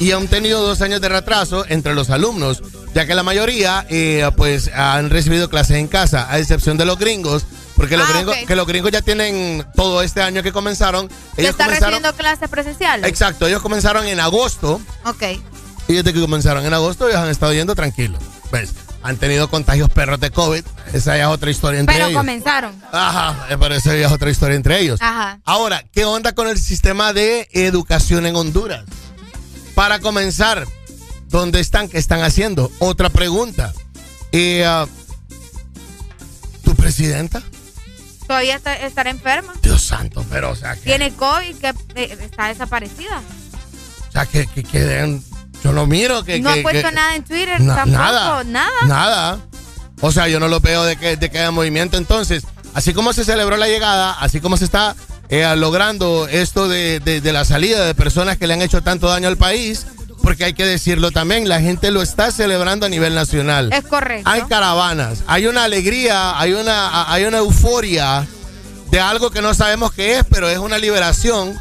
Y 0.00 0.12
han 0.12 0.28
tenido 0.28 0.62
dos 0.66 0.80
años 0.80 1.00
de 1.00 1.08
retraso 1.08 1.64
entre 1.68 1.94
los 1.94 2.10
alumnos, 2.10 2.62
ya 2.94 3.06
que 3.06 3.14
la 3.14 3.22
mayoría 3.24 3.84
eh, 3.90 4.28
pues 4.36 4.70
han 4.72 5.10
recibido 5.10 5.50
clases 5.50 5.76
en 5.76 5.88
casa, 5.88 6.26
a 6.30 6.38
excepción 6.38 6.76
de 6.78 6.84
los 6.84 6.98
gringos, 6.98 7.44
porque 7.74 7.96
los 7.96 8.08
Ah, 8.08 8.12
gringos, 8.14 8.36
que 8.46 8.54
los 8.56 8.66
gringos 8.66 8.92
ya 8.92 9.02
tienen 9.02 9.66
todo 9.74 10.02
este 10.02 10.22
año 10.22 10.42
que 10.42 10.52
comenzaron. 10.52 11.08
¿Se 11.34 11.42
Ellos 11.42 11.50
está 11.50 11.64
comenzaron, 11.64 11.94
recibiendo 11.94 12.16
clases 12.16 12.48
presenciales? 12.48 13.08
exacto, 13.10 13.46
ellos 13.48 13.60
comenzaron 13.62 14.06
en 14.06 14.20
agosto. 14.20 14.80
Ok. 15.04 15.22
Y 15.88 15.94
desde 15.94 16.12
que 16.12 16.20
comenzaron 16.20 16.64
en 16.64 16.74
agosto, 16.74 17.08
ellos 17.08 17.18
han 17.20 17.28
estado 17.30 17.52
yendo 17.52 17.74
tranquilos. 17.74 18.20
¿Ves? 18.52 18.70
Han 19.02 19.16
tenido 19.16 19.48
contagios 19.48 19.88
perros 19.90 20.18
de 20.20 20.30
COVID. 20.30 20.64
Esa 20.92 21.16
ya 21.16 21.24
es 21.24 21.28
otra 21.28 21.50
historia 21.50 21.80
entre 21.80 21.94
Pero 21.94 22.08
ellos. 22.08 22.18
comenzaron. 22.18 22.74
Ajá, 22.92 23.46
eh, 23.48 23.56
pero 23.58 23.74
esa 23.74 23.94
ya 23.96 24.06
es 24.06 24.12
otra 24.12 24.30
historia 24.30 24.56
entre 24.56 24.80
ellos. 24.80 25.00
Ajá. 25.00 25.38
Ahora, 25.44 25.84
¿qué 25.92 26.04
onda 26.04 26.32
con 26.32 26.48
el 26.48 26.58
sistema 26.58 27.12
de 27.12 27.48
educación 27.52 28.26
en 28.26 28.34
Honduras? 28.36 28.84
Para 29.74 30.00
comenzar, 30.00 30.66
¿dónde 31.28 31.60
están? 31.60 31.88
¿Qué 31.88 31.98
están 31.98 32.22
haciendo? 32.22 32.72
Otra 32.80 33.08
pregunta. 33.10 33.72
Eh, 34.32 34.64
ah, 34.66 34.86
¿Tu 36.64 36.74
presidenta? 36.74 37.42
Todavía 38.26 38.56
está, 38.56 38.74
estará 38.74 39.10
enferma. 39.10 39.54
Dios 39.62 39.80
santo, 39.80 40.24
pero 40.28 40.50
o 40.50 40.56
sea, 40.56 40.74
que, 40.74 40.82
Tiene 40.82 41.12
COVID, 41.14 41.56
que 41.56 41.68
eh, 41.94 42.18
está 42.20 42.48
desaparecida. 42.48 43.22
o 44.08 44.12
sea, 44.12 44.26
que, 44.26 44.46
que 44.48 44.64
queden... 44.64 45.22
Yo 45.64 45.72
lo 45.72 45.86
miro 45.86 46.24
que... 46.24 46.40
no 46.40 46.52
que- 46.54 46.60
ha 46.60 46.62
puesto 46.62 46.88
que- 46.88 46.94
nada 46.94 47.16
en 47.16 47.24
Twitter 47.24 47.60
Na- 47.60 47.74
tampoco. 47.76 47.98
nada. 47.98 48.44
Nada. 48.44 48.70
Nada. 48.86 49.38
O 50.00 50.12
sea, 50.12 50.28
yo 50.28 50.38
no 50.40 50.48
lo 50.48 50.60
veo 50.60 50.84
de 50.84 50.96
que, 50.96 51.16
de 51.16 51.30
que 51.30 51.38
haya 51.38 51.50
movimiento. 51.50 51.96
Entonces, 51.96 52.44
así 52.74 52.92
como 52.94 53.12
se 53.12 53.24
celebró 53.24 53.56
la 53.56 53.66
llegada, 53.68 54.12
así 54.12 54.40
como 54.40 54.56
se 54.56 54.64
está 54.64 54.94
eh, 55.28 55.44
logrando 55.56 56.28
esto 56.28 56.68
de, 56.68 57.00
de- 57.00 57.20
de 57.20 57.32
la 57.32 57.44
salida 57.44 57.84
de 57.84 57.94
personas 57.94 58.38
que 58.38 58.46
le 58.46 58.54
han 58.54 58.62
hecho 58.62 58.80
tanto 58.82 59.08
daño 59.08 59.26
al 59.28 59.36
país, 59.36 59.86
porque 60.22 60.44
hay 60.44 60.52
que 60.54 60.64
decirlo 60.64 61.10
también, 61.10 61.48
la 61.48 61.60
gente 61.60 61.90
lo 61.90 62.00
está 62.02 62.30
celebrando 62.30 62.86
a 62.86 62.88
nivel 62.88 63.14
nacional. 63.14 63.72
Es 63.72 63.84
correcto. 63.84 64.28
Hay 64.30 64.42
caravanas, 64.42 65.20
hay 65.26 65.46
una 65.46 65.64
alegría, 65.64 66.38
hay 66.38 66.52
una, 66.52 67.10
hay 67.12 67.24
una 67.24 67.38
euforia 67.38 68.26
de 68.90 69.00
algo 69.00 69.30
que 69.30 69.42
no 69.42 69.52
sabemos 69.54 69.92
qué 69.92 70.18
es, 70.18 70.24
pero 70.30 70.48
es 70.48 70.58
una 70.58 70.78
liberación. 70.78 71.58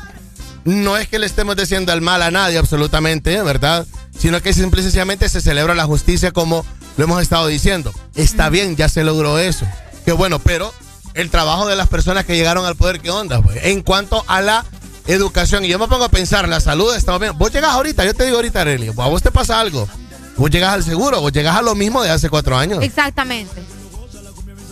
No 0.67 0.97
es 0.97 1.07
que 1.07 1.17
le 1.17 1.25
estemos 1.25 1.55
diciendo 1.55 1.93
el 1.93 2.01
mal 2.01 2.21
a 2.21 2.29
nadie, 2.29 2.57
absolutamente, 2.57 3.41
¿verdad? 3.41 3.87
Sino 4.19 4.41
que 4.41 4.51
simple 4.51 4.81
y 4.81 4.83
sencillamente 4.83 5.29
se 5.29 5.39
celebra 5.39 5.73
la 5.73 5.85
justicia 5.85 6.31
como 6.33 6.65
lo 6.97 7.03
hemos 7.05 7.21
estado 7.21 7.47
diciendo. 7.47 7.93
Está 8.15 8.49
bien, 8.49 8.75
ya 8.75 8.89
se 8.89 9.05
logró 9.05 9.39
eso. 9.39 9.65
Qué 10.03 10.11
bueno, 10.11 10.39
pero 10.39 10.73
el 11.13 11.29
trabajo 11.29 11.67
de 11.67 11.77
las 11.77 11.87
personas 11.87 12.25
que 12.25 12.35
llegaron 12.35 12.65
al 12.65 12.75
poder, 12.75 12.99
¿qué 12.99 13.09
onda? 13.11 13.41
pues? 13.41 13.63
En 13.63 13.81
cuanto 13.81 14.25
a 14.27 14.41
la 14.41 14.65
educación, 15.05 15.63
y 15.63 15.69
yo 15.69 15.79
me 15.79 15.87
pongo 15.87 16.03
a 16.03 16.09
pensar, 16.09 16.49
la 16.49 16.59
salud 16.59 16.93
está 16.93 17.17
bien. 17.17 17.37
Vos 17.37 17.53
llegas 17.53 17.71
ahorita, 17.71 18.03
yo 18.03 18.13
te 18.13 18.25
digo 18.25 18.35
ahorita, 18.35 18.59
Arely, 18.59 18.89
a 18.89 18.91
vos 18.91 19.23
te 19.23 19.31
pasa 19.31 19.61
algo. 19.61 19.87
Vos 20.35 20.51
llegas 20.51 20.73
al 20.73 20.83
seguro, 20.83 21.21
vos 21.21 21.31
llegas 21.31 21.55
a 21.55 21.61
lo 21.61 21.75
mismo 21.75 22.03
de 22.03 22.09
hace 22.09 22.29
cuatro 22.29 22.57
años. 22.57 22.83
Exactamente. 22.83 23.63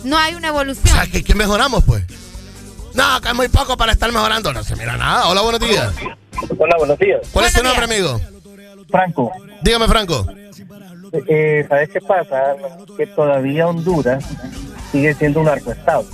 No 0.04 0.18
hay 0.18 0.34
una 0.34 0.48
evolución. 0.48 0.88
O 0.88 0.94
sea, 0.94 1.06
¿qué, 1.06 1.24
qué 1.24 1.34
mejoramos, 1.34 1.84
pues? 1.84 2.04
No, 2.96 3.20
que 3.20 3.28
es 3.28 3.34
muy 3.34 3.48
poco 3.48 3.76
para 3.76 3.92
estar 3.92 4.10
mejorando. 4.10 4.52
No 4.52 4.64
se 4.64 4.74
mira 4.74 4.96
nada. 4.96 5.28
Hola, 5.28 5.42
buenos 5.42 5.60
días. 5.60 5.92
Hola, 6.58 6.76
buenos 6.78 6.98
días. 6.98 7.20
¿Cuál 7.30 7.44
es 7.44 7.52
tu 7.52 7.62
nombre, 7.62 7.84
amigo? 7.84 8.20
Franco. 8.90 9.30
Dígame, 9.60 9.86
Franco. 9.86 10.26
Eh, 11.28 11.66
¿Sabes 11.68 11.90
qué 11.90 12.00
pasa? 12.00 12.56
Que 12.96 13.06
todavía 13.06 13.68
Honduras 13.68 14.24
sigue 14.90 15.12
siendo 15.14 15.40
un 15.40 15.46
narcoestado. 15.46 16.06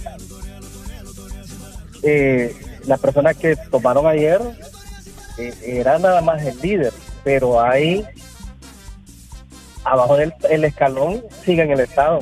Eh, 2.03 2.55
la 2.87 2.97
persona 2.97 3.33
que 3.33 3.55
tomaron 3.71 4.09
ayer 4.09 4.41
eh, 5.39 5.55
era 5.63 6.01
nada 6.01 6.21
más 6.21 6.43
el 6.43 6.61
líder, 6.61 6.93
pero 7.23 7.61
ahí, 7.61 8.05
abajo 9.85 10.17
del 10.17 10.35
el 10.51 10.65
escalón, 10.65 11.23
sigue 11.45 11.63
en 11.63 11.71
el 11.71 11.81
Estado. 11.81 12.21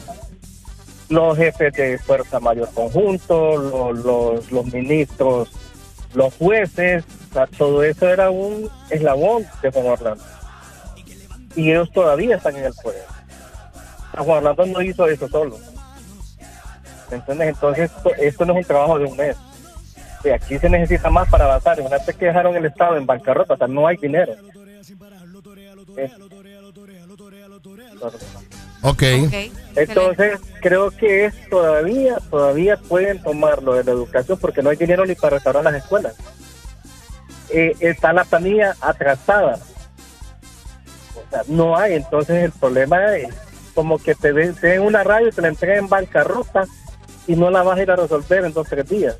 Los 1.10 1.36
jefes 1.36 1.72
de 1.74 1.98
Fuerza 1.98 2.40
Mayor 2.40 2.68
Conjunto, 2.72 3.56
los, 3.56 4.50
los, 4.50 4.72
ministros, 4.72 5.50
los 6.14 6.32
jueces, 6.34 7.05
todo 7.58 7.82
eso 7.82 8.08
era 8.08 8.30
un 8.30 8.70
eslabón 8.90 9.44
de 9.60 9.70
Juan 9.70 9.86
Orlando 9.86 10.24
y 11.56 11.70
ellos 11.70 11.90
todavía 11.92 12.36
están 12.36 12.56
en 12.56 12.64
el 12.64 12.74
poder. 12.74 13.05
Juan 14.16 14.39
Orlando 14.39 14.66
no 14.66 14.82
hizo 14.82 15.06
eso 15.06 15.28
solo. 15.28 15.58
¿Me 17.10 17.16
entiendes? 17.16 17.48
Entonces, 17.48 17.90
esto, 17.90 18.14
esto 18.16 18.44
no 18.44 18.52
es 18.52 18.58
un 18.58 18.64
trabajo 18.64 18.98
de 18.98 19.05
un 19.06 19.16
mes. 19.16 19.36
Aquí 20.34 20.58
se 20.58 20.68
necesita 20.68 21.10
más 21.10 21.28
para 21.28 21.47
avanzar. 21.47 21.80
Una 21.80 21.98
vez 21.98 22.16
que 22.16 22.26
dejaron 22.26 22.55
el 22.55 22.66
Estado 22.66 22.97
en 22.97 23.06
bancarrota, 23.06 23.55
o 23.55 23.56
sea, 23.56 23.66
no 23.66 23.86
hay 23.86 23.97
dinero. 23.97 24.34
Eh, 28.83 28.89
Ok. 28.89 29.02
Entonces, 29.76 30.41
creo 30.60 30.91
que 30.91 31.26
es 31.26 31.49
todavía, 31.49 32.18
todavía 32.31 32.76
pueden 32.76 33.23
tomarlo 33.23 33.75
de 33.75 33.84
la 33.84 33.92
educación 33.92 34.39
porque 34.39 34.62
no 34.62 34.70
hay 34.70 34.76
dinero 34.76 35.07
ni 35.07 35.15
para 35.15 35.36
restaurar 35.36 35.65
las 35.65 35.75
escuelas. 35.75 36.15
Eh, 37.50 37.75
está 37.81 38.12
la 38.12 38.25
planilla 38.25 38.75
atrasada. 38.81 39.59
O 41.15 41.31
sea, 41.31 41.42
no 41.47 41.76
hay. 41.76 41.94
Entonces, 41.94 42.44
el 42.44 42.52
problema 42.52 43.17
es 43.17 43.28
como 43.75 43.99
que 43.99 44.15
te 44.15 44.33
den, 44.33 44.55
te 44.55 44.68
den 44.68 44.83
una 44.83 45.05
radio 45.05 45.28
y 45.28 45.33
te 45.33 45.42
la 45.42 45.49
entreguen 45.49 45.78
en 45.81 45.89
bancarrota 45.89 46.65
y 47.26 47.36
no 47.36 47.50
la 47.50 47.62
vas 47.62 47.78
a 47.78 47.83
ir 47.83 47.91
a 47.91 47.97
resolver 47.97 48.44
en 48.44 48.52
dos 48.52 48.68
tres 48.68 48.89
días. 48.89 49.17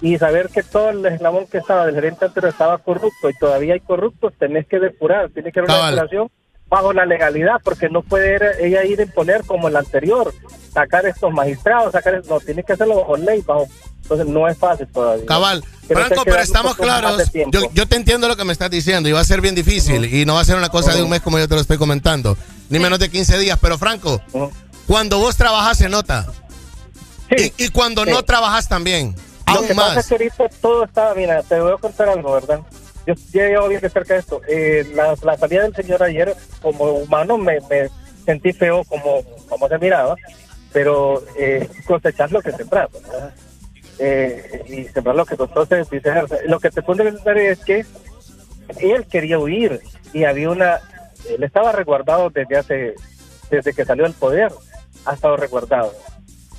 Y 0.00 0.16
saber 0.16 0.48
que 0.48 0.62
todo 0.62 0.90
el 0.90 1.04
eslabón 1.04 1.46
que 1.46 1.58
estaba 1.58 1.84
del 1.84 1.94
gerente 1.94 2.24
anterior 2.24 2.52
estaba 2.52 2.78
corrupto 2.78 3.28
y 3.28 3.34
todavía 3.38 3.74
hay 3.74 3.80
corruptos, 3.80 4.32
tenés 4.38 4.66
que 4.66 4.78
depurar, 4.78 5.28
tiene 5.28 5.52
que 5.52 5.60
haber 5.60 5.70
una 5.70 5.90
depuración 5.90 6.30
bajo 6.70 6.92
la 6.92 7.04
legalidad, 7.04 7.60
porque 7.62 7.88
no 7.90 8.02
puede 8.02 8.64
ella 8.66 8.84
ir 8.84 9.00
a 9.00 9.02
imponer 9.02 9.44
como 9.44 9.68
el 9.68 9.76
anterior, 9.76 10.32
sacar 10.72 11.04
estos 11.04 11.32
magistrados, 11.32 11.92
sacar 11.92 12.22
no, 12.28 12.38
tiene 12.40 12.62
que 12.62 12.72
hacerlo 12.74 12.96
bajo 13.00 13.16
ley, 13.16 13.42
bajo 13.42 13.66
entonces 14.02 14.26
no 14.26 14.48
es 14.48 14.56
fácil 14.58 14.86
todavía. 14.88 15.24
Cabal. 15.26 15.62
Creo 15.86 16.04
Franco, 16.06 16.22
pero 16.24 16.38
estamos 16.40 16.76
más 16.78 16.80
claros. 16.86 17.22
Yo, 17.50 17.60
yo 17.72 17.86
te 17.86 17.96
entiendo 17.96 18.26
lo 18.28 18.36
que 18.36 18.44
me 18.44 18.52
estás 18.52 18.70
diciendo 18.70 19.08
y 19.08 19.12
va 19.12 19.20
a 19.20 19.24
ser 19.24 19.40
bien 19.40 19.54
difícil 19.54 20.04
y 20.12 20.24
no 20.24 20.34
va 20.34 20.40
a 20.40 20.44
ser 20.44 20.56
una 20.56 20.68
cosa 20.68 20.94
de 20.94 21.02
un 21.02 21.10
mes 21.10 21.20
como 21.20 21.38
yo 21.38 21.46
te 21.46 21.54
lo 21.54 21.60
estoy 21.60 21.78
comentando, 21.78 22.36
ni 22.70 22.78
menos 22.80 22.98
de 22.98 23.08
15 23.08 23.38
días. 23.38 23.58
Pero 23.60 23.78
Franco, 23.78 24.20
cuando 24.86 25.18
vos 25.18 25.36
trabajas 25.36 25.78
se 25.78 25.88
nota. 25.88 26.26
Y, 27.36 27.52
y 27.64 27.68
cuando 27.68 28.04
no 28.04 28.18
Sí. 28.18 28.24
trabajas 28.24 28.68
también. 28.68 29.14
Lo 29.46 29.54
Aún 29.58 29.66
que 29.68 29.74
pasa 29.74 29.90
es 29.90 29.96
más. 29.96 30.06
que 30.08 30.14
ahorita 30.14 30.48
todo 30.60 30.84
está, 30.84 31.14
mira, 31.14 31.42
te 31.44 31.60
voy 31.60 31.72
a 31.72 31.76
contar 31.76 32.08
algo, 32.08 32.32
¿verdad? 32.32 32.60
Yo 33.06 33.14
llevo 33.32 33.68
bien 33.68 33.80
de 33.80 33.88
cerca 33.88 34.16
esto. 34.16 34.40
Eh, 34.48 34.92
la, 34.94 35.16
salida 35.36 35.62
del 35.62 35.74
señor 35.74 36.02
ayer, 36.02 36.34
como 36.60 36.84
humano, 36.92 37.38
me, 37.38 37.58
sentí 38.24 38.52
feo 38.52 38.84
como, 38.84 39.22
como 39.48 39.68
se 39.68 39.78
miraba, 39.78 40.16
pero 40.72 41.22
eh, 41.36 41.68
cosechar 41.86 42.30
lo 42.30 42.40
que 42.40 42.52
¿verdad? 42.52 43.34
Eh, 43.98 44.64
y 44.68 44.84
sembrar 44.84 45.16
lo 45.16 45.26
que 45.26 45.34
entonces. 45.34 45.88
Lo 46.46 46.60
que 46.60 46.70
te 46.70 46.82
decir 46.82 47.36
es 47.36 47.58
que 47.58 47.84
él 48.80 49.06
quería 49.06 49.38
huir 49.38 49.80
y 50.12 50.24
había 50.24 50.50
una, 50.50 50.80
él 51.28 51.42
estaba 51.42 51.72
resguardado 51.72 52.30
desde 52.30 52.56
hace, 52.56 52.94
desde 53.50 53.74
que 53.74 53.84
salió 53.84 54.04
del 54.04 54.14
poder, 54.14 54.52
ha 55.04 55.14
estado 55.14 55.36
resguardado. 55.36 55.92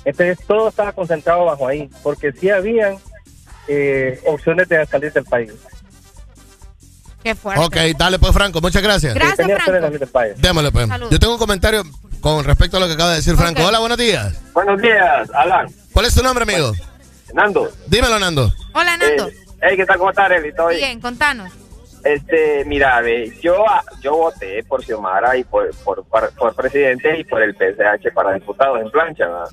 Entonces 0.04 0.38
todo 0.46 0.68
estaba 0.68 0.92
concentrado 0.92 1.44
bajo 1.44 1.66
ahí, 1.66 1.88
porque 2.02 2.32
sí 2.32 2.50
habían 2.50 2.96
eh, 3.68 4.20
opciones 4.26 4.68
de 4.68 4.84
salir 4.86 5.12
del 5.12 5.24
país. 5.24 5.52
Qué 7.22 7.34
fuerte. 7.34 7.64
Ok, 7.64 7.76
dale 7.96 8.18
pues 8.18 8.32
Franco, 8.32 8.60
muchas 8.60 8.82
gracias. 8.82 9.14
Gracias, 9.14 9.36
Tenía 9.36 9.58
Franco. 9.58 10.06
Démosle 10.36 10.72
pues. 10.72 10.88
Yo 11.10 11.18
tengo 11.18 11.34
un 11.34 11.38
comentario 11.38 11.82
con 12.20 12.44
respecto 12.44 12.76
a 12.76 12.80
lo 12.80 12.86
que 12.86 12.94
acaba 12.94 13.10
de 13.10 13.16
decir 13.16 13.36
Franco. 13.36 13.62
Hola, 13.64 13.78
buenos 13.78 13.98
días. 13.98 14.40
Buenos 14.52 14.80
días, 14.80 15.28
Alan. 15.34 15.68
¿Cuál 15.92 16.06
es 16.06 16.14
tu 16.14 16.22
nombre, 16.22 16.42
amigo? 16.42 16.72
Nando. 17.34 17.70
Dímelo, 17.86 18.18
Nando. 18.18 18.52
Hola, 18.74 18.96
Nando. 18.96 19.28
Eh, 19.28 19.34
hey, 19.62 19.76
¿qué 19.76 19.86
tal? 19.86 19.98
¿Cómo 19.98 20.10
estás, 20.10 20.26
Arely? 20.26 20.54
¿Todo 20.54 20.68
bien? 20.68 20.80
Bien, 20.80 21.00
contanos. 21.00 21.52
Este, 22.04 22.64
mira, 22.64 23.00
ve, 23.00 23.32
yo, 23.40 23.64
ah, 23.68 23.82
yo 24.00 24.16
voté 24.16 24.64
por 24.64 24.84
Xiomara 24.84 25.36
y 25.36 25.44
por, 25.44 25.70
por, 25.84 26.04
por, 26.04 26.32
por 26.34 26.54
presidente 26.54 27.18
y 27.18 27.24
por 27.24 27.42
el 27.42 27.54
PSH 27.54 28.12
para 28.12 28.34
diputados 28.34 28.80
en 28.80 28.90
plancha, 28.90 29.26
¿verdad? 29.26 29.48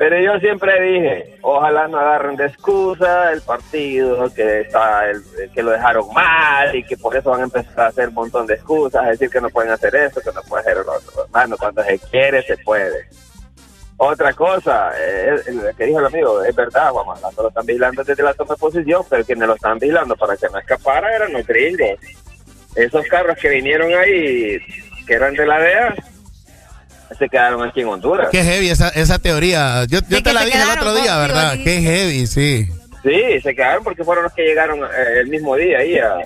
Pero 0.00 0.18
yo 0.18 0.40
siempre 0.40 0.80
dije, 0.80 1.36
ojalá 1.42 1.86
no 1.86 1.98
agarren 1.98 2.34
de 2.34 2.46
excusa 2.46 3.34
el 3.34 3.42
partido, 3.42 4.32
que 4.32 4.62
está 4.62 5.10
el, 5.10 5.22
que 5.52 5.62
lo 5.62 5.72
dejaron 5.72 6.10
mal 6.14 6.74
y 6.74 6.82
que 6.82 6.96
por 6.96 7.14
eso 7.14 7.28
van 7.28 7.42
a 7.42 7.44
empezar 7.44 7.80
a 7.80 7.86
hacer 7.88 8.08
un 8.08 8.14
montón 8.14 8.46
de 8.46 8.54
excusas, 8.54 9.04
a 9.04 9.10
decir 9.10 9.28
que 9.28 9.42
no 9.42 9.50
pueden 9.50 9.72
hacer 9.72 9.94
esto, 9.94 10.22
que 10.22 10.32
no 10.32 10.40
pueden 10.48 10.66
hacer 10.66 10.86
lo 10.86 10.92
otro. 10.94 11.24
Hermano, 11.26 11.54
cuando 11.58 11.84
se 11.84 11.98
quiere, 11.98 12.42
se 12.44 12.56
puede. 12.56 13.10
Otra 13.98 14.32
cosa, 14.32 14.90
eh, 14.98 15.36
que 15.76 15.84
dijo 15.84 15.98
el 15.98 16.06
amigo, 16.06 16.42
es 16.44 16.56
verdad, 16.56 16.92
Juan 16.92 17.20
lo 17.36 17.48
están 17.48 17.66
vigilando 17.66 18.02
desde 18.02 18.22
la 18.22 18.32
toma 18.32 18.54
de 18.54 18.58
posición, 18.58 19.02
pero 19.10 19.22
quienes 19.22 19.48
lo 19.48 19.54
están 19.54 19.78
vigilando 19.78 20.16
para 20.16 20.34
que 20.34 20.48
no 20.48 20.58
escapara 20.60 21.14
eran 21.14 21.34
los 21.34 21.46
gringos. 21.46 22.00
Esos 22.74 23.06
carros 23.06 23.36
que 23.36 23.50
vinieron 23.50 23.92
ahí, 23.92 24.60
que 25.06 25.12
eran 25.12 25.34
de 25.34 25.44
la 25.44 25.58
DEA, 25.58 25.94
se 27.18 27.28
quedaron 27.28 27.62
aquí 27.62 27.80
en 27.80 27.88
Honduras. 27.88 28.28
Qué 28.30 28.42
heavy 28.42 28.70
esa, 28.70 28.88
esa 28.88 29.18
teoría. 29.18 29.84
Yo, 29.84 30.02
te 30.02 30.32
la 30.32 30.44
dije 30.44 30.62
el 30.62 30.78
otro 30.78 30.94
día. 30.94 31.18
¿verdad? 31.18 31.54
Qué 31.62 31.80
heavy, 31.80 32.26
sí. 32.26 32.68
Sí, 33.02 33.40
se 33.42 33.54
quedaron 33.54 33.82
porque 33.82 34.04
fueron 34.04 34.24
los 34.24 34.32
que 34.32 34.42
llegaron 34.42 34.80
eh, 34.80 35.20
el 35.20 35.28
mismo 35.28 35.56
día 35.56 35.78
ahí 35.78 35.98
a, 35.98 36.16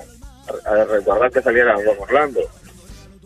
a 0.67 0.85
resguardar 0.85 1.31
que 1.31 1.41
saliera 1.41 1.75
Juan 1.75 1.97
Orlando. 2.01 2.41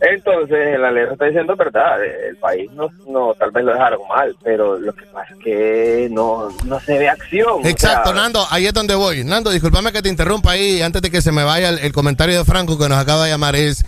Entonces, 0.01 0.79
la 0.79 0.93
ley 0.93 1.07
está 1.11 1.25
diciendo 1.25 1.57
verdad, 1.57 2.05
el 2.05 2.37
país 2.37 2.71
no, 2.73 2.89
no, 3.09 3.35
tal 3.35 3.51
vez 3.51 3.65
lo 3.65 3.73
dejaron 3.73 4.01
mal, 4.09 4.37
pero 4.45 4.79
lo 4.79 4.93
que 4.93 5.05
pasa 5.07 5.35
es 5.35 5.43
que 5.43 6.09
no, 6.11 6.51
no 6.67 6.79
se 6.81 6.99
ve 6.99 7.09
acción. 7.09 7.65
o 7.65 7.67
Exacto, 7.67 8.11
sea, 8.13 8.23
Nando, 8.23 8.47
ahí 8.51 8.67
es 8.67 8.73
donde 8.73 8.95
voy. 8.95 9.25
Nando, 9.25 9.51
discúlpame 9.51 9.91
que 9.91 10.03
te 10.03 10.09
interrumpa 10.09 10.53
ahí 10.53 10.83
antes 10.83 11.03
de 11.03 11.11
que 11.11 11.21
se 11.21 11.33
me 11.33 11.43
vaya 11.43 11.71
el, 11.71 11.81
el 11.81 11.93
comentario 11.93 12.39
de 12.39 12.45
Franco 12.45 12.79
que 12.79 12.89
nos 12.89 12.99
acaba 12.99 13.25
de 13.25 13.31
llamar. 13.31 13.57
Es 13.57 13.85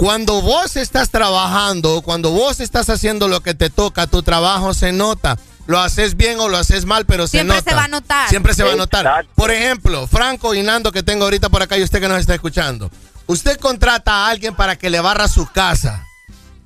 cuando 0.00 0.40
vos 0.40 0.76
estás 0.76 1.10
trabajando, 1.10 2.00
cuando 2.00 2.30
vos 2.30 2.60
estás 2.60 2.88
haciendo 2.88 3.28
lo 3.28 3.42
que 3.42 3.52
te 3.52 3.68
toca, 3.68 4.06
tu 4.06 4.22
trabajo 4.22 4.72
se 4.72 4.92
nota. 4.92 5.36
Lo 5.66 5.78
haces 5.78 6.16
bien 6.16 6.40
o 6.40 6.48
lo 6.48 6.56
haces 6.56 6.86
mal, 6.86 7.04
pero 7.04 7.26
se 7.26 7.32
Siempre 7.32 7.56
nota. 7.56 7.70
se 7.70 7.76
va 7.76 7.84
a 7.84 7.88
notar. 7.88 8.28
Siempre 8.30 8.54
se 8.54 8.62
va 8.62 8.72
a 8.72 8.76
notar. 8.76 9.26
Por 9.34 9.50
ejemplo, 9.50 10.06
Franco 10.06 10.54
y 10.54 10.62
Nando 10.62 10.90
que 10.90 11.02
tengo 11.02 11.24
ahorita 11.24 11.50
por 11.50 11.60
acá 11.60 11.76
y 11.76 11.82
usted 11.82 12.00
que 12.00 12.08
nos 12.08 12.18
está 12.18 12.34
escuchando. 12.34 12.90
Usted 13.26 13.58
contrata 13.58 14.24
a 14.24 14.30
alguien 14.30 14.54
para 14.56 14.76
que 14.76 14.88
le 14.88 15.00
barra 15.00 15.28
su 15.28 15.46
casa. 15.52 16.06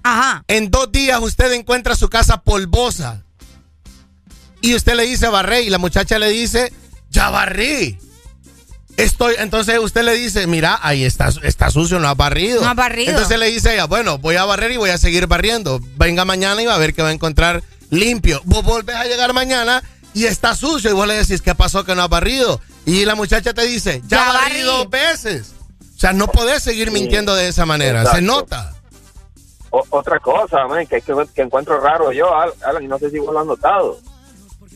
Ajá. 0.04 0.44
En 0.46 0.70
dos 0.70 0.92
días 0.92 1.18
usted 1.20 1.50
encuentra 1.54 1.96
su 1.96 2.08
casa 2.08 2.40
polvosa. 2.40 3.24
Y 4.60 4.76
usted 4.76 4.94
le 4.94 5.06
dice 5.06 5.26
barré 5.26 5.62
y 5.62 5.70
la 5.70 5.78
muchacha 5.78 6.20
le 6.20 6.28
dice, 6.28 6.72
ya 7.10 7.30
barrí. 7.30 7.98
Estoy, 8.96 9.34
entonces 9.38 9.78
usted 9.80 10.02
le 10.04 10.14
dice, 10.14 10.46
mira, 10.46 10.78
ahí 10.82 11.04
está, 11.04 11.28
está 11.42 11.68
sucio, 11.70 11.98
no 11.98 12.06
ha 12.08 12.14
barrido. 12.14 12.62
No 12.62 12.68
ha 12.68 12.74
barrido. 12.74 13.10
Entonces 13.10 13.38
le 13.38 13.46
dice 13.50 13.74
ella, 13.74 13.86
bueno, 13.86 14.18
voy 14.18 14.36
a 14.36 14.44
barrer 14.44 14.70
y 14.70 14.76
voy 14.76 14.90
a 14.90 14.98
seguir 14.98 15.26
barriendo. 15.26 15.80
Venga 15.96 16.24
mañana 16.24 16.62
y 16.62 16.66
va 16.66 16.76
a 16.76 16.78
ver 16.78 16.94
que 16.94 17.02
va 17.02 17.08
a 17.08 17.12
encontrar 17.12 17.62
limpio. 17.90 18.40
Vos 18.44 18.62
volvés 18.64 18.94
a 18.94 19.04
llegar 19.04 19.32
mañana 19.32 19.82
y 20.12 20.26
está 20.26 20.54
sucio. 20.54 20.90
Y 20.90 20.92
vos 20.92 21.08
le 21.08 21.14
decís, 21.16 21.42
¿qué 21.42 21.56
pasó 21.56 21.84
que 21.84 21.94
no 21.96 22.02
ha 22.02 22.08
barrido? 22.08 22.60
Y 22.86 23.04
la 23.04 23.16
muchacha 23.16 23.52
te 23.52 23.62
dice, 23.66 24.00
ya, 24.06 24.26
Ya 24.26 24.32
barrí 24.32 24.60
dos 24.62 24.88
veces. 24.88 25.54
O 25.96 25.98
sea, 25.98 26.12
no 26.12 26.28
podés 26.28 26.62
seguir 26.62 26.92
mintiendo 26.92 27.34
de 27.34 27.48
esa 27.48 27.66
manera. 27.66 28.04
Se 28.12 28.20
nota. 28.20 28.74
o- 29.70 29.84
otra 29.90 30.20
cosa, 30.20 30.68
man, 30.68 30.86
que, 30.86 31.00
que, 31.00 31.12
que 31.34 31.42
encuentro 31.42 31.80
raro 31.80 32.12
yo, 32.12 32.32
Al- 32.36 32.52
Alan, 32.64 32.84
y 32.84 32.86
no 32.86 32.96
sé 32.98 33.10
si 33.10 33.18
vos 33.18 33.32
lo 33.32 33.40
has 33.40 33.46
notado, 33.46 33.98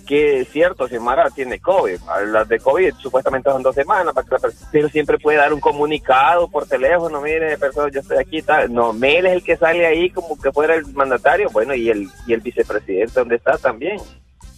que 0.09 0.41
es 0.41 0.49
cierto, 0.49 0.89
Xiomara 0.89 1.29
tiene 1.29 1.61
COVID, 1.61 2.01
las 2.29 2.49
de 2.49 2.59
COVID 2.59 2.95
supuestamente 2.95 3.51
son 3.51 3.63
dos 3.63 3.75
semanas, 3.75 4.15
para 4.15 4.27
que 4.27 4.35
la 4.35 4.39
per- 4.39 4.53
pero 4.73 4.89
siempre 4.89 5.19
puede 5.19 5.37
dar 5.37 5.53
un 5.53 5.61
comunicado 5.61 6.49
por 6.49 6.67
teléfono, 6.67 7.21
mire, 7.21 7.59
persona, 7.59 7.91
yo 7.93 8.01
estoy 8.01 8.17
aquí, 8.17 8.41
tal. 8.41 8.73
no, 8.73 8.95
Mel 8.95 9.27
es 9.27 9.33
el 9.35 9.45
que 9.45 9.59
sale 9.59 9.87
ahí 9.87 10.09
como 10.09 10.41
que 10.41 10.51
fuera 10.51 10.75
el 10.77 10.87
mandatario, 10.95 11.51
bueno, 11.51 11.75
y 11.75 11.91
el, 11.91 12.09
y 12.27 12.33
el 12.33 12.41
vicepresidente, 12.41 13.13
¿dónde 13.21 13.37
está 13.37 13.59
también? 13.59 13.99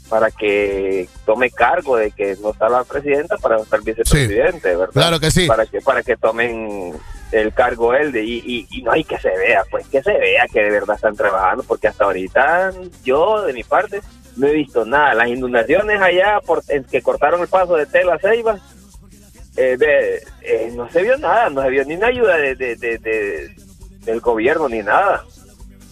Para 0.09 0.31
que 0.31 1.09
tome 1.27 1.51
cargo 1.51 1.97
de 1.97 2.13
que 2.13 2.37
no 2.41 2.51
está 2.53 2.69
la 2.69 2.85
presidenta 2.85 3.37
para 3.39 3.57
estar 3.61 3.81
el 3.81 3.85
vicepresidente, 3.85 4.77
¿verdad? 4.77 4.93
Claro 4.93 5.19
que 5.21 5.31
sí. 5.33 5.47
Para 5.49 5.67
que, 5.67 5.81
para 5.81 6.03
que 6.05 6.17
tomen 6.17 6.93
el 7.33 7.53
cargo 7.53 7.93
él 7.95 8.13
de, 8.13 8.23
y, 8.25 8.39
y, 8.45 8.67
y 8.71 8.83
no 8.83 8.93
hay 8.93 9.03
que 9.05 9.19
se 9.19 9.31
vea, 9.31 9.65
pues 9.71 9.87
que 9.89 10.01
se 10.03 10.13
vea 10.13 10.47
que 10.53 10.63
de 10.63 10.71
verdad 10.71 10.97
están 10.97 11.15
trabajando, 11.17 11.65
porque 11.65 11.89
hasta 11.89 12.05
ahorita 12.05 12.73
yo 13.05 13.43
de 13.43 13.53
mi 13.53 13.63
parte 13.65 14.01
no 14.37 14.47
he 14.47 14.53
visto 14.53 14.85
nada. 14.85 15.15
Las 15.15 15.29
inundaciones 15.29 16.01
allá 16.01 16.41
por, 16.47 16.63
en 16.69 16.85
que 16.85 17.03
cortaron 17.03 17.41
el 17.41 17.49
paso 17.49 17.77
de 17.77 17.87
Tela 17.87 18.19
Ceiba, 18.19 18.59
eh, 19.57 19.77
eh, 20.43 20.73
no 20.75 20.89
se 20.91 21.03
vio 21.03 21.17
nada, 21.19 21.51
no 21.51 21.63
se 21.63 21.71
vio 21.71 21.85
ni 21.85 21.95
una 21.97 22.07
ayuda 22.09 22.37
de, 22.37 22.55
de- 22.55 22.77
de- 22.77 22.99
de- 22.99 23.51
del 24.05 24.21
gobierno 24.21 24.69
ni 24.69 24.79
nada. 24.83 25.25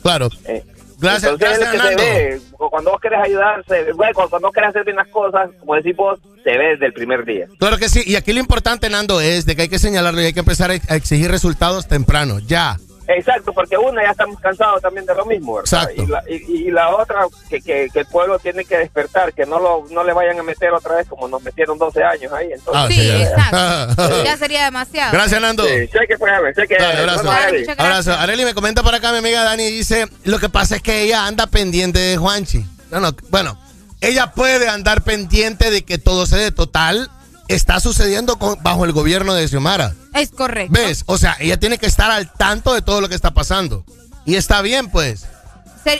Claro. 0.02 0.28
Eh, 0.46 0.64
Gracias, 1.00 1.32
entonces, 1.32 1.60
Hernando. 1.60 1.96
ve. 2.02 2.40
Cuando 2.56 2.90
vos 2.90 3.00
querés 3.00 3.20
ayudar, 3.22 3.64
se 3.68 3.82
ve. 3.84 3.92
Bueno, 3.92 4.12
cuando, 4.14 4.40
vos 4.40 4.52
querés 4.52 4.70
hacer 4.70 4.84
bien 4.84 4.96
las 4.96 5.06
cosas, 5.08 5.50
como 5.60 5.74
decís 5.76 5.94
vos, 5.94 6.18
se 6.42 6.50
ve 6.58 6.70
desde 6.70 6.86
el 6.86 6.92
primer 6.92 7.24
día. 7.24 7.46
Claro 7.58 7.76
que 7.78 7.88
sí, 7.88 8.02
y 8.04 8.16
aquí 8.16 8.32
lo 8.32 8.40
importante, 8.40 8.88
Nando, 8.90 9.20
es 9.20 9.46
de 9.46 9.54
que 9.54 9.62
hay 9.62 9.68
que 9.68 9.78
señalarlo 9.78 10.20
y 10.20 10.24
hay 10.26 10.32
que 10.32 10.40
empezar 10.40 10.70
a 10.72 10.74
exigir 10.96 11.30
resultados 11.30 11.86
temprano, 11.86 12.38
ya. 12.40 12.76
Exacto, 13.10 13.54
porque 13.54 13.76
una 13.78 14.02
ya 14.04 14.10
estamos 14.10 14.38
cansados 14.38 14.82
también 14.82 15.06
de 15.06 15.14
lo 15.14 15.24
mismo, 15.24 15.54
¿verdad? 15.54 15.82
Exacto. 15.84 16.02
Y 16.02 16.06
la, 16.06 16.22
y, 16.28 16.68
y 16.68 16.70
la 16.70 16.94
otra, 16.94 17.26
que, 17.48 17.60
que, 17.62 17.88
que 17.90 18.00
el 18.00 18.06
pueblo 18.06 18.38
tiene 18.38 18.64
que 18.66 18.76
despertar, 18.76 19.32
que 19.32 19.46
no 19.46 19.58
lo 19.58 19.86
no 19.90 20.04
le 20.04 20.12
vayan 20.12 20.38
a 20.38 20.42
meter 20.42 20.70
otra 20.72 20.96
vez 20.96 21.08
como 21.08 21.26
nos 21.26 21.42
metieron 21.42 21.78
12 21.78 22.02
años 22.04 22.30
ahí. 22.32 22.52
Entonces, 22.52 22.74
Ah, 22.74 22.86
Sí, 22.90 23.10
exacto. 23.22 24.22
ya 24.24 24.36
sería 24.36 24.64
demasiado. 24.64 25.12
Gracias, 25.12 25.40
Nando. 25.40 25.64
Sí, 25.64 25.86
sé 25.86 25.98
que 26.06 26.18
fue, 26.18 26.30
sé 26.54 26.68
que 26.68 26.76
Dale, 26.76 26.98
abrazo. 27.00 27.22
no. 27.24 27.30
Abrazo. 27.78 28.12
Areli 28.12 28.44
me 28.44 28.52
comenta 28.54 28.82
por 28.82 28.94
acá 28.94 29.10
mi 29.12 29.18
amiga 29.18 29.42
Dani 29.42 29.70
dice, 29.70 30.06
lo 30.24 30.38
que 30.38 30.50
pasa 30.50 30.76
es 30.76 30.82
que 30.82 31.02
ella 31.02 31.26
anda 31.26 31.46
pendiente 31.46 31.98
de 31.98 32.16
Juanchi. 32.18 32.64
No, 32.90 33.00
no, 33.00 33.12
bueno, 33.30 33.58
ella 34.02 34.32
puede 34.32 34.68
andar 34.68 35.02
pendiente 35.02 35.70
de 35.70 35.82
que 35.82 35.96
todo 35.98 36.26
se 36.26 36.36
dé 36.36 36.52
total. 36.52 37.10
Está 37.48 37.80
sucediendo 37.80 38.38
con- 38.38 38.62
bajo 38.62 38.84
el 38.84 38.92
gobierno 38.92 39.34
de 39.34 39.48
Xiomara. 39.48 39.94
Es 40.14 40.30
correcto. 40.30 40.72
¿Ves? 40.74 41.02
O 41.06 41.16
sea, 41.18 41.36
ella 41.40 41.56
tiene 41.58 41.78
que 41.78 41.86
estar 41.86 42.10
al 42.10 42.30
tanto 42.32 42.74
de 42.74 42.82
todo 42.82 43.00
lo 43.00 43.08
que 43.08 43.14
está 43.14 43.32
pasando. 43.32 43.84
Y 44.26 44.36
está 44.36 44.60
bien, 44.62 44.90
pues. 44.90 45.24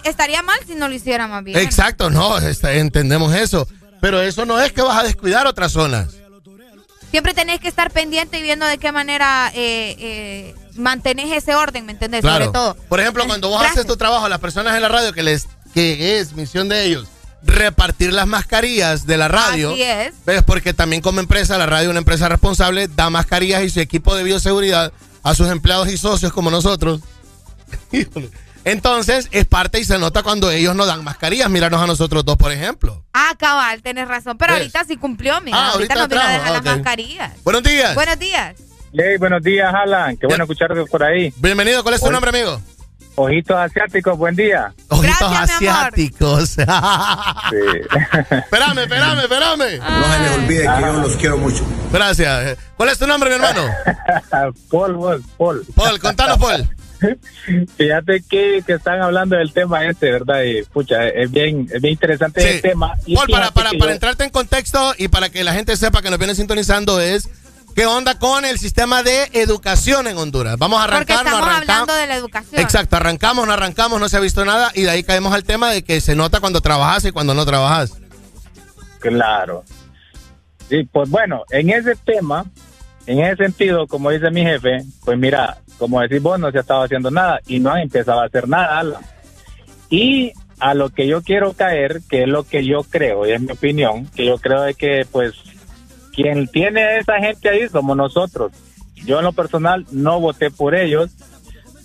Estaría 0.05 0.43
mal 0.43 0.59
si 0.67 0.75
no 0.75 0.89
lo 0.89 0.95
hiciera 0.95 1.27
más 1.29 1.43
bien. 1.43 1.59
Exacto, 1.59 2.11
no, 2.11 2.37
está- 2.39 2.75
entendemos 2.75 3.35
eso. 3.35 3.67
Pero 4.01 4.21
eso 4.21 4.45
no 4.45 4.61
es 4.61 4.73
que 4.73 4.83
vas 4.83 4.99
a 4.99 5.03
descuidar 5.03 5.47
otras 5.47 5.73
zonas. 5.73 6.09
Siempre 7.11 7.33
tenés 7.33 7.59
que 7.61 7.69
estar 7.69 7.91
pendiente 7.91 8.39
y 8.39 8.43
viendo 8.43 8.67
de 8.67 8.77
qué 8.77 8.93
manera 8.93 9.51
eh, 9.55 9.97
eh, 9.99 10.55
mantenés 10.77 11.33
ese 11.33 11.55
orden, 11.55 11.87
¿me 11.87 11.93
entendés? 11.93 12.21
Claro. 12.21 12.45
Sobre 12.45 12.53
todo. 12.53 12.75
Por 12.89 13.01
ejemplo, 13.01 13.25
cuando 13.27 13.49
vos 13.49 13.61
Gracias. 13.61 13.79
haces 13.79 13.87
tu 13.91 13.97
trabajo, 13.97 14.29
las 14.29 14.41
personas 14.41 14.77
en 14.77 14.83
la 14.83 14.89
radio 14.89 15.13
que 15.15 15.23
les 15.23 15.49
que 15.73 16.19
es 16.19 16.35
misión 16.35 16.69
de 16.69 16.85
ellos 16.85 17.09
repartir 17.43 18.13
las 18.13 18.27
mascarillas 18.27 19.07
de 19.07 19.17
la 19.17 19.29
radio. 19.29 19.73
Así 19.73 19.83
es. 19.83 20.15
¿Ves? 20.27 20.43
Porque 20.43 20.75
también 20.75 21.03
como 21.03 21.21
empresa, 21.21 21.59
la 21.59 21.67
radio 21.67 21.89
es 21.89 21.91
una 21.91 22.01
empresa 22.01 22.29
responsable, 22.29 22.89
da 22.89 23.11
mascarillas 23.11 23.63
y 23.63 23.71
su 23.71 23.81
equipo 23.81 24.15
de 24.15 24.25
bioseguridad 24.25 24.93
a 25.23 25.35
sus 25.35 25.49
empleados 25.49 25.89
y 25.89 25.97
socios 25.97 26.33
como 26.33 26.51
nosotros. 26.51 27.01
Entonces, 28.65 29.29
es 29.31 29.47
parte 29.47 29.81
y 29.81 29.85
se 29.85 29.99
nota 29.99 30.23
cuando 30.23 30.51
ellos 30.51 30.75
no 30.75 30.85
dan 30.85 31.03
mascarillas. 31.03 31.49
Míranos 31.49 31.81
a 31.81 31.87
nosotros 31.87 32.25
dos, 32.25 32.37
por 32.37 32.53
ejemplo. 32.53 33.03
Ah, 33.15 33.35
cabal, 33.39 33.83
tenés 33.83 34.09
razón. 34.09 34.37
Pero 34.37 34.53
¿Ves? 34.53 34.61
ahorita 34.63 34.85
sí 34.85 34.97
cumplió, 34.97 35.41
mira. 35.41 35.57
Ah, 35.57 35.71
ahorita, 35.73 35.95
ahorita 35.95 36.01
nos 36.01 36.09
vino 36.09 36.23
a 36.23 36.33
dejar 36.33 36.53
las 36.53 36.65
mascarillas. 36.65 37.33
Buenos 37.45 37.63
días. 37.63 37.95
Buenos 37.95 38.19
días. 38.19 38.57
Hey, 38.93 39.17
buenos 39.19 39.43
días, 39.43 39.73
Alan. 39.75 40.17
Qué 40.17 40.27
bueno 40.27 40.45
escucharte 40.45 40.85
por 40.85 41.03
ahí. 41.03 41.33
Bienvenido. 41.37 41.83
¿Cuál 41.83 41.95
es 41.95 42.03
tu 42.03 42.11
nombre, 42.11 42.31
amigo? 42.31 42.61
Ojitos 43.21 43.57
asiáticos, 43.57 44.17
buen 44.17 44.37
día. 44.37 44.73
Ojitos 44.89 45.19
Gracias, 45.19 45.51
asiáticos. 45.57 46.51
Sí. 47.51 47.57
espérame, 48.31 48.79
espérame, 48.79 49.19
espérame. 49.21 49.79
No 49.81 50.13
se 50.13 50.19
les 50.21 50.33
olvide 50.39 50.61
que 50.61 50.81
yo 50.81 50.93
los 50.93 51.17
quiero 51.17 51.39
mucho. 51.39 51.65
Gracias. 51.93 52.57
¿Cuál 52.77 52.91
es 52.91 52.99
tu 52.99 53.07
nombre, 53.09 53.29
mi 53.31 53.35
hermano? 53.37 53.63
Paul, 54.71 54.95
vos, 54.95 55.21
Paul. 55.37 55.67
Paul, 55.75 55.99
contanos, 55.99 56.39
Paul. 56.39 56.69
Fíjate 57.77 58.23
que, 58.29 58.63
que 58.65 58.73
están 58.75 59.01
hablando 59.03 59.37
del 59.37 59.53
tema 59.53 59.85
este, 59.87 60.13
¿verdad? 60.13 60.43
Y 60.43 60.63
pucha, 60.65 61.09
es 61.09 61.29
bien, 61.31 61.67
es 61.73 61.81
bien 61.83 61.95
interesante 61.95 62.41
Sí. 62.41 62.49
el 62.49 62.61
tema. 62.63 62.93
Y 63.05 63.17
Paul, 63.17 63.29
para, 63.31 63.51
para, 63.51 63.71
para 63.71 63.87
yo- 63.87 63.91
entrarte 63.91 64.23
en 64.25 64.31
contexto 64.31 64.95
y 64.97 65.09
para 65.09 65.29
que 65.29 65.43
la 65.43 65.55
gente 65.55 65.77
sepa 65.77 66.03
que 66.03 66.11
nos 66.11 66.19
viene 66.21 66.37
sintonizando 66.37 67.01
es 67.01 67.29
qué 67.79 67.87
onda 67.87 68.19
con 68.19 68.45
el 68.45 68.59
sistema 68.59 69.05
de 69.05 69.31
educación 69.35 70.09
en 70.09 70.17
Honduras. 70.17 70.59
Vamos 70.59 70.81
a 70.81 70.83
Porque 70.83 70.97
arrancar, 70.97 71.17
no 71.17 71.31
estamos 71.31 71.49
arrancamos. 71.49 71.71
hablando 71.71 71.95
de 71.95 72.07
la 72.09 72.17
educación. 72.17 72.61
Exacto, 72.61 72.97
arrancamos, 72.97 73.47
no 73.47 73.53
arrancamos, 73.53 74.01
no 74.01 74.09
se 74.09 74.17
ha 74.17 74.21
visto 74.21 74.45
nada 74.45 74.73
y 74.75 74.83
de 74.83 74.91
ahí 74.91 75.05
caemos 75.05 75.33
al 75.33 75.45
tema 75.45 75.71
de 75.71 75.85
que 75.85 76.01
se 76.01 76.17
nota 76.17 76.41
cuando 76.41 76.61
trabajas 76.61 77.05
y 77.05 77.13
cuando 77.13 77.35
no 77.35 77.47
trabajas. 77.47 77.97
Claro. 78.99 79.63
Sí, 80.69 80.89
pues 80.91 81.09
bueno, 81.09 81.45
en 81.51 81.71
ese 81.71 81.95
tema, 81.95 82.47
en 83.07 83.21
ese 83.21 83.45
sentido, 83.45 83.87
como 83.87 84.11
dice 84.11 84.29
mi 84.33 84.43
jefe, 84.43 84.83
pues 85.05 85.17
mira, 85.17 85.59
como 85.79 86.01
decís 86.01 86.21
vos, 86.21 86.37
no 86.41 86.51
se 86.51 86.59
ha 86.59 86.63
estado 86.63 86.83
haciendo 86.83 87.13
nada 87.13 87.39
y 87.47 87.61
no 87.61 87.71
han 87.71 87.83
empezado 87.83 88.23
a 88.23 88.25
hacer 88.27 88.49
nada, 88.49 88.81
Alan. 88.81 89.03
Y 89.89 90.33
a 90.59 90.75
lo 90.75 90.91
que 90.91 91.07
yo 91.07 91.23
quiero 91.23 91.53
caer, 91.53 92.01
que 92.11 92.25
es 92.25 92.29
lo 92.29 92.43
que 92.43 92.67
yo 92.67 92.83
creo, 92.83 93.25
y 93.25 93.31
es 93.31 93.41
mi 93.41 93.53
opinión, 93.53 94.07
que 94.17 94.27
yo 94.27 94.37
creo 94.39 94.63
de 94.63 94.75
que 94.75 95.07
pues 95.13 95.35
quien 96.21 96.49
tiene 96.49 96.83
a 96.83 96.99
esa 96.99 97.19
gente 97.21 97.49
ahí 97.49 97.69
somos 97.69 97.97
nosotros. 97.97 98.51
Yo 99.07 99.19
en 99.21 99.25
lo 99.25 99.33
personal 99.33 99.87
no 99.93 100.19
voté 100.19 100.51
por 100.51 100.75
ellos 100.75 101.13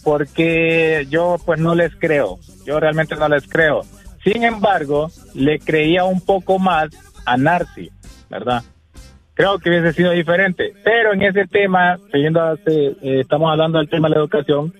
porque 0.03 1.05
yo 1.07 1.37
pues 1.45 1.59
no 1.59 1.75
les 1.75 1.95
creo, 1.95 2.39
yo 2.65 2.79
realmente 2.79 3.15
no 3.15 3.29
les 3.29 3.47
creo. 3.47 3.81
Sin 4.23 4.43
embargo, 4.43 5.11
le 5.35 5.59
creía 5.59 6.03
un 6.03 6.19
poco 6.19 6.57
más 6.57 6.89
a 7.25 7.37
Narci, 7.37 7.91
¿verdad? 8.27 8.63
Creo 9.35 9.59
que 9.59 9.69
hubiese 9.69 9.93
sido 9.93 10.11
diferente, 10.11 10.73
pero 10.83 11.13
en 11.13 11.21
ese 11.21 11.45
tema, 11.45 11.99
siguiendo 12.11 12.41
hace- 12.41 12.95
eh, 13.03 13.19
estamos 13.21 13.51
hablando 13.51 13.77
del 13.77 13.89
tema 13.89 14.07
de 14.07 14.15
la 14.15 14.21
educación, 14.21 14.73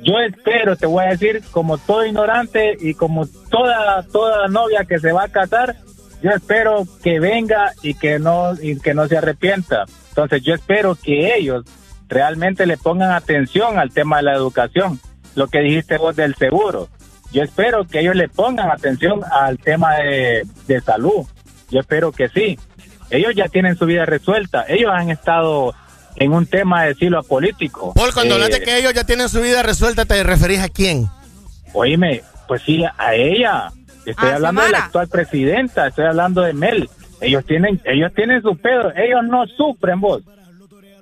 yo 0.00 0.18
espero, 0.18 0.76
te 0.76 0.86
voy 0.86 1.04
a 1.04 1.08
decir, 1.10 1.42
como 1.52 1.78
todo 1.78 2.04
ignorante 2.04 2.76
y 2.80 2.94
como 2.94 3.26
toda 3.50 4.02
toda 4.12 4.48
novia 4.48 4.84
que 4.84 4.98
se 4.98 5.12
va 5.12 5.24
a 5.24 5.28
casar, 5.28 5.76
yo 6.22 6.30
espero 6.30 6.84
que 7.02 7.20
venga 7.20 7.72
y 7.82 7.94
que 7.94 8.18
no 8.18 8.54
y 8.60 8.78
que 8.80 8.94
no 8.94 9.06
se 9.08 9.18
arrepienta. 9.18 9.84
Entonces, 10.10 10.42
yo 10.42 10.54
espero 10.54 10.94
que 10.94 11.36
ellos 11.36 11.64
realmente 12.08 12.66
le 12.66 12.76
pongan 12.76 13.10
atención 13.12 13.78
al 13.78 13.90
tema 13.90 14.18
de 14.18 14.22
la 14.24 14.34
educación, 14.34 15.00
lo 15.34 15.48
que 15.48 15.60
dijiste 15.60 15.98
vos 15.98 16.16
del 16.16 16.34
seguro. 16.36 16.88
Yo 17.32 17.42
espero 17.42 17.86
que 17.86 18.00
ellos 18.00 18.14
le 18.16 18.28
pongan 18.28 18.70
atención 18.70 19.20
al 19.30 19.58
tema 19.58 19.96
de, 19.96 20.46
de 20.66 20.80
salud. 20.80 21.26
Yo 21.70 21.80
espero 21.80 22.12
que 22.12 22.28
sí. 22.28 22.58
Ellos 23.10 23.34
ya 23.36 23.48
tienen 23.48 23.76
su 23.76 23.84
vida 23.86 24.06
resuelta. 24.06 24.64
Ellos 24.68 24.90
han 24.94 25.10
estado 25.10 25.74
en 26.16 26.32
un 26.32 26.46
tema 26.46 26.84
de 26.84 26.94
silo 26.94 27.22
político. 27.22 27.92
Paul, 27.94 28.14
cuando 28.14 28.34
Eh, 28.34 28.42
hablas 28.44 28.58
de 28.58 28.64
que 28.64 28.78
ellos 28.78 28.94
ya 28.94 29.04
tienen 29.04 29.28
su 29.28 29.40
vida 29.40 29.62
resuelta, 29.62 30.04
¿te 30.06 30.22
referís 30.22 30.60
a 30.60 30.68
quién? 30.68 31.08
Oíme, 31.74 32.22
pues 32.48 32.62
sí, 32.62 32.82
a 32.96 33.14
ella. 33.14 33.70
Estoy 34.06 34.28
Ah, 34.30 34.34
hablando 34.36 34.62
de 34.62 34.70
la 34.70 34.78
actual 34.86 35.08
presidenta, 35.08 35.86
estoy 35.88 36.06
hablando 36.06 36.42
de 36.42 36.52
Mel. 36.52 36.88
Ellos 37.20 37.44
tienen, 37.44 37.80
ellos 37.84 38.12
tienen 38.14 38.40
su 38.42 38.56
pedo, 38.56 38.92
ellos 38.94 39.24
no 39.24 39.46
sufren 39.46 40.00
vos. 40.00 40.22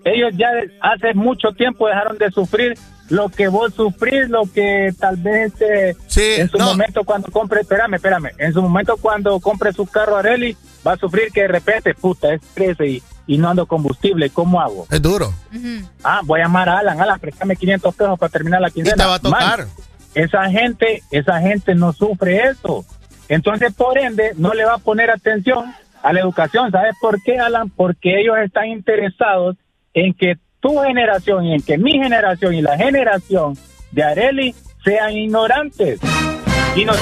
Ellos 0.05 0.33
ya 0.37 0.49
hace 0.81 1.15
mucho 1.15 1.53
tiempo 1.53 1.89
dejaron 1.89 2.19
de 2.19 2.31
sufrir 2.31 2.75
lo 3.11 3.29
que 3.29 3.49
vos 3.49 3.73
sufrís, 3.75 4.29
lo 4.31 4.43
que 4.53 4.93
tal 4.99 5.17
vez 5.17 5.53
eh, 5.61 5.95
en 6.41 6.49
su 6.49 6.59
momento 6.59 7.05
cuando 7.05 7.31
compre, 7.31 7.61
espérame, 7.63 7.95
espérame, 7.95 8.31
en 8.39 8.53
su 8.53 8.63
momento 8.63 8.97
cuando 8.97 9.39
compre 9.41 9.73
su 9.73 9.87
carro 9.87 10.17
Areli, 10.17 10.57
va 10.87 10.93
a 10.93 10.97
sufrir 10.97 11.31
que 11.33 11.43
de 11.43 11.49
repente, 11.49 11.95
puta, 11.95 12.33
es 12.33 12.41
13 12.55 12.87
y, 12.87 13.03
y 13.27 13.39
no 13.39 13.51
ando 13.51 13.67
combustible, 13.67 14.31
¿cómo 14.31 14.61
hago? 14.61 14.87
Es 14.91 15.03
duro. 15.03 15.33
Ah, 16.03 16.21
voy 16.25 16.41
a 16.41 16.45
llamar 16.45 16.69
a 16.69 16.79
Alan, 16.79 17.01
Alan, 17.01 17.19
préstame 17.21 17.57
500 17.57 17.95
pesos 17.95 18.19
para 18.19 18.31
terminar 18.31 18.61
la 18.63 18.71
quincena. 18.71 18.97
te 18.97 19.09
va 19.09 19.15
a 19.17 19.19
tocar. 19.19 19.59
Man, 19.61 19.69
esa 20.15 20.51
gente, 20.51 21.03
esa 21.11 21.41
gente 21.41 21.75
no 21.75 21.93
sufre 21.93 22.49
eso. 22.49 22.85
Entonces, 23.29 23.73
por 23.75 23.99
ende, 23.99 24.33
no 24.37 24.55
le 24.55 24.65
va 24.65 24.75
a 24.75 24.79
poner 24.79 25.11
atención 25.11 25.73
a 26.03 26.13
la 26.13 26.21
educación. 26.21 26.71
¿Sabes 26.71 26.95
por 27.01 27.23
qué, 27.23 27.39
Alan? 27.39 27.71
Porque 27.71 28.21
ellos 28.21 28.37
están 28.39 28.67
interesados 28.67 29.57
en 29.95 30.13
que 30.15 30.37
tu 30.61 30.79
generación 30.79 31.45
y 31.45 31.55
en 31.55 31.63
que 31.63 31.79
mi 31.79 31.93
generación 31.93 32.55
y 32.55 32.63
la 32.63 32.77
generación 32.77 33.57
de 33.93 34.03
Areli 34.03 34.55
sean 34.85 35.13
ignorantes. 35.13 36.01
Y 36.77 36.85
nos... 36.85 36.99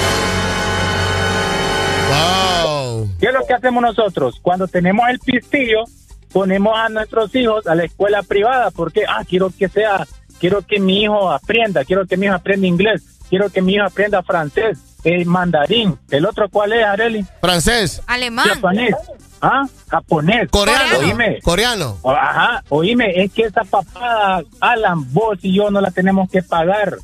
¿Qué 3.19 3.27
es 3.27 3.33
lo 3.33 3.45
que 3.45 3.53
hacemos 3.53 3.81
nosotros? 3.81 4.39
Cuando 4.41 4.67
tenemos 4.67 5.07
el 5.09 5.19
pistillo, 5.19 5.83
ponemos 6.31 6.77
a 6.77 6.89
nuestros 6.89 7.33
hijos 7.35 7.67
a 7.67 7.75
la 7.75 7.85
escuela 7.85 8.23
privada 8.23 8.71
porque, 8.71 9.03
ah, 9.07 9.23
quiero 9.27 9.49
que 9.57 9.69
sea, 9.69 10.05
quiero 10.39 10.61
que 10.61 10.79
mi 10.79 11.03
hijo 11.03 11.31
aprenda, 11.31 11.83
quiero 11.85 12.05
que 12.05 12.17
mi 12.17 12.25
hijo 12.25 12.35
aprenda 12.35 12.67
inglés, 12.67 13.03
quiero 13.29 13.49
que 13.49 13.61
mi 13.61 13.73
hijo 13.73 13.85
aprenda 13.85 14.23
francés, 14.23 14.79
el 15.03 15.25
mandarín. 15.25 15.97
¿El 16.09 16.25
otro 16.25 16.49
cuál 16.49 16.73
es, 16.73 16.85
Areli? 16.85 17.25
Francés. 17.41 18.01
Alemán. 18.07 18.47
Japonés. 18.47 18.95
¿Ah? 19.41 19.63
Japonés. 19.89 20.49
Coreano. 20.49 20.99
Oíme. 20.99 21.39
Coreano. 21.41 21.97
Ajá, 22.05 22.63
oíme, 22.69 23.23
es 23.23 23.31
que 23.33 23.43
esa 23.43 23.63
papada, 23.63 24.41
Alan, 24.61 25.11
vos 25.13 25.37
y 25.41 25.55
yo 25.55 25.69
no 25.69 25.81
la 25.81 25.91
tenemos 25.91 26.29
que 26.29 26.41
pagar, 26.41 26.97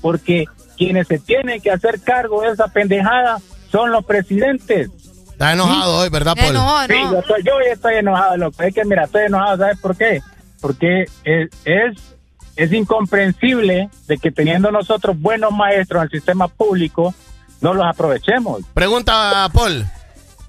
porque 0.00 0.46
quienes 0.76 1.06
se 1.06 1.18
tienen 1.18 1.60
que 1.60 1.70
hacer 1.70 2.00
cargo 2.00 2.42
de 2.42 2.50
esa 2.50 2.68
pendejada 2.68 3.38
son 3.70 3.92
los 3.92 4.04
presidentes. 4.04 4.90
Está 5.30 5.52
enojado 5.52 5.98
hoy, 5.98 6.08
¿verdad, 6.10 6.36
Paul? 6.36 6.56
Sí, 6.88 6.94
yo 7.10 7.18
estoy, 7.18 7.42
yo 7.44 7.56
hoy 7.56 7.64
estoy 7.70 7.94
enojado, 7.96 8.36
loco. 8.36 8.62
Es 8.62 8.74
que, 8.74 8.84
mira, 8.84 9.04
estoy 9.04 9.24
enojado, 9.26 9.56
¿sabes 9.58 9.78
por 9.80 9.96
qué? 9.96 10.20
Porque 10.60 11.06
es, 11.24 11.50
es, 11.64 11.96
es 12.56 12.72
incomprensible 12.72 13.90
de 14.06 14.18
que 14.18 14.30
teniendo 14.30 14.70
nosotros 14.70 15.18
buenos 15.18 15.52
maestros 15.52 16.00
en 16.00 16.04
el 16.04 16.10
sistema 16.10 16.48
público, 16.48 17.14
no 17.60 17.74
los 17.74 17.86
aprovechemos. 17.86 18.62
Pregunta, 18.74 19.48
Paul. 19.52 19.84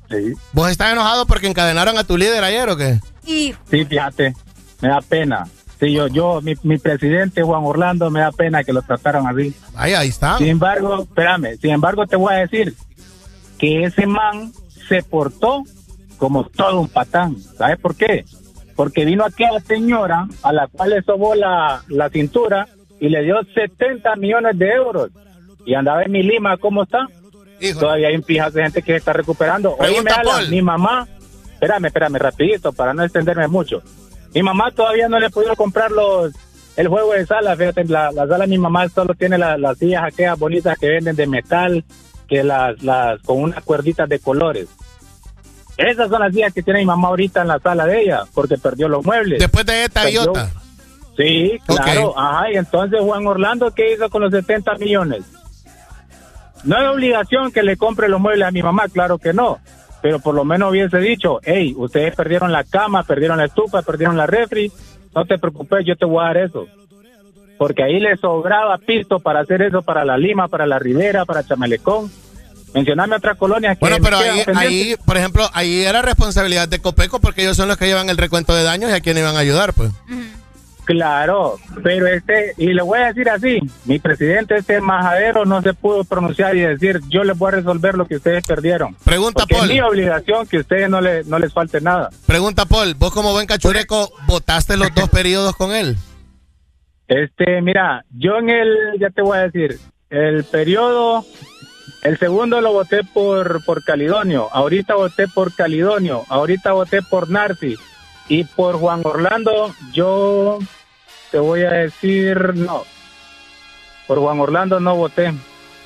Sí. 0.09 0.33
¿Vos 0.53 0.69
estás 0.69 0.93
enojado 0.93 1.25
porque 1.25 1.47
encadenaron 1.47 1.97
a 1.97 2.03
tu 2.03 2.17
líder 2.17 2.43
ayer 2.43 2.69
o 2.69 2.77
qué? 2.77 2.99
Sí, 3.23 3.55
fíjate, 3.67 4.35
me 4.81 4.89
da 4.89 5.01
pena. 5.01 5.47
Sí, 5.79 5.91
yo, 5.91 6.07
yo, 6.07 6.41
mi, 6.41 6.53
mi 6.63 6.77
presidente 6.77 7.41
Juan 7.41 7.63
Orlando, 7.63 8.09
me 8.09 8.21
da 8.21 8.31
pena 8.31 8.63
que 8.63 8.71
lo 8.71 8.81
trataron 8.81 9.27
así. 9.27 9.53
Ahí, 9.75 9.93
ahí 9.93 10.09
está. 10.09 10.37
Sin 10.37 10.47
embargo, 10.47 11.03
espérame, 11.03 11.57
sin 11.59 11.71
embargo 11.71 12.05
te 12.05 12.15
voy 12.15 12.33
a 12.33 12.37
decir 12.37 12.75
que 13.57 13.83
ese 13.83 14.05
man 14.05 14.53
se 14.87 15.01
portó 15.03 15.63
como 16.17 16.45
todo 16.45 16.79
un 16.79 16.87
patán. 16.87 17.35
¿Sabes 17.57 17.77
por 17.77 17.95
qué? 17.95 18.25
Porque 18.75 19.05
vino 19.05 19.23
aquella 19.25 19.59
señora 19.61 20.27
a 20.43 20.51
la 20.53 20.67
cual 20.67 20.89
le 20.91 21.01
sobó 21.03 21.33
la, 21.35 21.81
la 21.87 22.09
cintura 22.09 22.67
y 22.99 23.09
le 23.09 23.23
dio 23.23 23.37
70 23.53 24.15
millones 24.17 24.57
de 24.57 24.69
euros. 24.69 25.09
Y 25.65 25.73
andaba 25.73 26.03
en 26.03 26.11
mi 26.11 26.23
Lima, 26.23 26.57
¿cómo 26.57 26.83
está? 26.83 27.07
Todavía 27.79 28.09
hay 28.09 28.15
un 28.15 28.21
pijazo 28.23 28.57
de 28.57 28.63
gente 28.63 28.81
que 28.81 28.91
se 28.93 28.97
está 28.97 29.13
recuperando. 29.13 29.75
Paul. 30.31 30.49
mi 30.49 30.61
mamá, 30.61 31.07
espérame, 31.53 31.85
espérame, 31.85 32.15
rapidito, 32.17 32.73
para 32.73 32.93
no 32.93 33.03
extenderme 33.03 33.47
mucho. 33.47 33.81
Mi 34.33 34.43
mamá 34.43 34.71
todavía 34.71 35.07
no 35.07 35.17
le 35.19 35.29
podido 35.29 35.55
comprar 35.55 35.89
los 35.91 36.33
el 36.75 36.89
juego 36.89 37.13
de 37.13 37.25
sala, 37.25 37.55
fíjate, 37.55 37.85
la, 37.85 38.11
la 38.11 38.27
sala 38.27 38.39
de 38.39 38.47
mi 38.47 38.57
mamá 38.57 38.89
solo 38.89 39.13
tiene 39.13 39.37
la- 39.37 39.57
las 39.57 39.77
sillas 39.77 40.03
aquellas 40.03 40.37
bonitas 40.37 40.77
que 40.77 40.89
venden 40.89 41.15
de 41.15 41.25
metal, 41.25 41.85
que 42.27 42.43
las, 42.43 42.83
las 42.83 43.21
con 43.21 43.41
unas 43.41 43.63
cuerditas 43.63 44.09
de 44.09 44.19
colores. 44.19 44.67
Esas 45.77 46.09
son 46.09 46.21
las 46.21 46.33
sillas 46.33 46.53
que 46.53 46.63
tiene 46.63 46.79
mi 46.79 46.85
mamá 46.85 47.09
ahorita 47.09 47.41
en 47.41 47.47
la 47.49 47.59
sala 47.59 47.85
de 47.85 48.01
ella, 48.01 48.23
porque 48.33 48.57
perdió 48.57 48.87
los 48.87 49.05
muebles. 49.05 49.39
Después 49.39 49.65
de 49.65 49.83
esta 49.85 50.03
Perdió- 50.03 50.25
iota. 50.25 50.51
Sí, 51.17 51.59
claro. 51.65 52.17
Ajá, 52.17 52.51
y 52.51 52.55
entonces 52.57 52.99
Juan 53.01 53.25
Orlando, 53.25 53.71
¿qué 53.71 53.93
hizo 53.93 54.09
con 54.09 54.21
los 54.21 54.31
70 54.31 54.75
millones? 54.75 55.23
No 56.63 56.77
es 56.81 56.87
obligación 56.89 57.51
que 57.51 57.63
le 57.63 57.77
compre 57.77 58.09
los 58.09 58.19
muebles 58.19 58.47
a 58.47 58.51
mi 58.51 58.63
mamá, 58.63 58.87
claro 58.91 59.17
que 59.17 59.33
no. 59.33 59.59
Pero 60.01 60.19
por 60.19 60.35
lo 60.35 60.43
menos 60.43 60.71
hubiese 60.71 60.97
dicho, 60.99 61.39
hey, 61.43 61.73
ustedes 61.77 62.15
perdieron 62.15 62.51
la 62.51 62.63
cama, 62.63 63.03
perdieron 63.03 63.37
la 63.37 63.45
estufa, 63.45 63.81
perdieron 63.81 64.17
la 64.17 64.27
refri, 64.27 64.71
no 65.13 65.25
te 65.25 65.37
preocupes, 65.37 65.85
yo 65.85 65.95
te 65.95 66.05
voy 66.05 66.23
a 66.23 66.27
dar 66.27 66.37
eso. 66.37 66.67
Porque 67.57 67.83
ahí 67.83 67.99
le 67.99 68.17
sobraba 68.17 68.77
pisto 68.77 69.19
para 69.19 69.39
hacer 69.39 69.61
eso 69.61 69.81
para 69.81 70.03
la 70.03 70.17
Lima, 70.17 70.47
para 70.47 70.65
la 70.65 70.79
Ribera, 70.79 71.23
para 71.25 71.43
Chamelecón. 71.45 72.11
Mencioname 72.75 73.15
otras 73.15 73.37
colonias 73.37 73.77
que 73.77 73.79
Bueno, 73.79 73.97
pero 74.03 74.17
ahí, 74.17 74.43
ahí, 74.53 74.95
por 75.05 75.15
ejemplo, 75.15 75.49
ahí 75.53 75.83
era 75.83 76.01
responsabilidad 76.01 76.67
de 76.67 76.79
Copeco 76.79 77.21
porque 77.21 77.41
ellos 77.41 77.55
son 77.55 77.69
los 77.69 77.77
que 77.77 77.85
llevan 77.85 78.09
el 78.09 78.17
recuento 78.17 78.53
de 78.53 78.63
daños 78.63 78.91
y 78.91 78.93
a 78.93 78.99
quién 78.99 79.17
iban 79.17 79.37
a 79.37 79.39
ayudar, 79.39 79.71
pues. 79.73 79.91
Claro, 80.83 81.55
pero 81.83 82.05
este, 82.05 82.53
y 82.57 82.67
le 82.73 82.81
voy 82.83 82.99
a 82.99 83.07
decir 83.07 83.27
así, 83.29 83.59
mi 83.85 83.97
presidente 83.97 84.57
este 84.57 84.81
majadero 84.81 85.45
no 85.45 85.61
se 85.61 85.73
pudo 85.73 86.03
pronunciar 86.03 86.55
y 86.55 86.59
decir, 86.59 86.99
yo 87.09 87.23
les 87.23 87.35
voy 87.37 87.47
a 87.47 87.55
resolver 87.55 87.95
lo 87.95 88.05
que 88.05 88.17
ustedes 88.17 88.45
perdieron. 88.45 88.93
Pregunta, 89.03 89.39
Porque 89.39 89.55
Paul. 89.55 89.71
es 89.71 89.73
mi 89.73 89.81
obligación 89.81 90.45
que 90.45 90.59
ustedes 90.59 90.89
no, 90.89 91.01
le, 91.01 91.23
no 91.23 91.39
les 91.39 91.51
falte 91.53 91.79
nada. 91.81 92.09
Pregunta, 92.27 92.65
Paul, 92.65 92.93
vos 92.95 93.11
como 93.13 93.31
buen 93.31 93.47
cachureco, 93.47 94.11
¿votaste 94.27 94.77
los 94.77 94.93
dos 94.93 95.09
periodos 95.09 95.55
con 95.55 95.73
él? 95.73 95.97
Este, 97.07 97.61
mira, 97.61 98.03
yo 98.11 98.37
en 98.37 98.49
el, 98.49 98.99
ya 98.99 99.09
te 99.09 99.21
voy 99.21 99.37
a 99.37 99.41
decir, 99.43 99.79
el 100.09 100.43
periodo, 100.43 101.25
el 102.05 102.17
segundo 102.19 102.61
lo 102.61 102.71
voté 102.73 103.03
por, 103.03 103.63
por 103.65 103.83
Calidonio, 103.83 104.47
ahorita 104.51 104.95
voté 104.95 105.27
por 105.27 105.53
Calidonio, 105.53 106.23
ahorita 106.29 106.71
voté 106.73 107.01
por 107.01 107.29
Narci 107.29 107.75
y 108.29 108.43
por 108.43 108.75
Juan 108.79 109.01
Orlando, 109.03 109.73
yo 109.91 110.59
te 111.31 111.39
voy 111.39 111.63
a 111.63 111.71
decir 111.71 112.53
no. 112.55 112.83
Por 114.07 114.19
Juan 114.19 114.39
Orlando 114.39 114.79
no 114.79 114.95
voté. 114.95 115.33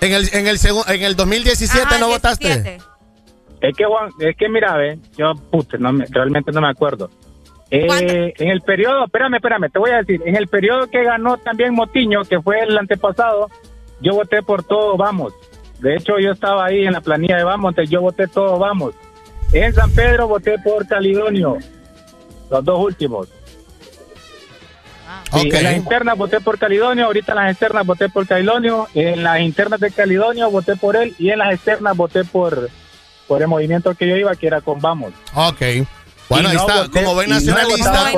En 0.01 0.14
el, 0.14 0.30
en 0.33 0.48
el, 0.48 0.57
segu- 0.57 0.83
en 0.89 1.01
el 1.03 1.15
2017 1.15 1.99
no 1.99 2.07
votaste. 2.09 2.80
Es 3.61 3.75
que 3.75 3.83
Juan, 3.85 4.09
es 4.19 4.35
que 4.38 4.48
mira, 4.49 4.75
ve, 4.77 4.99
yo 5.17 5.33
puta, 5.35 5.77
no 5.77 5.91
me- 5.91 6.06
realmente 6.09 6.51
no 6.51 6.61
me 6.61 6.69
acuerdo. 6.69 7.09
Eh, 7.72 8.33
en 8.38 8.49
el 8.49 8.61
periodo, 8.61 9.06
espérame, 9.06 9.35
espérame, 9.35 9.69
te 9.72 9.77
voy 9.80 9.91
a 9.91 9.98
decir, 9.98 10.22
en 10.25 10.35
el 10.35 10.48
periodo 10.48 10.88
que 10.89 11.03
ganó 11.03 11.38
también 11.38 11.73
Motiño, 11.75 12.23
que 12.23 12.41
fue 12.41 12.61
el 12.61 12.77
antepasado, 12.77 13.49
yo 14.01 14.14
voté 14.15 14.41
por 14.41 14.64
todo 14.64 14.98
Vamos. 14.98 15.33
De 15.80 15.95
hecho, 15.95 16.19
yo 16.19 16.32
estaba 16.32 16.66
ahí 16.66 16.85
en 16.85 16.93
la 16.93 17.01
planilla 17.01 17.38
de 17.38 17.43
Vamos, 17.43 17.72
entonces 17.72 17.90
yo 17.90 18.01
voté 18.01 18.27
todo 18.27 18.58
Vamos. 18.59 18.93
En 19.53 19.74
San 19.74 19.90
Pedro 19.91 20.27
voté 20.27 20.59
por 20.59 20.85
Calidonio, 20.88 21.58
los 22.51 22.64
dos 22.66 22.80
últimos. 22.80 23.27
Sí, 25.32 25.48
Ok. 25.48 25.53
En 25.53 25.64
las 25.64 25.75
internas 25.77 26.17
voté 26.17 26.40
por 26.41 26.58
Calidonio, 26.59 27.06
ahorita 27.06 27.32
en 27.32 27.35
las 27.38 27.51
externas 27.51 27.85
voté 27.85 28.09
por 28.09 28.27
Calidonio, 28.27 28.88
en 28.93 29.24
las 29.24 29.40
internas 29.41 29.80
de 29.80 29.91
Calidonio 29.91 30.49
voté 30.51 30.75
por 30.75 30.95
él 30.95 31.16
y 31.17 31.30
en 31.32 31.40
las 31.40 31.53
externas 31.53 31.95
voté 31.95 32.24
por, 32.25 32.69
por 33.27 33.41
el 33.41 33.48
movimiento 33.48 33.93
que 33.95 34.08
yo 34.08 34.16
iba, 34.16 34.35
que 34.35 34.48
era 34.48 34.61
con 34.61 34.80
Vamos. 34.80 35.14
Ok. 35.33 35.61
Bueno, 36.30 36.49
Y 36.49 36.51
ahí 36.51 36.58
no 36.58 36.61
está. 36.67 36.82
voté- 36.83 36.99
como 37.01 37.14
buen 37.16 37.30
no 37.30 37.35
nacionalista, 37.35 38.11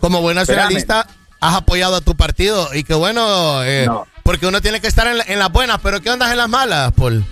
como 0.00 0.20
buen 0.22 0.36
nacionalista, 0.36 1.06
has 1.40 1.54
apoyado 1.56 1.96
a 1.96 2.00
tu 2.00 2.14
partido. 2.16 2.68
Y 2.74 2.84
qué 2.84 2.94
bueno, 2.94 3.64
eh, 3.64 3.88
porque 4.22 4.46
uno 4.46 4.60
tiene 4.60 4.80
que 4.80 4.86
estar 4.88 5.06
en, 5.06 5.18
la- 5.18 5.24
en 5.26 5.38
las 5.38 5.50
buenas, 5.52 5.78
pero 5.82 6.00
¿qué 6.00 6.10
andas 6.10 6.30
en 6.30 6.38
las 6.38 6.48
malas, 6.48 6.92
Paul? 6.92 7.24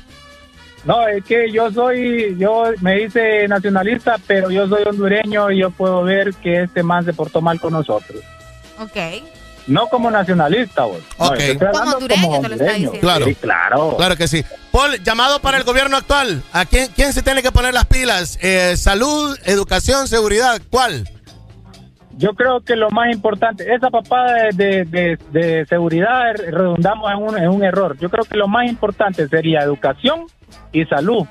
No, 0.84 1.07
es 1.08 1.23
que 1.25 1.50
yo 1.52 1.70
soy, 1.73 2.36
yo 2.39 2.65
me 2.81 3.02
hice 3.02 3.47
nacionalista, 3.49 4.17
pero 4.26 4.50
yo 4.50 4.67
soy 4.68 4.84
hondureño 4.84 5.50
y 5.50 5.58
yo 5.60 5.70
puedo 5.70 6.02
ver 6.02 6.33
que 6.34 6.62
este 6.62 6.83
man 6.83 7.05
se 7.05 7.12
portó 7.12 7.41
mal 7.41 7.60
con 7.60 7.73
nosotros. 7.73 8.23
Ok. 8.81 8.97
no 9.67 9.86
como 9.89 10.10
nacionalista, 10.10 10.84
vos. 10.84 11.00
No, 11.18 11.26
Ok. 11.26 11.41
hablando 11.60 11.68
Como 11.73 11.97
hondureño 11.97 12.41
te 12.41 12.49
lo 12.49 12.55
está 12.55 12.65
hondureño. 12.65 12.76
diciendo. 12.76 13.00
Claro. 13.00 13.26
Sí, 13.26 13.34
claro. 13.34 13.97
Claro 13.99 14.17
que 14.17 14.28
sí. 14.28 14.44
Paul, 14.70 15.02
llamado 15.02 15.41
para 15.42 15.58
el 15.58 15.65
gobierno 15.65 15.97
actual. 15.99 16.42
¿A 16.52 16.65
quién, 16.65 16.89
quién 16.94 17.12
se 17.12 17.23
tiene 17.23 17.42
que 17.42 17.52
poner 17.52 17.75
las 17.75 17.84
pilas? 17.86 18.39
Eh, 18.41 18.76
salud, 18.78 19.36
educación, 19.44 20.08
seguridad. 20.08 20.62
¿Cuál? 20.70 21.07
Yo 22.18 22.34
creo 22.34 22.60
que 22.60 22.74
lo 22.76 22.90
más 22.90 23.12
importante, 23.14 23.72
esa 23.72 23.90
papada 23.90 24.34
de, 24.52 24.52
de- 24.52 24.84
de- 24.84 25.18
de 25.30 25.66
seguridad, 25.66 26.30
eh, 26.32 26.50
redundamos 26.50 27.10
en 27.12 27.18
un, 27.18 27.38
en 27.38 27.48
un 27.48 27.62
error. 27.64 27.97
Yo 27.98 28.10
creo 28.10 28.24
que 28.24 28.36
lo 28.36 28.48
más 28.48 28.66
importante 28.68 29.26
sería 29.28 29.60
educación 29.60 30.26
y 30.72 30.84
salud. 30.84 31.26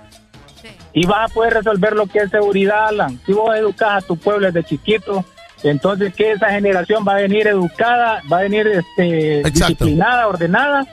Y 0.94 1.06
vas 1.06 1.30
a 1.30 1.34
poder 1.34 1.54
resolver 1.56 1.94
lo 1.94 2.08
que 2.08 2.20
es 2.20 2.30
seguridad, 2.32 2.88
Alan. 2.88 3.20
Si 3.26 3.34
vos 3.34 3.56
educas 3.56 4.04
a 4.04 4.08
tu 4.08 4.18
pueblo 4.18 4.50
desde 4.50 4.68
chiquito, 4.68 5.24
entonces 5.64 6.16
que 6.16 6.32
esa 6.32 6.50
generación 6.50 7.04
va 7.08 7.14
a 7.14 7.22
venir 7.22 7.48
educada, 7.48 8.22
va 8.32 8.40
a 8.40 8.42
venir 8.44 8.66
este, 8.68 9.44
disciplinada, 9.44 10.28
ordenada, 10.28 10.86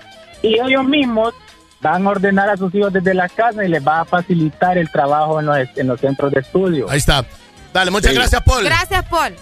y 0.42 0.58
ellos 0.60 0.84
mismos 0.84 1.32
van 1.80 2.06
a 2.06 2.10
ordenar 2.10 2.48
a 2.50 2.56
sus 2.56 2.74
hijos 2.74 2.92
desde 2.92 3.14
la 3.14 3.28
casa 3.28 3.64
y 3.64 3.68
les 3.68 3.86
va 3.86 4.00
a 4.00 4.04
facilitar 4.04 4.76
el 4.76 4.90
trabajo 4.90 5.38
en 5.40 5.46
los, 5.46 5.58
en 5.76 5.86
los 5.86 6.00
centros 6.00 6.32
de 6.32 6.40
estudio. 6.40 6.86
Ahí 6.90 6.98
está. 6.98 7.24
Dale, 7.72 7.90
muchas 7.90 8.10
Sí. 8.12 8.16
gracias, 8.18 8.42
Paul. 8.42 8.64
Gracias, 8.64 9.04
Paul. 9.08 9.34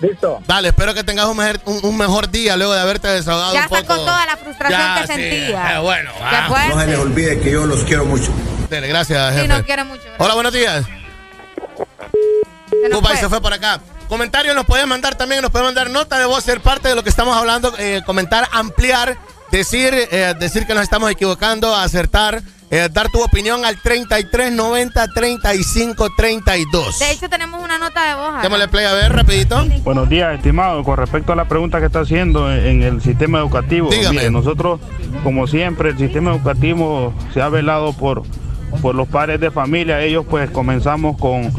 Listo. 0.00 0.42
Dale, 0.46 0.68
espero 0.68 0.94
que 0.94 1.04
tengas 1.04 1.26
un 1.26 1.36
mejor, 1.36 1.60
un, 1.66 1.80
un 1.84 1.96
mejor 1.96 2.30
día 2.30 2.56
luego 2.56 2.72
de 2.72 2.80
haberte 2.80 3.08
desahogado 3.08 3.52
Ya 3.52 3.62
un 3.62 3.68
poco. 3.68 3.80
sacó 3.82 3.96
toda 3.96 4.26
la 4.26 4.36
frustración 4.36 4.80
Ya, 4.80 4.94
que 5.02 5.06
sí. 5.06 5.12
sentía. 5.12 5.76
Eh, 5.76 5.78
bueno, 5.80 6.10
ah. 6.22 6.66
No 6.70 6.80
se 6.80 6.86
les 6.86 6.98
olvide 6.98 7.40
que 7.40 7.50
yo 7.52 7.66
los 7.66 7.84
quiero 7.84 8.04
mucho. 8.06 8.32
Dale, 8.70 8.88
gracias, 8.88 9.40
Sí, 9.40 9.46
nos 9.48 9.62
quiere 9.62 9.84
mucho. 9.84 10.02
Hola, 10.18 10.34
buenos 10.34 10.52
días. 10.52 10.84
Se 12.70 12.88
nos 12.88 12.98
Upa, 13.00 13.08
y 13.10 13.12
fue. 13.12 13.20
se 13.20 13.28
fue 13.28 13.40
por 13.42 13.52
acá. 13.52 13.80
Comentarios 14.08 14.54
nos 14.56 14.64
pueden 14.64 14.88
mandar 14.88 15.14
también, 15.16 15.42
nos 15.42 15.50
pueden 15.50 15.66
mandar 15.66 15.90
nota 15.90 16.18
de 16.18 16.24
voz, 16.24 16.42
ser 16.44 16.60
parte 16.60 16.88
de 16.88 16.94
lo 16.94 17.02
que 17.04 17.10
estamos 17.10 17.36
hablando, 17.36 17.72
eh, 17.78 18.02
comentar, 18.06 18.48
ampliar, 18.52 19.16
decir, 19.52 19.92
eh, 19.94 20.34
decir 20.38 20.66
que 20.66 20.74
nos 20.74 20.82
estamos 20.82 21.10
equivocando, 21.10 21.76
acertar, 21.76 22.42
eh, 22.70 22.88
dar 22.90 23.08
tu 23.10 23.22
opinión 23.22 23.64
al 23.64 23.76
3390 23.76 25.08
3532. 25.08 26.98
De 26.98 27.10
hecho, 27.10 27.28
tenemos 27.28 27.62
una 27.62 27.78
nota 27.78 28.08
de 28.08 28.14
voz. 28.14 28.42
Démosle 28.42 28.68
play 28.68 28.84
a 28.86 28.94
ver, 28.94 29.12
rapidito. 29.12 29.64
Buenos 29.82 30.08
días, 30.08 30.34
estimado. 30.36 30.82
Con 30.82 30.96
respecto 30.96 31.32
a 31.32 31.36
la 31.36 31.46
pregunta 31.46 31.80
que 31.80 31.86
está 31.86 32.00
haciendo 32.00 32.50
en 32.50 32.70
en 32.70 32.82
el 32.82 33.00
sistema 33.02 33.38
educativo, 33.38 33.90
mire, 34.10 34.30
nosotros, 34.30 34.80
como 35.22 35.46
siempre, 35.46 35.90
el 35.90 35.98
sistema 35.98 36.30
educativo 36.30 37.12
se 37.34 37.42
ha 37.42 37.48
velado 37.48 37.92
por, 37.92 38.22
por 38.80 38.94
los 38.94 39.08
padres 39.08 39.40
de 39.40 39.50
familia. 39.50 40.00
Ellos, 40.00 40.24
pues, 40.28 40.50
comenzamos 40.50 41.18
con, 41.18 41.50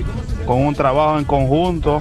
con 0.45 0.65
un 0.65 0.73
trabajo 0.73 1.19
en 1.19 1.25
conjunto 1.25 1.99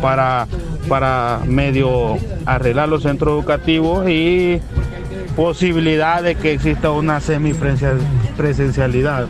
para, 0.00 0.46
para 0.88 1.40
medio 1.46 2.18
arreglar 2.46 2.88
los 2.88 3.02
centros 3.02 3.32
educativos 3.38 4.08
y 4.08 4.60
posibilidad 5.34 6.22
de 6.22 6.34
que 6.36 6.52
exista 6.52 6.90
una 6.90 7.20
semipresencialidad. 7.20 9.26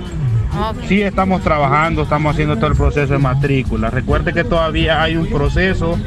Sí 0.87 1.01
estamos 1.01 1.43
trabajando, 1.43 2.03
estamos 2.03 2.35
haciendo 2.35 2.57
todo 2.57 2.67
el 2.67 2.77
proceso 2.77 3.15
de 3.15 3.19
matrícula. 3.19 3.89
Recuerde 3.89 4.35
que 4.35 4.45
todavía 4.45 5.03
hay 5.03 5.17
un 5.17 5.27
proceso 5.29 5.99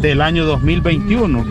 del 0.00 0.20
año 0.20 0.44
2021. 0.46 1.44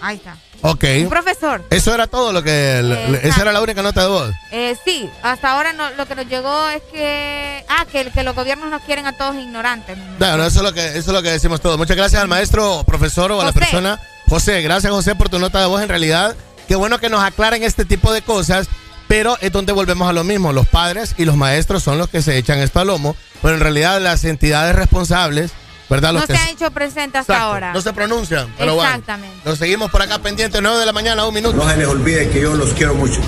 Ahí 0.00 0.16
está. 0.16 0.36
Ok. 0.62 0.84
Un 1.02 1.08
profesor. 1.08 1.62
Eso 1.70 1.94
era 1.94 2.08
todo 2.08 2.32
lo 2.32 2.42
que. 2.42 2.80
esa 3.22 3.42
era 3.42 3.52
la 3.52 3.62
única 3.62 3.82
nota 3.82 4.02
de 4.02 4.08
voz. 4.08 4.32
Eh, 4.50 4.74
sí, 4.84 5.08
hasta 5.22 5.52
ahora 5.52 5.72
no- 5.72 5.90
lo 5.92 6.06
que 6.06 6.16
nos 6.16 6.26
llegó 6.26 6.68
es 6.70 6.82
que. 6.92 7.64
Ah, 7.68 7.86
que, 7.90 8.10
que 8.10 8.22
los 8.24 8.34
gobiernos 8.34 8.68
nos 8.70 8.82
quieren 8.82 9.06
a 9.06 9.16
todos 9.16 9.36
ignorantes. 9.36 9.96
Bueno, 10.18 10.44
eso 10.44 10.58
es 10.58 10.64
lo 10.64 10.72
que 10.72 10.86
eso 10.88 10.98
es 10.98 11.06
lo 11.08 11.22
que 11.22 11.30
decimos 11.30 11.60
todos. 11.60 11.78
Muchas 11.78 11.96
gracias 11.96 12.20
al 12.20 12.26
maestro, 12.28 12.82
profesor 12.84 13.30
o 13.32 13.40
a 13.40 13.44
la 13.44 13.52
persona. 13.52 14.00
José, 14.28 14.60
gracias 14.62 14.92
José 14.92 15.14
por 15.14 15.28
tu 15.28 15.38
nota 15.38 15.60
de 15.60 15.66
voz. 15.66 15.82
En 15.82 15.88
realidad, 15.88 16.34
qué 16.68 16.74
bueno 16.76 16.98
que 16.98 17.08
nos 17.08 17.22
aclaren 17.22 17.62
este 17.62 17.84
tipo 17.84 18.12
de 18.12 18.22
cosas, 18.22 18.68
pero 19.08 19.36
es 19.40 19.52
donde 19.52 19.72
volvemos 19.72 20.08
a 20.08 20.12
lo 20.12 20.24
mismo. 20.24 20.52
Los 20.52 20.66
padres 20.66 21.14
y 21.16 21.24
los 21.24 21.36
maestros 21.36 21.82
son 21.82 21.98
los 21.98 22.08
que 22.08 22.22
se 22.22 22.36
echan 22.36 22.58
esto 22.58 22.80
al 22.80 22.88
lomo, 22.88 23.16
pero 23.42 23.54
en 23.54 23.60
realidad 23.60 24.00
las 24.00 24.24
entidades 24.24 24.74
responsables, 24.74 25.52
¿verdad? 25.88 26.12
Los 26.12 26.22
No 26.22 26.26
que 26.26 26.36
se 26.36 26.42
han 26.42 26.48
hecho 26.48 26.70
presente 26.72 27.18
hasta 27.18 27.34
Exacto, 27.34 27.52
ahora. 27.52 27.72
no 27.72 27.80
se 27.80 27.92
pronuncian, 27.92 28.52
pero 28.58 28.74
bueno. 28.74 28.90
Exactamente. 28.90 29.36
Nos 29.44 29.58
seguimos 29.58 29.90
por 29.90 30.02
acá 30.02 30.18
pendientes, 30.18 30.60
9 30.60 30.78
de 30.78 30.86
la 30.86 30.92
mañana, 30.92 31.24
un 31.24 31.34
minuto. 31.34 31.56
No 31.56 31.68
se 31.70 31.76
les 31.76 31.86
olvide 31.86 32.28
que 32.30 32.40
yo 32.40 32.54
los 32.54 32.70
quiero 32.70 32.94
mucho. 32.94 33.20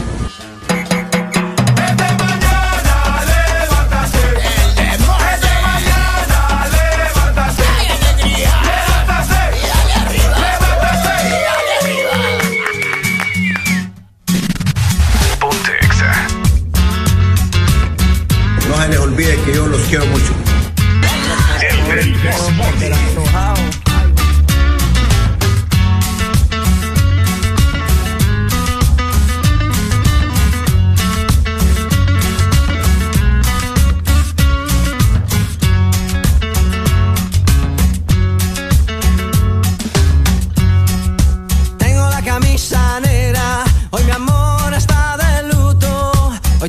Olvide 19.18 19.36
que 19.42 19.54
yo 19.54 19.66
los 19.66 19.80
quiero 19.88 20.06
mucho. 20.06 20.32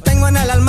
Tengo 0.01 0.29
en 0.29 0.37
el 0.37 0.49
alma 0.49 0.68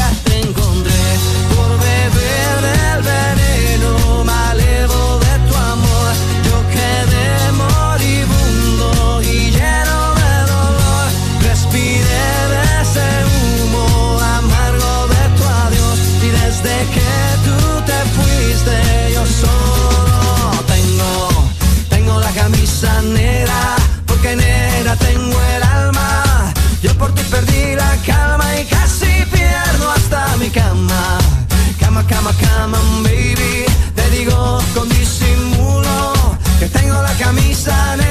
cama, 32.61 32.79
baby. 33.03 33.65
Te 33.95 34.09
digo 34.11 34.59
con 34.75 34.87
disimulo 34.89 36.13
que 36.59 36.67
tengo 36.67 37.01
la 37.01 37.13
camisa 37.13 37.95
negra 37.97 38.10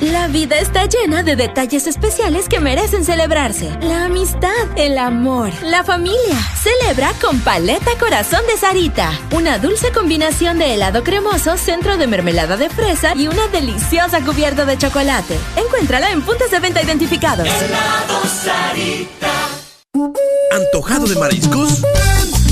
La 0.00 0.28
vida 0.28 0.56
está 0.58 0.86
llena 0.86 1.24
de 1.24 1.34
detalles 1.34 1.88
especiales 1.88 2.48
que 2.48 2.60
merecen 2.60 3.04
celebrarse. 3.04 3.76
La 3.82 4.04
amistad, 4.04 4.52
el 4.76 4.96
amor, 4.96 5.50
la 5.62 5.82
familia. 5.82 6.38
Celebra 6.62 7.12
con 7.20 7.40
Paleta 7.40 7.90
Corazón 7.98 8.42
de 8.46 8.56
Sarita. 8.56 9.10
Una 9.32 9.58
dulce 9.58 9.90
combinación 9.90 10.60
de 10.60 10.74
helado 10.74 11.02
cremoso, 11.02 11.56
centro 11.56 11.96
de 11.96 12.06
mermelada 12.06 12.56
de 12.56 12.70
fresa 12.70 13.14
y 13.16 13.26
una 13.26 13.48
deliciosa 13.48 14.20
cubierta 14.20 14.64
de 14.64 14.78
chocolate. 14.78 15.36
Encuéntrala 15.56 16.12
en 16.12 16.22
puntos 16.22 16.48
de 16.52 16.60
venta 16.60 16.80
identificados. 16.80 17.48
¿Antojado 20.52 21.06
de 21.08 21.16
mariscos? 21.16 21.82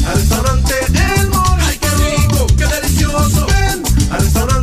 Al 0.05 0.15
restaurante 0.17 0.75
El 1.21 1.29
Morito. 1.29 1.57
Ay, 1.61 1.79
qué 1.79 1.89
rico, 1.91 2.47
qué 2.59 2.67
delicioso. 2.67 3.47
Ven 3.47 3.83
al 4.11 4.21
restaurante 4.21 4.56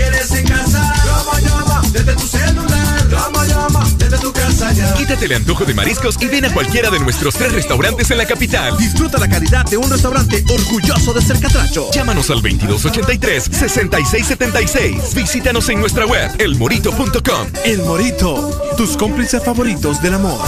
quieres 0.00 0.32
en 0.32 0.46
casa, 0.46 0.92
llama, 1.04 1.40
llama 1.40 1.82
desde 1.92 2.14
tu 2.14 2.26
celular. 2.26 3.08
Llama, 3.10 3.46
llama 3.46 3.86
desde 3.98 4.16
tu 4.18 4.32
casa 4.32 4.72
ya. 4.72 4.94
Quítate 4.94 5.26
el 5.26 5.34
antojo 5.34 5.64
de 5.64 5.74
mariscos 5.74 6.16
y 6.20 6.26
ven 6.26 6.46
a 6.46 6.52
cualquiera 6.52 6.90
de 6.90 6.98
nuestros 7.00 7.34
tres 7.34 7.52
restaurantes 7.52 8.08
en 8.10 8.18
la 8.18 8.26
capital. 8.26 8.76
Disfruta 8.78 9.18
la 9.18 9.28
calidad 9.28 9.64
de 9.66 9.76
un 9.76 9.90
restaurante 9.90 10.44
orgulloso 10.48 11.12
de 11.12 11.22
ser 11.22 11.40
catracho. 11.40 11.90
Llámanos 11.92 12.30
al 12.30 12.40
2283-6676. 12.42 15.14
Visítanos 15.14 15.68
en 15.68 15.80
nuestra 15.80 16.06
web, 16.06 16.30
elmorito.com. 16.38 17.48
El 17.64 17.82
Morito, 17.82 18.72
tus 18.76 18.96
cómplices 18.96 19.42
favoritos 19.44 20.00
del 20.00 20.14
amor. 20.14 20.38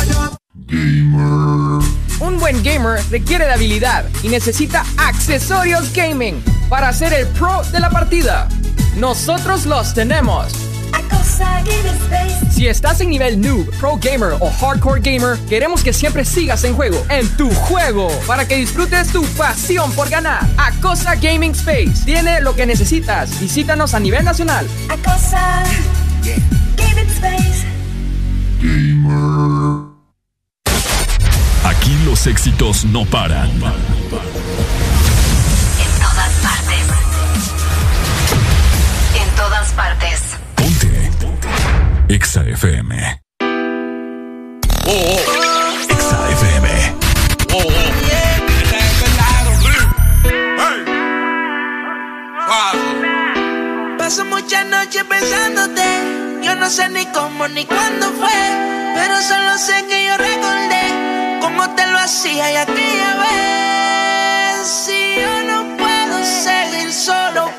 Un 2.21 2.39
buen 2.39 2.63
gamer 2.63 3.03
requiere 3.11 3.45
de 3.45 3.53
habilidad 3.53 4.05
y 4.23 4.29
necesita 4.29 4.87
accesorios 4.97 5.93
gaming 5.93 6.41
para 6.69 6.93
ser 6.93 7.13
el 7.13 7.27
pro 7.27 7.63
de 7.73 7.81
la 7.81 7.91
partida. 7.91 8.47
Nosotros 8.97 9.67
los 9.67 9.95
tenemos. 9.95 10.53
Si 12.51 12.69
estás 12.69 13.01
en 13.01 13.11
nivel 13.11 13.41
noob, 13.41 13.71
pro 13.79 13.99
gamer 14.01 14.35
o 14.41 14.51
hardcore 14.51 15.01
gamer, 15.01 15.39
queremos 15.49 15.83
que 15.83 15.93
siempre 15.93 16.25
sigas 16.25 16.63
en 16.65 16.75
juego, 16.75 17.05
en 17.09 17.29
tu 17.37 17.51
juego, 17.51 18.09
para 18.27 18.47
que 18.47 18.57
disfrutes 18.57 19.09
tu 19.09 19.25
pasión 19.37 19.91
por 19.93 20.09
ganar. 20.09 20.47
Acosa 20.57 21.15
Gaming 21.17 21.53
Space 21.53 22.05
tiene 22.05 22.41
lo 22.41 22.55
que 22.55 22.67
necesitas. 22.67 23.41
Visítanos 23.41 23.95
a 23.95 24.01
nivel 24.01 24.25
nacional. 24.25 24.67
Acosa 24.89 25.63
Gaming 26.77 27.09
Space. 27.09 27.67
Aquí 31.65 31.97
los 32.05 32.27
éxitos 32.27 32.85
no 32.85 33.05
paran. 33.07 33.51
FM. 42.53 43.23
EXA 44.85 46.19
FM. 46.33 46.69
Paso 53.97 54.25
muchas 54.27 54.67
noches 54.67 55.03
pensándote. 55.05 55.83
Yo 56.43 56.55
no 56.57 56.69
sé 56.69 56.91
ni 56.91 57.07
cómo 57.07 57.49
ni 57.49 57.65
cuándo 57.65 58.13
fue. 58.13 58.41
Pero 58.97 59.23
solo 59.23 59.57
sé 59.57 59.87
que 59.89 60.05
yo 60.05 60.17
recordé 60.19 61.39
cómo 61.41 61.71
te 61.75 61.87
lo 61.87 61.99
hacía 61.99 62.53
y 62.53 62.57
aquella 62.57 63.15
vez. 63.25 64.69
Si 64.69 65.15
yo 65.17 65.43
no 65.45 65.77
puedo 65.79 66.23
seguir 66.23 66.93
solo, 66.93 67.51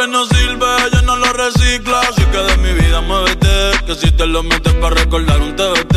que 0.00 0.06
no 0.08 0.24
sirve, 0.24 0.66
ella 0.86 1.02
no 1.02 1.16
lo 1.16 1.30
recicla. 1.32 2.00
Así 2.00 2.24
que 2.32 2.38
de 2.38 2.56
mi 2.58 2.72
vida 2.72 3.00
muévete. 3.02 3.84
Que 3.86 3.94
si 3.94 4.10
te 4.10 4.26
lo 4.26 4.42
metes 4.42 4.72
para 4.74 4.94
recordar 4.94 5.40
un 5.40 5.54
TBT. 5.54 5.94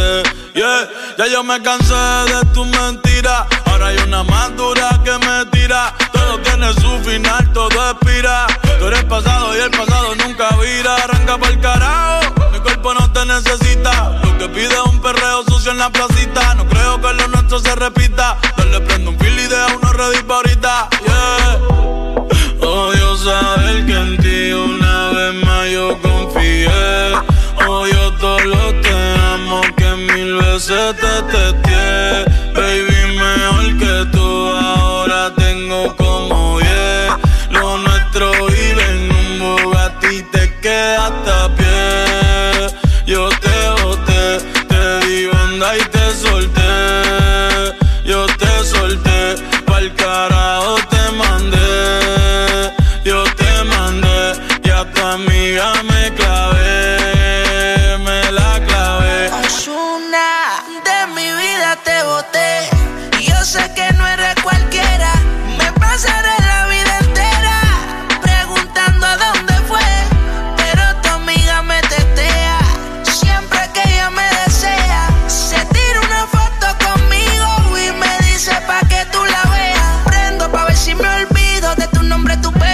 Yeah, 0.53 0.89
ya 1.17 1.27
yo 1.27 1.43
me 1.43 1.61
cansé 1.61 1.93
de 1.93 2.45
tus 2.53 2.67
mentiras. 2.67 3.45
Ahora 3.65 3.87
hay 3.87 3.97
una 3.99 4.23
más 4.23 4.55
dura 4.57 4.99
que 5.05 5.11
me 5.25 5.45
tira. 5.51 5.93
Todo 6.11 6.37
tiene 6.39 6.73
su 6.73 6.91
final, 7.09 7.53
todo 7.53 7.91
expira. 7.91 8.47
Tú 8.77 8.87
eres 8.87 9.05
pasado 9.05 9.55
y 9.57 9.61
el 9.61 9.71
pasado 9.71 10.15
nunca 10.15 10.49
vira. 10.57 10.95
Arranca 10.95 11.37
para 11.37 11.53
el 11.53 11.61
carajo. 11.61 12.33
Mi 12.51 12.59
cuerpo 12.59 12.93
no 12.93 13.11
te 13.13 13.25
necesita. 13.25 14.19
Lo 14.23 14.37
que 14.37 14.49
pide 14.49 14.73
es 14.73 14.85
un 14.85 15.01
perreo 15.01 15.43
sucio 15.47 15.71
en 15.71 15.77
la 15.77 15.89
placita. 15.89 16.55
No 16.55 16.67
creo 16.67 16.99
que 16.99 17.13
lo 17.13 17.27
nuestro 17.29 17.59
se 17.59 17.73
repita. 17.75 18.37
Dale, 18.57 18.81
prendo 18.81 19.11
un 19.11 19.19
fil 19.19 19.39
y 19.39 19.47
deja 19.47 19.67
uno 19.81 19.93
ready 19.93 20.23
pa' 20.23 20.35
ahorita. 20.35 20.89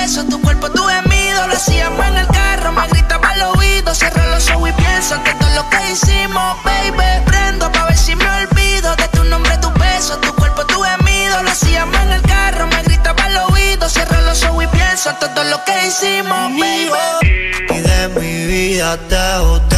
beso, 0.10 0.26
tu 0.26 0.42
cuerpo, 0.42 0.70
tu 0.72 0.84
gemido. 0.84 1.48
Lo 1.48 1.54
hacíamos 1.54 2.06
en 2.08 2.18
el 2.18 2.28
carro, 2.28 2.72
me 2.72 2.88
gritaba 2.88 3.30
al 3.30 3.42
oído. 3.56 3.94
Cierro 3.94 4.26
los 4.32 4.50
ojos 4.50 4.70
y 4.70 4.74
pienso 4.74 5.24
que 5.24 5.34
todo 5.34 5.50
lo 5.56 5.70
que 5.70 5.92
hicimos, 5.92 6.58
baby. 6.64 7.26
Prendo 7.26 7.72
pa' 7.72 7.86
ver 7.86 7.98
si 7.98 8.16
me 8.16 8.30
olvido 8.30 8.96
de 8.96 9.08
tu 9.10 9.24
nombre, 9.26 9.58
tu 9.58 9.72
beso, 9.74 10.18
tu 10.18 10.34
cuerpo, 10.34 10.66
tu 10.66 10.82
gemido. 10.82 11.44
Lo 11.44 11.52
hacíamos 11.52 11.96
en 12.02 12.12
el 12.12 12.22
carro, 12.24 12.68
me 12.68 12.82
gritaba 12.84 13.24
al 13.24 13.38
oído. 13.52 13.88
Cierro 13.90 14.20
los 14.22 14.44
ojos 14.44 14.64
y 14.64 14.68
pienso 14.68 15.14
todo 15.20 15.44
lo 15.44 15.64
que 15.66 15.88
hicimos, 15.88 16.52
baby. 16.60 16.92
Y 17.70 17.80
de 17.80 18.08
mi 18.20 18.46
vida 18.48 18.98
te 19.10 19.40
boté, 19.40 19.78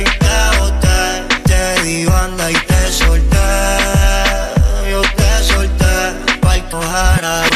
y 0.00 0.04
te. 0.04 0.32
Te 1.44 1.82
di 1.82 2.06
banda 2.06 2.50
y 2.50 2.54
te 2.54 2.92
solté. 2.92 3.36
Yo 4.90 5.02
te 5.02 5.44
solté, 5.44 5.94
pa' 6.40 6.58
cojar 6.70 7.24
a 7.24 7.51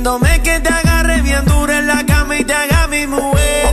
Pidiéndome 0.00 0.40
que 0.42 0.58
te 0.60 0.72
agarre 0.72 1.20
bien 1.20 1.44
duro 1.44 1.70
en 1.70 1.86
la 1.86 2.06
cama 2.06 2.38
y 2.38 2.44
te 2.44 2.54
haga 2.54 2.86
mi 2.86 3.06
mujer. 3.06 3.69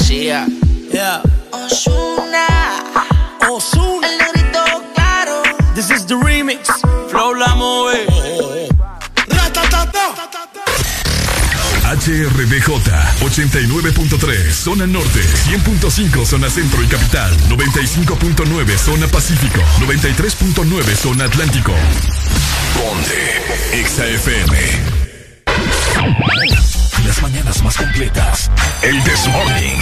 Yeah. 0.00 1.22
Osuna. 1.52 2.46
Osuna. 3.48 4.08
El 4.08 4.18
negrito 4.18 4.64
claro. 4.94 5.42
This 5.74 5.90
is 5.90 6.04
the 6.06 6.14
remix. 6.14 6.66
Flow 7.10 7.34
la 7.34 7.54
movie. 7.54 8.06
HRDJ 11.84 12.70
89.3 13.20 14.50
Zona 14.50 14.86
Norte 14.86 15.20
100.5 15.20 16.26
Zona 16.26 16.50
Centro 16.50 16.82
y 16.82 16.86
Capital 16.86 17.30
95.9 17.48 18.78
Zona 18.78 19.06
Pacífico 19.06 19.60
93.9 19.80 20.96
Zona 20.96 21.24
Atlántico 21.26 21.72
Ponte 22.74 23.42
XAFM 23.84 25.04
Las 27.14 27.22
mañanas 27.22 27.62
más 27.62 27.76
completas 27.76 28.50
El 28.82 29.00
This 29.04 29.28
Morning 29.28 29.76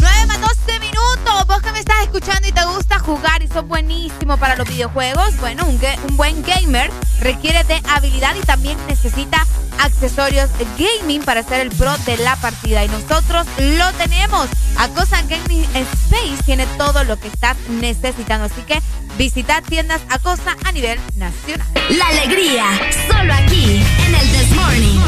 9 0.00 0.26
más 0.26 0.40
12 0.40 0.78
minutos. 0.78 1.46
Vos 1.48 1.62
que 1.62 1.72
me 1.72 1.80
estás 1.80 2.02
escuchando 2.02 2.46
y 2.46 2.52
te 2.52 2.64
gusta 2.64 2.98
jugar 3.00 3.42
y 3.42 3.48
sos 3.48 3.66
buenísimo 3.66 4.36
para 4.36 4.54
los 4.54 4.68
videojuegos, 4.68 5.36
bueno, 5.38 5.66
un, 5.66 5.80
buen 6.16 6.42
gamer 6.42 6.90
requiere 7.20 7.64
de 7.64 7.80
habilidad 7.88 8.34
y 8.36 8.40
también 8.40 8.78
necesita 8.86 9.44
accesorios 9.80 10.50
gaming 10.78 11.22
para 11.22 11.42
ser 11.42 11.60
el 11.60 11.70
pro 11.70 11.96
de 12.06 12.16
la 12.18 12.36
partida. 12.36 12.84
Y 12.84 12.88
nosotros 12.88 13.46
lo 13.58 13.92
tenemos. 13.94 14.48
Acosa 14.76 15.22
Gaming 15.22 15.64
Space 15.74 16.42
tiene 16.44 16.66
todo 16.78 17.04
lo 17.04 17.18
que 17.18 17.28
estás 17.28 17.56
necesitando. 17.68 18.46
Así 18.46 18.62
que 18.62 18.80
visita 19.18 19.62
tiendas 19.62 20.02
Acosa 20.08 20.56
a 20.64 20.72
nivel 20.72 20.98
nacional. 21.16 21.66
La 21.90 22.06
alegría, 22.08 22.64
solo 23.10 23.34
aquí, 23.34 23.82
en 24.06 24.14
el 24.14 24.32
This 24.32 24.43
Morning. 24.64 25.00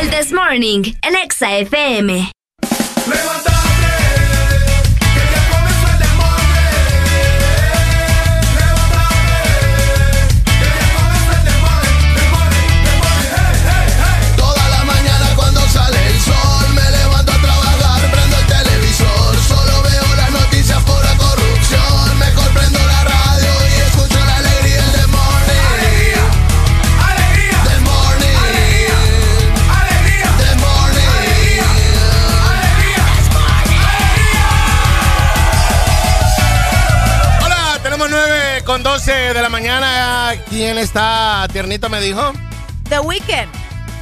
El 0.00 0.10
This 0.10 0.32
Morning, 0.32 0.82
el 1.02 1.14
Exa 1.14 1.58
FM. 1.58 2.32
Toda 3.06 3.53
con 38.74 38.82
12 38.82 39.34
de 39.34 39.40
la 39.40 39.48
mañana. 39.48 40.32
¿Quién 40.50 40.78
está 40.78 41.46
tiernito 41.52 41.88
me 41.88 42.00
dijo? 42.00 42.32
The 42.88 42.98
Weeknd. 42.98 43.48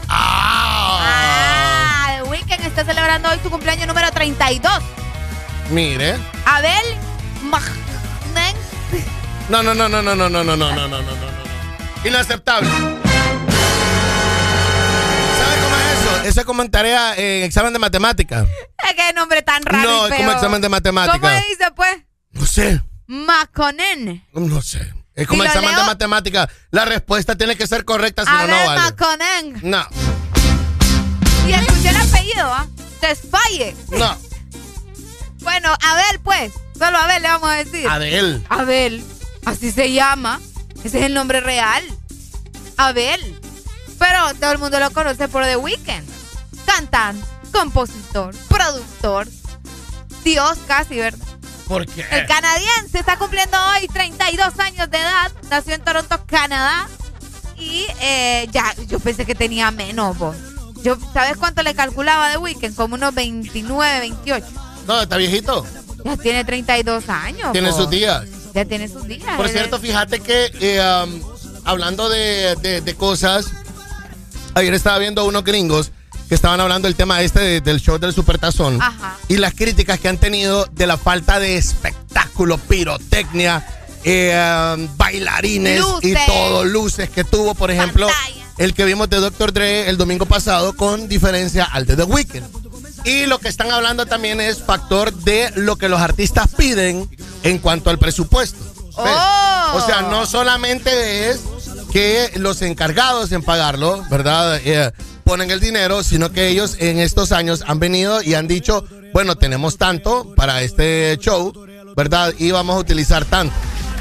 Ah, 0.08 2.16
The 2.16 2.22
Weeknd 2.22 2.64
está 2.64 2.82
celebrando 2.82 3.28
hoy 3.28 3.38
su 3.42 3.50
cumpleaños 3.50 3.86
número 3.86 4.10
32. 4.10 4.72
Mire. 5.68 6.16
Abel. 6.46 6.82
No, 9.50 9.62
no, 9.62 9.74
no, 9.74 9.90
no, 9.90 10.00
no, 10.00 10.14
no, 10.14 10.30
no, 10.30 10.42
no, 10.42 10.56
no, 10.56 10.56
no, 10.56 10.56
no, 10.56 10.88
no, 10.88 10.88
no, 10.88 11.02
no. 11.02 12.08
Inaceptable. 12.08 12.70
¿Sabe 12.70 12.96
cómo 15.62 15.76
es 15.76 16.28
eso? 16.30 16.40
Es 16.40 16.46
como 16.46 16.62
en 16.62 16.70
tarea 16.70 17.14
en 17.14 17.42
examen 17.42 17.74
de 17.74 17.78
matemática. 17.78 18.46
Que 18.96 19.12
nombre 19.12 19.42
tan 19.42 19.62
raro. 19.64 19.82
No, 19.82 20.06
es 20.06 20.14
como 20.14 20.32
examen 20.32 20.62
de 20.62 20.70
matemática. 20.70 21.18
¿Cómo 21.18 21.30
dice, 21.50 21.70
pues? 21.76 21.98
No 22.30 22.46
sé, 22.46 22.80
Maconen. 23.12 24.24
no 24.32 24.62
sé. 24.62 24.90
Es 25.14 25.26
como 25.28 25.42
Si 25.42 25.48
lo 25.48 25.54
examen 25.54 25.76
de 25.76 25.82
matemática. 25.82 26.48
La 26.70 26.86
respuesta 26.86 27.36
tiene 27.36 27.56
que 27.56 27.66
ser 27.66 27.84
correcta, 27.84 28.24
si 28.24 28.30
no, 28.30 28.46
no 28.46 28.66
vale. 28.66 28.80
Maconen. 28.80 29.60
No, 29.62 29.86
Y 31.46 31.52
escuché 31.52 31.90
el 31.90 31.96
apellido, 31.96 32.46
¿ah? 32.46 32.66
Desfalle. 33.02 33.76
no. 33.90 34.16
Bueno, 35.40 35.74
Abel, 35.82 36.20
pues. 36.20 36.52
Solo 36.78 36.96
Abel 36.96 37.20
le 37.20 37.28
vamos 37.28 37.50
a 37.50 37.54
decir. 37.56 37.86
Abel. 37.86 38.42
Abel. 38.48 39.04
Así 39.44 39.72
se 39.72 39.92
llama. 39.92 40.40
Ese 40.82 41.00
es 41.00 41.04
el 41.04 41.12
nombre 41.12 41.40
real. 41.40 41.82
Abel. 42.78 43.38
Pero 43.98 44.34
todo 44.40 44.52
el 44.52 44.58
mundo 44.58 44.80
lo 44.80 44.90
conoce 44.90 45.28
por 45.28 45.44
The 45.44 45.56
Weeknd. 45.56 46.08
Cantante, 46.64 47.26
compositor, 47.52 48.34
productor. 48.48 49.28
Dios 50.24 50.56
casi, 50.66 50.96
¿verdad? 50.96 51.26
¿Por 51.68 51.86
qué? 51.86 52.04
El 52.10 52.26
canadiense 52.26 52.98
está 52.98 53.16
cumpliendo 53.16 53.56
hoy 53.74 53.86
32 53.88 54.58
años 54.58 54.90
de 54.90 54.98
edad. 54.98 55.32
Nació 55.50 55.74
en 55.74 55.82
Toronto, 55.82 56.20
Canadá. 56.26 56.88
Y 57.58 57.86
eh, 58.00 58.48
ya, 58.52 58.74
yo 58.88 58.98
pensé 58.98 59.24
que 59.24 59.34
tenía 59.34 59.70
menos, 59.70 60.18
vos. 60.18 60.36
Yo, 60.82 60.96
¿Sabes 61.12 61.36
cuánto 61.36 61.62
le 61.62 61.74
calculaba 61.74 62.28
de 62.28 62.36
Weekend? 62.38 62.74
Como 62.74 62.96
unos 62.96 63.14
29, 63.14 64.00
28. 64.00 64.46
No, 64.86 65.00
está 65.02 65.16
viejito. 65.16 65.64
Ya 66.04 66.16
tiene 66.16 66.44
32 66.44 67.08
años. 67.08 67.52
Tiene 67.52 67.68
vos. 67.70 67.76
sus 67.76 67.88
días. 67.90 68.24
Ya 68.52 68.64
tiene 68.64 68.88
sus 68.88 69.06
días. 69.06 69.36
Por 69.36 69.48
cierto, 69.48 69.78
fíjate 69.78 70.20
que 70.20 70.50
eh, 70.60 71.04
um, 71.04 71.20
hablando 71.64 72.08
de, 72.08 72.56
de- 72.60 72.80
de 72.80 72.94
cosas, 72.96 73.46
ayer 74.54 74.74
estaba 74.74 74.98
viendo 74.98 75.24
unos 75.24 75.44
gringos 75.44 75.92
que 76.32 76.36
estaban 76.36 76.60
hablando 76.62 76.88
del 76.88 76.94
tema 76.96 77.20
este 77.20 77.40
de- 77.40 77.60
del 77.60 77.78
show 77.78 77.98
del 77.98 78.14
Supertazón 78.14 78.80
Ajá. 78.80 79.18
y 79.28 79.36
las 79.36 79.52
críticas 79.52 80.00
que 80.00 80.08
han 80.08 80.16
tenido 80.16 80.64
de 80.72 80.86
la 80.86 80.96
falta 80.96 81.38
de 81.38 81.58
espectáculo, 81.58 82.56
pirotecnia, 82.56 83.66
eh, 84.02 84.88
bailarines 84.96 85.84
y 86.00 86.14
todo, 86.26 86.64
luces 86.64 87.10
que 87.10 87.22
tuvo, 87.24 87.54
por 87.54 87.70
ejemplo, 87.70 88.08
el 88.56 88.72
que 88.72 88.86
vimos 88.86 89.10
de 89.10 89.18
Dr. 89.18 89.52
Dre 89.52 89.90
el 89.90 89.98
domingo 89.98 90.24
pasado 90.24 90.74
con 90.74 91.06
diferencia 91.06 91.64
al 91.64 91.84
de 91.84 91.96
The 91.96 92.04
Weeknd. 92.04 92.46
Y 93.04 93.26
lo 93.26 93.38
que 93.38 93.48
están 93.50 93.70
hablando 93.70 94.06
también 94.06 94.40
es 94.40 94.62
factor 94.62 95.12
de 95.12 95.52
lo 95.56 95.76
que 95.76 95.90
los 95.90 96.00
artistas 96.00 96.48
piden 96.56 97.10
en 97.42 97.58
cuanto 97.58 97.90
al 97.90 97.98
presupuesto. 97.98 98.56
Oh. 98.94 99.72
O 99.74 99.84
sea, 99.84 100.00
no 100.10 100.24
solamente 100.24 101.28
es 101.28 101.40
que 101.92 102.32
los 102.36 102.62
encargados 102.62 103.32
en 103.32 103.42
pagarlo, 103.42 104.02
¿verdad? 104.08 104.58
Eh, 104.64 104.90
ponen 105.22 105.50
el 105.50 105.60
dinero, 105.60 106.02
sino 106.02 106.30
que 106.32 106.48
ellos 106.48 106.76
en 106.78 106.98
estos 106.98 107.32
años 107.32 107.64
han 107.66 107.78
venido 107.78 108.22
y 108.22 108.34
han 108.34 108.48
dicho, 108.48 108.84
bueno, 109.12 109.36
tenemos 109.36 109.78
tanto 109.78 110.34
para 110.34 110.62
este 110.62 111.16
show, 111.20 111.52
¿verdad? 111.96 112.34
Y 112.38 112.50
vamos 112.50 112.76
a 112.76 112.78
utilizar 112.78 113.24
tanto. 113.24 113.54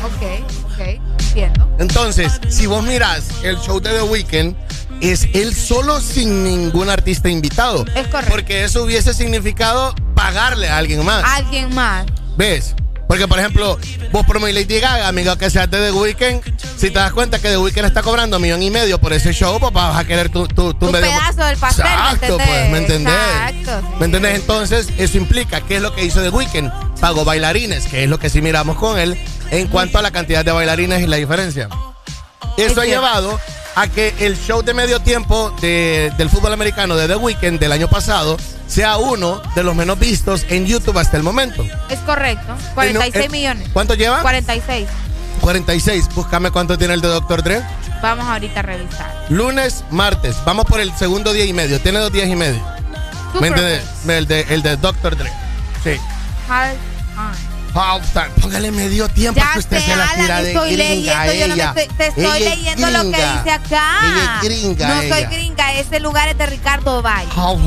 Ok, 0.03 0.43
ok, 0.65 0.99
entiendo. 1.19 1.75
Entonces, 1.79 2.39
si 2.49 2.65
vos 2.65 2.83
miras 2.83 3.25
el 3.43 3.57
show 3.59 3.79
de 3.79 3.91
The 3.91 4.03
Weeknd, 4.03 4.55
es 5.01 5.27
él 5.33 5.55
solo 5.55 5.99
sin 5.99 6.43
ningún 6.43 6.89
artista 6.89 7.29
invitado. 7.29 7.85
Es 7.95 8.07
correcto. 8.07 8.31
Porque 8.31 8.63
eso 8.63 8.83
hubiese 8.83 9.13
significado 9.13 9.95
pagarle 10.15 10.69
a 10.69 10.77
alguien 10.77 11.03
más. 11.03 11.23
Alguien 11.25 11.73
más. 11.73 12.05
¿Ves? 12.37 12.75
Porque, 13.11 13.27
por 13.27 13.39
ejemplo, 13.39 13.77
vos 14.13 14.25
por 14.25 14.39
mi 14.39 14.53
Lady 14.53 14.79
Gaga, 14.79 15.09
amigo, 15.09 15.35
que 15.37 15.49
seas 15.49 15.69
de 15.69 15.79
The 15.79 15.91
Weeknd, 15.91 16.43
si 16.77 16.91
te 16.91 16.97
das 16.99 17.11
cuenta 17.11 17.39
que 17.39 17.49
The 17.49 17.57
Weeknd 17.57 17.83
está 17.83 18.01
cobrando 18.01 18.37
un 18.37 18.41
millón 18.41 18.63
y 18.63 18.69
medio 18.71 19.01
por 19.01 19.11
ese 19.11 19.33
show, 19.33 19.59
pues 19.59 19.73
vas 19.73 19.97
a 19.97 20.05
querer 20.05 20.29
tu, 20.29 20.47
tu, 20.47 20.73
tu 20.73 20.85
Un 20.85 20.93
medio- 20.93 21.09
pedazo 21.09 21.43
del 21.45 21.57
pastel, 21.57 21.83
¿me 21.87 21.91
Exacto, 21.91 22.37
pues, 22.37 22.69
¿me 22.71 22.77
entendés? 22.77 23.13
Exacto. 23.13 23.95
¿Me 23.99 24.05
entendés? 24.05 24.35
Entonces, 24.35 24.87
eso 24.97 25.17
implica, 25.17 25.59
¿qué 25.59 25.75
es 25.75 25.81
lo 25.81 25.93
que 25.93 26.05
hizo 26.05 26.21
The 26.21 26.29
Weeknd? 26.29 26.71
Pagó 27.01 27.25
bailarines, 27.25 27.85
que 27.87 28.05
es 28.05 28.09
lo 28.09 28.17
que 28.17 28.29
sí 28.29 28.41
miramos 28.41 28.77
con 28.77 28.97
él, 28.97 29.17
en 29.51 29.67
cuanto 29.67 29.97
a 29.97 30.01
la 30.01 30.11
cantidad 30.11 30.45
de 30.45 30.53
bailarines 30.53 31.01
y 31.03 31.07
la 31.07 31.17
diferencia. 31.17 31.67
Eso 32.57 32.81
ha 32.81 32.83
cierto. 32.83 32.83
llevado 32.83 33.39
a 33.75 33.87
que 33.87 34.13
el 34.19 34.37
show 34.37 34.61
de 34.61 34.73
medio 34.73 34.99
tiempo 34.99 35.55
de- 35.61 36.11
del 36.17 36.29
fútbol 36.29 36.51
americano 36.53 36.95
de 36.97 37.07
The 37.07 37.15
Weeknd 37.15 37.59
del 37.59 37.71
año 37.71 37.87
pasado 37.87 38.37
sea 38.67 38.97
uno 38.97 39.41
de 39.55 39.63
los 39.63 39.75
menos 39.75 39.97
vistos 39.99 40.45
en 40.49 40.65
YouTube 40.65 40.97
hasta 40.97 41.17
el 41.17 41.23
momento. 41.23 41.63
Es 41.89 41.99
correcto. 41.99 42.55
46 42.73 43.25
eh, 43.25 43.29
millones. 43.29 43.69
¿Cuánto 43.73 43.93
lleva? 43.95 44.21
46. 44.21 44.87
46. 45.41 46.09
Búscame 46.15 46.51
cuánto 46.51 46.77
tiene 46.77 46.93
el 46.93 47.01
de 47.01 47.07
Dr. 47.07 47.43
Dre. 47.43 47.61
Vamos 48.01 48.25
ahorita 48.27 48.59
a 48.59 48.63
revisar. 48.63 49.25
Lunes, 49.29 49.83
martes. 49.91 50.35
Vamos 50.45 50.65
por 50.65 50.79
el 50.79 50.91
segundo 50.97 51.33
día 51.33 51.45
y 51.45 51.53
medio. 51.53 51.79
Tiene 51.79 51.99
dos 51.99 52.11
días 52.11 52.27
y 52.27 52.35
medio. 52.35 52.61
¿Me? 53.39 53.47
El 54.17 54.27
de, 54.27 54.41
el 54.49 54.61
de 54.61 54.75
Dr. 54.77 55.15
Dre. 55.17 55.31
Sí. 55.83 55.91
Half 56.49 56.73
time. 57.15 57.50
Póngale 58.41 58.71
medio 58.71 59.07
tiempo 59.09 59.39
Ya 59.39 59.53
que 59.53 59.59
usted 59.59 59.79
sé, 59.79 59.85
se 59.85 59.95
la 59.95 60.03
Alan, 60.03 60.15
tira 60.21 60.41
de 60.41 60.51
estoy 60.51 60.75
gringa 60.75 61.25
leyendo, 61.25 61.33
yo 61.33 61.47
no 61.47 61.55
me 61.55 61.61
ella. 61.61 61.69
estoy- 61.69 61.97
te 61.97 62.07
estoy 62.07 62.23
Ella 62.25 62.35
es 62.37 62.57
leyendo 62.57 62.89
lo 62.89 63.01
que 63.03 63.07
dice 63.07 63.51
acá. 63.51 63.99
Ella 64.03 64.39
es 64.41 64.47
gringa, 64.49 64.87
no 64.87 64.95
soy 65.01 65.07
ella. 65.07 65.29
gringa, 65.29 65.73
ese 65.73 65.99
lugar 65.99 66.29
es 66.29 66.37
de 66.37 66.45
Ricardo 66.47 67.01
Valle. 67.01 67.29
Half, 67.35 67.59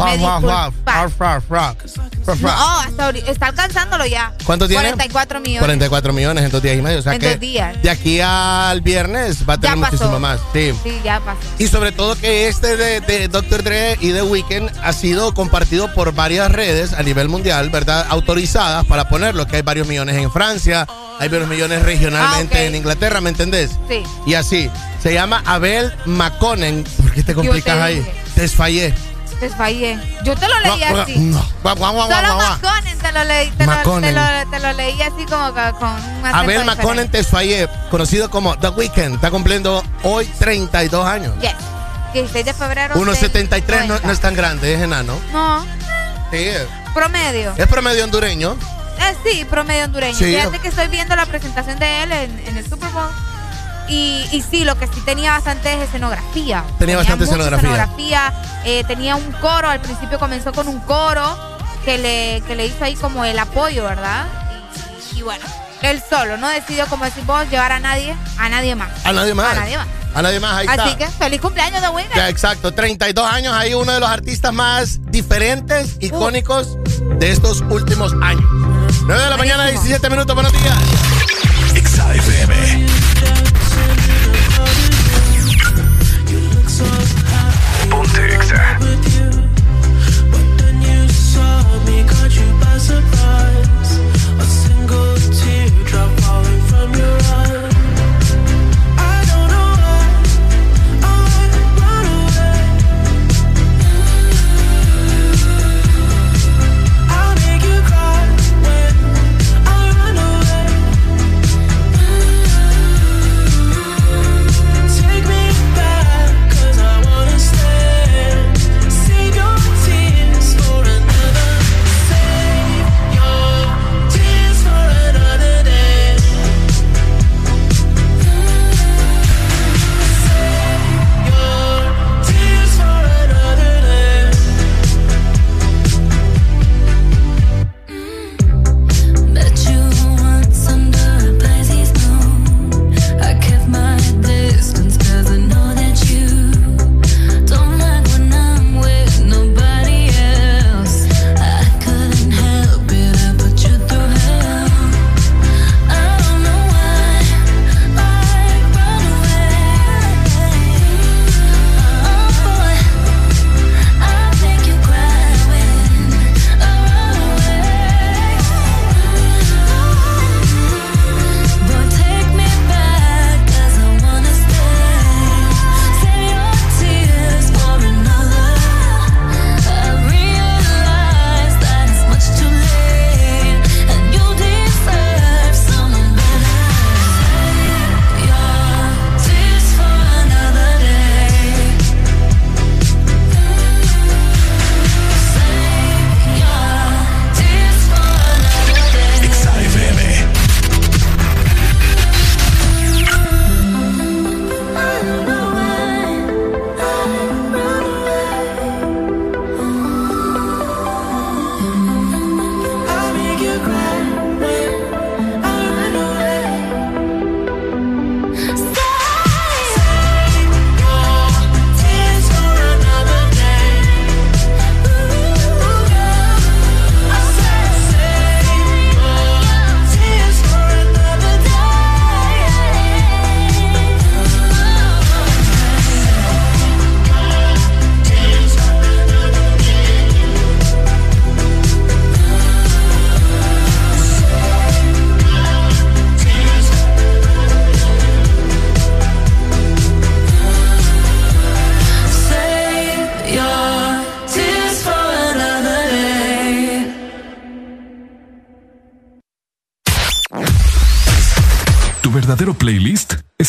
No, 2.26 2.80
hasta 2.80 3.10
está 3.28 3.46
alcanzándolo 3.46 4.06
ya. 4.06 4.32
¿Cuánto 4.44 4.66
tiene? 4.66 4.82
44 4.84 5.40
millones. 5.40 5.60
44 5.60 6.12
millones 6.12 6.44
en 6.44 6.50
dos 6.50 6.62
días 6.62 6.76
y 6.76 6.82
medio. 6.82 6.98
O 6.98 7.02
sea 7.02 7.14
En 7.14 7.20
que 7.20 7.30
dos 7.30 7.40
días. 7.40 7.82
de 7.82 7.90
aquí 7.90 8.20
al 8.20 8.80
viernes 8.80 9.38
va 9.48 9.54
a 9.54 9.58
tener 9.60 9.76
Ya 9.76 9.80
pasó. 9.82 9.92
muchísimo 9.96 10.20
más. 10.20 10.40
Sí. 10.52 10.72
Sí, 10.82 11.00
ya 11.04 11.20
pasó. 11.20 11.38
Y 11.58 11.68
sobre 11.68 11.92
todo 11.92 12.14
que 12.16 12.48
este 12.48 12.76
de, 12.76 13.00
de 13.00 13.28
Dr. 13.28 13.62
Dre 13.62 13.96
y 14.00 14.12
The 14.12 14.22
Weeknd 14.22 14.70
ha 14.82 14.92
sido 14.92 15.34
compartido 15.34 15.92
por 15.92 16.14
varias 16.14 16.50
redes 16.50 16.92
a 16.94 17.02
nivel 17.02 17.28
mundial, 17.28 17.70
¿verdad? 17.70 18.06
Autorizadas 18.08 18.84
para 18.86 19.08
ponerlo, 19.08 19.46
que 19.46 19.56
hay 19.56 19.62
varios 19.62 19.86
millones 19.94 20.16
en 20.16 20.30
Francia, 20.32 20.86
hay 21.20 21.28
varios 21.28 21.48
millones 21.48 21.82
regionalmente 21.82 22.58
Ah, 22.58 22.62
en 22.64 22.74
Inglaterra, 22.74 23.20
¿me 23.20 23.30
entendés? 23.30 23.70
Sí. 23.88 24.02
Y 24.26 24.34
así. 24.34 24.68
Se 25.00 25.12
llama 25.14 25.42
Abel 25.46 25.92
McConnen. 26.06 26.82
¿Por 27.00 27.12
qué 27.12 27.22
te 27.22 27.34
complicas 27.34 27.76
te 27.76 27.82
ahí? 27.82 28.06
Desfallé. 28.34 28.92
Desfallé. 29.40 29.98
Yo 30.24 30.34
te 30.34 30.48
lo 30.48 30.58
leí 30.60 30.80
No, 30.92 31.00
así. 31.02 31.18
no. 31.18 31.46
Guau, 31.62 31.76
guau, 31.76 32.10
Solo. 32.10 32.36
Maconen 32.38 32.98
te 32.98 33.12
lo 33.12 33.24
leí. 33.24 33.50
Te 33.50 33.66
lo, 33.66 33.72
te, 33.72 33.76
Maconen. 33.78 34.14
lo, 34.14 34.50
te 34.50 34.58
lo 34.60 34.72
leí 34.72 35.00
así 35.02 35.24
como 35.28 35.52
con 35.78 35.90
un 35.90 36.26
Abel 36.26 36.64
McConnen 36.64 37.08
Tesfaye, 37.10 37.68
conocido 37.90 38.30
como 38.30 38.56
The 38.58 38.68
Weeknd, 38.70 39.14
está 39.16 39.30
cumpliendo 39.30 39.84
hoy 40.02 40.26
32 40.38 41.06
años. 41.06 41.34
Yes. 41.40 41.52
16 42.14 42.44
de 42.46 42.54
febrero. 42.54 42.94
1.73 42.94 43.60
del 43.66 43.88
no, 43.88 43.98
no 44.00 44.10
es 44.12 44.20
tan 44.20 44.34
grande, 44.34 44.74
es 44.74 44.80
enano. 44.80 45.16
No, 45.32 45.64
Sí, 46.32 46.48
promedio. 46.94 47.52
es 47.56 47.66
promedio 47.68 48.02
hondureño. 48.04 48.56
Eh, 48.98 49.14
sí, 49.24 49.44
promedio 49.44 49.84
hondureño. 49.84 50.14
Sí. 50.16 50.24
Fíjate 50.26 50.58
que 50.60 50.68
estoy 50.68 50.88
viendo 50.88 51.14
la 51.16 51.26
presentación 51.26 51.78
de 51.78 52.02
él 52.02 52.12
en, 52.12 52.38
en 52.48 52.56
el 52.56 52.64
Super 52.68 52.90
Bowl. 52.90 53.10
Y, 53.88 54.24
y 54.32 54.42
sí, 54.42 54.64
lo 54.64 54.78
que 54.78 54.86
sí 54.86 55.00
tenía 55.04 55.32
bastante 55.32 55.74
es 55.74 55.82
escenografía. 55.82 56.64
Tenía 56.78 56.96
bastante 56.96 57.24
escenografía. 57.24 57.68
escenografía, 57.68 58.32
eh, 58.64 58.82
tenía 58.86 59.14
un 59.16 59.30
coro, 59.32 59.68
al 59.68 59.80
principio 59.80 60.18
comenzó 60.18 60.52
con 60.52 60.68
un 60.68 60.80
coro 60.80 61.36
que 61.84 61.98
le, 61.98 62.42
que 62.46 62.54
le 62.56 62.64
hizo 62.66 62.82
ahí 62.82 62.94
como 62.96 63.26
el 63.26 63.38
apoyo, 63.38 63.84
¿verdad? 63.84 64.24
Y, 65.12 65.18
y 65.18 65.22
bueno, 65.22 65.44
él 65.82 66.02
solo, 66.08 66.38
no 66.38 66.48
decidió, 66.48 66.86
como 66.86 67.04
decís 67.04 67.26
vos, 67.26 67.44
llevar 67.50 67.72
a 67.72 67.78
nadie, 67.80 68.16
a 68.38 68.48
nadie 68.48 68.74
más. 68.74 69.04
A 69.04 69.12
nadie 69.12 69.34
más. 69.34 69.52
A 69.54 69.60
nadie 69.60 69.76
más. 69.76 69.86
A 70.14 70.22
nadie 70.22 70.40
más, 70.40 70.54
ahí 70.54 70.66
Así 70.68 70.88
está. 70.90 70.96
que 70.96 71.06
feliz 71.08 71.40
cumpleaños 71.42 71.82
de 71.82 71.88
Winner. 71.88 72.16
Ya, 72.16 72.28
exacto, 72.30 72.72
32 72.72 73.26
años, 73.30 73.52
ahí 73.52 73.74
uno 73.74 73.92
de 73.92 74.00
los 74.00 74.08
artistas 74.08 74.52
más 74.54 75.00
diferentes, 75.10 75.96
icónicos 76.00 76.78
de 77.18 77.32
estos 77.32 77.62
últimos 77.68 78.14
años. 78.22 78.44
9 79.02 79.22
de 79.22 79.30
la 79.30 79.36
mañana, 79.36 79.66
17 79.66 80.10
minutos, 80.10 80.34
buenos 80.34 80.52
días. 80.52 80.76
XAFM. 81.74 82.86
Ponte 87.90 88.34
Exa. 88.34 88.78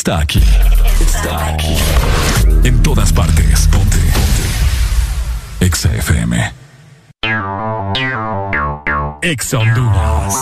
Está 0.06 0.20
aquí. 0.20 0.44
Está 1.00 1.48
aquí. 1.48 1.76
En 2.64 2.84
todas 2.84 3.12
partes. 3.12 3.68
Ponte. 3.70 3.98
Ponte. 3.98 5.66
Exa 5.66 5.92
FM. 5.96 6.54
Exa 9.24 9.58
Honduras. 9.58 10.36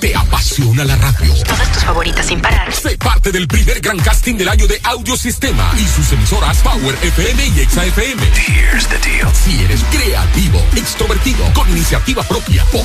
¿Te 0.00 0.16
apasiona 0.16 0.84
la 0.84 0.96
radio? 0.96 1.34
Todas 1.44 1.72
tus 1.72 1.84
favoritas 1.84 2.24
sin 2.24 2.40
parar. 2.40 2.72
Sé 2.72 2.96
parte 2.96 3.30
del 3.30 3.46
primer 3.46 3.80
gran 3.80 3.98
casting 3.98 4.36
del 4.36 4.48
año 4.48 4.66
de 4.66 4.80
Audiosistema 4.84 5.70
y 5.76 5.86
sus 5.86 6.10
emisoras 6.12 6.56
Power 6.58 6.96
FM 7.02 7.46
y 7.48 7.60
Exa 7.60 7.84
FM. 7.84 8.22
Here's 8.22 8.88
the 8.88 8.96
deal. 8.98 9.28
Si 9.34 9.62
eres 9.62 9.84
creativo, 9.92 10.58
extrovertido, 10.74 11.44
con 11.52 11.68
iniciativa 11.68 12.22
propia, 12.22 12.39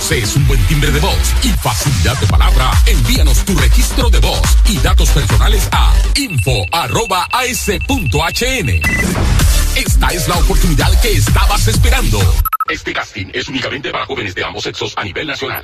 posees 0.06 0.35
un 0.35 0.45
buen 0.48 0.64
timbre 0.67 0.92
de 0.92 1.00
voz 1.00 1.34
y 1.42 1.50
facilidad 1.50 2.16
de 2.19 2.27
palabra, 2.27 2.69
envíanos 2.85 3.43
tu 3.43 3.58
registro 3.58 4.08
de 4.11 4.19
voz 4.19 4.40
y 4.69 4.77
datos 4.77 5.09
personales 5.09 5.67
a 5.72 5.93
info.as.hn. 6.14 6.69
Esta 9.75 10.08
es 10.09 10.27
la 10.27 10.35
oportunidad 10.35 11.01
que 11.01 11.14
estabas 11.14 11.67
esperando. 11.67 12.19
Este 12.69 12.93
casting 12.93 13.32
es 13.34 13.48
únicamente 13.48 13.90
para 13.90 14.06
jóvenes 14.06 14.35
de 14.35 14.43
ambos 14.43 14.66
sexos 14.66 14.93
a 14.95 15.03
nivel 15.03 15.25
nacional. 15.25 15.64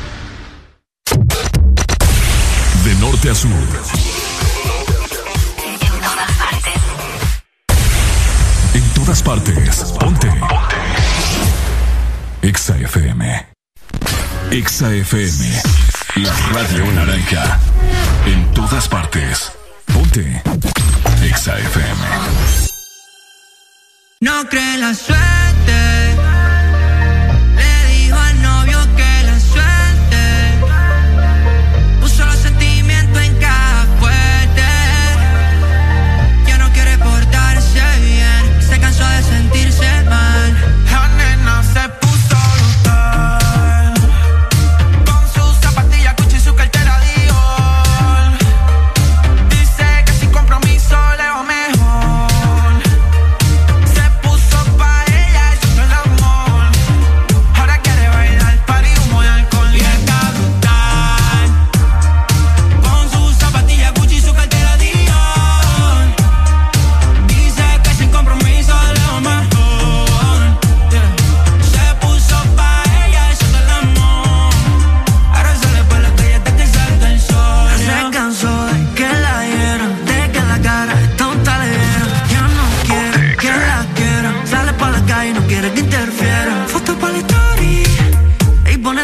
De 2.83 2.95
norte 2.95 3.29
a 3.29 3.35
sur. 3.35 3.49
En 8.73 8.93
todas 8.93 9.21
partes. 9.21 9.93
Ponte. 9.99 10.27
Ponte. 10.27 10.77
Exa 12.41 12.75
FM. 12.77 13.45
Exa 14.51 14.91
FM. 14.93 15.61
La 16.15 16.33
radio 16.53 16.91
naranja. 16.91 17.59
En 18.25 18.51
todas 18.53 18.87
partes. 18.87 19.51
Ponte. 19.93 20.41
Exa 21.23 21.57
FM. 21.59 22.01
No 24.21 24.47
cree 24.49 24.77
la 24.77 24.93
suerte. 24.93 26.30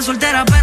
Soltera 0.08 0.46
pero 0.46 0.57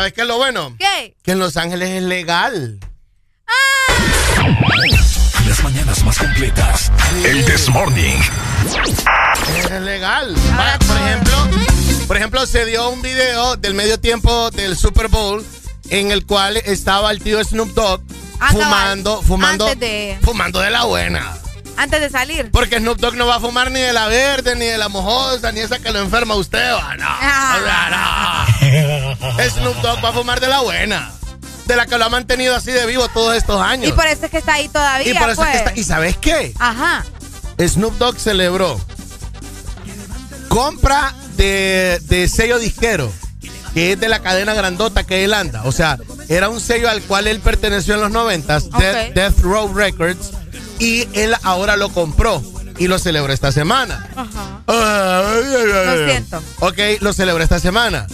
¿sabes 0.00 0.14
qué 0.14 0.22
es 0.22 0.26
lo 0.28 0.38
bueno? 0.38 0.74
¿Qué? 0.78 1.14
Que 1.22 1.32
en 1.32 1.38
Los 1.38 1.58
Ángeles 1.58 1.90
es 1.90 2.02
legal. 2.02 2.80
Las 5.46 5.62
mañanas 5.62 6.02
más 6.04 6.16
completas. 6.16 6.90
El 7.22 7.44
This 7.44 7.68
Morning. 7.68 8.16
Es 9.70 9.80
legal. 9.82 10.34
Vaya, 10.56 10.78
por 10.78 10.96
ejemplo, 10.96 11.48
por 12.06 12.16
ejemplo, 12.16 12.46
se 12.46 12.64
dio 12.64 12.88
un 12.88 13.02
video 13.02 13.56
del 13.56 13.74
medio 13.74 14.00
tiempo 14.00 14.50
del 14.52 14.74
Super 14.74 15.08
Bowl 15.08 15.44
en 15.90 16.10
el 16.12 16.24
cual 16.24 16.56
estaba 16.56 17.10
el 17.10 17.20
tío 17.22 17.44
Snoop 17.44 17.74
Dogg 17.74 18.00
Ah, 18.42 18.52
fumando, 18.52 19.20
fumando, 19.20 19.66
de- 19.74 20.18
fumando 20.22 20.60
de 20.60 20.70
la 20.70 20.84
buena. 20.84 21.36
Antes 21.82 22.00
de 22.00 22.10
salir. 22.10 22.50
Porque 22.50 22.78
Snoop 22.78 22.98
Dogg 22.98 23.14
no 23.16 23.26
va 23.26 23.36
a 23.36 23.40
fumar 23.40 23.70
ni 23.70 23.80
de 23.80 23.92
la 23.92 24.06
verde, 24.08 24.54
ni 24.54 24.66
de 24.66 24.76
la 24.76 24.88
mojosa, 24.90 25.50
ni 25.52 25.60
esa 25.60 25.78
que 25.78 25.90
lo 25.92 26.00
enferma 26.00 26.34
a 26.34 26.36
usted, 26.36 26.72
va, 26.74 26.94
no. 26.96 27.06
O 27.06 27.64
sea, 27.64 29.16
no. 29.38 29.50
Snoop 29.50 29.76
Dogg 29.82 30.04
va 30.04 30.10
a 30.10 30.12
fumar 30.12 30.40
de 30.40 30.48
la 30.48 30.60
buena. 30.60 31.10
De 31.66 31.76
la 31.76 31.86
que 31.86 31.96
lo 31.96 32.04
ha 32.04 32.08
mantenido 32.08 32.54
así 32.56 32.70
de 32.72 32.84
vivo 32.84 33.08
todos 33.08 33.34
estos 33.36 33.60
años. 33.62 33.88
Y 33.88 33.92
por 33.92 34.06
eso 34.06 34.24
es 34.26 34.30
que 34.30 34.38
está 34.38 34.54
ahí 34.54 34.68
todavía. 34.68 35.10
Y 35.10 35.14
por 35.16 35.30
eso 35.30 35.42
es 35.44 35.48
que 35.48 35.52
pues. 35.58 35.66
está- 35.68 35.80
¿Y 35.80 35.84
sabes 35.84 36.16
qué? 36.18 36.52
Ajá. 36.58 37.04
Snoop 37.58 37.96
Dogg 37.98 38.18
celebró 38.18 38.78
compra 40.48 41.14
de, 41.36 42.00
de 42.08 42.28
sello 42.28 42.58
disquero, 42.58 43.12
que 43.72 43.92
es 43.92 44.00
de 44.00 44.08
la 44.08 44.20
cadena 44.20 44.52
grandota 44.54 45.04
que 45.04 45.24
él 45.24 45.32
anda. 45.34 45.62
O 45.64 45.72
sea, 45.72 45.98
era 46.28 46.48
un 46.48 46.60
sello 46.60 46.88
al 46.90 47.02
cual 47.02 47.26
él 47.26 47.40
perteneció 47.40 47.94
en 47.94 48.00
los 48.00 48.10
noventas, 48.10 48.68
Death, 48.70 49.08
Ok. 49.10 49.14
Death 49.14 49.38
Row 49.40 49.72
Records, 49.72 50.30
y 50.80 51.06
él 51.12 51.34
ahora 51.44 51.76
lo 51.76 51.90
compró 51.90 52.42
y 52.78 52.88
lo 52.88 52.98
celebró 52.98 53.32
esta 53.32 53.52
semana. 53.52 54.08
Ajá. 54.16 54.62
Lo 54.66 55.84
Lo 55.96 56.06
siento. 56.06 56.42
Ok, 56.60 56.78
lo 57.00 57.12
celebró 57.12 57.42
esta 57.44 57.60
semana. 57.60 58.06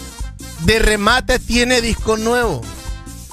De 0.60 0.78
remate 0.78 1.38
tiene 1.38 1.80
disco 1.80 2.16
nuevo. 2.16 2.62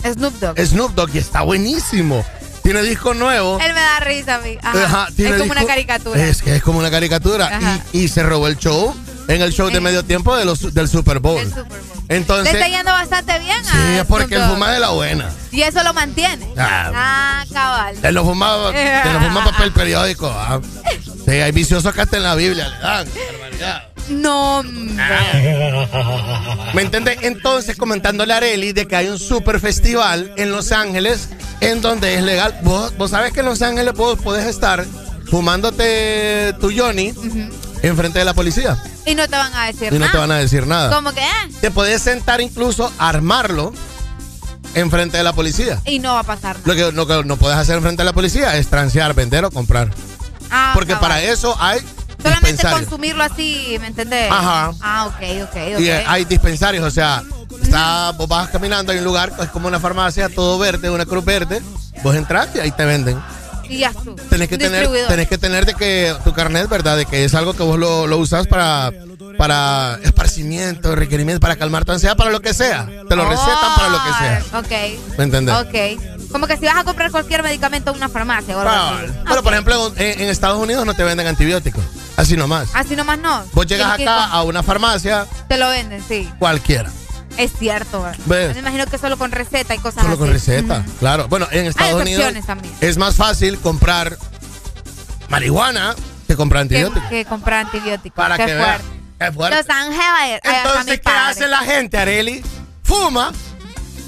Snoop 0.03 0.34
Dogg. 0.40 0.60
Snoop 0.60 0.94
Dogg 0.94 1.16
y 1.16 1.18
está 1.18 1.42
buenísimo. 1.42 2.26
Tiene 2.62 2.82
disco 2.84 3.14
nuevo. 3.14 3.60
Él 3.60 3.74
me 3.74 3.80
da 3.80 4.00
risa 4.00 4.36
a 4.36 4.40
mí. 4.40 4.58
Ajá. 4.62 4.84
Ajá, 4.86 5.08
es 5.10 5.16
como 5.26 5.36
disco- 5.44 5.52
una 5.52 5.66
caricatura. 5.66 6.24
Es 6.26 6.42
que 6.42 6.56
es 6.56 6.64
como 6.64 6.80
una 6.80 6.92
caricatura. 6.92 7.82
Y, 7.92 8.03
y 8.03 8.08
se 8.08 8.24
robó 8.24 8.48
el 8.48 8.58
show 8.58 8.95
en 9.27 9.42
el 9.42 9.53
show 9.53 9.69
de 9.69 9.80
medio 9.80 10.03
tiempo 10.03 10.35
de 10.35 10.45
los, 10.45 10.74
del 10.74 10.88
Super 10.88 11.19
Bowl. 11.19 11.42
Super 11.43 11.66
Entonces, 12.10 12.53
Le 12.53 12.60
está 12.60 12.69
yendo 12.72 12.92
bastante 12.92 13.40
bien 13.40 13.58
sí, 13.64 13.72
a 13.77 14.02
es 14.02 14.06
porque 14.06 14.35
Snoop 14.35 14.42
él 14.42 14.42
Dogg. 14.42 14.53
fuma 14.53 14.72
de 14.72 14.80
la 14.80 14.90
buena. 14.90 15.30
Y 15.52 15.61
eso 15.61 15.84
lo 15.84 15.93
mantiene. 15.93 16.48
Ah. 16.58 16.92
Ah, 16.93 17.45
cabal. 17.52 17.95
Él 18.02 18.16
lo 18.16 18.24
fumaba, 18.26 18.69
él 19.06 19.14
lo 19.14 19.19
fuma 19.22 19.43
papel 19.45 19.72
periódico. 19.72 20.27
ah. 20.30 20.60
Sí, 21.26 21.32
hay 21.32 21.52
viciosos 21.52 21.93
que 21.93 22.02
hasta 22.02 22.18
en 22.18 22.24
la 22.24 22.35
Biblia 22.35 22.68
le 22.68 22.77
dan. 22.80 23.08
barbaridad. 23.32 23.84
No, 24.10 24.60
hombre. 24.60 25.06
¿Me 26.74 26.82
entiendes? 26.82 27.19
Entonces, 27.22 27.77
comentándole 27.77 28.34
a 28.34 28.38
Areli 28.38 28.74
de 28.74 28.85
que 28.85 28.95
hay 28.98 29.08
un 29.08 29.18
super 29.19 29.61
festival 29.61 30.34
en 30.35 30.52
Los 30.52 30.74
Ángeles 30.74 31.30
en 31.61 31.82
donde 31.82 32.16
es 32.16 32.24
legal. 32.24 32.60
Vos, 32.64 32.95
vos 32.98 33.11
sabes 33.11 33.32
que 33.32 33.40
en 33.40 33.45
Los 33.45 33.61
Ángeles 33.61 33.93
vos 33.93 34.19
podés 34.19 34.45
estar 34.45 34.85
fumándote 35.30 36.53
tu 36.60 36.72
Johnny 36.76 37.14
enfrente 37.84 38.18
de 38.20 38.26
la 38.26 38.34
policía 38.34 38.78
Y 39.06 39.14
no 39.14 39.28
te 39.28 39.36
van 39.36 39.53
a 39.53 39.66
decir 39.66 39.90
y 39.92 39.95
no 39.95 40.00
nada. 40.00 40.12
te 40.12 40.18
van 40.18 40.32
a 40.32 40.38
decir 40.38 40.66
nada. 40.66 40.95
Como 40.95 41.12
que, 41.14 41.22
eh, 41.22 41.50
Te 41.62 41.70
podés 41.70 42.02
sentar 42.02 42.42
incluso, 42.42 42.92
armarlo 42.98 43.74
enfrente 44.76 45.18
de 45.18 45.24
la 45.24 45.34
policía. 45.34 45.80
y 45.86 46.00
no 46.00 46.14
va 46.14 46.20
a 46.22 46.24
pasar 46.24 46.56
nada. 46.58 46.66
Lo 46.66 46.76
que, 46.76 46.92
lo 46.92 47.06
que 47.08 47.24
no 47.28 47.38
puedes 47.38 47.58
hacer 47.58 47.76
enfrente 47.76 48.02
de 48.02 48.06
la 48.06 48.14
policía 48.14 48.56
es 48.58 48.68
transear, 48.68 49.14
vender 49.14 49.45
o 49.45 49.52
comprar. 49.52 49.90
Ah, 50.50 50.72
Porque 50.74 50.94
cabal. 50.94 51.10
para 51.10 51.22
eso 51.22 51.56
hay 51.60 51.80
Solamente 52.22 52.64
consumirlo 52.64 53.24
así, 53.24 53.76
¿me 53.82 53.88
entendés? 53.88 54.32
Ajá. 54.32 54.72
Ah, 54.82 55.08
ok, 55.08 55.44
ok, 55.44 55.58
ok. 55.76 55.80
Y 55.82 55.90
hay 55.90 56.24
dispensarios, 56.26 56.86
o 56.86 56.92
sea, 56.92 57.22
está, 57.62 58.12
vos 58.12 58.30
vas 58.30 58.50
caminando, 58.50 58.92
hay 58.94 59.00
un 59.00 59.03
lugar, 59.03 59.34
es 59.42 59.50
como 59.50 59.68
una 59.68 59.80
farmacia, 59.80 60.30
todo 60.30 60.58
verde, 60.58 60.90
una 60.90 61.06
cruz 61.06 61.26
verde, 61.26 61.62
vos 62.02 62.16
entras 62.16 62.48
y 62.56 62.60
ahí 62.60 62.72
te 62.72 62.86
venden. 62.86 63.22
Tú. 64.03 64.16
Tenés 64.30 64.48
que 64.50 64.58
tener, 64.58 64.90
tenés 65.08 65.27
que 65.27 65.38
tener 65.38 65.66
de 65.66 65.74
que 65.74 66.14
tu 66.24 66.34
carnet, 66.34 66.68
¿verdad? 66.69 66.98
De 66.98 67.06
que 67.06 67.24
es 67.26 67.34
algo 67.35 67.53
que 67.53 67.64
vos 67.64 67.77
lo, 67.80 68.08
lo 68.08 68.18
usas 68.18 68.48
para, 68.48 68.92
para 69.38 70.00
esparcimiento, 70.03 70.95
requerimiento, 70.95 71.40
para 71.40 71.56
calmar 71.56 71.85
tu 71.85 71.92
ansiedad, 71.92 72.16
para 72.16 72.30
lo 72.32 72.42
que 72.42 72.53
sea. 72.53 72.85
Te 73.08 73.16
lo 73.16 73.27
recetan 73.30 73.76
para 73.76 73.90
lo 73.90 73.98
que 74.03 74.10
sea. 74.19 74.43
Oh, 74.53 74.60
Ok. 74.60 75.18
¿Me 75.18 75.24
entendés? 75.26 75.56
Ok. 75.56 76.32
Como 76.32 76.48
que 76.48 76.58
si 76.58 76.66
vas 76.66 76.77
a 76.77 76.84
comprar 76.84 77.11
cualquier 77.11 77.43
medicamento 77.43 77.92
en 77.92 77.98
una 77.98 78.10
farmacia 78.10 78.58
o 78.58 78.61
algo 78.61 78.72
así. 78.72 79.14
Pero, 79.27 79.43
por 79.43 79.53
ejemplo, 79.53 79.93
en, 79.98 80.22
en 80.22 80.30
Estados 80.30 80.58
Unidos 80.58 80.85
no 80.85 80.93
te 80.93 81.03
venden 81.03 81.27
antibióticos. 81.27 81.84
Así 82.18 82.35
nomás. 82.38 82.69
Así 82.74 82.95
nomás 82.95 83.19
no. 83.19 83.43
Vos 83.53 83.66
llegas 83.68 83.92
acá 84.00 84.26
a 84.26 84.43
una 84.43 84.64
farmacia, 84.64 85.26
Te 85.48 85.58
lo 85.58 85.69
venden, 85.69 86.03
sí. 86.08 86.30
cualquiera. 86.40 86.90
Es 87.38 87.52
cierto. 87.58 88.06
¿Ves? 88.26 88.53
Me 88.53 88.60
imagino 88.60 88.86
que 88.88 88.98
solo 88.98 89.18
con 89.18 89.32
receta 89.32 89.74
y 89.74 89.80
cosas 89.80 90.03
Solo 90.03 90.18
con 90.18 90.30
receta, 90.32 90.86
claro. 91.00 91.28
Bueno, 91.28 91.48
en 91.52 91.66
Estados 91.68 92.02
Unidos 92.02 92.34
también. 92.45 92.74
es 92.82 92.98
más 92.98 93.16
fácil 93.16 93.58
comprar 93.60 94.18
marihuana 95.30 95.95
que 96.28 96.36
comprar 96.36 96.68
Que, 96.68 96.76
antibióticos. 96.78 97.10
que 97.10 97.26
comprar 97.26 97.66
antibióticos. 97.66 98.16
Para 98.16 98.38
Qué 98.38 98.45
que 98.45 98.53
vean. 98.56 98.80
fuerte. 98.82 99.34
Fuerte. 99.34 99.58
Los 99.58 99.70
Ángeles, 99.70 100.42
mi 100.44 100.52
Entonces, 100.52 101.00
¿qué 101.02 101.10
hace 101.12 101.48
la 101.48 101.60
gente, 101.60 101.98
Areli? 101.98 102.44
Fuma 102.84 103.32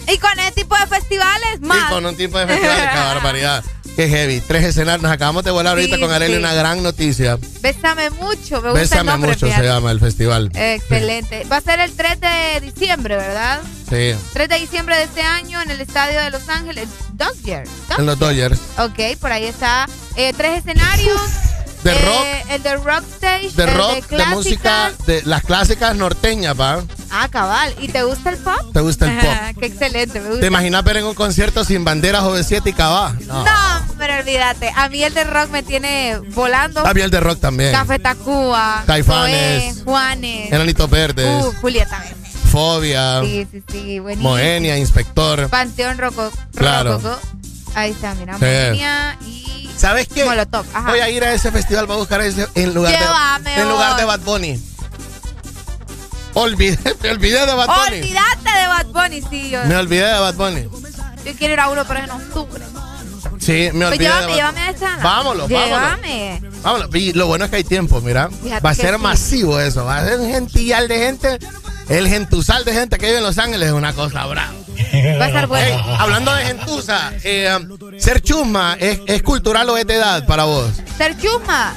Y 0.07 0.17
con 0.17 0.37
ese 0.39 0.51
tipo 0.51 0.75
de 0.77 0.85
festivales, 0.87 1.61
más. 1.61 1.77
y 1.89 1.93
con 1.93 2.05
un 2.05 2.17
tipo 2.17 2.37
de 2.37 2.47
festivales. 2.47 2.89
¡Qué 2.91 2.97
barbaridad! 2.99 3.63
¡Qué 3.95 4.09
heavy! 4.09 4.41
Tres 4.41 4.63
escenarios. 4.65 5.01
Nos 5.03 5.11
acabamos 5.11 5.43
de 5.43 5.51
volar 5.51 5.73
ahorita 5.77 5.97
con 5.99 6.11
Areli 6.11 6.33
sí. 6.33 6.39
una 6.39 6.53
gran 6.53 6.83
noticia. 6.83 7.37
Bésame 7.61 8.09
mucho, 8.09 8.61
me 8.61 8.69
gusta 8.69 8.69
el 8.69 8.73
Bésame 8.73 9.11
nombre. 9.11 9.29
mucho 9.31 9.45
fíjate. 9.45 9.63
se 9.63 9.69
llama 9.69 9.91
el 9.91 9.99
festival. 9.99 10.51
Excelente. 10.53 11.45
Va 11.51 11.57
a 11.57 11.61
ser 11.61 11.79
el 11.79 11.91
3 11.93 12.19
de 12.19 12.61
diciembre, 12.61 13.15
¿verdad? 13.15 13.61
Sí, 13.89 14.13
3 14.33 14.49
de 14.49 14.59
diciembre 14.59 14.97
de 14.97 15.03
este 15.03 15.21
año 15.21 15.61
en 15.61 15.71
el 15.71 15.79
estadio 15.79 16.19
de 16.21 16.29
Los 16.29 16.49
Ángeles, 16.49 16.89
Dodgers. 17.13 17.69
en 17.97 18.05
los 18.05 18.19
Dodgers. 18.19 18.59
Ok, 18.79 19.17
por 19.21 19.31
ahí 19.31 19.45
está. 19.45 19.87
Eh, 20.17 20.33
tres 20.35 20.59
escenarios. 20.59 21.21
De 21.85 21.91
Eh, 21.91 22.05
rock. 22.05 22.49
El 22.51 22.63
de 22.63 22.75
Rock 22.77 23.03
Stage. 23.15 23.49
De 23.51 23.65
rock, 23.67 23.93
de, 23.95 24.01
clásicas. 24.01 24.35
música, 24.35 24.91
de 25.05 25.21
las 25.23 25.43
clásicas 25.43 25.95
norteñas, 25.95 26.59
¿va? 26.59 26.83
Ah, 27.11 27.27
cabal. 27.29 27.75
¿Y 27.79 27.87
te 27.89 28.01
gusta 28.03 28.31
el 28.31 28.37
pop? 28.37 28.73
¿Te 28.73 28.81
gusta 28.81 29.05
el 29.05 29.17
pop? 29.19 29.59
Qué 29.59 29.67
excelente, 29.67 30.19
me 30.19 30.27
gusta. 30.29 30.41
¿Te 30.41 30.47
imaginas 30.47 30.83
ver 30.83 30.97
en 30.97 31.05
un 31.05 31.13
concierto 31.13 31.63
sin 31.63 31.85
banderas 31.85 32.23
OV7 32.23 32.61
y 32.65 32.73
Cabá? 32.73 33.15
No. 33.27 33.45
No, 33.45 33.51
pero 33.99 34.15
olvídate. 34.15 34.71
A 34.75 34.89
mí 34.89 35.03
el 35.03 35.13
de 35.13 35.23
rock 35.25 35.49
me 35.51 35.61
tiene 35.63 36.17
volando. 36.33 36.79
Está 36.81 36.91
bien 36.93 37.05
el 37.05 37.11
de 37.11 37.19
rock 37.19 37.39
también. 37.39 37.71
Café 37.71 37.99
Tacuba. 37.99 38.83
Caifanes. 38.87 39.83
Juanes. 39.83 40.51
Enanitos 40.51 40.89
Verdes. 40.89 41.43
Uh, 41.45 41.53
Julieta. 41.61 42.03
Fobia. 42.51 43.21
Sí, 43.21 43.47
sí, 43.51 43.63
sí. 43.71 43.99
Buenísimo. 43.99 44.29
Moenia, 44.29 44.77
Inspector. 44.77 45.49
Panteón 45.49 45.97
Roco. 45.97 46.31
Claro. 46.55 46.93
Rococó. 46.93 47.19
Ahí 47.75 47.91
está, 47.91 48.15
mira. 48.15 48.33
Sí. 48.39 48.45
Moenia 48.45 49.17
y. 49.21 49.69
¿Sabes 49.85 50.07
qué? 50.07 50.25
Molotov. 50.25 50.65
Ajá. 50.73 50.89
Voy 50.89 50.99
a 50.99 51.09
ir 51.11 51.23
a 51.23 51.31
ese 51.31 51.51
festival, 51.51 51.85
voy 51.85 51.97
a 51.97 51.99
buscar 51.99 52.19
ese 52.21 52.47
en 52.55 52.73
lugar 52.73 52.91
Llévame, 52.91 53.51
de 53.51 53.61
en 53.61 53.69
lugar 53.69 53.95
de 53.97 54.05
Bad 54.05 54.19
Bunny. 54.21 54.59
Olvidé, 56.33 56.79
me 57.03 57.09
olvidé 57.11 57.45
de 57.45 57.53
Bad 57.53 57.67
Bunny. 57.67 58.01
Olvídate 58.01 58.59
de 58.59 58.67
Bad 58.67 58.85
Bunny, 58.87 59.21
sí. 59.29 59.49
Yo, 59.51 59.63
Me 59.65 59.77
olvidé 59.77 60.05
de 60.07 60.19
Bad 60.19 60.33
Bunny. 60.33 60.63
yo 61.23 61.33
quiero 61.37 61.53
ir 61.53 61.59
a 61.59 61.69
uno, 61.69 61.85
pero 61.87 61.99
es 61.99 62.05
en 62.05 62.11
octubre. 62.11 62.63
Sí, 63.39 63.69
me 63.73 63.85
Pues 63.85 63.91
olvidé 63.91 64.03
llévame, 64.05 64.21
de 64.21 64.27
Bad 64.27 64.35
llévame 64.35 64.59
a 64.61 64.69
esa. 64.71 64.97
Vámonos, 65.03 65.49
vámonos. 65.49 65.49
Llévame. 65.49 66.41
Vámonos. 66.63 66.95
Y 66.95 67.13
lo 67.13 67.27
bueno 67.27 67.45
es 67.45 67.51
que 67.51 67.57
hay 67.57 67.63
tiempo, 67.63 68.01
mira. 68.01 68.29
Fíjate 68.29 68.65
Va 68.65 68.69
a 68.71 68.73
ser 68.75 68.95
sí. 68.95 69.01
masivo 69.01 69.59
eso. 69.59 69.85
Va 69.85 69.97
a 69.99 70.05
ser 70.07 70.19
un 70.19 70.31
gentillal 70.31 70.87
de 70.87 70.97
gente. 70.97 71.39
El 71.89 72.07
gentusal 72.07 72.65
de 72.65 72.73
gente 72.73 72.97
que 72.97 73.05
vive 73.07 73.17
en 73.19 73.23
Los 73.23 73.37
Ángeles 73.37 73.67
es 73.67 73.73
una 73.73 73.93
cosa 73.93 74.25
brava. 74.25 74.53
Va 75.19 75.25
a 75.25 75.27
estar 75.27 75.47
bueno. 75.47 75.65
Ey, 75.77 75.95
hablando 75.99 76.33
de 76.33 76.45
gentuza, 76.45 77.11
eh, 77.23 77.49
ser 77.99 78.21
chusma 78.21 78.75
¿es, 78.79 78.99
es 79.07 79.21
cultural 79.23 79.69
o 79.69 79.77
es 79.77 79.85
de 79.85 79.95
edad 79.95 80.25
para 80.25 80.45
vos? 80.45 80.71
Ser 80.97 81.17
chusma 81.17 81.73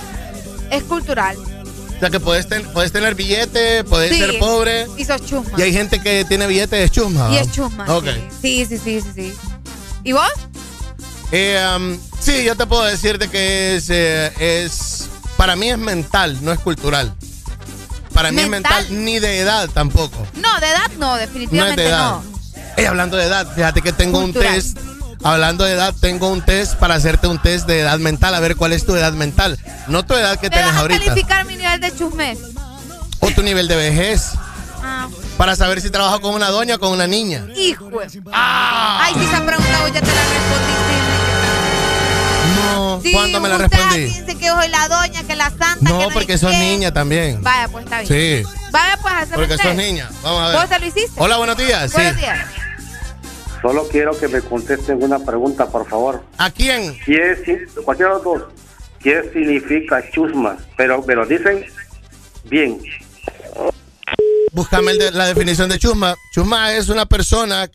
es 0.70 0.82
cultural. 0.84 1.36
O 1.36 2.00
sea 2.00 2.10
que 2.10 2.20
puedes, 2.20 2.48
ten- 2.48 2.64
puedes 2.72 2.92
tener 2.92 3.14
billete, 3.16 3.82
puedes 3.84 4.12
Sí. 4.12 4.18
ser 4.20 4.38
pobre. 4.38 4.86
Y 4.96 5.04
sos 5.04 5.24
chusma. 5.26 5.58
Y 5.58 5.62
hay 5.62 5.72
gente 5.72 6.00
que 6.00 6.24
tiene 6.24 6.46
billete 6.46 6.82
es 6.82 6.90
chusma. 6.92 7.28
Y 7.32 7.38
es 7.38 7.50
chusma. 7.50 7.84
Ok. 7.92 8.06
Sí, 8.40 8.64
sí, 8.66 8.78
sí, 8.78 9.00
sí, 9.00 9.10
sí. 9.14 9.34
¿Y 10.04 10.12
vos? 10.12 10.22
Eh, 11.32 11.60
um, 11.76 11.98
sí, 12.20 12.44
yo 12.44 12.54
te 12.56 12.66
puedo 12.66 12.84
decir 12.84 13.18
de 13.18 13.28
que 13.28 13.76
es, 13.76 13.90
eh, 13.90 14.32
es. 14.38 15.08
Para 15.36 15.56
mí 15.56 15.68
es 15.70 15.78
mental, 15.78 16.38
no 16.42 16.52
es 16.52 16.58
cultural. 16.60 17.12
Para 18.18 18.32
mí 18.32 18.36
¿Mental? 18.46 18.82
es 18.82 18.90
mental, 18.90 19.04
ni 19.04 19.20
de 19.20 19.38
edad 19.38 19.68
tampoco. 19.72 20.26
No, 20.34 20.58
de 20.58 20.66
edad 20.70 20.90
no, 20.98 21.06
No 21.06 21.16
es 21.18 21.20
definitivamente 21.20 21.82
de 21.82 21.88
edad. 21.88 22.10
no. 22.10 22.24
Ey, 22.76 22.84
hablando 22.86 23.16
de 23.16 23.24
edad, 23.26 23.46
fíjate 23.54 23.80
que 23.80 23.92
tengo 23.92 24.20
Cultural. 24.20 24.48
un 24.48 24.54
test. 24.54 24.78
Hablando 25.22 25.62
de 25.64 25.72
edad, 25.74 25.94
tengo 26.00 26.28
un 26.28 26.42
test 26.44 26.74
para 26.74 26.96
hacerte 26.96 27.28
un 27.28 27.40
test 27.40 27.66
de 27.68 27.78
edad 27.80 27.98
mental, 28.00 28.34
a 28.34 28.40
ver 28.40 28.56
cuál 28.56 28.72
es 28.72 28.84
tu 28.84 28.96
edad 28.96 29.12
mental. 29.12 29.56
No 29.86 30.04
tu 30.04 30.14
edad 30.14 30.36
que 30.40 30.48
¿Me 30.50 30.56
tienes 30.56 30.74
ahorita. 30.74 31.04
calificar 31.04 31.44
mi 31.44 31.54
nivel 31.56 31.80
de 31.80 31.96
chusmes? 31.96 32.38
O 33.20 33.30
tu 33.30 33.42
nivel 33.42 33.68
de 33.68 33.76
vejez. 33.76 34.30
Ah, 34.82 35.06
Para 35.36 35.54
saber 35.54 35.80
si 35.80 35.90
trabajo 35.90 36.20
con 36.20 36.34
una 36.34 36.48
doña 36.50 36.74
o 36.74 36.78
con 36.80 36.90
una 36.90 37.06
niña. 37.06 37.46
hijo. 37.56 37.88
Ah. 38.32 39.00
Ay, 39.04 39.14
si 39.14 39.24
esa 39.26 39.44
pregunta 39.46 39.88
ya 39.94 40.00
te 40.00 40.06
la 40.06 40.22
No. 42.74 43.00
Sí, 43.02 43.12
¿cuándo 43.12 43.40
me 43.40 43.48
la 43.48 43.56
usted 43.56 43.68
respondí? 43.70 44.00
dice 44.04 44.36
que 44.38 44.48
soy 44.48 44.68
la 44.68 44.88
doña, 44.88 45.22
que 45.24 45.36
la 45.36 45.50
santa. 45.50 45.78
que 45.78 45.84
No, 45.84 46.08
porque 46.12 46.38
sos 46.38 46.52
niña 46.52 46.92
también. 46.92 47.42
Vaya, 47.42 47.68
pues 47.68 47.84
está 47.84 48.00
bien. 48.02 48.44
Sí, 48.44 48.50
Vaya, 48.70 48.98
pues 49.02 49.14
hacemos 49.14 49.38
porque 49.38 49.54
el 49.54 49.60
sos 49.60 49.74
niña. 49.74 50.10
Vamos 50.22 50.40
a 50.42 50.48
ver. 50.48 50.56
¿Vos 50.56 50.68
te 50.68 50.78
lo 50.78 50.86
hiciste? 50.86 51.12
Hola, 51.16 51.36
buenos 51.38 51.56
días. 51.56 51.92
Buenos 51.92 52.14
sí. 52.14 52.20
días. 52.20 52.38
Solo 53.62 53.88
quiero 53.88 54.18
que 54.18 54.28
me 54.28 54.40
contesten 54.40 55.02
una 55.02 55.18
pregunta, 55.18 55.66
por 55.66 55.88
favor. 55.88 56.24
¿A 56.38 56.50
quién? 56.50 56.96
¿Qué 57.04 57.66
cualquiera 57.84 58.10
de 58.12 58.16
los 58.16 58.24
dos, 58.24 58.42
¿qué 59.00 59.22
significa 59.32 60.00
chusma? 60.12 60.56
Pero 60.76 61.02
me 61.02 61.14
lo 61.16 61.26
dicen 61.26 61.64
bien. 62.44 62.80
Búscame 64.52 64.92
el 64.92 64.98
de- 64.98 65.10
la 65.12 65.26
definición 65.26 65.68
de 65.68 65.78
chusma. 65.78 66.14
Chusma 66.32 66.72
es 66.72 66.88
una 66.88 67.06
persona 67.06 67.68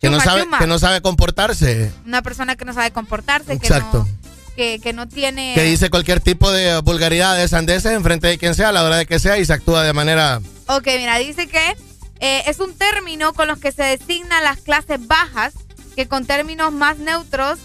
que 0.00 0.10
no 0.10 0.20
sabe 0.20 0.46
que 0.58 0.66
no 0.66 0.78
sabe 0.78 1.00
comportarse, 1.00 1.90
Una 2.06 2.22
persona 2.22 2.54
que 2.56 2.64
no 2.64 2.72
sabe 2.72 2.90
comportarse, 2.92 3.52
Exacto. 3.52 4.04
que 4.04 4.10
no, 4.10 4.15
que, 4.56 4.80
que 4.80 4.92
no 4.92 5.06
tiene... 5.06 5.54
que 5.54 5.62
dice 5.62 5.90
cualquier 5.90 6.20
tipo 6.20 6.50
de 6.50 6.80
vulgaridades, 6.80 7.50
sandeces 7.50 7.92
en 7.92 8.02
frente 8.02 8.26
de 8.26 8.38
quien 8.38 8.54
sea, 8.54 8.70
a 8.70 8.72
la 8.72 8.82
hora 8.82 8.96
de 8.96 9.06
que 9.06 9.20
sea 9.20 9.38
y 9.38 9.44
se 9.44 9.52
actúa 9.52 9.84
de 9.84 9.92
manera 9.92 10.40
Ok, 10.66 10.86
mira, 10.96 11.18
dice 11.18 11.46
que 11.46 11.76
eh, 12.18 12.42
es 12.46 12.58
un 12.58 12.74
término 12.74 13.32
con 13.34 13.46
los 13.46 13.58
que 13.58 13.70
se 13.70 13.84
designan 13.84 14.42
las 14.42 14.58
clases 14.58 15.06
bajas, 15.06 15.54
que 15.94 16.08
con 16.08 16.26
términos 16.26 16.72
más 16.72 16.98
neutros 16.98 17.58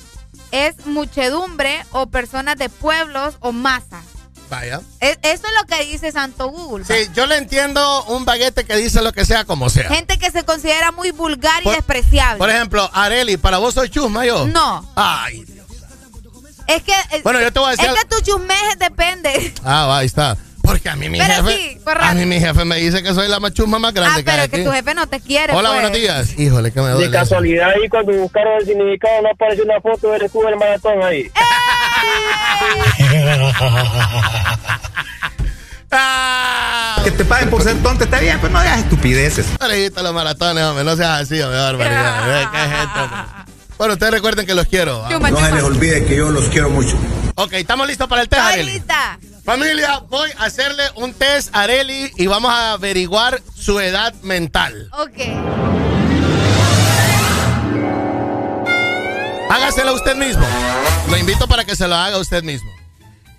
es 0.51 0.85
muchedumbre 0.85 1.83
o 1.91 2.07
personas 2.07 2.57
de 2.57 2.69
pueblos 2.69 3.37
o 3.39 3.51
masas. 3.51 4.03
Vaya. 4.49 4.81
Eso 4.99 5.17
es 5.23 5.41
lo 5.61 5.65
que 5.65 5.85
dice 5.85 6.11
Santo 6.11 6.49
Google. 6.49 6.83
Sí, 6.83 7.09
yo 7.15 7.25
le 7.25 7.37
entiendo 7.37 8.03
un 8.05 8.25
baguete 8.25 8.65
que 8.65 8.75
dice 8.75 9.01
lo 9.01 9.13
que 9.13 9.23
sea 9.23 9.45
como 9.45 9.69
sea. 9.69 9.87
Gente 9.87 10.19
que 10.19 10.29
se 10.29 10.43
considera 10.43 10.91
muy 10.91 11.11
vulgar 11.11 11.63
Por- 11.63 11.71
y 11.71 11.75
despreciable. 11.77 12.37
Por 12.37 12.49
ejemplo, 12.49 12.89
Areli, 12.93 13.37
¿para 13.37 13.59
vos 13.59 13.73
soy 13.73 13.89
chusma 13.89 14.25
yo? 14.25 14.45
No. 14.47 14.85
Ay. 14.95 15.45
Es 16.75 16.83
que, 16.83 16.91
eh, 17.11 17.22
Bueno, 17.24 17.40
yo 17.41 17.51
te 17.51 17.59
voy 17.59 17.67
a 17.69 17.72
decir 17.72 17.90
Es 17.90 17.95
que 18.03 18.06
tu 18.16 18.22
chusmeje 18.22 18.75
depende. 18.77 19.53
Ah, 19.64 19.85
va, 19.88 19.98
ahí 20.00 20.06
está. 20.08 20.38
Porque 20.64 20.90
a 20.90 20.95
mí 20.95 21.09
mi 21.09 21.17
Pero 21.19 21.43
jefe. 21.43 21.58
sí, 21.58 21.80
a 22.00 22.14
mí 22.14 22.25
mi 22.25 22.40
jefe 22.40 22.64
me 22.66 22.75
dice 22.77 23.01
que 23.01 23.14
soy 23.16 23.27
la 23.27 23.40
más 23.40 23.51
chusma 23.53 23.80
más 23.80 23.93
grande 23.95 24.11
Ah, 24.22 24.24
que 24.24 24.30
hay 24.30 24.35
pero 24.38 24.43
es 24.43 24.50
que 24.50 24.56
aquí. 24.58 24.66
tu 24.66 24.72
jefe 24.72 24.93
no 24.93 25.08
te 25.08 25.19
quiere. 25.19 25.53
Hola, 25.53 25.69
pues. 25.69 25.82
buenos 25.82 25.98
días. 26.00 26.40
Híjole, 26.40 26.72
que 26.72 26.82
me 26.82 26.90
duele. 26.91 27.08
De 27.08 27.11
casualidad 27.11 27.69
ahí 27.72 27.90
cuando 27.90 28.11
buscaron 28.14 28.59
el 28.59 28.66
significado 28.67 29.22
no 29.24 29.30
apareció 29.32 29.64
una 29.66 29.82
foto 29.82 30.11
del 30.11 30.22
escudo 30.22 30.48
del 30.48 30.58
maratón 30.58 31.01
ahí. 31.03 31.32
¡Eh! 35.91 37.03
Que 37.03 37.11
te 37.11 37.25
paguen 37.25 37.50
por 37.50 37.64
ser 37.64 37.82
tonto 37.83 38.03
está 38.06 38.19
bien, 38.19 38.38
pero 38.40 38.53
no 38.53 38.61
digas 38.61 38.80
estupideces. 38.80 39.48
No 39.59 39.67
le 39.67 39.83
gusta 39.85 40.01
los 40.03 40.14
maratones, 40.14 40.64
hombre. 40.64 40.83
No 40.83 40.95
seas 40.95 41.22
así, 41.22 41.41
hombre. 41.41 41.58
barbaridad. 41.59 42.24
Qué 42.51 42.58
gente, 42.59 43.00
hombre. 43.00 43.50
Bueno, 43.81 43.95
ustedes 43.95 44.13
recuerden 44.13 44.45
que 44.45 44.53
los 44.53 44.67
quiero. 44.67 45.03
¿ah? 45.03 45.09
No 45.17 45.39
se 45.39 45.51
les 45.55 45.63
olvide 45.63 46.05
que 46.05 46.15
yo 46.15 46.29
los 46.29 46.49
quiero 46.49 46.69
mucho. 46.69 46.95
Ok, 47.33 47.53
¿estamos 47.53 47.87
listos 47.87 48.07
para 48.07 48.21
el 48.21 48.29
test, 48.29 48.39
Estoy 48.43 48.53
Areli? 48.53 48.73
lista. 48.73 49.19
Familia, 49.43 50.03
voy 50.07 50.29
a 50.37 50.43
hacerle 50.43 50.83
un 50.97 51.15
test 51.15 51.49
a 51.51 51.61
Areli 51.63 52.11
y 52.15 52.27
vamos 52.27 52.51
a 52.51 52.73
averiguar 52.73 53.41
su 53.55 53.79
edad 53.79 54.13
mental. 54.21 54.87
Ok. 54.99 55.17
Hágaselo 59.49 59.95
usted 59.95 60.15
mismo. 60.15 60.45
Lo 61.09 61.17
invito 61.17 61.47
para 61.47 61.65
que 61.65 61.75
se 61.75 61.87
lo 61.87 61.95
haga 61.95 62.19
usted 62.19 62.43
mismo. 62.43 62.69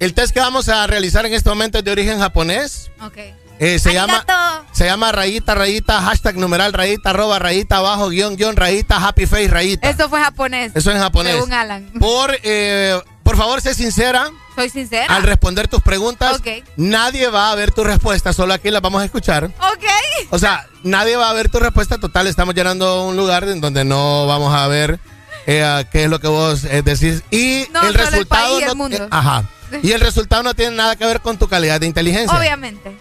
El 0.00 0.12
test 0.12 0.34
que 0.34 0.40
vamos 0.40 0.68
a 0.68 0.84
realizar 0.88 1.24
en 1.24 1.34
este 1.34 1.50
momento 1.50 1.78
es 1.78 1.84
de 1.84 1.92
origen 1.92 2.18
japonés. 2.18 2.90
Ok. 3.00 3.18
Eh, 3.64 3.78
se 3.78 3.92
llama 3.92 4.24
se 4.72 4.86
llama 4.86 5.12
rayita 5.12 5.54
rayita 5.54 6.02
hashtag 6.02 6.36
numeral 6.36 6.72
rayita 6.72 7.10
arroba 7.10 7.38
rayita 7.38 7.76
abajo 7.76 8.08
guion 8.08 8.34
guion 8.36 8.56
rayita 8.56 8.96
happy 8.96 9.26
face 9.26 9.46
rayita. 9.48 9.88
Eso 9.88 10.08
fue 10.08 10.20
japonés. 10.20 10.72
Eso 10.74 10.90
en 10.90 10.98
japonés. 10.98 11.34
Según 11.34 11.52
Alan. 11.52 11.88
Por 12.00 12.36
eh, 12.42 13.00
por 13.22 13.36
favor 13.36 13.60
sé 13.60 13.74
sincera 13.74 14.28
Soy 14.56 14.68
sincera. 14.68 15.14
al 15.14 15.22
responder 15.22 15.68
tus 15.68 15.80
preguntas. 15.80 16.40
Nadie 16.76 17.28
va 17.28 17.52
a 17.52 17.54
ver 17.54 17.70
tu 17.70 17.84
respuesta, 17.84 18.32
solo 18.32 18.52
aquí 18.52 18.70
las 18.70 18.82
vamos 18.82 19.00
a 19.00 19.04
escuchar. 19.04 19.44
Ok. 19.44 19.84
O 20.30 20.38
sea, 20.40 20.66
nadie 20.82 21.14
va 21.16 21.30
a 21.30 21.32
ver 21.32 21.48
tu 21.48 21.60
respuesta 21.60 21.98
total. 21.98 22.26
Estamos 22.26 22.54
llenando 22.56 23.04
un 23.06 23.16
lugar 23.16 23.44
en 23.44 23.60
donde 23.60 23.84
no 23.84 24.26
vamos 24.26 24.52
a 24.54 24.66
ver 24.66 24.98
eh, 25.46 25.84
qué 25.92 26.04
es 26.04 26.10
lo 26.10 26.18
que 26.20 26.26
vos 26.28 26.64
eh, 26.64 26.82
decís. 26.82 27.22
Y 27.30 27.66
No, 27.72 27.82
el 27.86 27.94
resultado. 27.94 28.26
país 28.42 28.58
y 28.58 28.62
el 28.62 28.68
no- 28.70 28.74
mundo. 28.74 28.96
eh, 29.04 29.08
ajá. 29.10 29.44
Y 29.84 29.92
el 29.92 30.00
resultado 30.00 30.42
no 30.42 30.52
tiene 30.54 30.76
nada 30.76 30.96
que 30.96 31.06
ver 31.06 31.20
con 31.20 31.38
tu 31.38 31.46
calidad 31.48 31.78
de 31.80 31.86
inteligencia. 31.86 32.36
Obviamente. 32.36 32.94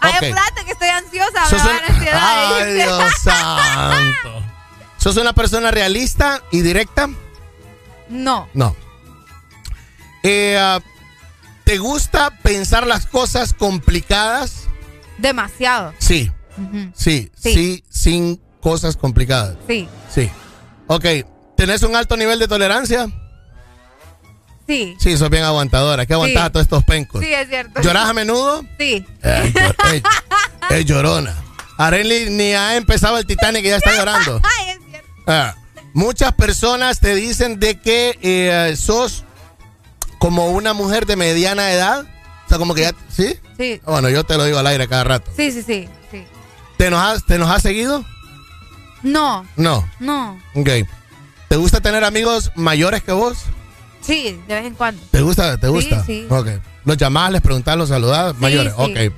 Ay, 0.00 0.12
espérate 0.14 0.64
que 0.64 0.72
estoy 0.72 0.88
ansiosa. 0.88 1.40
Me 1.44 1.48
Sos 1.50 1.60
va 1.60 1.64
a 1.64 1.68
un- 1.70 1.76
dar 1.76 1.90
ansiedad. 1.90 2.20
Ay, 2.58 2.74
Dios 2.74 3.12
santo. 3.22 4.42
¿Sos 4.98 5.16
una 5.16 5.32
persona 5.32 5.70
realista 5.70 6.42
y 6.50 6.62
directa? 6.62 7.08
No. 8.08 8.48
No. 8.54 8.74
Eh, 10.22 10.56
ah, 10.58 10.80
¿Te 11.64 11.78
gusta 11.78 12.30
pensar 12.42 12.86
las 12.86 13.06
cosas 13.06 13.52
complicadas? 13.52 14.68
Demasiado. 15.18 15.92
Sí, 15.98 16.30
Sí. 16.94 17.30
sí, 17.36 17.84
sin 17.90 18.40
cosas 18.60 18.96
complicadas. 18.96 19.56
Sí. 19.66 19.88
Sí. 20.12 20.30
Ok, 20.86 21.04
¿tenés 21.56 21.82
un 21.82 21.96
alto 21.96 22.16
nivel 22.16 22.38
de 22.38 22.48
tolerancia? 22.48 23.08
Sí. 24.66 24.96
Sí, 24.98 25.16
sos 25.16 25.30
bien 25.30 25.44
aguantadora. 25.44 26.06
¿Qué 26.06 26.12
aguantás 26.14 26.42
Sí. 26.42 26.46
a 26.46 26.50
todos 26.50 26.64
estos 26.64 26.84
pencos? 26.84 27.22
Sí, 27.22 27.32
es 27.32 27.48
cierto. 27.48 27.80
¿Llorás 27.82 28.08
a 28.08 28.12
menudo? 28.12 28.64
Sí. 28.78 29.04
Eh, 29.22 29.52
eh, 29.92 30.02
eh, 30.70 30.84
llorona. 30.84 31.34
Arely 31.78 32.30
ni 32.30 32.52
ha 32.52 32.76
empezado 32.76 33.18
el 33.18 33.26
Titanic 33.26 33.64
y 33.64 33.68
ya 33.68 33.76
está 33.76 33.94
llorando. 33.96 34.40
Ay, 34.60 34.70
es 34.70 34.78
cierto. 34.90 35.08
Ah, 35.26 35.54
muchas 35.92 36.32
personas 36.32 37.00
te 37.00 37.14
dicen 37.14 37.60
de 37.60 37.78
que 37.80 38.18
eh, 38.22 38.74
sos 38.76 39.24
como 40.18 40.48
una 40.48 40.72
mujer 40.72 41.06
de 41.06 41.16
mediana 41.16 41.70
edad. 41.72 42.06
O 42.46 42.48
sea, 42.48 42.58
como 42.58 42.74
que 42.74 42.82
ya... 42.82 42.92
¿Sí? 43.08 43.38
Sí. 43.58 43.80
Bueno, 43.84 44.08
yo 44.08 44.24
te 44.24 44.36
lo 44.36 44.44
digo 44.44 44.58
al 44.58 44.66
aire 44.66 44.88
cada 44.88 45.04
rato. 45.04 45.30
Sí, 45.36 45.52
sí, 45.52 45.62
sí. 45.62 45.88
sí. 46.10 46.24
¿Te 46.76 46.90
nos 46.90 47.00
has, 47.00 47.24
te 47.26 47.38
nos 47.38 47.50
has 47.50 47.62
seguido? 47.62 48.04
No. 49.02 49.46
No. 49.56 49.88
No. 50.00 50.40
Ok. 50.54 50.68
¿Te 51.48 51.56
gusta 51.56 51.80
tener 51.80 52.02
amigos 52.04 52.50
mayores 52.56 53.02
que 53.02 53.12
vos? 53.12 53.38
Sí, 54.06 54.40
de 54.46 54.54
vez 54.54 54.64
en 54.66 54.74
cuando. 54.74 55.02
¿Te 55.10 55.20
gusta? 55.22 55.56
¿Te 55.58 55.68
gusta? 55.68 56.04
sí. 56.04 56.26
Ok. 56.30 56.48
¿Los 56.84 56.96
llamás, 56.96 57.32
les 57.32 57.40
preguntás, 57.42 57.76
los 57.76 57.88
saludás? 57.88 58.36
mayores. 58.38 58.72
sí. 58.76 58.80
Ok. 58.82 59.12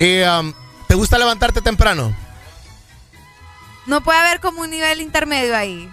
Y, 0.00 0.22
um, 0.22 0.52
¿Te 0.86 0.94
gusta 0.94 1.18
levantarte 1.18 1.60
temprano? 1.60 2.14
No 3.86 4.02
puede 4.02 4.18
haber 4.18 4.40
como 4.40 4.62
un 4.62 4.70
nivel 4.70 5.00
intermedio 5.00 5.56
ahí. 5.56 5.88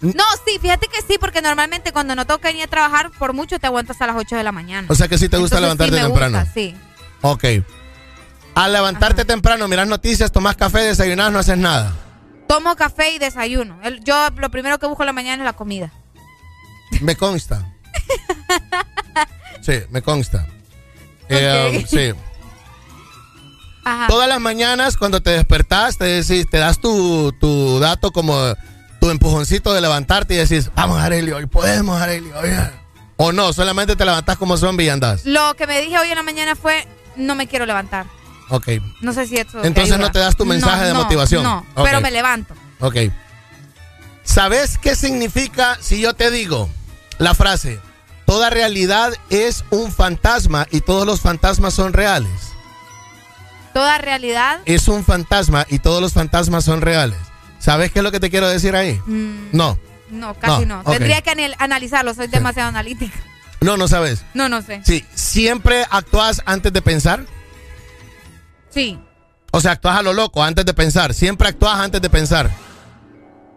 No, 0.00 0.24
sí, 0.46 0.58
fíjate 0.60 0.88
que 0.88 1.00
sí, 1.02 1.16
porque 1.20 1.40
normalmente 1.42 1.92
cuando 1.92 2.14
no 2.16 2.26
toca 2.26 2.50
ni 2.52 2.60
a 2.62 2.66
trabajar, 2.66 3.10
por 3.18 3.32
mucho 3.34 3.58
te 3.60 3.66
aguantas 3.66 4.00
a 4.02 4.06
las 4.08 4.16
8 4.16 4.34
de 4.36 4.42
la 4.42 4.50
mañana. 4.52 4.88
O 4.90 4.94
sea 4.94 5.06
que 5.08 5.16
sí 5.16 5.28
te 5.28 5.36
gusta 5.36 5.58
Entonces, 5.58 5.62
levantarte 5.62 5.94
sí 5.96 6.00
me 6.02 6.08
temprano. 6.08 6.38
gusta, 6.38 6.52
sí. 6.54 6.74
Ok. 7.20 7.44
Al 8.54 8.72
levantarte 8.72 9.24
temprano, 9.24 9.68
miras 9.68 9.86
noticias, 9.86 10.32
tomás 10.32 10.56
café, 10.56 10.80
desayunás, 10.80 11.30
no 11.32 11.38
haces 11.38 11.56
nada. 11.56 11.94
Tomo 12.48 12.74
café 12.76 13.12
y 13.12 13.18
desayuno. 13.18 13.78
El- 13.82 14.02
Yo 14.02 14.28
lo 14.36 14.50
primero 14.50 14.78
que 14.78 14.86
busco 14.86 15.02
en 15.04 15.06
la 15.06 15.12
mañana 15.12 15.42
es 15.42 15.46
la 15.46 15.52
comida. 15.52 15.92
Me 17.00 17.16
consta. 17.16 17.66
Sí, 19.60 19.74
me 19.90 20.02
consta. 20.02 20.46
Eh, 21.28 21.78
um, 21.78 21.86
sí. 21.86 22.12
Ajá. 23.84 24.06
Todas 24.08 24.28
las 24.28 24.40
mañanas 24.40 24.96
cuando 24.96 25.22
te 25.22 25.30
despertás, 25.30 25.98
te, 25.98 26.04
decís, 26.04 26.46
te 26.50 26.58
das 26.58 26.80
tu, 26.80 27.32
tu 27.40 27.78
dato 27.80 28.12
como 28.12 28.54
tu 29.00 29.10
empujoncito 29.10 29.72
de 29.72 29.80
levantarte 29.80 30.34
y 30.34 30.36
decís, 30.36 30.70
vamos 30.76 31.00
Arelio, 31.00 31.36
hoy 31.36 31.46
podemos 31.46 32.00
Arelio, 32.00 32.38
hoy. 32.38 32.50
O 33.16 33.32
no, 33.32 33.52
solamente 33.52 33.96
te 33.96 34.04
levantás 34.04 34.36
como 34.36 34.56
zombie 34.56 34.86
y 34.86 34.88
andás. 34.88 35.24
Lo 35.24 35.54
que 35.54 35.66
me 35.66 35.80
dije 35.80 35.98
hoy 35.98 36.08
en 36.08 36.16
la 36.16 36.22
mañana 36.22 36.54
fue, 36.56 36.86
no 37.16 37.34
me 37.34 37.46
quiero 37.46 37.66
levantar. 37.66 38.06
Ok. 38.48 38.68
No 39.00 39.12
sé 39.12 39.26
si 39.26 39.36
esto 39.36 39.62
Entonces 39.64 39.94
ayuda. 39.94 40.08
no 40.08 40.12
te 40.12 40.18
das 40.18 40.36
tu 40.36 40.44
mensaje 40.44 40.82
No, 40.82 40.86
de 40.86 40.92
no, 40.92 41.02
motivación. 41.02 41.42
No, 41.42 41.64
pero 41.82 42.00
me 42.00 42.10
levanto. 42.10 42.54
Ok. 42.80 42.96
¿Sabes 44.24 44.78
qué 44.78 44.94
significa 44.94 45.78
si 45.80 46.00
yo 46.00 46.14
te 46.14 46.30
digo 46.30 46.68
la 47.22 47.34
frase, 47.34 47.80
toda 48.26 48.50
realidad 48.50 49.12
es 49.30 49.64
un 49.70 49.92
fantasma 49.92 50.66
y 50.70 50.80
todos 50.80 51.06
los 51.06 51.20
fantasmas 51.20 51.74
son 51.74 51.92
reales? 51.92 52.30
Toda 53.72 53.98
realidad. 53.98 54.60
Es 54.66 54.88
un 54.88 55.04
fantasma 55.04 55.64
y 55.68 55.78
todos 55.78 56.02
los 56.02 56.12
fantasmas 56.12 56.64
son 56.64 56.80
reales. 56.82 57.16
¿Sabes 57.58 57.90
qué 57.92 58.00
es 58.00 58.02
lo 58.02 58.12
que 58.12 58.20
te 58.20 58.28
quiero 58.30 58.48
decir 58.48 58.74
ahí? 58.76 59.00
mm, 59.06 59.50
No. 59.52 59.78
no, 60.10 60.34
casi 60.34 60.66
No. 60.66 60.82
Tendría 60.84 61.22
que 61.22 61.30
anal- 61.30 61.56
analizarlo, 61.58 62.12
soy 62.12 62.26
demasiado 62.26 62.68
analítica. 62.68 63.18
No, 63.60 63.76
no 63.76 63.86
sabes. 63.88 64.24
No, 64.34 64.48
no 64.48 64.60
sé. 64.60 64.82
Sí, 64.84 65.06
siempre 65.14 65.86
actúas 65.90 66.42
antes 66.44 66.72
de 66.72 66.82
pensar. 66.82 67.24
Sí. 68.70 68.98
O 69.52 69.60
sea, 69.60 69.72
actúas 69.72 69.96
a 69.96 70.02
lo 70.02 70.12
loco 70.12 70.42
antes 70.42 70.64
de 70.66 70.74
pensar. 70.74 71.14
Siempre 71.14 71.48
actúas 71.48 71.78
antes 71.78 72.00
de 72.02 72.10
pensar. 72.10 72.50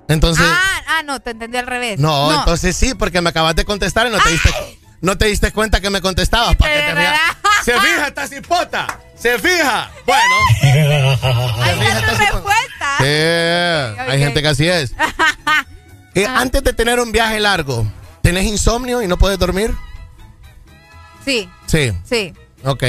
Entonces, 0.08 0.46
ah, 0.48 0.82
ah, 0.88 1.04
no, 1.04 1.20
te 1.20 1.32
entendí 1.32 1.58
al 1.58 1.68
revés. 1.68 2.00
no, 2.00 2.34
entonces 2.40 2.76
sí, 2.78 2.94
porque 2.94 3.22
me 3.22 3.30
acabas 3.30 3.56
de 3.56 3.66
contestar 3.66 4.06
y 4.08 4.12
no 4.12 4.20
te 4.20 4.30
diste, 4.30 4.50
no 5.02 5.18
te 5.18 5.26
diste 5.26 5.52
cuenta 5.52 5.82
que 5.82 5.90
me 5.90 6.02
contestabas. 6.02 6.56
¿Para 6.56 6.74
qué 6.74 6.82
te 6.82 6.96
fijas? 7.02 7.20
Se 7.64 7.74
fija 7.80 8.08
esta 8.08 8.28
cipota. 8.28 9.00
Se 9.18 9.40
fija. 9.40 9.90
Bueno. 10.06 10.36
Ahí 10.62 11.80
está 11.88 12.02
tu 12.12 12.18
respuesta. 12.18 12.98
Sí, 13.00 13.06
hay 14.12 14.20
gente 14.20 14.42
que 14.42 14.48
así 14.48 14.68
es. 14.68 14.94
Eh, 16.18 16.26
Antes 16.26 16.64
de 16.64 16.72
tener 16.72 16.98
un 17.02 17.12
viaje 17.12 17.42
largo, 17.42 17.86
¿tenés 18.22 18.46
insomnio 18.46 19.02
y 19.02 19.08
no 19.10 19.18
puedes 19.18 19.38
dormir? 19.38 19.76
Sí, 21.26 21.50
Sí. 21.68 21.92
sí. 22.10 22.34
Ok. 22.64 22.84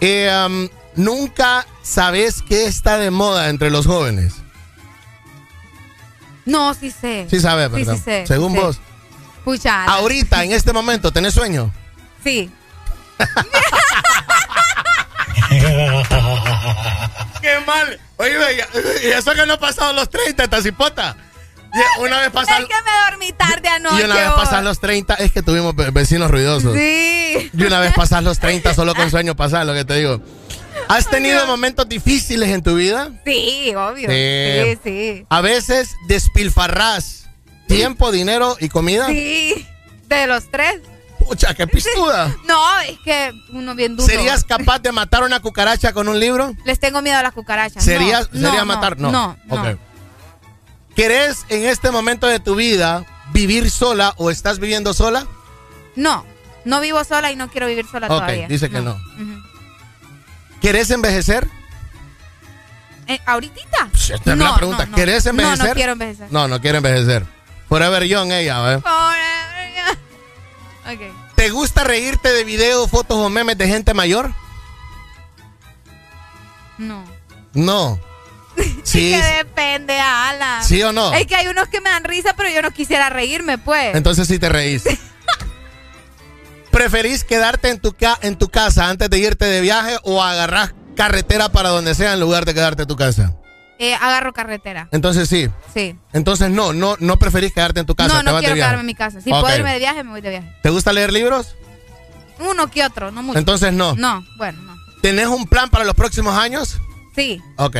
Eh, 0.00 0.44
um, 0.44 0.68
Nunca 0.96 1.64
sabes 1.82 2.42
qué 2.42 2.66
está 2.66 2.98
de 2.98 3.12
moda 3.12 3.50
entre 3.50 3.70
los 3.70 3.86
jóvenes. 3.86 4.34
No, 6.48 6.74
sí 6.74 6.90
sé. 6.90 7.26
Sí 7.30 7.40
sabes, 7.40 7.66
Sí, 7.68 7.72
¿verdad? 7.74 7.94
sí 7.94 8.00
sé, 8.04 8.26
Según 8.26 8.52
sí 8.52 8.58
vos. 8.58 8.80
Pucha. 9.44 9.84
Ahorita, 9.84 10.42
en 10.44 10.52
este 10.52 10.72
momento, 10.72 11.12
¿tenés 11.12 11.34
sueño? 11.34 11.72
Sí. 12.24 12.50
Qué 17.40 17.58
mal. 17.66 17.98
Oye, 18.16 18.32
y 19.04 19.06
eso 19.08 19.32
que 19.34 19.46
no 19.46 19.54
ha 19.54 19.58
pasado 19.60 19.92
los 19.92 20.10
30, 20.10 20.44
esta 20.44 20.60
cipota. 20.62 21.16
Y 21.72 22.00
Una 22.02 22.20
vez 22.20 22.30
pasas 22.30 22.60
Es 22.60 22.64
que 22.66 22.74
me 22.74 23.10
dormí 23.10 23.32
tarde 23.32 23.68
anoche. 23.68 24.00
y 24.00 24.04
una 24.04 24.14
vez 24.14 24.30
pasas 24.32 24.64
los 24.64 24.80
30, 24.80 25.14
es 25.14 25.32
que 25.32 25.42
tuvimos 25.42 25.76
ve- 25.76 25.90
vecinos 25.90 26.30
ruidosos. 26.30 26.74
Sí. 26.74 27.50
Y 27.52 27.64
una 27.64 27.78
vez 27.80 27.92
pasas 27.94 28.22
los 28.24 28.38
30 28.38 28.72
solo 28.74 28.94
con 28.94 29.10
sueño 29.10 29.36
pasar, 29.36 29.66
lo 29.66 29.74
que 29.74 29.84
te 29.84 29.94
digo. 29.96 30.20
¿Has 30.88 31.08
tenido 31.08 31.46
momentos 31.46 31.88
difíciles 31.88 32.48
en 32.50 32.62
tu 32.62 32.74
vida? 32.76 33.10
Sí, 33.24 33.74
obvio. 33.74 34.08
Sí. 34.08 34.74
Sí, 34.74 34.78
sí. 34.84 35.26
A 35.28 35.40
veces 35.40 35.94
despilfarrás 36.06 37.28
tiempo, 37.66 38.10
dinero 38.10 38.56
y 38.60 38.68
comida. 38.68 39.06
Sí. 39.06 39.66
De 40.08 40.26
los 40.26 40.50
tres. 40.50 40.80
Pucha, 41.18 41.52
qué 41.54 41.66
pistuda. 41.66 42.34
No, 42.46 42.80
es 42.80 42.98
que 43.04 43.32
uno 43.50 43.74
bien 43.74 43.96
duro. 43.96 44.08
¿Serías 44.08 44.44
capaz 44.44 44.78
de 44.78 44.92
matar 44.92 45.22
una 45.24 45.40
cucaracha 45.40 45.92
con 45.92 46.08
un 46.08 46.18
libro? 46.18 46.54
Les 46.64 46.78
tengo 46.78 47.02
miedo 47.02 47.18
a 47.18 47.22
las 47.22 47.32
cucarachas. 47.34 47.84
¿Serías, 47.84 48.32
no, 48.32 48.48
¿Sería 48.48 48.60
no, 48.60 48.66
matar? 48.66 48.98
No. 48.98 49.10
No, 49.12 49.36
no. 49.46 49.54
Ok. 49.54 49.78
¿Querés 50.96 51.44
en 51.48 51.64
este 51.66 51.90
momento 51.90 52.26
de 52.26 52.40
tu 52.40 52.54
vida 52.56 53.04
vivir 53.32 53.70
sola 53.70 54.14
o 54.16 54.30
estás 54.30 54.58
viviendo 54.58 54.94
sola? 54.94 55.26
No. 55.96 56.24
No 56.64 56.80
vivo 56.80 57.02
sola 57.04 57.30
y 57.30 57.36
no 57.36 57.48
quiero 57.50 57.66
vivir 57.66 57.86
sola 57.90 58.06
Ok, 58.08 58.12
todavía. 58.14 58.48
dice 58.48 58.68
que 58.68 58.80
no. 58.80 58.92
Ujú. 58.92 59.47
¿Querés 60.60 60.90
envejecer? 60.90 61.48
Eh, 63.06 63.20
¿Ahorita? 63.26 63.88
Esta 63.94 64.14
es 64.14 64.26
la 64.26 64.34
No, 64.36 64.56
pregunta. 64.56 64.84
no, 64.84 64.90
no. 64.90 64.96
¿Querés 64.96 65.24
envejecer? 65.26 65.58
No, 65.58 65.66
no 65.68 65.74
quiero 65.74 65.92
envejecer. 65.92 66.26
No, 66.30 66.48
no 66.48 66.60
quiere 66.60 66.78
envejecer. 66.78 67.24
Forever 67.68 68.04
young 68.04 68.32
ella, 68.32 68.74
¿eh? 68.74 68.82
Ok. 70.86 71.34
¿Te 71.34 71.50
gusta 71.50 71.84
reírte 71.84 72.32
de 72.32 72.44
videos, 72.44 72.90
fotos 72.90 73.16
o 73.18 73.28
memes 73.30 73.56
de 73.58 73.68
gente 73.68 73.94
mayor? 73.94 74.32
No. 76.78 77.04
No. 77.54 77.98
Sí. 78.82 79.12
Es 79.12 79.22
que 79.24 79.34
depende, 79.36 80.00
Alan. 80.00 80.64
¿Sí 80.64 80.82
o 80.82 80.92
no? 80.92 81.12
Es 81.12 81.26
que 81.26 81.36
hay 81.36 81.46
unos 81.48 81.68
que 81.68 81.80
me 81.82 81.90
dan 81.90 82.04
risa, 82.04 82.34
pero 82.36 82.48
yo 82.48 82.62
no 82.62 82.70
quisiera 82.70 83.10
reírme, 83.10 83.58
pues. 83.58 83.94
Entonces 83.94 84.26
sí 84.26 84.38
te 84.38 84.48
reís. 84.48 84.82
¿Preferís 86.78 87.24
quedarte 87.24 87.70
en 87.70 87.80
tu, 87.80 87.92
ca- 87.92 88.20
en 88.22 88.36
tu 88.38 88.48
casa 88.50 88.88
antes 88.88 89.10
de 89.10 89.18
irte 89.18 89.44
de 89.46 89.60
viaje 89.60 89.96
o 90.04 90.22
agarrar 90.22 90.74
carretera 90.96 91.48
para 91.48 91.70
donde 91.70 91.92
sea 91.96 92.12
en 92.12 92.20
lugar 92.20 92.44
de 92.44 92.54
quedarte 92.54 92.82
en 92.82 92.88
tu 92.88 92.94
casa? 92.94 93.34
Eh, 93.80 93.94
agarro 93.94 94.32
carretera. 94.32 94.86
Entonces 94.92 95.28
sí. 95.28 95.48
Sí. 95.74 95.96
Entonces 96.12 96.50
no, 96.50 96.72
no, 96.72 96.94
no 97.00 97.16
preferís 97.18 97.52
quedarte 97.52 97.80
en 97.80 97.86
tu 97.86 97.96
casa. 97.96 98.22
no, 98.22 98.32
no 98.32 98.38
quiero 98.38 98.54
quedarme 98.54 98.78
en 98.80 98.86
mi 98.86 98.94
casa. 98.94 99.20
Si 99.20 99.28
puedo 99.28 99.52
irme 99.56 99.72
de 99.72 99.80
viaje, 99.80 100.04
me 100.04 100.10
voy 100.10 100.20
de 100.20 100.30
viaje. 100.30 100.52
¿Te 100.62 100.70
gusta 100.70 100.92
leer 100.92 101.12
libros? 101.12 101.56
Uno 102.38 102.70
que 102.70 102.84
otro, 102.84 103.10
no 103.10 103.24
mucho. 103.24 103.40
Entonces 103.40 103.72
no. 103.72 103.96
No, 103.96 104.24
bueno, 104.36 104.62
no. 104.62 104.76
¿Tenés 105.02 105.26
un 105.26 105.48
plan 105.48 105.70
para 105.70 105.84
los 105.84 105.96
próximos 105.96 106.38
años? 106.38 106.78
Sí. 107.16 107.42
Ok. 107.56 107.76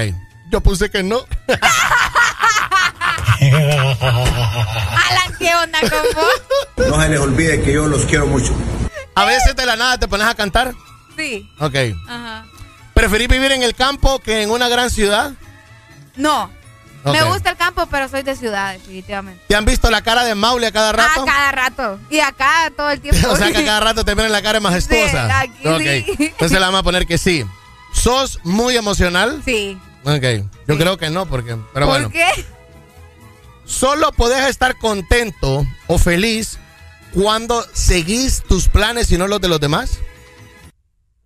Yo 0.51 0.60
puse 0.60 0.91
que 0.91 1.05
no. 1.05 1.20
Alan, 3.41 5.36
¿qué 5.39 5.55
onda 5.55 5.78
con 5.83 5.91
vos? 6.17 6.89
No 6.89 7.01
se 7.01 7.09
les 7.10 7.20
olvide 7.20 7.62
que 7.62 7.73
yo 7.75 7.86
los 7.86 8.05
quiero 8.07 8.27
mucho. 8.27 8.52
A 9.19 9.25
veces 9.25 9.57
de 9.57 9.67
la 9.67 9.77
nada 9.77 9.99
te 9.99 10.07
pones 10.07 10.27
a 10.27 10.35
cantar. 10.35 10.75
Sí. 11.17 11.51
Ok. 11.59 11.75
Ajá. 12.09 12.47
¿Preferís 12.95 13.29
vivir 13.29 13.53
en 13.53 13.63
el 13.63 13.75
campo 13.75 14.19
que 14.21 14.43
en 14.43 14.51
una 14.51 14.69
gran 14.69 14.91
ciudad? 14.91 15.33
No. 16.17 16.51
Me 17.05 17.23
gusta 17.25 17.51
el 17.51 17.57
campo, 17.57 17.87
pero 17.87 18.09
soy 18.09 18.23
de 18.23 18.37
ciudad, 18.37 18.73
definitivamente. 18.75 19.43
¿Te 19.47 19.57
han 19.57 19.65
visto 19.65 19.91
la 19.91 20.03
cara 20.03 20.25
de 20.25 20.35
Maule 20.35 20.67
a 20.67 20.73
cada 20.73 20.93
rato? 20.93 21.23
Ah, 21.23 21.25
cada 21.27 21.53
rato. 21.53 21.99
Y 22.11 22.21
acá 22.21 22.73
todo 22.77 22.91
el 22.91 23.01
tiempo. 23.01 23.29
o 23.31 23.37
sea 23.37 23.51
que 23.51 23.59
a 23.59 23.65
cada 23.65 23.81
rato 23.81 24.05
te 24.05 24.15
ponen 24.15 24.33
la 24.33 24.43
cara 24.43 24.61
majestuosa. 24.61 25.27
Sí, 25.27 25.33
aquí 25.33 25.69
ok. 25.69 25.81
sí. 25.81 26.25
Entonces 26.27 26.59
le 26.59 26.65
vamos 26.65 26.81
a 26.81 26.83
poner 26.83 27.07
que 27.07 27.19
sí. 27.19 27.45
¿Sos 27.93 28.41
muy 28.45 28.77
emocional? 28.77 29.43
Sí. 29.45 29.79
Ok. 30.05 30.47
Yo 30.67 30.77
creo 30.77 30.97
que 30.99 31.11
no, 31.11 31.27
porque. 31.27 31.57
Pero 31.73 31.87
¿Por 31.87 31.95
bueno. 31.95 32.11
qué? 32.11 32.29
Solo 33.65 34.13
podés 34.13 34.47
estar 34.47 34.77
contento 34.79 35.67
o 35.87 35.99
feliz 35.99 36.59
cuando 37.12 37.65
seguís 37.73 38.43
tus 38.49 38.69
planes 38.69 39.11
y 39.12 39.19
no 39.19 39.27
los 39.28 39.41
de 39.41 39.49
los 39.49 39.61
demás. 39.61 39.99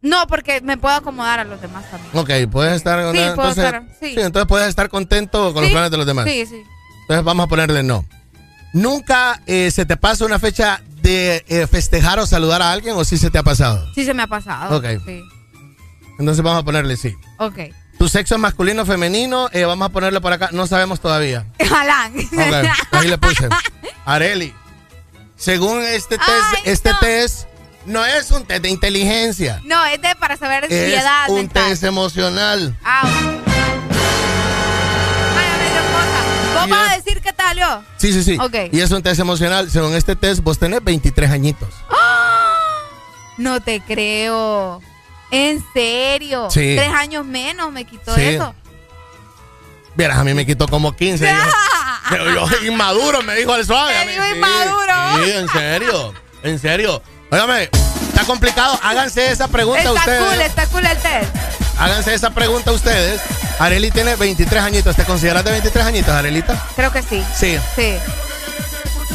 No, 0.02 0.26
porque 0.26 0.60
me 0.60 0.76
puedo 0.76 0.96
acomodar 0.96 1.38
a 1.38 1.44
los 1.44 1.60
demás 1.60 1.84
también. 1.90 2.10
Ok, 2.14 2.50
puedes 2.50 2.74
estar. 2.74 2.98
Sí, 2.98 3.12
puedo 3.12 3.30
entonces, 3.30 3.64
estar, 3.64 3.84
sí. 4.00 4.14
entonces 4.16 4.48
puedes 4.48 4.68
estar 4.68 4.88
contento 4.88 5.54
con 5.54 5.62
los 5.62 5.70
planes 5.70 5.92
de 5.92 5.96
los 5.96 6.06
demás. 6.06 6.26
Sí, 6.26 6.44
sí. 6.44 6.62
Entonces 7.02 7.24
vamos 7.24 7.46
a 7.46 7.48
ponerle 7.48 7.82
no. 7.84 8.04
¿Nunca 8.72 9.40
eh, 9.46 9.70
se 9.70 9.86
te 9.86 9.96
pasa 9.96 10.24
una 10.24 10.38
fecha 10.38 10.82
de 11.02 11.44
eh, 11.46 11.66
festejar 11.66 12.18
o 12.18 12.26
saludar 12.26 12.62
a 12.62 12.72
alguien 12.72 12.96
o 12.96 13.04
sí 13.04 13.16
se 13.16 13.30
te 13.30 13.38
ha 13.38 13.42
pasado? 13.42 13.86
Sí 13.94 14.04
se 14.04 14.12
me 14.12 14.22
ha 14.22 14.26
pasado. 14.26 14.76
Ok. 14.76 14.86
Sí. 15.06 15.22
Entonces 16.18 16.42
vamos 16.42 16.62
a 16.62 16.64
ponerle 16.64 16.96
sí. 16.96 17.14
Ok. 17.38 17.58
¿Tu 17.98 18.08
sexo 18.08 18.34
es 18.34 18.40
masculino 18.40 18.82
o 18.82 18.86
femenino? 18.86 19.48
Eh, 19.52 19.64
vamos 19.64 19.86
a 19.86 19.92
ponerle 19.92 20.20
por 20.20 20.32
acá. 20.32 20.48
No 20.52 20.66
sabemos 20.66 21.00
todavía. 21.00 21.46
Alan. 21.76 22.12
Ok, 22.16 22.70
ahí 22.90 23.08
le 23.08 23.18
puse. 23.18 23.48
Areli. 24.04 24.52
Según 25.42 25.82
este 25.82 26.18
test, 26.18 26.30
este 26.66 26.92
test 27.00 27.48
no 27.84 28.04
es 28.06 28.30
un 28.30 28.44
test 28.44 28.62
de 28.62 28.68
inteligencia. 28.68 29.60
No, 29.64 29.84
es 29.86 30.00
de 30.00 30.14
para 30.14 30.36
saber 30.36 30.68
si 30.68 30.74
Es 30.74 31.00
edad 31.02 31.28
un 31.30 31.34
mental. 31.34 31.68
test 31.68 31.82
emocional. 31.82 32.76
Ah. 32.84 33.02
¿Vos 36.54 36.68
vas 36.70 36.92
a 36.92 36.96
decir 36.96 37.20
qué 37.20 37.32
tal 37.32 37.58
yo? 37.58 37.82
Sí, 37.96 38.12
sí, 38.12 38.22
sí. 38.22 38.38
Ok. 38.40 38.54
Y 38.70 38.80
es 38.80 38.90
un 38.92 39.02
test 39.02 39.18
emocional. 39.20 39.68
Según 39.68 39.94
este 39.94 40.14
test, 40.14 40.42
vos 40.44 40.60
tenés 40.60 40.82
23 40.84 41.28
añitos. 41.32 41.68
No 43.36 43.60
te 43.60 43.80
creo. 43.80 44.80
¿En 45.32 45.64
serio? 45.72 46.48
Sí. 46.52 46.74
Tres 46.76 46.90
años 46.94 47.24
menos 47.24 47.72
me 47.72 47.84
quitó 47.84 48.14
Sí. 48.14 48.20
eso. 48.22 48.54
Vieras, 49.94 50.18
a 50.18 50.24
mí 50.24 50.32
me 50.34 50.46
quitó 50.46 50.66
como 50.68 50.94
15. 50.96 51.26
Yo, 52.10 52.16
yo, 52.34 52.48
yo 52.50 52.64
inmaduro, 52.66 53.22
me 53.22 53.34
dijo 53.34 53.54
el 53.56 53.64
suave. 53.66 53.94
mí, 54.06 54.12
dijo 54.12 54.24
inmaduro. 54.26 55.24
Sí, 55.24 55.30
en 55.32 55.48
serio. 55.48 56.14
En 56.42 56.58
serio. 56.58 57.02
Óigame, 57.30 57.70
está 58.08 58.24
complicado. 58.26 58.78
Háganse 58.82 59.30
esa 59.30 59.48
pregunta 59.48 59.80
Está 59.80 59.92
ustedes. 59.92 60.22
cool, 60.24 60.40
está 60.40 60.66
cool 60.66 60.86
el 60.86 60.98
test. 60.98 61.34
Háganse 61.78 62.14
esa 62.14 62.30
pregunta 62.30 62.72
ustedes. 62.72 63.20
Areli 63.58 63.90
tiene 63.90 64.16
23 64.16 64.62
añitos. 64.62 64.96
¿Te 64.96 65.04
consideras 65.04 65.44
de 65.44 65.50
23 65.52 65.86
añitos, 65.86 66.12
Arelita? 66.14 66.54
Creo 66.76 66.92
que 66.92 67.02
sí. 67.02 67.24
Sí. 67.34 67.58
Sí. 67.76 67.96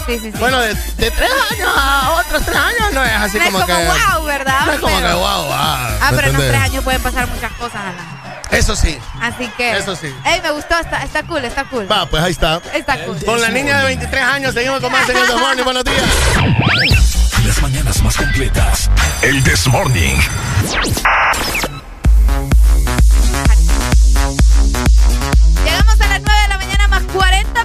Sí, 0.06 0.20
sí, 0.20 0.32
sí. 0.32 0.38
Bueno, 0.40 0.60
de, 0.62 0.74
de 0.74 1.12
3 1.12 1.30
años 1.52 1.70
a 1.76 2.12
otros 2.14 2.42
3 2.46 2.58
años 2.58 2.94
no 2.94 3.04
es 3.04 3.12
así 3.12 3.38
no 3.40 3.46
como, 3.46 3.60
es 3.60 3.66
como 3.66 3.78
que. 3.78 3.86
wow, 4.16 4.24
¿verdad? 4.26 4.66
No 4.66 4.72
es 4.74 4.80
como 4.80 4.96
Pero- 4.96 5.08
que 5.10 5.14
wow. 5.16 5.48
Ah, 5.52 5.90
Ah, 6.02 6.12
¿me 6.12 6.18
pero 6.18 6.28
en 6.30 6.34
los 6.38 6.48
tres 6.48 6.62
años 6.62 6.84
pueden 6.84 7.02
pasar 7.02 7.28
muchas 7.28 7.52
cosas, 7.54 7.76
Alan. 7.82 8.17
Eso 8.52 8.76
sí. 8.76 8.98
Así 9.22 9.48
que. 9.58 9.78
Eso 9.78 9.96
sí. 9.96 10.14
Ey, 10.26 10.42
me 10.42 10.52
gustó, 10.52 10.80
está, 10.80 11.04
está 11.04 11.24
cool, 11.24 11.44
está 11.46 11.66
cool. 11.66 11.92
Va, 11.92 12.06
pues 12.06 12.24
ahí 12.24 12.32
está. 12.32 12.62
Está 12.74 13.04
cool. 13.06 13.24
Con 13.24 13.42
la 13.42 13.50
niña 13.50 13.80
de 13.80 13.86
23 13.86 14.24
años 14.24 14.54
seguimos 14.54 14.80
con 14.80 14.92
más 14.92 15.08
en 15.10 15.18
el 15.18 15.28
The 15.28 15.36
Morning. 15.36 15.64
Buenos 15.64 15.84
días. 15.84 16.04
Las 17.46 17.62
mañanas 17.62 18.02
más 18.04 18.18
completas. 18.18 18.90
El 19.22 19.44
This 19.44 19.68
Morning. 19.68 20.18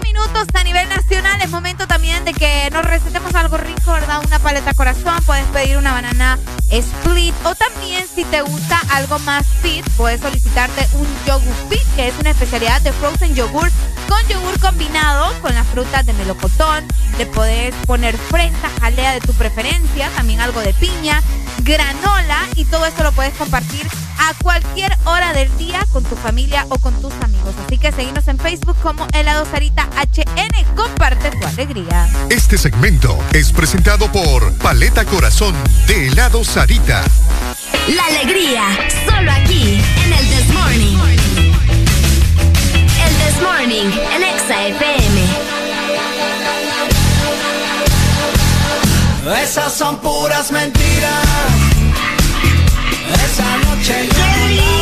Minutos 0.03 0.47
a 0.55 0.65
nivel 0.65 0.89
nacional. 0.89 1.41
Es 1.43 1.51
momento 1.51 1.87
también 1.87 2.25
de 2.25 2.33
que 2.33 2.69
nos 2.71 2.85
recetemos 2.85 3.35
algo 3.35 3.57
rico, 3.57 3.93
¿verdad? 3.93 4.23
Una 4.27 4.39
paleta 4.39 4.75
corazón, 4.75 5.23
puedes 5.25 5.47
pedir 5.47 5.77
una 5.77 5.93
banana 5.93 6.39
split 6.71 7.35
o 7.45 7.55
también 7.55 8.05
si 8.13 8.25
te 8.25 8.41
gusta 8.43 8.81
algo 8.91 9.19
más 9.21 9.47
fit, 9.61 9.85
puedes 9.97 10.21
solicitarte 10.21 10.89
un 10.95 11.07
yogur 11.27 11.55
fit, 11.69 11.87
que 11.97 12.09
es 12.09 12.15
una 12.19 12.31
especialidad 12.31 12.81
de 12.81 12.93
frozen 12.93 13.35
yogur 13.35 13.71
con 14.09 14.27
yogur 14.29 14.59
combinado 14.59 15.33
con 15.41 15.55
las 15.55 15.67
frutas 15.69 16.07
de 16.07 16.13
melocotón. 16.15 16.85
Le 17.19 17.27
puedes 17.27 17.75
poner 17.87 18.17
fresa, 18.17 18.71
jalea 18.81 19.13
de 19.13 19.21
tu 19.21 19.33
preferencia, 19.35 20.09
también 20.17 20.41
algo 20.41 20.61
de 20.61 20.73
piña, 20.75 21.23
granola 21.63 22.39
y 22.57 22.65
todo 22.65 22.87
esto 22.87 23.03
lo 23.03 23.13
puedes 23.13 23.35
compartir 23.35 23.87
a 24.19 24.35
cualquier 24.43 24.97
hora 25.05 25.33
del 25.33 25.55
día 25.59 25.85
con 25.93 26.05
tu 26.05 26.17
familia 26.17 26.67
o 26.69 26.79
con 26.79 26.95
tus 27.01 27.13
amigos. 27.23 27.55
Así 27.67 27.79
que 27.79 27.93
seguimos 27.93 28.27
en 28.29 28.39
Facebook 28.39 28.77
como 28.83 29.07
Helado 29.13 29.45
Sarita 29.47 29.89
HN. 29.97 30.75
Comparte 30.75 31.31
tu 31.31 31.47
alegría. 31.47 32.09
Este 32.31 32.59
segmento 32.59 33.19
es 33.33 33.53
presentado 33.53 34.11
por 34.11 34.53
Paleta 34.59 35.05
Corazón 35.05 35.55
de 35.87 36.09
helado 36.09 36.45
Sarita. 36.45 37.05
La 37.89 38.05
alegría, 38.07 38.65
solo 39.09 39.31
aquí, 39.33 39.83
en 40.05 40.13
el 40.13 40.29
This 40.29 40.49
Morning. 40.55 40.99
El 43.05 43.15
This 43.17 43.43
Morning, 43.43 43.91
en 44.15 44.23
Exa 44.23 44.67
FM. 44.69 45.53
Esas 49.43 49.73
son 49.73 49.99
puras 50.01 50.51
mentiras. 50.51 51.27
Esa 53.15 53.57
noche 53.59 54.09
yo 54.09 54.82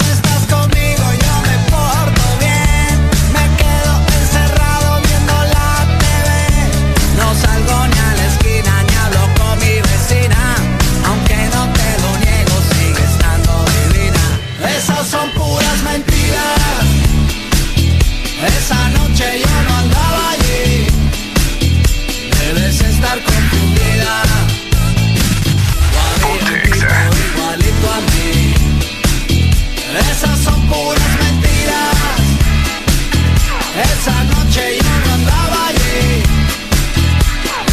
Esa 34.01 34.23
noche 34.23 34.79
yo 34.81 34.93
no 35.05 35.13
andaba 35.13 35.67
allí. 35.67 36.23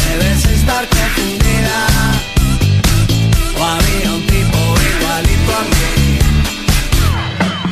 Debes 0.05 0.45
estar 0.45 0.87
confundida. 0.87 1.79
O 3.57 3.63
había 3.63 4.11
un 4.13 4.27
tipo 4.27 4.59
igualito 4.91 5.51
a 5.57 5.63
mí. 5.73 6.19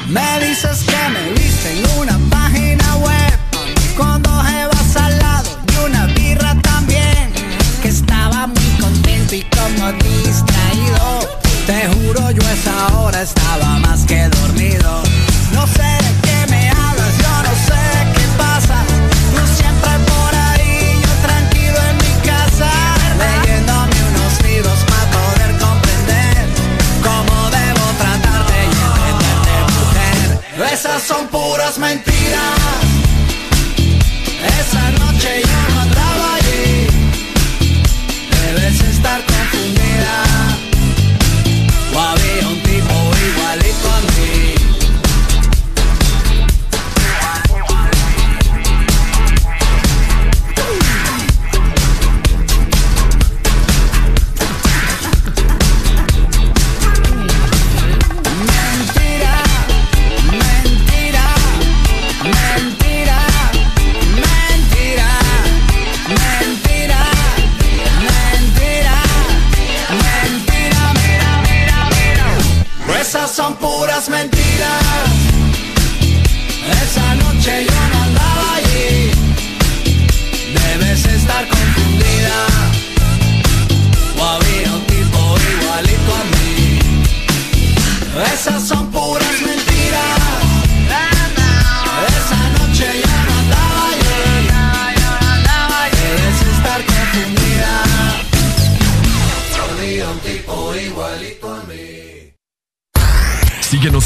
Me 0.08 0.48
dices 0.48 0.84
que 0.90 1.02
me 1.14 1.34
viste 1.34 1.70
en 1.78 2.00
una 2.00 2.18
página 2.32 2.96
web 2.96 3.38
con 3.96 4.24
dos 4.24 4.50
evas 4.50 4.96
al 4.96 5.20
lado 5.20 5.50
y 5.72 5.86
una 5.86 6.08
birra 6.08 6.56
también. 6.64 7.32
Que 7.84 7.90
estaba 7.90 8.48
muy 8.48 8.70
contento 8.82 9.36
y 9.36 9.44
como 9.44 9.92
distraído. 9.92 11.30
Te 11.68 11.88
juro, 11.90 12.32
yo 12.32 12.42
a 12.42 12.54
esa 12.54 12.98
hora 12.98 13.22
estaba 13.22 13.78
más 13.78 14.04
que 14.06 14.28
dormido. 14.30 15.07
Esas 30.80 31.02
son 31.02 31.28
puras 31.30 31.80
mentiras. 31.80 32.60
Esa 34.60 34.92
noche 34.92 35.42
yo 35.44 35.57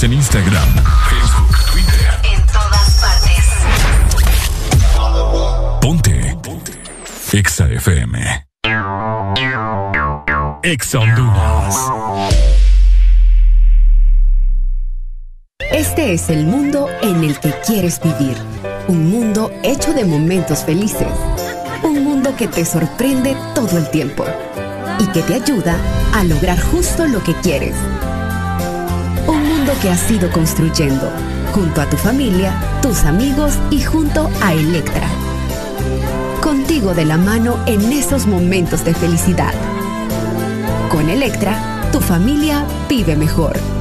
Síguenos 0.01 0.03
en 0.03 0.13
Instagram, 0.13 0.69
Facebook, 1.09 1.57
Twitter. 1.71 2.09
En 2.33 2.41
todas 2.47 2.99
partes. 2.99 3.45
Ponte. 5.81 6.37
Ponte. 6.41 6.71
Exa 7.33 7.67
FM. 7.69 8.47
Exa 10.63 10.99
Honduras. 10.99 11.75
Este 15.71 16.13
es 16.13 16.29
el 16.29 16.45
mundo 16.45 16.89
en 17.01 17.23
el 17.23 17.39
que 17.39 17.53
quieres 17.65 17.99
vivir. 18.01 18.37
Un 18.87 19.09
mundo 19.09 19.51
hecho 19.63 19.93
de 19.93 20.05
momentos 20.05 20.63
felices. 20.63 21.13
Un 21.83 22.03
mundo 22.03 22.35
que 22.35 22.47
te 22.47 22.65
sorprende 22.65 23.35
todo 23.53 23.77
el 23.77 23.89
tiempo 23.89 24.25
y 24.99 25.07
que 25.07 25.21
te 25.21 25.35
ayuda 25.35 25.77
a 26.13 26.23
lograr 26.23 26.59
justo 26.59 27.05
lo 27.07 27.23
que 27.23 27.33
quieres. 27.35 27.75
Que 29.79 29.89
has 29.89 30.11
ido 30.11 30.29
construyendo 30.29 31.09
junto 31.55 31.81
a 31.81 31.89
tu 31.89 31.97
familia, 31.97 32.53
tus 32.83 33.03
amigos 33.03 33.57
y 33.71 33.81
junto 33.81 34.29
a 34.39 34.53
Electra. 34.53 35.07
Contigo 36.39 36.93
de 36.93 37.05
la 37.05 37.17
mano 37.17 37.57
en 37.65 37.91
esos 37.91 38.27
momentos 38.27 38.85
de 38.85 38.93
felicidad. 38.93 39.53
Con 40.91 41.09
Electra, 41.09 41.89
tu 41.91 41.99
familia 41.99 42.63
vive 42.87 43.15
mejor. 43.15 43.80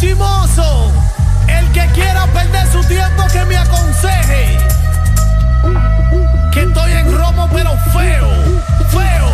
chimoso. 0.00 0.90
El 1.46 1.70
que 1.72 1.86
quiera 1.92 2.26
perder 2.28 2.66
su 2.72 2.82
tiempo 2.84 3.26
que 3.32 3.44
me 3.44 3.56
aconseje. 3.56 4.58
Que 6.52 6.62
estoy 6.62 6.92
en 6.92 7.18
romo 7.18 7.48
pero 7.52 7.76
feo, 7.92 8.28
feo. 8.88 9.28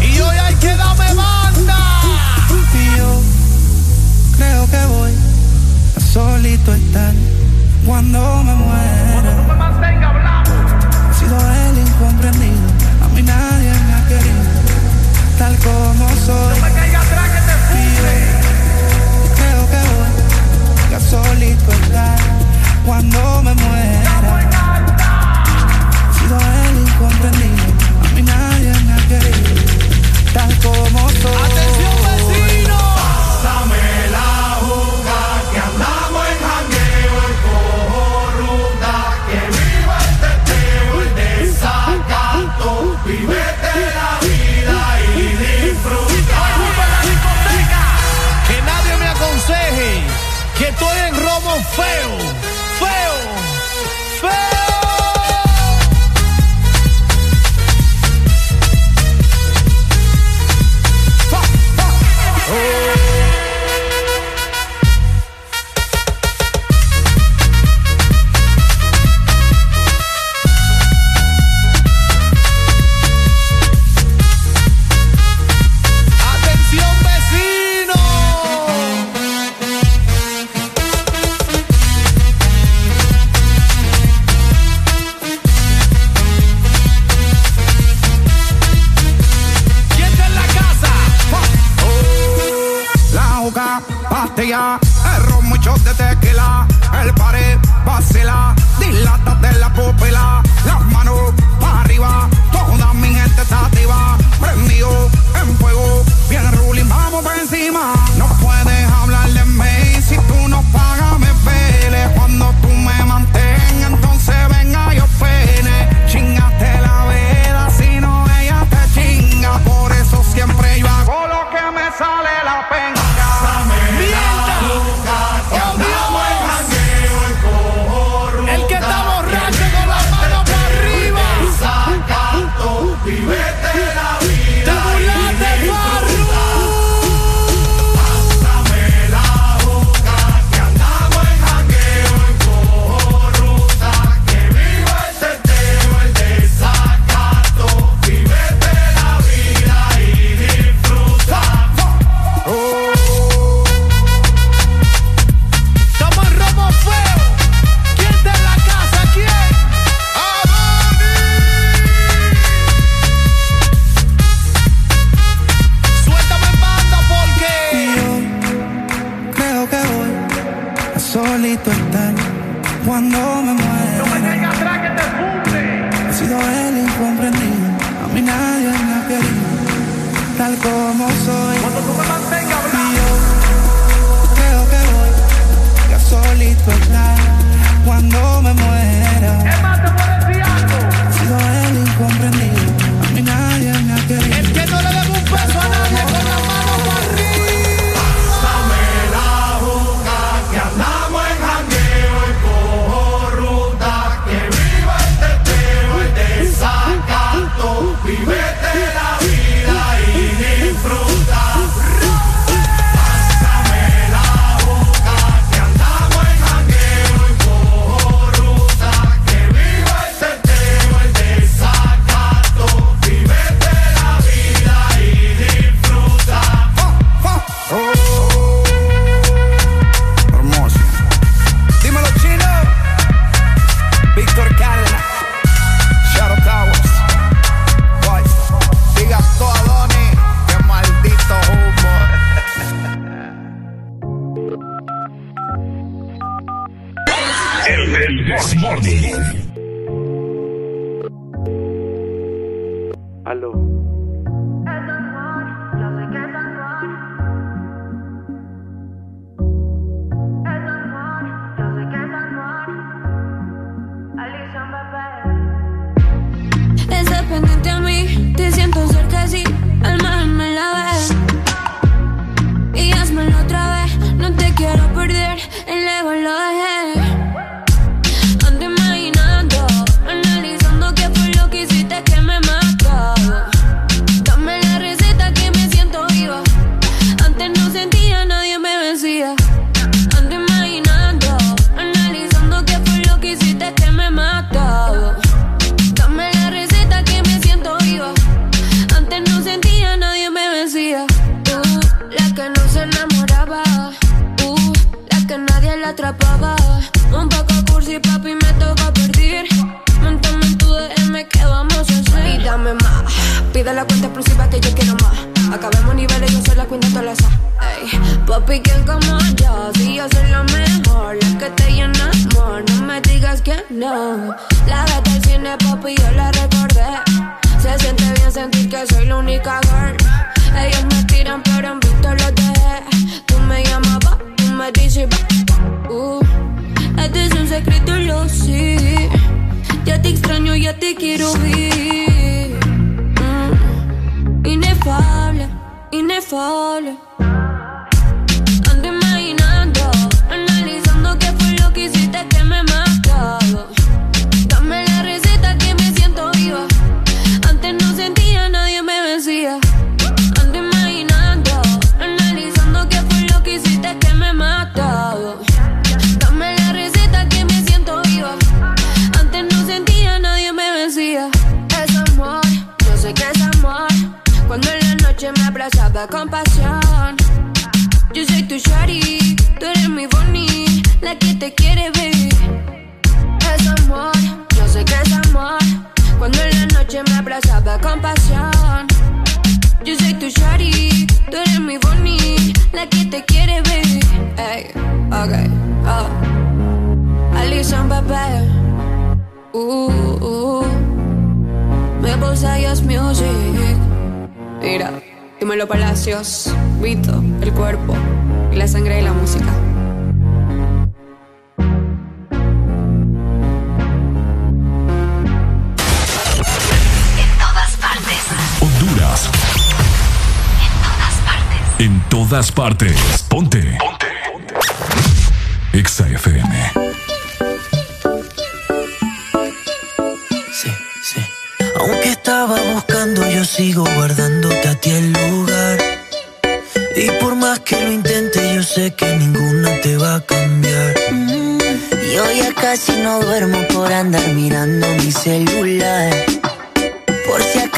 Y 0.00 0.20
hoy 0.20 0.36
hay 0.36 0.54
que 0.54 0.74
darme 0.76 1.12
banda. 1.14 1.78
Y 2.74 2.96
yo 2.96 3.20
creo 4.36 4.66
que 4.70 4.86
voy 4.86 5.12
a 5.96 6.00
solito 6.00 6.74
estar 6.74 7.12
cuando 7.84 8.42
me 8.44 8.54
muera. 8.54 9.12
Cuando 9.14 9.34
no 9.34 9.48
me 9.48 9.54
mantenga 9.54 10.08
hablando. 10.10 10.50
He 11.10 11.14
sido 11.14 11.36
el 11.38 11.78
incomprendido, 11.78 12.68
a 13.04 13.08
mí 13.08 13.22
nadie 13.22 13.72
me 13.86 13.94
ha 13.94 14.08
querido, 14.08 14.42
tal 15.38 15.56
como 15.58 16.08
soy. 16.24 16.61
solito 21.12 21.70
estar 21.72 22.18
cuando 22.86 23.42
me 23.42 23.52
muera. 23.52 24.12
Sido 26.16 26.38
el 26.38 26.88
incomprendido, 26.88 27.64
a 28.02 28.08
mí 28.14 28.22
nadie 28.22 28.72
me 28.86 28.92
ha 28.94 29.08
querido, 29.08 29.62
tal 30.32 30.56
como 30.60 31.10
soy. 31.10 31.81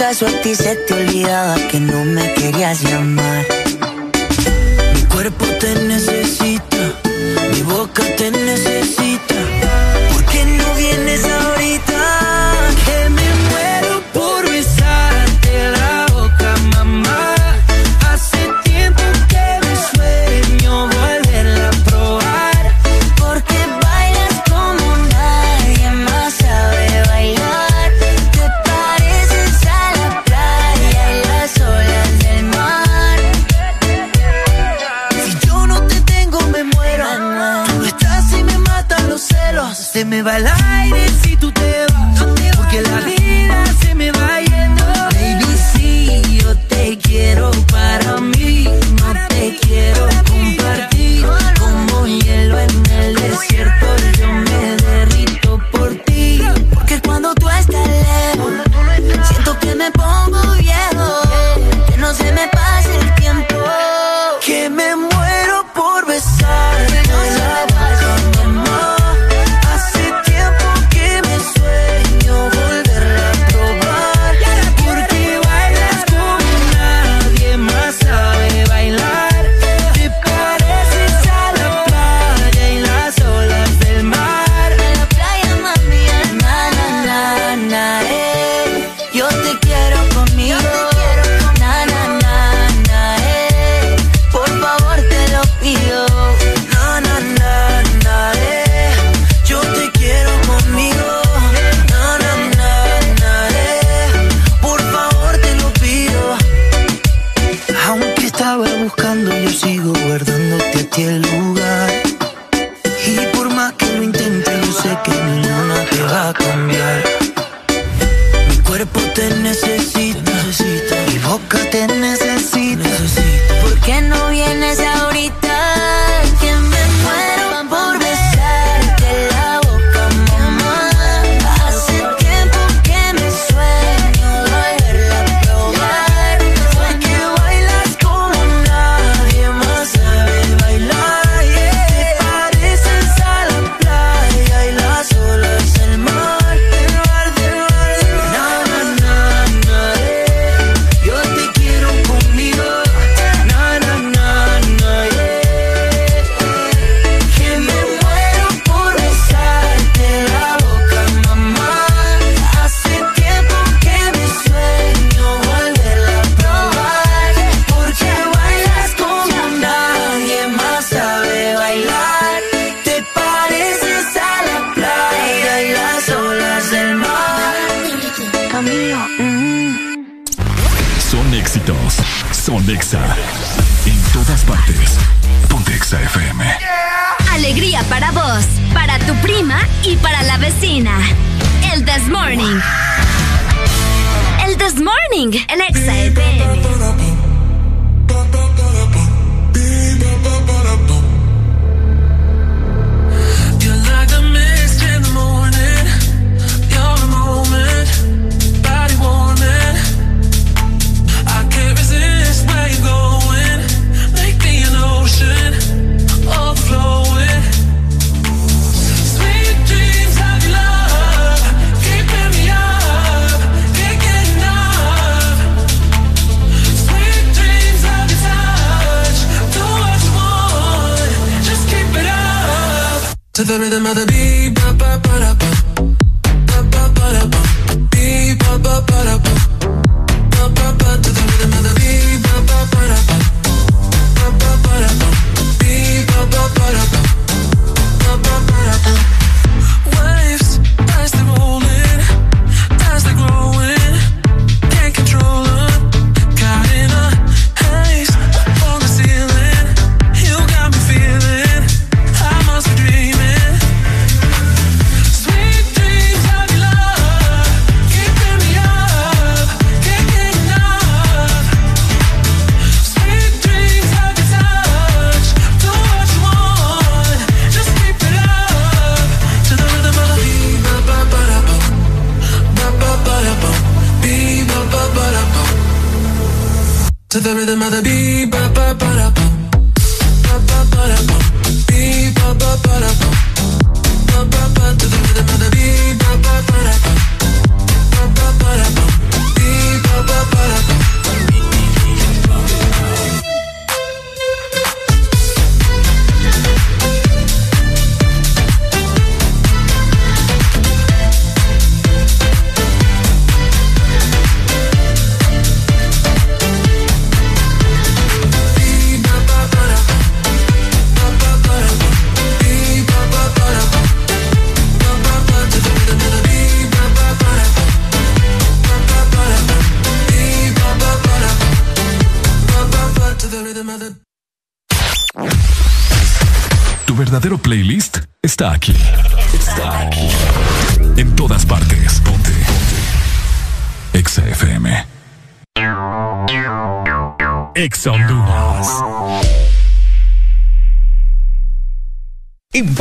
caso 0.09 0.27
a 0.27 0.41
ti 0.43 0.55
se 0.55 0.77
te 0.77 0.93
olvidaba 0.93 1.55
que 1.71 1.81
no 1.81 2.05
me 2.05 2.35
querías 2.35 2.83
llamar. 2.83 3.47
Mi 4.95 5.03
cuerpo 5.05 5.47
te 5.61 5.75
necesita, 5.93 6.83
mi 7.51 7.63
boca 7.63 8.03
te 8.19 8.31
necesita. 8.31 9.37
¿Por 10.13 10.23
qué 10.27 10.45
no 10.59 10.75
vienes 10.75 11.25
a 11.25 11.44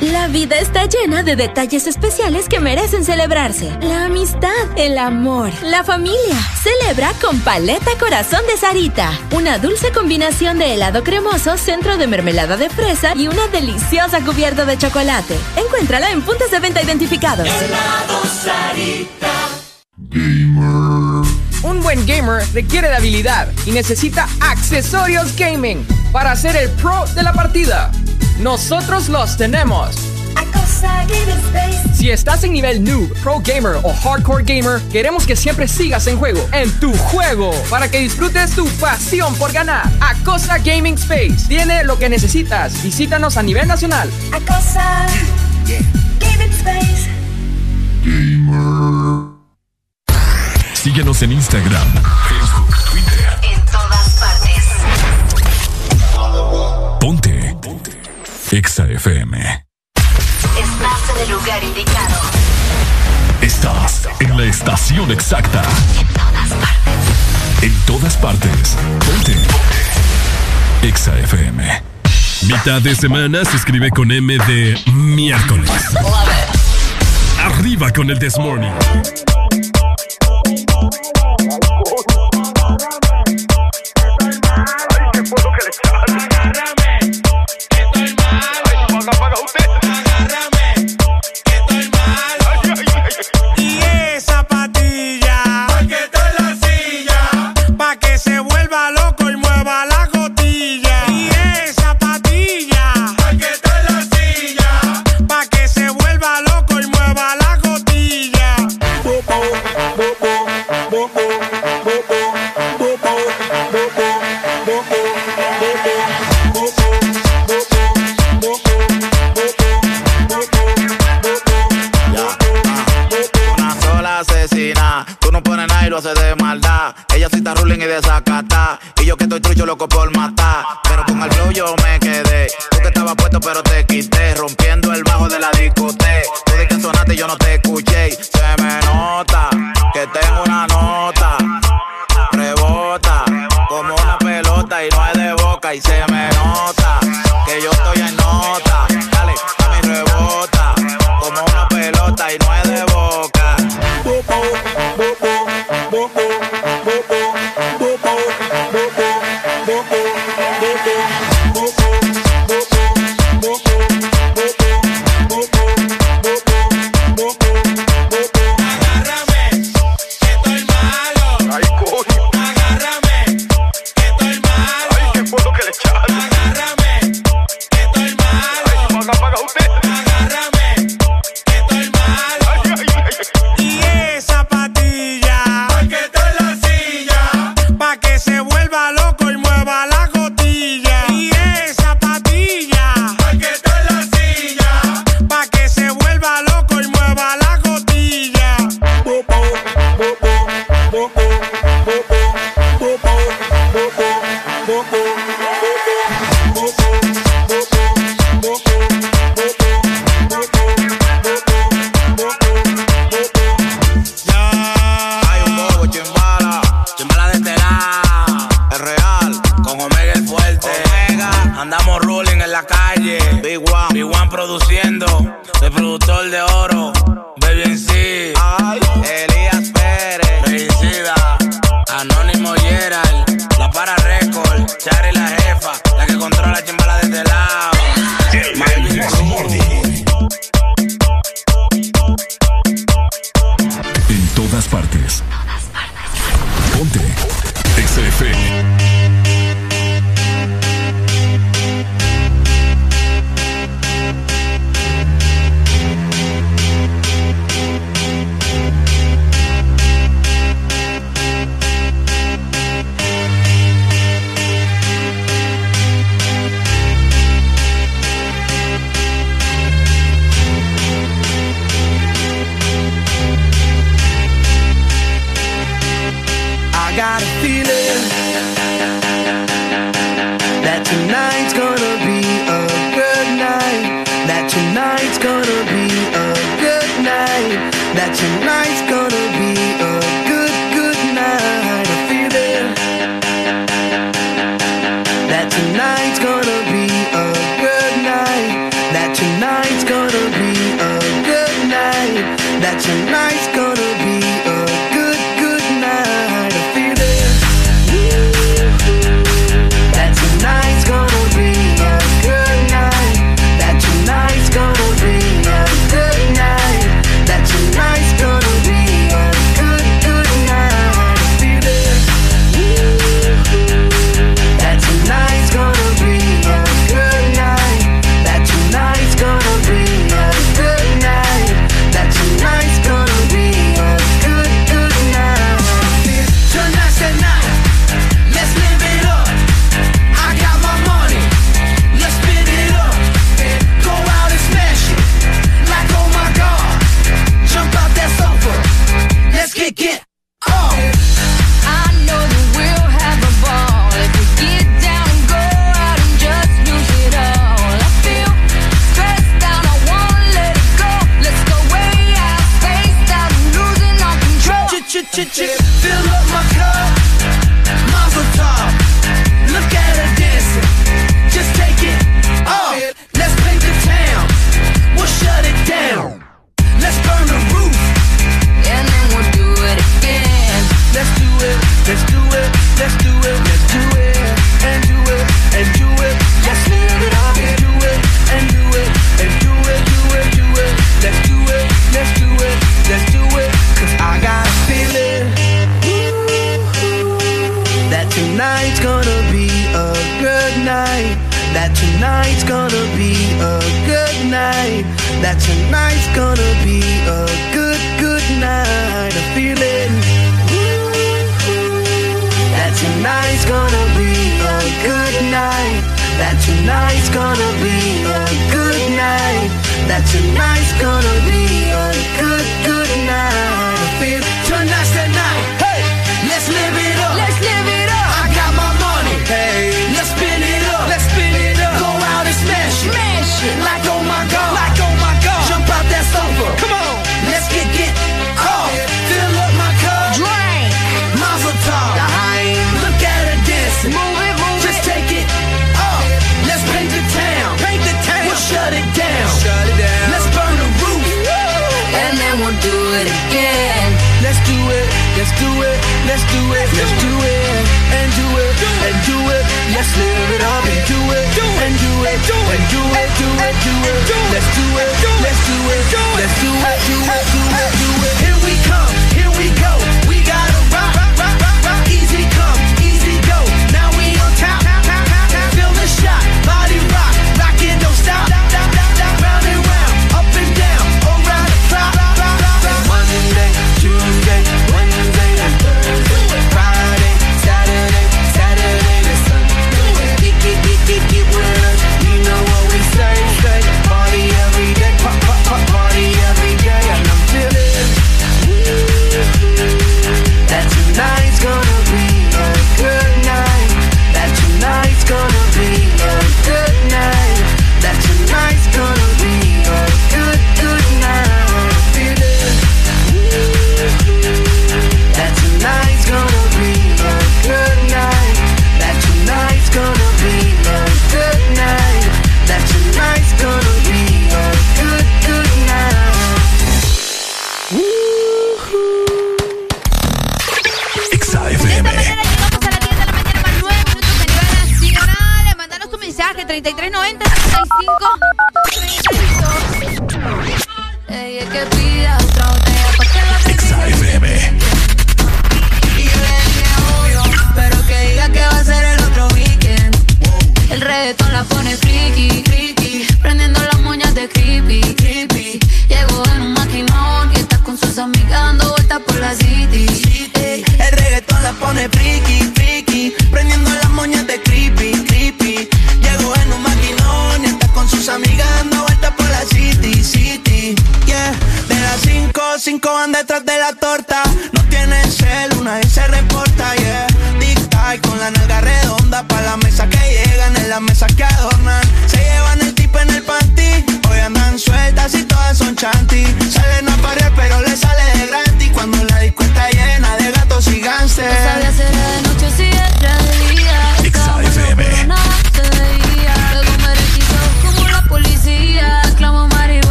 La 0.00 0.28
vida 0.28 0.58
está 0.58 0.84
llena 0.84 1.22
de 1.22 1.36
detalles 1.36 1.86
especiales 1.86 2.50
que 2.50 2.60
merecen 2.60 3.02
celebrarse. 3.02 3.70
La 3.80 4.04
amistad, 4.04 4.50
el 4.76 4.98
amor, 4.98 5.50
la 5.62 5.84
familia. 5.84 6.36
Celebra 6.62 7.12
con 7.18 7.40
Paleta 7.40 7.92
Corazón 7.98 8.40
de 8.46 8.58
Sarita. 8.58 9.10
Una 9.32 9.58
dulce 9.58 9.92
combinación 9.92 10.58
de 10.58 10.74
helado 10.74 11.02
cremoso, 11.02 11.56
centro 11.56 11.96
de 11.96 12.06
mermelada 12.06 12.58
de 12.58 12.68
fresa 12.68 13.14
y 13.16 13.28
una 13.28 13.46
deliciosa 13.48 14.20
cubierta 14.20 14.66
de 14.66 14.76
chocolate. 14.76 15.34
Encuéntrala 15.56 16.10
en 16.10 16.20
puntos 16.20 16.50
de 16.50 16.60
venta 16.60 16.82
identificados. 16.82 17.48
Un 21.62 21.82
buen 21.82 22.06
gamer 22.06 22.44
requiere 22.52 22.88
de 22.88 22.96
habilidad 22.96 23.48
y 23.64 23.70
necesita 23.70 24.28
accesorios 24.40 25.34
gaming 25.36 25.86
para 26.12 26.36
ser 26.36 26.54
el 26.56 26.68
pro 26.72 27.06
de 27.14 27.22
la 27.22 27.32
partida. 27.32 27.90
Nosotros 28.38 29.08
los 29.08 29.36
tenemos. 29.36 29.96
Si 31.94 32.10
estás 32.10 32.44
en 32.44 32.52
nivel 32.52 32.84
noob, 32.84 33.12
pro 33.22 33.40
gamer 33.40 33.76
o 33.82 33.92
hardcore 33.92 34.44
gamer, 34.44 34.80
queremos 34.92 35.26
que 35.26 35.34
siempre 35.34 35.66
sigas 35.66 36.06
en 36.06 36.18
juego, 36.18 36.46
en 36.52 36.70
tu 36.78 36.92
juego, 36.92 37.52
para 37.70 37.90
que 37.90 37.98
disfrutes 37.98 38.50
tu 38.50 38.66
pasión 38.78 39.34
por 39.36 39.52
ganar. 39.52 39.90
Acosa 40.00 40.58
Gaming 40.58 40.94
Space 40.94 41.48
tiene 41.48 41.84
lo 41.84 41.98
que 41.98 42.08
necesitas. 42.08 42.82
Visítanos 42.82 43.36
a 43.36 43.42
nivel 43.42 43.66
nacional. 43.66 44.10
Acosa 44.32 45.06
Gaming 46.20 46.52
Space. 46.52 47.06
Síguenos 50.74 51.22
en 51.22 51.32
Instagram, 51.32 51.88
Exa 58.52 58.86
FM. 58.88 59.64
Estás 60.56 61.16
en 61.16 61.22
el 61.22 61.30
lugar 61.30 61.64
indicado. 61.64 62.14
Estás 63.40 64.08
en 64.20 64.36
la 64.36 64.44
estación 64.44 65.10
exacta. 65.10 65.62
En 65.98 66.06
todas 66.14 66.56
partes. 66.56 67.62
En 67.62 67.74
todas 67.86 68.16
partes. 68.16 68.76
Ponte. 69.04 69.36
Exa 70.86 71.18
FM. 71.18 71.82
Mitad 72.42 72.80
de 72.80 72.94
semana 72.94 73.44
se 73.44 73.56
escribe 73.56 73.90
con 73.90 74.12
M 74.12 74.38
de 74.46 74.78
miércoles. 74.92 75.70
Arriba 77.42 77.92
con 77.92 78.10
el 78.10 78.18
This 78.20 78.38
Morning. 78.38 78.72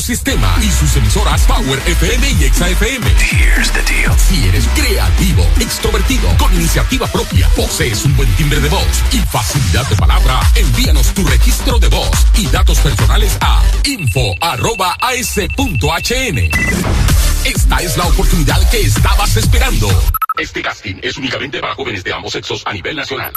Sistema 0.00 0.56
y 0.62 0.70
sus 0.70 0.96
emisoras 0.96 1.42
Power 1.42 1.80
FM 1.86 2.30
y 2.32 2.44
Exa 2.44 2.68
FM. 2.68 3.06
Si 4.16 4.44
eres 4.48 4.68
creativo, 4.74 5.42
extrovertido, 5.60 6.28
con 6.38 6.52
iniciativa 6.54 7.06
propia, 7.06 7.48
posees 7.56 8.04
un 8.04 8.16
buen 8.16 8.28
timbre 8.36 8.60
de 8.60 8.68
voz 8.68 9.02
y 9.12 9.18
facilidad 9.18 9.88
de 9.88 9.96
palabra, 9.96 10.40
envíanos 10.54 11.14
tu 11.14 11.26
registro 11.26 11.78
de 11.78 11.88
voz 11.88 12.10
y 12.36 12.46
datos 12.48 12.78
personales 12.80 13.38
a 13.40 13.62
info.as.hn. 13.84 14.36
Esta 17.44 17.76
es 17.78 17.96
la 17.96 18.04
oportunidad 18.06 18.70
que 18.70 18.82
estabas 18.82 19.36
esperando. 19.36 19.88
Este 20.38 20.62
casting 20.62 20.96
es 21.02 21.16
únicamente 21.16 21.60
para 21.60 21.74
jóvenes 21.74 22.04
de 22.04 22.12
ambos 22.12 22.32
sexos 22.32 22.62
a 22.66 22.72
nivel 22.72 22.96
nacional. 22.96 23.32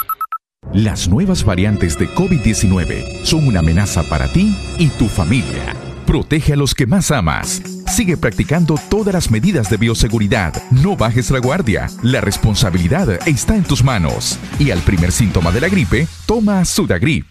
Las 0.73 1.07
nuevas 1.07 1.45
variantes 1.45 1.97
de 1.97 2.07
COVID-19 2.09 3.23
son 3.23 3.47
una 3.47 3.59
amenaza 3.59 4.03
para 4.03 4.27
ti 4.31 4.53
y 4.77 4.89
tu 4.89 5.07
familia. 5.07 5.75
Protege 6.09 6.53
a 6.53 6.55
los 6.55 6.73
que 6.73 6.88
más 6.88 7.11
amas. 7.11 7.61
Sigue 7.85 8.17
practicando 8.17 8.73
todas 8.89 9.13
las 9.13 9.29
medidas 9.29 9.69
de 9.69 9.77
bioseguridad. 9.77 10.59
No 10.71 10.97
bajes 10.97 11.29
la 11.29 11.38
guardia. 11.38 11.88
La 12.01 12.19
responsabilidad 12.19 13.27
está 13.27 13.55
en 13.55 13.63
tus 13.63 13.83
manos. 13.83 14.39
Y 14.57 14.71
al 14.71 14.79
primer 14.79 15.11
síntoma 15.11 15.51
de 15.51 15.61
la 15.61 15.69
gripe, 15.69 16.07
toma 16.25 16.65
Sudagrip 16.65 17.27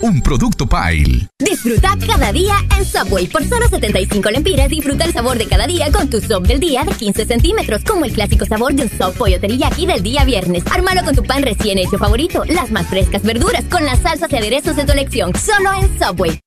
un 0.00 0.20
producto 0.20 0.68
Pile. 0.68 1.26
Disfruta 1.40 1.96
cada 2.06 2.30
día 2.30 2.54
en 2.78 2.84
Subway. 2.84 3.26
Por 3.26 3.42
solo 3.48 3.66
75 3.66 4.30
lempiras, 4.30 4.68
disfruta 4.68 5.06
el 5.06 5.12
sabor 5.12 5.38
de 5.38 5.48
cada 5.48 5.66
día 5.66 5.90
con 5.90 6.08
tu 6.08 6.20
sub 6.20 6.46
del 6.46 6.60
día 6.60 6.84
de 6.84 6.92
15 6.92 7.24
centímetros, 7.24 7.82
como 7.82 8.04
el 8.04 8.12
clásico 8.12 8.46
sabor 8.46 8.74
de 8.74 8.84
un 8.84 8.90
soft 8.90 9.16
pollo 9.16 9.40
teriyaki 9.40 9.86
del 9.86 10.04
día 10.04 10.24
viernes. 10.24 10.62
Armalo 10.70 11.02
con 11.02 11.16
tu 11.16 11.24
pan 11.24 11.42
recién 11.42 11.78
hecho 11.78 11.98
favorito, 11.98 12.44
las 12.44 12.70
más 12.70 12.86
frescas 12.86 13.22
verduras, 13.22 13.64
con 13.64 13.84
las 13.84 13.98
salsas 13.98 14.30
y 14.30 14.36
aderezos 14.36 14.76
de 14.76 14.84
tu 14.84 14.92
elección, 14.92 15.32
solo 15.34 15.72
en 15.72 15.98
Subway. 15.98 16.45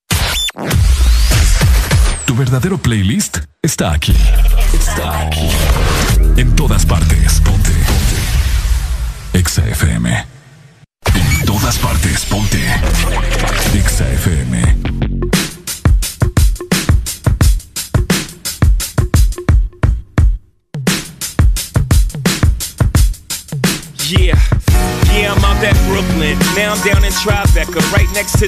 Verdadero 2.39 2.77
playlist 2.77 3.39
está 3.61 3.91
aquí. 3.91 4.15
Está 4.71 5.27
aquí. 5.27 5.49
En 6.37 6.55
todas 6.55 6.85
partes. 6.85 7.41
Ponte. 7.41 7.69
Ponte. 7.69 9.37
Exa 9.37 9.67
FM. 9.67 10.25
En 11.15 11.45
todas 11.45 11.77
partes. 11.79 12.23
Ponte. 12.23 12.65
Exa 13.73 14.07
FM. 14.13 14.61
Yeah, 24.07 24.39
yeah, 25.11 25.33
I'm 25.33 25.43
out 25.43 25.61
at 25.61 25.75
Brooklyn. 25.89 26.39
Now 26.55 26.73
I'm 26.73 26.81
down 26.87 27.03
in 27.03 27.11
Tribeca, 27.11 27.81
right 27.91 28.07
next 28.13 28.39
to 28.39 28.47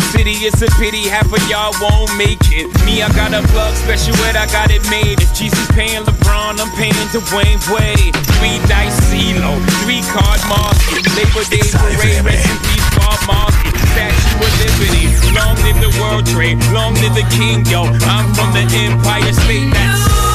city. 0.11 0.43
It's 0.43 0.61
a 0.61 0.69
pity 0.75 1.07
half 1.07 1.31
of 1.31 1.41
y'all 1.47 1.73
won't 1.79 2.11
make 2.17 2.43
it. 2.51 2.67
Me, 2.85 3.01
I 3.01 3.09
got 3.15 3.33
a 3.33 3.41
plug 3.51 3.73
special 3.75 4.15
ed, 4.27 4.35
I 4.35 4.45
got 4.51 4.71
it 4.71 4.83
made. 4.91 5.19
If 5.23 5.31
Jesus 5.33 5.63
paying 5.71 6.03
LeBron, 6.03 6.59
I'm 6.59 6.71
paying 6.75 7.07
Dwayne 7.15 7.59
Wade. 7.71 8.15
Three 8.37 8.59
dice 8.67 8.97
CeeLo, 9.07 9.55
three 9.83 10.03
card 10.11 10.41
Marcy. 10.51 10.99
Labor 11.15 11.45
Day 11.47 11.63
parade, 11.71 12.23
rest 12.27 12.45
in 12.47 12.57
peace, 12.67 12.89
Bob. 13.27 13.51
Statue 13.91 14.39
of 14.39 14.53
Liberty, 14.59 15.05
long 15.35 15.55
live 15.63 15.79
the 15.79 15.91
World 15.99 16.25
Trade, 16.25 16.59
long 16.71 16.93
live 16.95 17.15
the 17.15 17.27
King, 17.31 17.65
yo. 17.65 17.83
I'm 18.07 18.27
from 18.35 18.51
the 18.53 18.63
Empire 18.75 19.33
State. 19.33 19.71
That's 19.73 20.30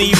me 0.00 0.19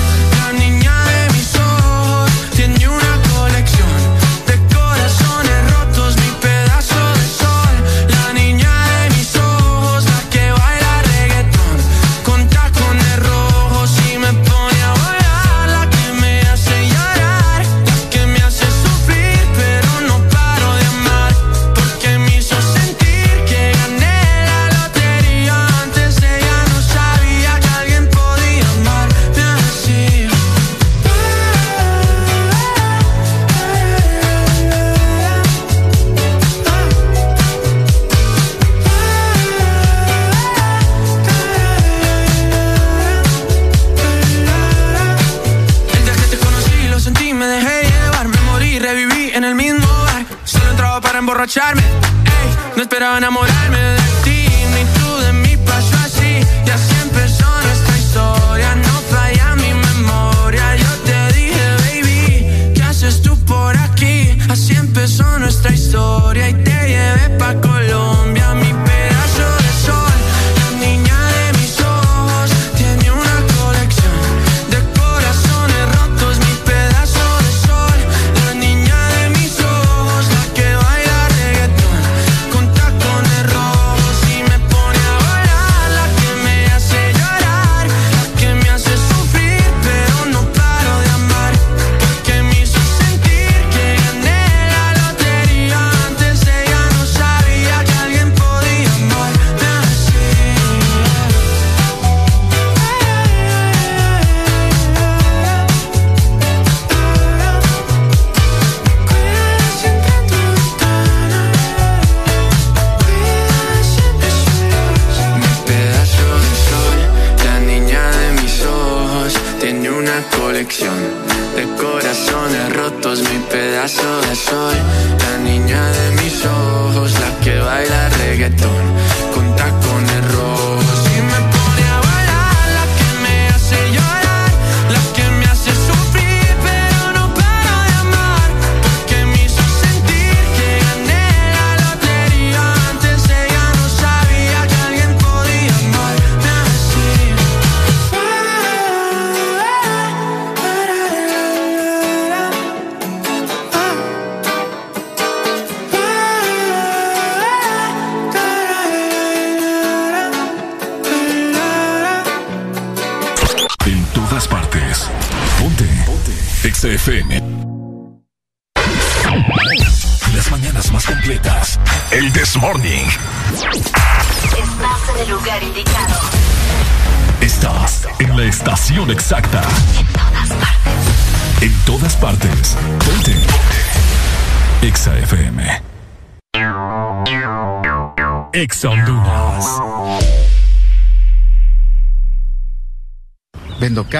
esperaba 53.01 53.17
enamorarme 53.17 53.60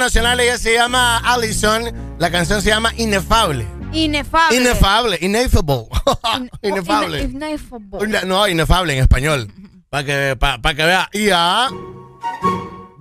Nacional. 0.00 0.40
Ella 0.40 0.58
se 0.58 0.74
llama 0.74 1.18
Allison. 1.18 2.16
La 2.18 2.30
canción 2.30 2.60
se 2.62 2.70
llama 2.70 2.92
Inefable. 2.96 3.66
Inefable. 3.92 4.56
Inefable, 4.56 5.18
inefable. 5.20 5.86
No, 8.26 8.48
inefable 8.48 8.92
en 8.94 9.00
español. 9.00 9.52
Para 9.88 10.04
que, 10.04 10.36
pa- 10.38 10.58
pa 10.60 10.74
que 10.74 10.84
vea. 10.84 11.08
Y 11.12 11.26
ya. 11.26 11.68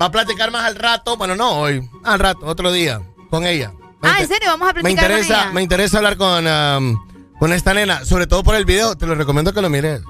Va 0.01 0.05
a 0.05 0.11
platicar 0.11 0.51
más 0.51 0.65
al 0.65 0.75
rato. 0.75 1.17
Bueno, 1.17 1.35
no 1.35 1.51
hoy. 1.59 1.87
Al 2.03 2.19
rato, 2.19 2.45
otro 2.45 2.71
día. 2.71 3.01
Con 3.29 3.45
ella. 3.45 3.71
Me 4.01 4.09
Ah, 4.09 4.15
¿en 4.21 4.27
serio? 4.27 4.47
Vamos 4.49 4.69
a 4.69 4.73
Me 4.73 4.81
platicar 4.81 5.05
con 5.07 5.11
interesa, 5.17 5.41
ella. 5.43 5.51
me 5.51 5.61
interesa 5.61 5.97
hablar 5.97 6.17
con, 6.17 6.47
um, 6.47 6.97
con 7.39 7.53
esta 7.53 7.73
nena. 7.73 8.05
Sobre 8.05 8.25
todo 8.27 8.43
por 8.43 8.55
el 8.55 8.65
video. 8.65 8.95
Te 8.95 9.05
lo 9.05 9.13
recomiendo 9.15 9.53
que 9.53 9.61
lo 9.61 9.69
mires. 9.69 10.01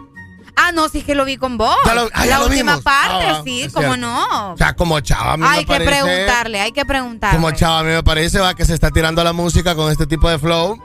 Ah, 0.62 0.72
no, 0.74 0.90
sí 0.90 1.00
es 1.00 1.04
que 1.06 1.16
lo 1.16 1.24
vi 1.26 1.38
con 1.38 1.58
vos. 1.58 1.76
Ya 1.86 1.96
lo- 1.96 2.10
ah, 2.14 2.26
la 2.26 2.44
última 2.44 2.74
vimos. 2.74 2.84
parte, 2.84 3.26
Ah, 3.28 3.42
sí, 3.46 3.68
cómo 3.74 3.96
no. 3.96 4.52
O 4.54 4.58
sea, 4.58 4.74
como 4.76 5.00
chava 5.00 5.34
a 5.34 5.38
mí 5.38 5.46
Hay 5.48 5.60
me 5.60 5.66
que 5.66 5.86
parece. 5.86 6.04
preguntarle, 6.04 6.60
hay 6.62 6.72
que 6.74 6.86
preguntarle. 6.86 7.36
Como 7.38 7.52
chava 7.52 7.80
a 7.80 7.84
mí 7.84 7.90
me 7.92 8.04
parece 8.04 8.40
va 8.40 8.54
que 8.56 8.66
se 8.66 8.74
está 8.74 8.92
tirando 8.92 9.24
la 9.24 9.32
música 9.34 9.74
con 9.76 9.92
este 9.92 10.06
tipo 10.06 10.30
de 10.30 10.38
flow. 10.38 10.78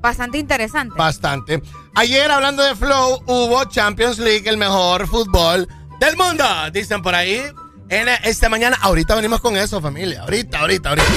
Bastante 0.00 0.38
interesante. 0.38 0.94
Bastante. 0.96 1.62
Ayer, 1.94 2.30
hablando 2.30 2.62
de 2.62 2.74
flow, 2.76 3.22
hubo 3.26 3.64
Champions 3.66 4.18
League, 4.18 4.48
el 4.48 4.56
mejor 4.58 5.06
fútbol 5.06 5.68
del 6.00 6.16
mundo. 6.16 6.44
Dicen 6.72 7.02
por 7.02 7.14
ahí. 7.14 7.42
En 7.90 8.08
esta 8.08 8.48
mañana, 8.48 8.78
ahorita 8.80 9.14
venimos 9.14 9.40
con 9.40 9.56
eso, 9.58 9.80
familia. 9.80 10.22
Ahorita, 10.22 10.60
ahorita, 10.60 10.88
ahorita. 10.90 11.08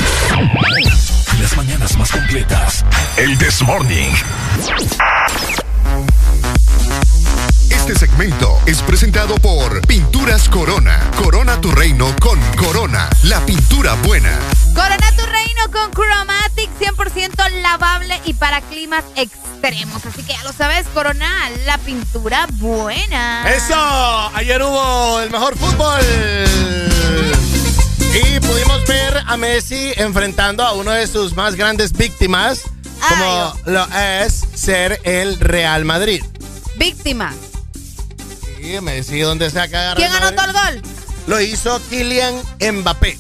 Las 1.42 1.56
mañanas 1.56 1.98
más 1.98 2.12
completas. 2.12 2.84
El 3.18 3.38
This 3.38 3.62
Morning. 3.62 4.12
Este 7.88 8.06
segmento 8.06 8.60
es 8.66 8.82
presentado 8.82 9.36
por 9.36 9.80
Pinturas 9.88 10.50
Corona. 10.50 11.10
Corona 11.24 11.62
tu 11.62 11.72
reino 11.72 12.14
con 12.20 12.38
Corona, 12.58 13.10
la 13.24 13.40
pintura 13.46 13.94
buena. 14.03 14.38
Corona 14.76 15.10
tu 15.16 15.26
reino 15.26 15.72
con 15.72 15.92
Chromatic 15.92 16.70
100% 16.82 17.62
lavable 17.62 18.20
y 18.26 18.34
para 18.34 18.60
climas 18.60 19.06
extremos. 19.16 20.06
Así 20.06 20.22
que 20.24 20.34
ya 20.34 20.44
lo 20.44 20.52
sabes, 20.52 20.86
Corona, 20.94 21.34
la 21.66 21.78
pintura 21.78 22.46
buena. 22.56 23.50
Eso, 23.56 23.78
ayer 24.34 24.62
hubo 24.62 25.22
el 25.22 25.32
mejor 25.32 25.58
fútbol. 25.58 26.02
Y 28.14 28.38
pudimos 28.42 28.86
ver 28.86 29.24
a 29.26 29.38
Messi 29.38 29.94
enfrentando 29.96 30.62
a 30.66 30.74
uno 30.74 30.92
de 30.92 31.08
sus 31.08 31.38
más 31.38 31.56
grandes 31.56 31.94
víctimas, 31.94 32.64
como 33.08 33.53
lo 33.64 33.88
es 33.96 34.44
ser 34.56 35.00
el 35.06 35.40
Real 35.40 35.86
Madrid. 35.86 36.22
Víctima. 36.76 37.34
Sea 39.51 39.67
que 39.67 39.76
agarra 39.78 39.96
¿Quién 39.96 40.12
anotó 40.12 40.44
el 40.44 40.53
gol? 40.53 40.82
Lo 41.28 41.42
hizo 41.42 41.80
Kylian 41.90 42.35
Mbappé. 42.74 43.17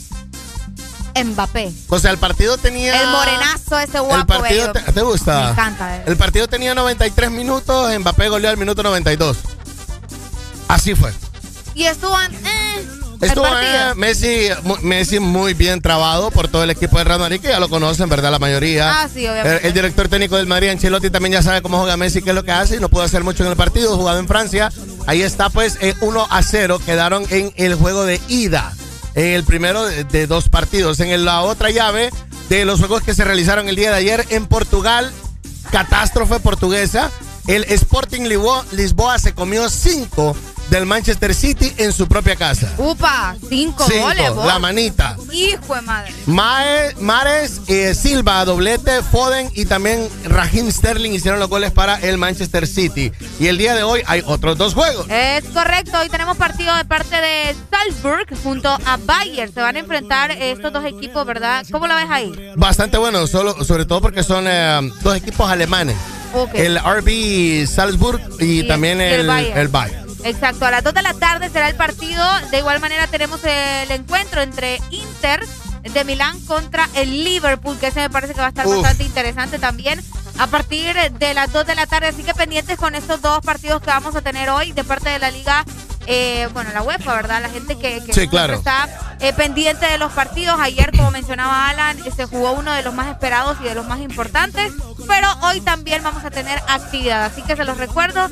Mbappé. 1.23 1.71
O 1.89 1.99
sea, 1.99 2.11
el 2.11 2.17
partido 2.17 2.57
tenía. 2.57 3.01
El 3.01 3.07
morenazo 3.09 3.79
ese 3.79 3.99
guapo. 3.99 4.33
El 4.33 4.39
partido 4.39 4.73
bello. 4.73 4.85
te, 4.85 4.91
¿te 4.93 5.01
gusta? 5.01 5.45
Me 5.45 5.49
encanta. 5.51 5.97
eh. 5.97 6.03
El 6.05 6.17
partido 6.17 6.47
tenía 6.47 6.75
93 6.75 7.31
minutos, 7.31 7.91
Mbappé 7.99 8.29
goleó 8.29 8.49
al 8.51 8.57
minuto 8.57 8.83
92. 8.83 9.37
Así 10.67 10.93
fue. 10.95 11.11
Y 11.73 11.85
estuvo. 11.85 12.15
eh, 12.19 12.87
Estuvo 13.19 13.47
eh, 13.47 13.93
Messi, 13.95 14.49
Messi 14.83 15.19
muy 15.19 15.55
bien 15.55 15.81
trabado 15.81 16.29
por 16.29 16.47
todo 16.49 16.63
el 16.63 16.69
equipo 16.69 16.99
de 16.99 17.03
Real 17.03 17.19
Madrid, 17.19 17.41
que 17.41 17.47
ya 17.47 17.59
lo 17.59 17.67
conocen, 17.67 18.07
¿verdad? 18.09 18.29
La 18.29 18.37
mayoría. 18.37 19.01
Ah, 19.01 19.09
sí, 19.11 19.25
obviamente. 19.27 19.57
El, 19.61 19.65
el 19.65 19.73
director 19.73 20.07
técnico 20.07 20.37
del 20.37 20.45
Madrid, 20.45 20.69
Ancelotti, 20.69 21.09
también 21.09 21.33
ya 21.33 21.41
sabe 21.41 21.63
cómo 21.63 21.79
juega 21.79 21.97
Messi, 21.97 22.21
qué 22.21 22.29
es 22.29 22.35
lo 22.35 22.43
que 22.43 22.51
hace, 22.51 22.75
y 22.75 22.79
no 22.79 22.89
pudo 22.89 23.01
hacer 23.01 23.23
mucho 23.23 23.43
en 23.43 23.49
el 23.49 23.55
partido, 23.55 23.97
jugado 23.97 24.19
en 24.19 24.27
Francia. 24.27 24.71
Ahí 25.07 25.21
está, 25.21 25.49
pues, 25.49 25.77
eh, 25.79 25.95
1 26.01 26.27
a 26.29 26.43
0, 26.43 26.81
quedaron 26.85 27.25
en 27.29 27.53
el 27.55 27.75
juego 27.75 28.03
de 28.03 28.19
ida. 28.27 28.73
En 29.15 29.33
el 29.33 29.45
primero 29.45 29.85
de, 29.85 30.27
dos 30.27 30.49
partidos. 30.49 30.99
En 30.99 31.23
la 31.23 31.41
otra 31.41 31.71
llave 31.71 32.11
de 32.49 32.65
los 32.65 32.79
juegos 32.79 33.03
que 33.03 33.15
se 33.15 33.23
realizaron 33.23 33.69
el 33.69 33.77
día 33.77 33.89
de 33.89 33.97
ayer 33.97 34.25
en 34.29 34.45
Portugal, 34.47 35.11
catástrofe 35.71 36.39
portuguesa. 36.41 37.09
El 37.47 37.63
Sporting 37.63 38.23
Lisboa, 38.23 38.65
Lisboa 38.73 39.17
se 39.17 39.33
comió 39.33 39.69
cinco 39.69 40.35
del 40.69 40.85
Manchester 40.85 41.33
City 41.33 41.71
en 41.77 41.93
su 41.93 42.07
propia 42.07 42.35
casa. 42.35 42.71
Upa, 42.77 43.35
cinco, 43.49 43.85
Cinco, 43.87 44.01
goles, 44.07 44.33
vos. 44.33 44.45
la 44.45 44.59
manita. 44.59 45.15
Hijo 45.31 45.75
de 45.75 45.81
madre. 45.81 46.13
Mae- 46.25 46.93
Mares, 46.99 47.61
eh, 47.67 47.93
Silva, 47.93 48.43
doblete, 48.45 49.01
Foden 49.03 49.49
y 49.55 49.65
también 49.65 50.07
Raheem 50.25 50.69
Sterling 50.71 51.11
hicieron 51.11 51.39
los 51.39 51.49
goles 51.49 51.71
para 51.71 51.95
el 51.99 52.17
Manchester 52.17 52.67
City. 52.67 53.11
Y 53.39 53.47
el 53.47 53.57
día 53.57 53.75
de 53.75 53.83
hoy 53.83 54.01
hay 54.07 54.21
otros 54.25 54.57
dos 54.57 54.73
juegos. 54.73 55.05
Es 55.09 55.45
correcto, 55.53 55.97
hoy 55.99 56.09
tenemos 56.09 56.35
partido 56.37 56.75
de 56.75 56.85
parte 56.85 57.15
de 57.15 57.55
Salzburg 57.71 58.27
junto 58.43 58.69
a 58.69 58.97
Bayern. 59.05 59.53
Se 59.53 59.61
van 59.61 59.75
a 59.75 59.79
enfrentar 59.79 60.31
estos 60.31 60.73
dos 60.73 60.83
equipos, 60.85 61.25
¿verdad? 61.25 61.65
¿Cómo 61.71 61.87
la 61.87 61.95
ves 61.95 62.07
ahí? 62.09 62.33
Bastante 62.55 62.97
bueno, 62.97 63.25
solo, 63.27 63.63
sobre 63.63 63.85
todo 63.85 64.01
porque 64.01 64.23
son 64.23 64.45
eh, 64.47 64.91
dos 65.01 65.15
equipos 65.15 65.49
alemanes. 65.49 65.95
El 66.53 66.77
RB 66.77 67.65
Salzburg 67.65 68.19
y, 68.39 68.59
Y 68.59 68.67
también 68.67 68.99
el- 69.01 69.13
el 69.13 69.19
el, 69.21 69.27
Bayern. 69.27 69.57
el 69.59 69.67
Bayern. 69.69 70.06
Exacto, 70.23 70.65
a 70.65 70.71
las 70.71 70.83
2 70.83 70.93
de 70.93 71.01
la 71.01 71.13
tarde 71.13 71.49
será 71.49 71.69
el 71.69 71.75
partido. 71.75 72.23
De 72.51 72.59
igual 72.59 72.79
manera 72.79 73.07
tenemos 73.07 73.43
el 73.43 73.91
encuentro 73.91 74.41
entre 74.41 74.81
Inter 74.89 75.45
de 75.83 76.03
Milán 76.03 76.39
contra 76.41 76.89
el 76.95 77.23
Liverpool, 77.23 77.77
que 77.79 77.87
ese 77.87 78.01
me 78.01 78.09
parece 78.09 78.33
que 78.33 78.39
va 78.39 78.47
a 78.47 78.49
estar 78.49 78.67
Uf. 78.67 78.75
bastante 78.75 79.03
interesante 79.03 79.59
también 79.59 80.03
a 80.39 80.47
partir 80.47 80.95
de 80.95 81.33
las 81.33 81.51
2 81.51 81.65
de 81.65 81.75
la 81.75 81.87
tarde. 81.87 82.07
Así 82.07 82.23
que 82.23 82.33
pendientes 82.33 82.77
con 82.77 82.95
estos 82.95 83.21
dos 83.21 83.39
partidos 83.41 83.81
que 83.81 83.87
vamos 83.87 84.15
a 84.15 84.21
tener 84.21 84.49
hoy 84.49 84.71
de 84.71 84.83
parte 84.83 85.09
de 85.09 85.19
la 85.19 85.31
liga. 85.31 85.63
eh, 86.09 86.47
bueno, 86.53 86.69
la 86.73 86.81
UEFA, 86.83 87.15
¿verdad? 87.15 87.41
La 87.41 87.49
gente 87.49 87.75
que, 87.77 87.95
que 87.95 88.13
Sí, 88.13 88.13
siempre 88.13 88.27
claro. 88.29 88.53
está 88.53 88.87
eh, 89.19 89.33
pendiente 89.33 89.85
de 89.87 89.97
los 89.97 90.13
partidos. 90.13 90.57
Ayer, 90.59 90.91
como 90.95 91.11
mencionaba 91.11 91.67
Alan, 91.67 91.97
se 92.15 92.25
jugó 92.25 92.53
uno 92.53 92.71
de 92.71 92.81
los 92.81 92.93
más 92.93 93.07
esperados 93.07 93.57
y 93.61 93.65
de 93.65 93.75
los 93.75 93.85
más 93.85 93.99
importantes. 93.99 94.71
Pero 95.05 95.27
hoy 95.43 95.59
también 95.61 96.01
vamos 96.03 96.23
a 96.23 96.29
tener 96.31 96.59
actividad. 96.69 97.25
Así 97.25 97.41
que 97.41 97.55
se 97.57 97.65
los 97.65 97.77
recuerdo. 97.77 98.29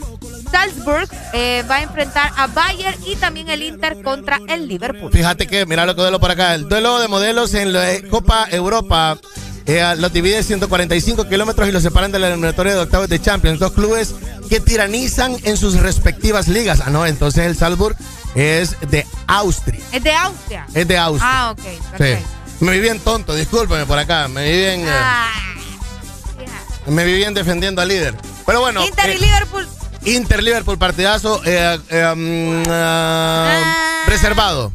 Salzburg 0.52 1.10
eh, 1.34 1.64
va 1.70 1.76
a 1.78 1.82
enfrentar 1.82 2.32
a 2.38 2.48
Bayern 2.48 2.98
y 3.06 3.16
también 3.18 3.50
el 3.50 3.62
Inter 3.62 4.02
contra 4.04 4.40
el 4.48 4.68
Liverpool. 4.70 5.12
Fíjate 5.12 5.46
que, 5.48 5.66
mira 5.66 5.86
lo 5.86 5.96
que 5.96 6.02
duelo 6.02 6.20
por 6.22 6.32
acá. 6.32 6.54
El 6.54 6.70
duelo 6.70 7.00
de 7.00 7.08
modelos 7.10 7.54
en 7.56 7.74
la 7.74 7.88
Copa 8.10 8.48
Europa 8.52 9.18
eh, 9.66 9.96
los 9.98 10.14
divide 10.14 10.44
145 10.44 11.28
kilómetros 11.28 11.68
y 11.68 11.72
los 11.72 11.82
separan 11.82 12.12
de 12.12 12.20
la 12.20 12.28
eliminatoria 12.28 12.74
de 12.74 12.80
octavos 12.82 13.10
de 13.10 13.20
Champions. 13.20 13.60
Dos 13.60 13.72
clubes 13.72 14.14
que 14.50 14.60
tiranizan 14.60 15.36
en 15.44 15.58
sus 15.58 15.80
respectivas 15.80 16.48
ligas. 16.48 16.82
Ah, 16.86 16.92
no, 16.92 17.06
entonces 17.06 17.46
el 17.46 17.58
Salzburg 17.58 17.96
es 18.36 18.76
de 18.90 19.06
Austria. 19.28 19.84
Es 19.92 20.04
de 20.04 20.14
Austria. 20.14 20.68
Es 20.74 20.88
de 20.88 20.98
Austria. 20.98 21.30
Ah, 21.32 21.52
ok. 21.52 21.60
Sí. 21.60 21.80
Perfecto. 21.92 22.28
Me 22.60 22.72
vi 22.74 22.80
bien 22.80 23.00
tonto, 23.00 23.34
discúlpeme 23.36 23.86
por 23.86 23.98
acá. 23.98 24.28
Me 24.28 24.50
vi 24.50 24.58
bien, 24.58 24.86
eh, 24.88 24.92
me 26.88 27.04
vi 27.04 27.16
bien 27.16 27.34
defendiendo 27.34 27.82
al 27.82 27.88
líder. 27.88 28.16
Pero 28.46 28.62
bueno. 28.62 28.86
Inter 28.86 29.10
eh, 29.10 29.16
y 29.16 29.20
Liverpool. 29.20 29.68
Inter 30.06 30.44
Liverpool 30.44 30.78
partidazo 30.78 31.42
mm, 31.42 32.64
ah, 32.70 34.04
reservado. 34.08 34.72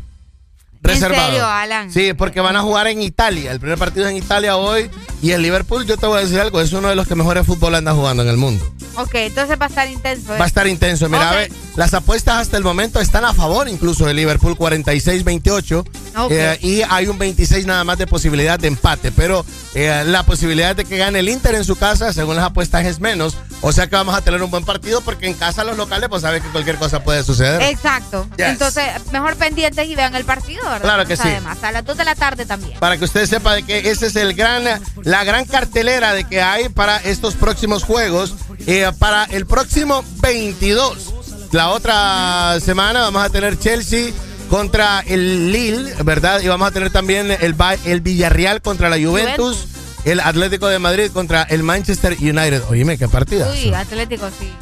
Reservado. 0.82 1.26
serio, 1.26 1.46
Alan? 1.46 1.92
Sí, 1.92 2.12
porque 2.14 2.40
van 2.40 2.56
a 2.56 2.62
jugar 2.62 2.86
en 2.86 3.02
Italia. 3.02 3.52
El 3.52 3.60
primer 3.60 3.78
partido 3.78 4.06
es 4.06 4.12
en 4.12 4.16
Italia 4.18 4.56
hoy. 4.56 4.90
Y 5.22 5.32
el 5.32 5.42
Liverpool, 5.42 5.84
yo 5.84 5.98
te 5.98 6.06
voy 6.06 6.18
a 6.18 6.20
decir 6.22 6.40
algo, 6.40 6.60
es 6.62 6.72
uno 6.72 6.88
de 6.88 6.96
los 6.96 7.06
que 7.06 7.14
mejores 7.14 7.46
fútbol 7.46 7.74
anda 7.74 7.92
jugando 7.92 8.22
en 8.22 8.28
el 8.30 8.38
mundo. 8.38 8.64
Ok, 8.96 9.14
entonces 9.16 9.58
va 9.60 9.66
a 9.66 9.68
estar 9.68 9.88
intenso. 9.88 10.34
¿eh? 10.34 10.38
Va 10.38 10.44
a 10.44 10.48
estar 10.48 10.66
intenso. 10.66 11.08
Mira, 11.08 11.28
Ok. 11.30 11.36
ve, 11.36 11.52
las 11.76 11.92
apuestas 11.94 12.36
hasta 12.38 12.56
el 12.56 12.64
momento 12.64 13.00
están 13.00 13.24
a 13.24 13.34
favor 13.34 13.68
incluso 13.68 14.06
de 14.06 14.14
Liverpool, 14.14 14.56
46-28. 14.56 15.84
Ok. 16.16 16.30
Eh, 16.32 16.58
y 16.62 16.82
hay 16.88 17.06
un 17.08 17.18
26 17.18 17.66
nada 17.66 17.84
más 17.84 17.98
de 17.98 18.06
posibilidad 18.06 18.58
de 18.58 18.68
empate. 18.68 19.12
Pero 19.12 19.44
eh, 19.74 20.02
la 20.06 20.24
posibilidad 20.24 20.74
de 20.74 20.84
que 20.84 20.96
gane 20.96 21.20
el 21.20 21.28
Inter 21.28 21.54
en 21.54 21.64
su 21.64 21.76
casa, 21.76 22.12
según 22.12 22.36
las 22.36 22.44
apuestas, 22.44 22.84
es 22.86 22.98
menos. 22.98 23.36
O 23.60 23.72
sea 23.72 23.86
que 23.86 23.94
vamos 23.94 24.14
a 24.16 24.20
tener 24.20 24.42
un 24.42 24.50
buen 24.50 24.64
partido 24.64 25.00
porque 25.00 25.26
en 25.26 25.34
casa 25.34 25.62
los 25.62 25.76
locales, 25.76 26.08
pues 26.08 26.22
sabes 26.22 26.42
que 26.42 26.48
cualquier 26.48 26.76
cosa 26.76 27.04
puede 27.04 27.22
suceder. 27.22 27.62
Exacto. 27.62 28.26
Yes. 28.36 28.46
Entonces, 28.48 28.84
mejor 29.12 29.36
pendientes 29.36 29.86
y 29.86 29.94
vean 29.94 30.14
el 30.16 30.24
partido, 30.24 30.62
¿verdad? 30.64 30.80
Claro 30.80 31.06
que 31.06 31.16
sí. 31.16 31.28
Además, 31.28 31.62
a 31.62 31.70
las 31.70 31.84
2 31.84 31.96
de 31.96 32.04
la 32.04 32.14
tarde 32.14 32.46
también. 32.46 32.78
Para 32.80 32.96
que 32.96 33.04
usted 33.04 33.26
sepa 33.26 33.54
de 33.54 33.62
que 33.62 33.90
ese 33.90 34.06
es 34.06 34.16
el 34.16 34.34
gran, 34.34 34.64
la 35.02 35.24
gran 35.24 35.44
cartelera 35.44 36.14
de 36.14 36.24
que 36.24 36.42
hay 36.42 36.68
para 36.68 36.96
estos 36.96 37.34
próximos 37.34 37.84
juegos. 37.84 38.34
Eh, 38.66 38.90
para 38.98 39.24
el 39.24 39.46
próximo 39.46 40.04
22, 40.20 41.14
la 41.52 41.70
otra 41.70 42.58
semana 42.60 43.00
vamos 43.00 43.22
a 43.22 43.30
tener 43.30 43.58
Chelsea 43.58 44.12
contra 44.50 45.00
el 45.06 45.52
Lille, 45.52 45.94
¿verdad? 46.04 46.40
Y 46.40 46.48
vamos 46.48 46.68
a 46.68 46.70
tener 46.72 46.90
también 46.90 47.30
el, 47.30 47.54
el 47.84 48.00
Villarreal 48.00 48.60
contra 48.60 48.90
la 48.90 48.96
Juventus, 48.96 49.66
el 50.04 50.18
Atlético 50.20 50.66
de 50.66 50.78
Madrid 50.80 51.10
contra 51.12 51.44
el 51.44 51.62
Manchester 51.62 52.16
United. 52.20 52.64
Oíme, 52.68 52.98
qué 52.98 53.08
partida. 53.08 53.48
Uy, 53.50 53.72
Atlético, 53.72 54.28
sí. 54.38 54.52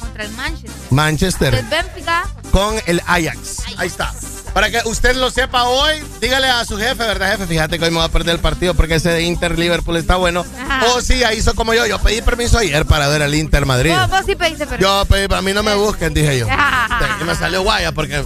Contra 0.00 0.24
el 0.24 0.32
Manchester. 0.32 0.72
Manchester 0.90 1.54
El 1.54 1.66
Benfica. 1.66 2.24
con 2.50 2.74
el 2.86 3.00
Ajax. 3.06 3.58
Ahí 3.78 3.86
está. 3.86 4.12
Para 4.52 4.70
que 4.70 4.80
usted 4.84 5.16
lo 5.16 5.30
sepa 5.30 5.64
hoy, 5.64 5.94
dígale 6.20 6.46
a 6.46 6.62
su 6.66 6.76
jefe, 6.76 6.94
¿verdad, 6.96 7.30
jefe? 7.32 7.46
Fíjate 7.46 7.78
que 7.78 7.86
hoy 7.86 7.90
me 7.90 7.96
va 7.98 8.04
a 8.04 8.08
perder 8.10 8.34
el 8.34 8.40
partido 8.40 8.74
porque 8.74 8.96
ese 8.96 9.08
de 9.08 9.22
Inter 9.22 9.58
Liverpool 9.58 9.96
está 9.96 10.16
bueno. 10.16 10.44
O 10.94 11.00
sí, 11.00 11.24
ahí 11.24 11.38
hizo 11.38 11.54
como 11.54 11.72
yo. 11.72 11.86
Yo 11.86 11.98
pedí 12.00 12.20
permiso 12.20 12.58
ayer 12.58 12.84
para 12.84 13.08
ver 13.08 13.22
al 13.22 13.34
Inter 13.34 13.64
Madrid. 13.64 13.92
Vos, 13.92 14.10
vos 14.10 14.22
sí 14.26 14.34
pediste 14.34 14.66
permiso. 14.66 14.82
Yo 14.90 15.06
pedí, 15.06 15.26
para 15.28 15.40
mí 15.40 15.54
no 15.54 15.62
me 15.62 15.74
busquen, 15.74 16.12
dije 16.12 16.40
yo. 16.40 16.46
Y 17.20 17.24
me 17.24 17.34
salió 17.36 17.62
guaya 17.62 17.92
porque 17.92 18.22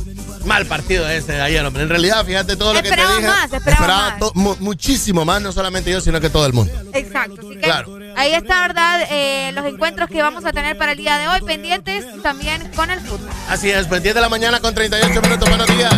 mal 0.47 0.65
partido 0.67 1.09
ese 1.09 1.33
de 1.33 1.41
ayer, 1.43 1.65
hombre. 1.65 1.83
En 1.83 1.89
realidad, 1.89 2.25
fíjate 2.25 2.57
todo 2.57 2.73
lo 2.75 2.81
que 2.83 2.89
Esperaba 2.89 3.11
te 3.11 3.17
dije. 3.17 3.29
más, 3.29 3.53
esperaba 3.53 4.11
más. 4.11 4.19
to- 4.19 4.33
mu- 4.35 4.57
muchísimo 4.61 5.25
más, 5.25 5.43
no 5.43 5.53
solamente 5.53 5.91
yo, 5.91 6.01
sino 6.01 6.21
que 6.21 6.31
todo 6.31 6.47
el 6.47 6.53
mundo. 6.53 6.73
Exacto. 6.93 7.41
Así 7.41 7.55
que 7.57 7.61
Claro. 7.61 7.99
ahí 8.17 8.33
está, 8.35 8.61
¿verdad? 8.63 9.01
Eh, 9.11 9.51
los 9.55 9.65
encuentros 9.67 10.09
que 10.09 10.23
vamos 10.23 10.45
a 10.45 10.53
tener 10.53 10.77
para 10.79 10.93
el 10.93 10.99
día 10.99 11.19
de 11.19 11.29
hoy, 11.29 11.41
pendientes 11.43 12.05
también 12.23 12.71
con 12.75 12.91
el 12.91 13.01
fútbol. 13.01 13.29
Así 13.49 13.71
es, 13.71 13.87
pues 13.87 14.03
10 14.03 14.15
de 14.15 14.21
la 14.21 14.29
mañana 14.29 14.61
con 14.61 14.75
38 14.75 15.21
minutos. 15.23 15.49
Buenos 15.49 15.67
días. 15.69 15.93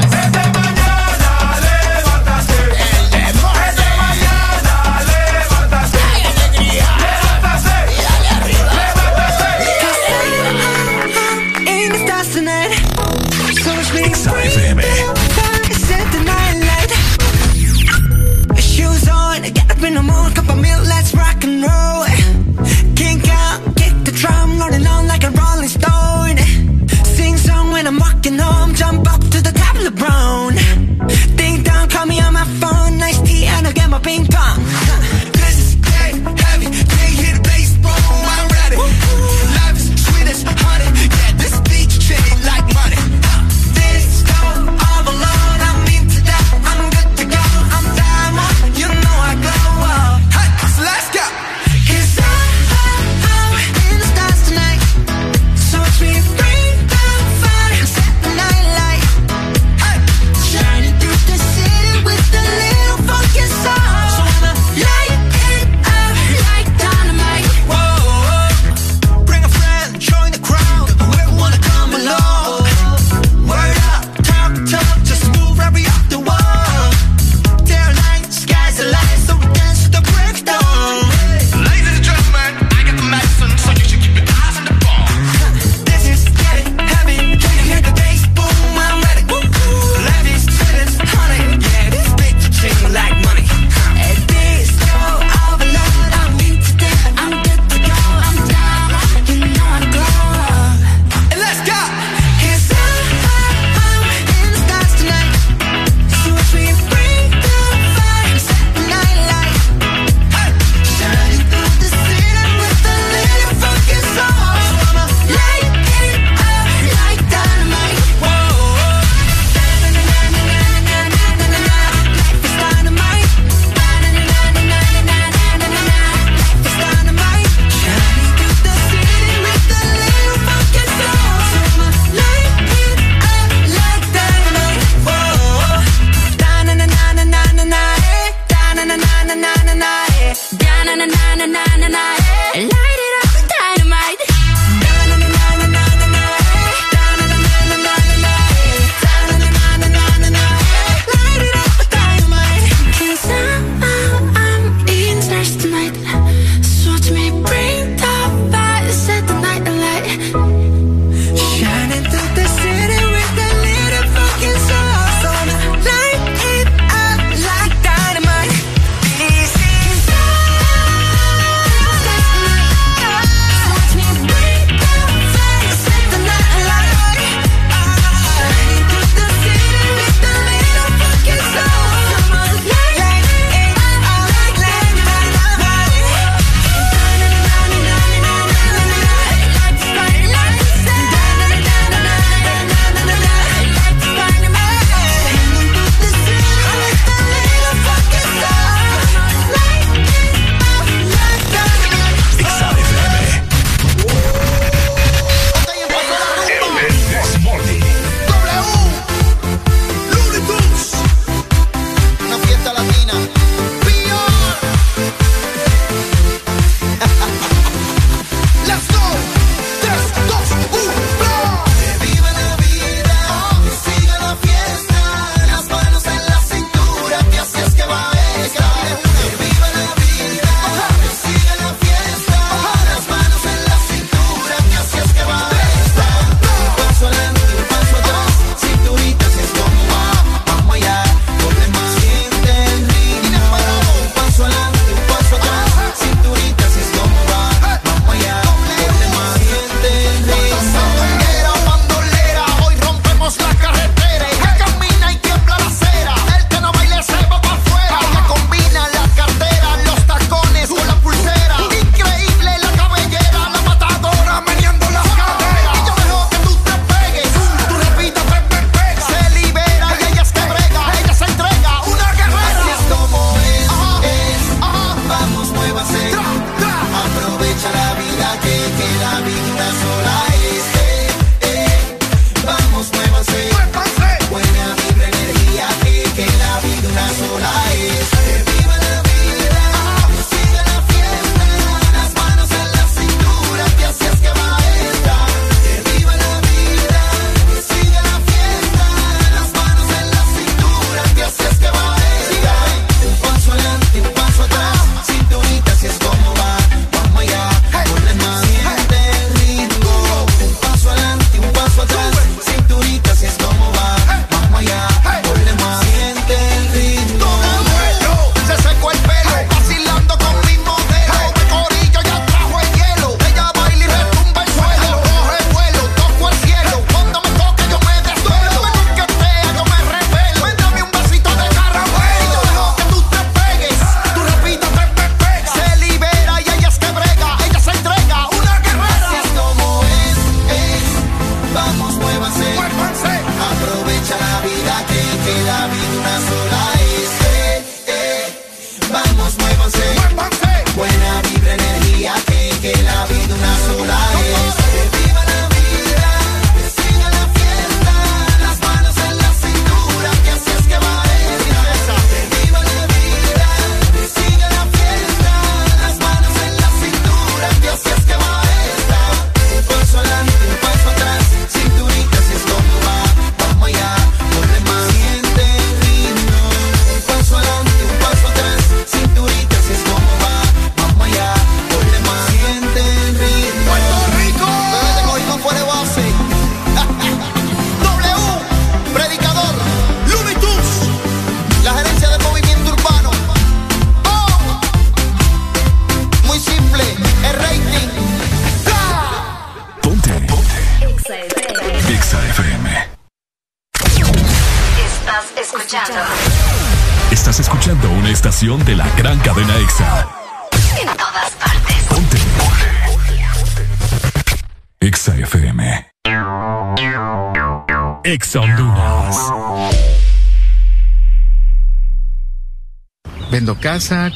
Tonight. 12.35 12.88
Exa 14.07 14.33
FM. 14.55 14.79
Set 15.87 16.07
the. 16.13 16.21
Shoes 18.61 19.09
on, 19.09 19.43
get 19.43 19.71
up 19.71 19.83
in 19.83 19.95
the 19.95 20.03
let's 20.87 21.15
rock 21.15 21.43
and 21.45 21.63
roll. 21.63 22.05
Out, 23.29 23.61
kick 23.77 23.95
the 24.05 24.13
drum, 24.13 24.59
rolling 24.61 24.87
on 24.87 25.07
like 25.09 25.25
a 25.25 25.31
rolling 25.31 25.69
stone. 25.69 26.37
Sing 27.17 27.37
song 27.37 27.73
when 27.73 27.87
I'm 27.87 27.99
walking 27.99 28.39
home, 28.39 28.75
jump 28.75 29.11
up 29.13 29.21
to 29.21 29.41
the 29.43 29.53
top 29.53 29.77
of 29.77 29.85
the. 29.91 30.55
Ding 31.37 31.63
dong, 31.65 31.89
call 31.89 32.07
me 32.07 32.21
on 32.21 32.33
my 32.35 32.47
phone, 32.61 32.99
tea, 33.27 33.47
and 33.47 33.67
ping 34.01 34.27
pong. 34.27 34.88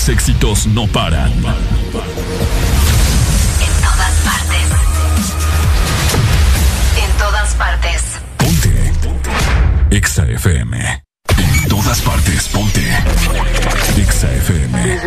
Los 0.00 0.08
éxitos 0.08 0.66
no 0.66 0.86
paran. 0.86 1.30
En 1.30 1.42
todas 3.84 4.14
partes. 4.24 4.66
En 6.96 7.10
todas 7.18 7.54
partes. 7.56 8.02
Ponte. 8.38 8.92
Exa 9.90 10.24
FM. 10.24 11.04
En 11.36 11.68
todas 11.68 12.00
partes, 12.00 12.48
ponte. 12.48 12.80
Exa 13.98 14.32
FM. 14.36 15.00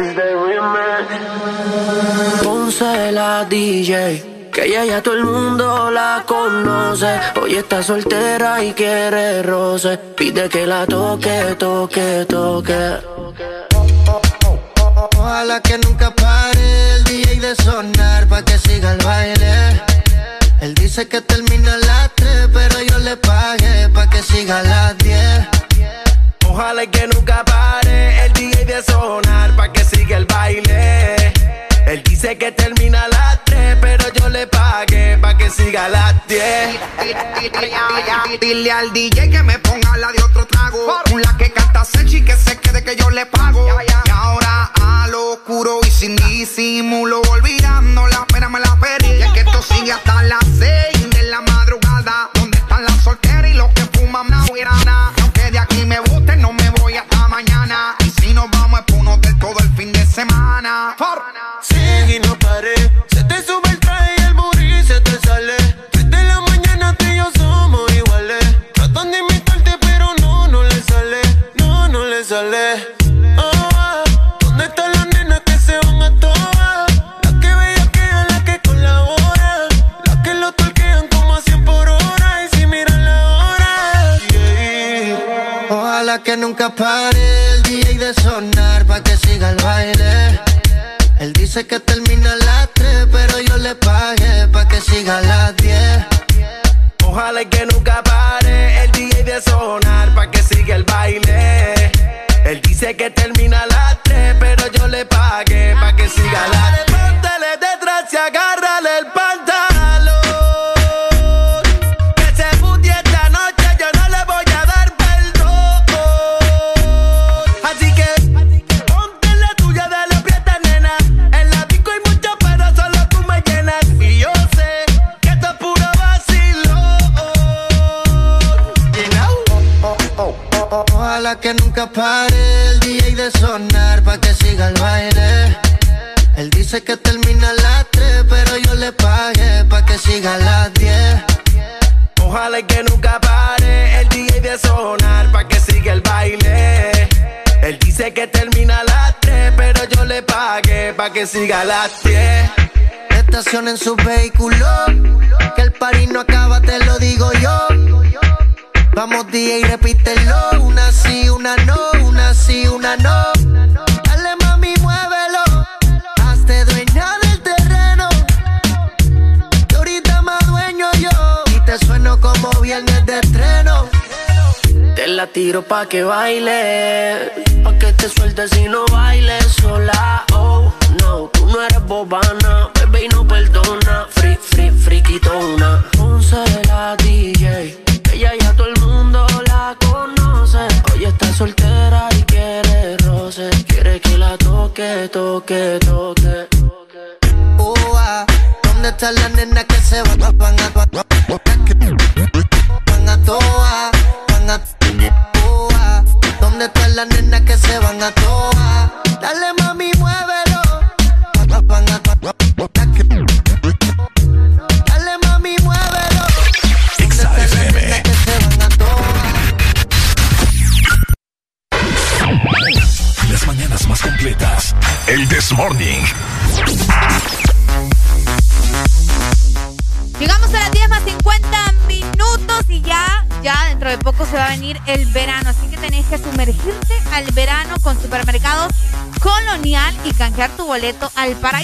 Ponce 2.43 3.11
la 3.13 3.45
DJ. 3.45 4.51
Que 4.53 4.65
ella 4.67 4.85
ya 4.85 5.01
todo 5.01 5.15
el 5.15 5.25
mundo 5.25 5.89
la 5.89 6.23
conoce. 6.27 7.19
Hoy 7.41 7.55
está 7.55 7.81
soltera 7.81 8.63
y 8.63 8.73
quiere 8.73 9.41
roce. 9.41 9.97
Pide 9.97 10.47
que 10.49 10.67
la 10.67 10.85
toque, 10.85 11.55
toque, 11.57 12.27
toque. 12.29 13.12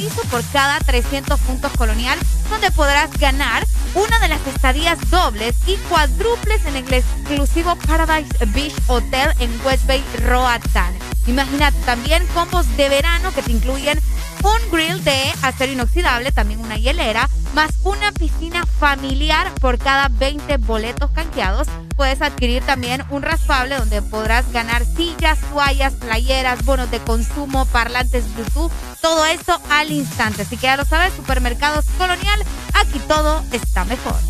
Paraíso 0.09 0.21
por 0.29 0.43
cada 0.51 0.79
300 0.79 1.39
puntos 1.41 1.71
colonial, 1.73 2.17
donde 2.49 2.71
podrás 2.71 3.11
ganar 3.17 3.65
una 3.95 4.19
de 4.19 4.27
las 4.27 4.45
estadías 4.47 4.97
dobles 5.09 5.55
y 5.67 5.75
cuádruples 5.89 6.65
en 6.65 6.75
el 6.75 6.93
exclusivo 6.93 7.75
Paradise 7.87 8.45
Beach 8.47 8.73
Hotel 8.87 9.33
en 9.39 9.51
West 9.65 9.85
Bay, 9.87 10.03
Roatán. 10.25 10.93
Imagínate 11.27 11.77
también 11.85 12.25
combos 12.33 12.65
de 12.77 12.89
verano 12.89 13.31
que 13.33 13.41
te 13.41 13.51
incluyen 13.51 13.99
un 14.43 14.71
grill 14.71 15.03
de 15.03 15.33
acero 15.41 15.73
inoxidable, 15.73 16.31
también 16.31 16.59
una 16.59 16.77
hielera, 16.77 17.29
más 17.53 17.71
una 17.83 18.11
piscina 18.11 18.65
familiar 18.65 19.51
por 19.59 19.77
cada 19.77 20.07
20 20.07 20.57
boletos 20.57 21.11
canjeados. 21.11 21.67
Puedes 21.95 22.21
adquirir 22.21 22.63
también 22.63 23.03
un 23.09 23.21
raspable 23.21 23.75
donde 23.75 24.01
podrás 24.01 24.51
ganar 24.51 24.85
sillas, 24.85 25.39
toallas, 25.51 25.93
playeras, 25.93 26.63
bonos 26.63 26.89
de 26.89 26.99
consumo, 26.99 27.65
parlantes 27.65 28.23
Bluetooth, 28.33 28.71
todo 29.09 29.25
esto 29.25 29.59
al 29.71 29.91
instante. 29.91 30.43
Así 30.43 30.55
que 30.55 30.67
ya 30.67 30.77
lo 30.77 30.85
sabes, 30.85 31.13
Supermercados 31.15 31.85
Colonial, 31.97 32.45
aquí 32.75 32.99
todo 33.07 33.43
está 33.51 33.83
mejor. 33.85 34.28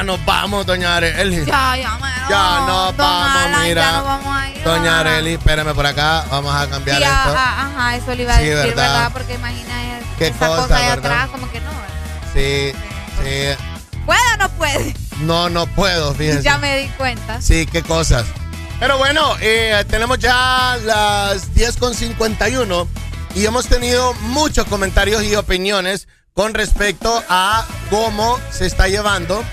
Ya 0.00 0.04
nos 0.04 0.24
vamos, 0.24 0.64
doña 0.64 0.96
Arely. 0.96 1.44
Ya, 1.44 1.76
ya, 1.76 1.90
mano. 1.98 2.26
Ya 2.30 2.60
nos 2.66 2.96
vamos, 2.96 3.36
Alan, 3.36 3.62
mira. 3.68 3.82
Ya 3.82 3.92
nos 3.92 4.04
vamos 4.04 4.36
a 4.36 4.48
ir. 4.50 4.64
Doña 4.64 5.00
Arely, 5.00 5.34
espérame 5.34 5.74
por 5.74 5.84
acá. 5.86 6.24
Vamos 6.30 6.54
a 6.54 6.66
cambiar 6.68 6.96
Sí, 6.98 7.02
esto. 7.02 7.14
ajá, 7.36 7.66
ajá, 7.66 7.96
eso 7.96 8.14
le 8.14 8.22
iba 8.22 8.34
a 8.34 8.38
Sí, 8.38 8.44
decir, 8.44 8.56
¿verdad? 8.70 8.92
¿verdad? 8.94 9.12
Porque 9.12 9.34
imagina 9.34 9.98
es- 9.98 10.04
Qué 10.18 10.26
esa 10.28 10.48
cosa, 10.48 10.62
cosa, 10.68 10.92
atrás, 10.94 11.28
como 11.28 11.50
que 11.52 11.60
no. 11.60 11.70
¿verdad? 11.70 12.32
Sí, 12.32 12.72
sí. 13.22 13.98
¿Puede 14.06 14.20
o 14.34 14.36
no 14.38 14.48
puede? 14.52 14.94
No, 15.20 15.50
no 15.50 15.66
puedo, 15.66 16.14
fíjense. 16.18 16.42
Ya 16.42 16.56
me 16.56 16.78
di 16.78 16.88
cuenta. 16.96 17.42
Sí, 17.42 17.66
qué 17.66 17.82
cosas. 17.82 18.24
Pero 18.78 18.96
bueno, 18.96 19.36
eh, 19.40 19.84
tenemos 19.90 20.18
ya 20.18 20.78
las 20.82 21.52
10.51 21.54 22.88
y 23.34 23.44
hemos 23.44 23.66
tenido 23.66 24.14
muchos 24.22 24.64
comentarios 24.66 25.22
y 25.24 25.36
opiniones 25.36 26.08
con 26.32 26.54
respecto 26.54 27.22
a 27.28 27.66
cómo 27.90 28.38
se 28.50 28.64
está 28.64 28.88
llevando 28.88 29.44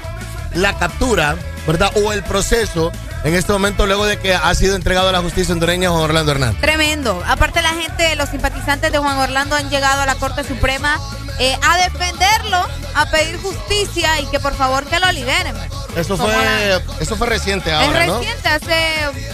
la 0.54 0.78
captura, 0.78 1.36
¿verdad? 1.66 1.92
O 2.04 2.12
el 2.14 2.24
proceso 2.24 2.92
en 3.24 3.34
este 3.34 3.52
momento 3.52 3.86
luego 3.88 4.06
de 4.06 4.18
que 4.20 4.34
ha 4.34 4.54
sido 4.56 4.76
entregado 4.76 5.10
a 5.10 5.12
la 5.12 5.22
justicia 5.22 5.54
hondureña 5.54 5.90
Juan 5.90 6.02
Orlando 6.04 6.32
Hernández. 6.32 6.62
Tremendo. 6.62 7.22
Aparte 7.28 7.62
la 7.62 7.70
gente, 7.74 8.16
los 8.16 8.30
simpatizantes 8.30 8.92
de 8.92 8.98
Juan 9.00 9.18
Orlando 9.18 9.56
han 9.56 9.70
llegado 9.70 10.02
a 10.02 10.06
la 10.06 10.16
Corte 10.16 10.44
Suprema 10.44 10.98
eh, 11.40 11.58
a 11.68 11.78
defenderlo, 11.78 12.66
a 12.96 13.06
pedir 13.12 13.38
justicia 13.42 14.20
y 14.22 14.26
que 14.28 14.40
por 14.40 14.56
favor 14.56 14.86
que 14.86 15.00
lo 15.00 15.12
liberen. 15.12 15.56
Eso 15.96 16.16
Como 16.18 16.30
fue, 16.32 16.46
la- 16.46 16.82
eso 17.00 17.16
fue 17.16 17.28
reciente 17.28 17.74
ahora, 17.74 18.02
es 18.06 18.08
¿no? 18.08 18.20
reciente, 18.20 18.48
hace 18.50 18.86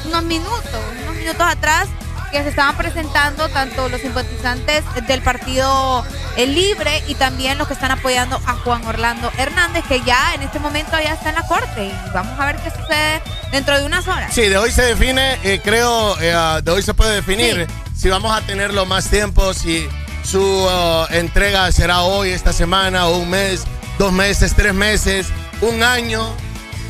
unos 0.05 0.23
minutos, 0.23 0.63
unos 1.03 1.15
minutos 1.15 1.45
atrás, 1.47 1.87
que 2.33 2.41
se 2.41 2.49
estaban 2.49 2.75
presentando 2.75 3.47
tanto 3.49 3.87
los 3.89 4.01
simpatizantes 4.01 4.83
del 5.07 5.21
partido 5.21 6.03
El 6.35 6.55
Libre 6.55 7.03
y 7.07 7.13
también 7.13 7.59
los 7.59 7.67
que 7.67 7.75
están 7.75 7.91
apoyando 7.91 8.37
a 8.47 8.53
Juan 8.53 8.83
Orlando 8.87 9.31
Hernández, 9.37 9.85
que 9.87 10.01
ya 10.01 10.33
en 10.33 10.41
este 10.41 10.57
momento 10.57 10.93
ya 10.93 11.13
está 11.13 11.29
en 11.29 11.35
la 11.35 11.47
corte 11.47 11.85
y 11.85 11.93
vamos 12.11 12.37
a 12.39 12.47
ver 12.47 12.55
qué 12.55 12.71
sucede 12.71 13.21
dentro 13.51 13.77
de 13.77 13.85
unas 13.85 14.07
horas. 14.07 14.33
Sí, 14.33 14.49
de 14.49 14.57
hoy 14.57 14.71
se 14.71 14.81
define, 14.81 15.37
eh, 15.43 15.61
creo, 15.63 16.19
eh, 16.19 16.33
ah, 16.35 16.59
de 16.63 16.71
hoy 16.71 16.81
se 16.81 16.95
puede 16.95 17.13
definir 17.13 17.67
si 17.95 18.09
vamos 18.09 18.35
a 18.35 18.41
tenerlo 18.41 18.87
más 18.87 19.07
tiempo, 19.11 19.53
si 19.53 19.87
su 20.23 20.65
ah, 20.67 21.07
entrega 21.11 21.71
será 21.71 22.01
hoy, 22.01 22.31
esta 22.31 22.51
semana, 22.51 23.05
o 23.05 23.17
un 23.17 23.29
mes, 23.29 23.63
dos 23.99 24.11
meses, 24.11 24.55
tres 24.55 24.73
meses, 24.73 25.27
un 25.61 25.83
año. 25.83 26.35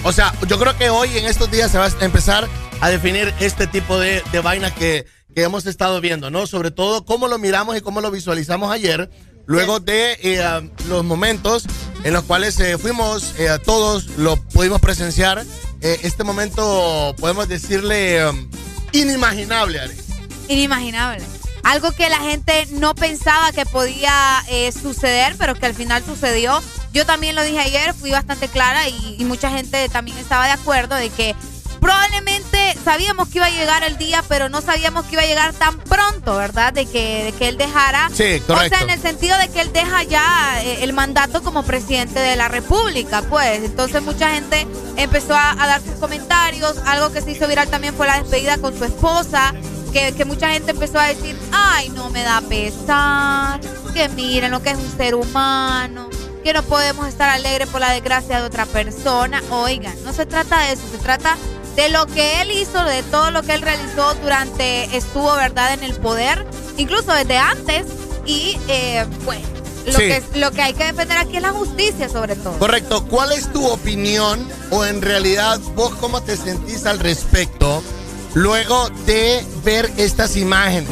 O 0.04 0.14
sea, 0.14 0.34
yo 0.48 0.58
creo 0.58 0.78
que 0.78 0.90
hoy 0.90 1.18
en 1.18 1.26
estos 1.26 1.52
días 1.52 1.70
se 1.70 1.78
va 1.78 1.88
a 1.88 2.06
empezar 2.06 2.48
a 2.80 2.90
definir 2.90 3.34
este 3.42 3.68
tipo 3.68 4.00
de, 4.00 4.24
de 4.32 4.40
vainas 4.40 4.72
que, 4.72 5.06
que 5.34 5.44
hemos 5.44 5.66
estado 5.66 6.00
viendo, 6.02 6.30
¿no? 6.30 6.48
Sobre 6.48 6.72
todo 6.72 7.06
cómo 7.06 7.28
lo 7.28 7.38
miramos 7.38 7.78
y 7.78 7.82
cómo 7.82 8.02
lo 8.02 8.12
visualizamos 8.12 8.72
ayer, 8.72 9.10
luego 9.46 9.80
de 9.80 10.18
eh, 10.22 10.42
ah, 10.44 10.62
los 10.88 11.04
momentos 11.04 11.66
en 12.04 12.14
los 12.14 12.24
cuales 12.24 12.60
eh, 12.60 12.78
fuimos 12.78 13.34
eh, 13.38 13.50
todos, 13.64 14.08
lo 14.18 14.36
pudimos 14.36 14.82
presenciar. 14.82 15.46
Eh, 15.82 16.00
este 16.04 16.24
momento, 16.24 17.16
podemos 17.20 17.48
decirle, 17.48 18.26
um, 18.28 18.50
inimaginable, 18.94 19.80
Ale. 19.80 19.96
Inimaginable. 20.48 21.26
Algo 21.64 21.92
que 21.92 22.10
la 22.10 22.20
gente 22.20 22.68
no 22.72 22.94
pensaba 22.94 23.52
que 23.54 23.66
podía 23.66 24.44
eh, 24.50 24.72
suceder, 24.72 25.36
pero 25.38 25.56
que 25.56 25.66
al 25.66 25.74
final 25.74 26.04
sucedió. 26.06 26.62
Yo 26.94 27.06
también 27.06 27.36
lo 27.36 27.44
dije 27.44 27.60
ayer, 27.60 27.94
fui 27.94 28.12
bastante 28.12 28.50
clara 28.50 28.88
y, 28.90 29.16
y 29.18 29.26
mucha 29.26 29.50
gente 29.50 29.88
también 29.90 30.18
estaba 30.18 30.46
de 30.46 30.52
acuerdo 30.52 30.96
de 30.96 31.10
que 31.10 31.36
probablemente 31.84 32.78
sabíamos 32.84 33.28
que 33.30 33.38
iba 33.40 33.46
a 33.48 33.50
llegar 33.50 33.84
el 33.84 33.98
día, 33.98 34.24
pero 34.28 34.50
no 34.50 34.62
sabíamos 34.62 35.06
que 35.06 35.14
iba 35.14 35.22
a 35.22 35.26
llegar 35.26 35.54
tan 35.54 35.78
pronto, 35.80 36.36
¿verdad? 36.38 36.74
De 36.74 36.86
que, 36.86 37.26
de 37.26 37.32
que 37.34 37.48
él 37.50 37.58
dejara. 37.58 38.10
Sí, 38.14 38.42
O 38.44 38.48
correcto. 38.48 38.78
sea, 38.78 38.84
en 38.86 38.90
el 38.90 39.02
sentido 39.02 39.38
de 39.38 39.50
que 39.50 39.62
él 39.62 39.72
deja 39.74 40.04
ya 40.04 40.62
eh, 40.64 40.84
el 40.84 40.94
mandato 40.94 41.44
como 41.44 41.64
presidente 41.64 42.20
de 42.20 42.36
la 42.36 42.48
República, 42.48 43.22
pues. 43.30 43.64
Entonces 43.64 44.02
mucha 44.02 44.30
gente 44.32 44.66
empezó 44.96 45.36
a, 45.36 45.52
a 45.52 45.68
dar 45.68 45.82
sus 45.82 45.96
comentarios. 46.00 46.76
Algo 46.86 47.12
que 47.12 47.22
se 47.22 47.32
hizo 47.32 47.48
viral 47.48 47.68
también 47.68 47.94
fue 47.96 48.08
la 48.08 48.20
despedida 48.20 48.58
con 48.58 48.78
su 48.78 48.86
esposa. 48.86 49.54
Que, 49.92 50.14
que 50.14 50.26
mucha 50.26 50.50
gente 50.50 50.72
empezó 50.72 51.00
a 51.00 51.06
decir, 51.06 51.38
ay, 51.52 51.90
no 51.90 52.10
me 52.10 52.24
da 52.24 52.42
pesar, 52.42 53.60
que 53.94 54.10
miren 54.10 54.50
lo 54.50 54.64
que 54.64 54.72
es 54.72 54.78
un 54.80 54.98
ser 54.98 55.14
humano, 55.14 56.10
que 56.44 56.52
no 56.52 56.64
podemos 56.64 57.08
estar 57.08 57.30
alegres 57.30 57.68
por 57.70 57.80
la 57.80 57.92
desgracia 57.92 58.40
de 58.40 58.44
otra 58.48 58.66
persona. 58.66 59.44
Oigan, 59.52 59.94
no 60.04 60.12
se 60.12 60.26
trata 60.26 60.62
de 60.62 60.72
eso, 60.74 60.82
se 60.92 60.98
trata 60.98 61.38
de 61.76 61.90
lo 61.90 62.06
que 62.08 62.42
él 62.42 62.52
hizo, 62.52 62.84
de 62.84 63.04
todo 63.04 63.32
lo 63.32 63.42
que 63.44 63.54
él 63.54 63.62
realizó 63.62 64.14
durante, 64.22 64.96
estuvo, 64.96 65.34
¿verdad?, 65.36 65.74
en 65.74 65.84
el 65.84 65.94
poder, 65.96 66.46
incluso 66.78 67.14
desde 67.14 67.38
antes. 67.38 67.86
Y, 68.26 68.58
eh, 68.68 69.06
bueno, 69.26 69.46
lo, 69.86 69.94
Sí. 69.94 69.98
que, 70.00 70.24
lo 70.36 70.52
que 70.52 70.62
hay 70.62 70.74
que 70.74 70.86
defender 70.86 71.18
aquí 71.18 71.38
es 71.38 71.42
la 71.42 71.52
justicia, 71.52 72.08
sobre 72.10 72.36
todo. 72.36 72.58
Correcto. 72.60 73.06
¿Cuál 73.08 73.32
es 73.34 73.52
tu 73.52 73.66
opinión 73.68 74.48
o 74.70 74.86
en 74.86 75.02
realidad 75.02 75.60
vos 75.76 75.94
cómo 75.96 76.22
te 76.22 76.38
sentís 76.38 76.86
al 76.86 77.00
respecto 77.00 77.84
luego 78.34 78.90
de 79.06 79.46
ver 79.64 79.92
estas 79.98 80.38
imágenes? 80.38 80.90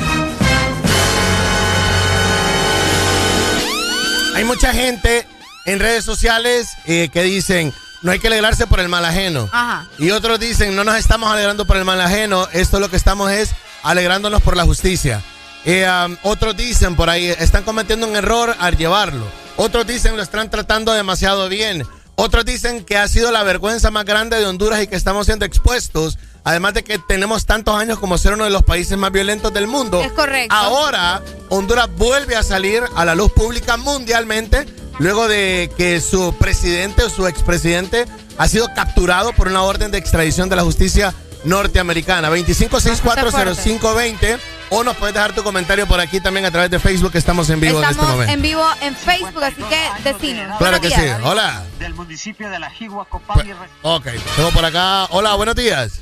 Hay 4.35 4.44
mucha 4.44 4.74
gente 4.74 5.28
en 5.65 5.80
redes 5.80 6.03
sociales 6.03 6.69
eh, 6.85 7.10
que 7.14 7.22
dicen 7.24 7.74
no 8.01 8.11
hay 8.11 8.19
que 8.19 8.27
alegrarse 8.27 8.67
por 8.67 8.79
el 8.79 8.89
mal 8.89 9.05
ajeno. 9.05 9.49
Ajá. 9.51 9.87
Y 9.97 10.11
otros 10.11 10.39
dicen 10.39 10.75
no 10.75 10.83
nos 10.83 10.95
estamos 10.95 11.31
alegrando 11.31 11.65
por 11.65 11.77
el 11.77 11.85
mal 11.85 12.01
ajeno, 12.01 12.47
esto 12.53 12.79
lo 12.79 12.89
que 12.89 12.97
estamos 12.97 13.31
es 13.31 13.51
alegrándonos 13.83 14.41
por 14.41 14.57
la 14.57 14.63
justicia. 14.63 15.21
Eh, 15.65 15.87
um, 15.87 16.17
otros 16.23 16.57
dicen 16.57 16.95
por 16.95 17.09
ahí, 17.09 17.27
están 17.27 17.63
cometiendo 17.63 18.07
un 18.07 18.15
error 18.15 18.55
al 18.59 18.77
llevarlo. 18.77 19.25
Otros 19.57 19.85
dicen 19.85 20.15
lo 20.15 20.23
están 20.23 20.49
tratando 20.49 20.93
demasiado 20.93 21.47
bien. 21.49 21.85
Otros 22.15 22.45
dicen 22.45 22.83
que 22.83 22.97
ha 22.97 23.07
sido 23.07 23.31
la 23.31 23.43
vergüenza 23.43 23.89
más 23.89 24.05
grande 24.05 24.37
de 24.37 24.45
Honduras 24.45 24.81
y 24.81 24.87
que 24.87 24.95
estamos 24.95 25.25
siendo 25.25 25.45
expuestos. 25.45 26.17
Además 26.43 26.73
de 26.73 26.83
que 26.83 26.97
tenemos 26.99 27.45
tantos 27.45 27.75
años 27.75 27.99
como 27.99 28.17
ser 28.17 28.33
uno 28.33 28.43
de 28.43 28.49
los 28.49 28.63
países 28.63 28.97
más 28.97 29.11
violentos 29.11 29.53
del 29.53 29.67
mundo. 29.67 30.01
Es 30.01 30.11
correcto. 30.11 30.55
Ahora, 30.55 31.21
Honduras 31.49 31.87
vuelve 31.97 32.35
a 32.35 32.43
salir 32.43 32.83
a 32.95 33.05
la 33.05 33.15
luz 33.15 33.31
pública 33.31 33.77
mundialmente 33.77 34.65
luego 34.99 35.27
de 35.27 35.72
que 35.77 35.99
su 36.01 36.35
presidente 36.38 37.03
o 37.03 37.09
su 37.09 37.27
expresidente 37.27 38.06
ha 38.38 38.47
sido 38.47 38.67
capturado 38.75 39.33
por 39.33 39.47
una 39.47 39.63
orden 39.63 39.91
de 39.91 39.97
extradición 39.97 40.49
de 40.49 40.56
la 40.56 40.63
justicia 40.63 41.13
norteamericana. 41.43 42.29
25640520 42.29 44.38
o 44.69 44.83
nos 44.83 44.95
puedes 44.95 45.13
dejar 45.13 45.33
tu 45.35 45.43
comentario 45.43 45.85
por 45.88 45.99
aquí 45.99 46.22
también 46.22 46.45
a 46.45 46.51
través 46.51 46.72
de 46.72 46.79
Facebook 46.79 47.11
que 47.11 47.17
estamos 47.17 47.49
en 47.49 47.59
vivo 47.59 47.79
en 47.79 47.83
este 47.83 47.91
Estamos 47.91 48.11
momento. 48.13 48.33
en 48.33 48.41
vivo 48.41 48.65
en 48.81 48.95
Facebook, 48.95 49.43
así 49.43 49.61
que 49.63 50.09
decinos. 50.09 50.57
Claro 50.57 50.79
Buenos 50.79 50.81
que 50.81 50.88
días, 50.88 51.17
sí. 51.17 51.24
Hola. 51.24 51.63
Del 51.79 51.93
municipio 51.93 52.49
de 52.49 52.59
La 52.59 52.69
Jigua, 52.69 53.06
Copán 53.06 53.45
y 53.47 53.51
Ok, 53.81 54.07
tengo 54.35 54.51
por 54.51 54.63
acá. 54.63 55.06
Hola, 55.09 55.35
buenos 55.35 55.56
días. 55.56 56.01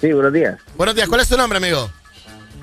Sí, 0.00 0.12
buenos 0.12 0.32
días. 0.32 0.56
Buenos 0.76 0.94
días. 0.94 1.08
¿Cuál 1.08 1.20
es 1.20 1.28
tu 1.28 1.36
nombre, 1.36 1.58
amigo? 1.58 1.90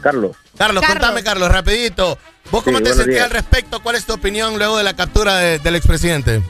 Carlos. 0.02 0.36
Carlos, 0.58 0.84
contame, 0.86 1.24
Carlos, 1.24 1.52
rapidito. 1.52 2.18
¿Vos 2.52 2.64
cómo 2.64 2.78
Sí, 2.80 2.84
te 2.84 2.90
sentís 2.94 3.14
días. 3.16 3.26
al 3.26 3.32
respecto? 3.32 3.82
¿Cuál 3.82 3.96
es 3.96 4.06
tu 4.06 4.14
opinión 4.14 4.58
luego 4.58 4.78
de 4.78 4.84
la 4.84 4.94
captura 4.94 5.38
de- 5.38 5.60
del 5.60 5.76
expresidente? 5.76 6.42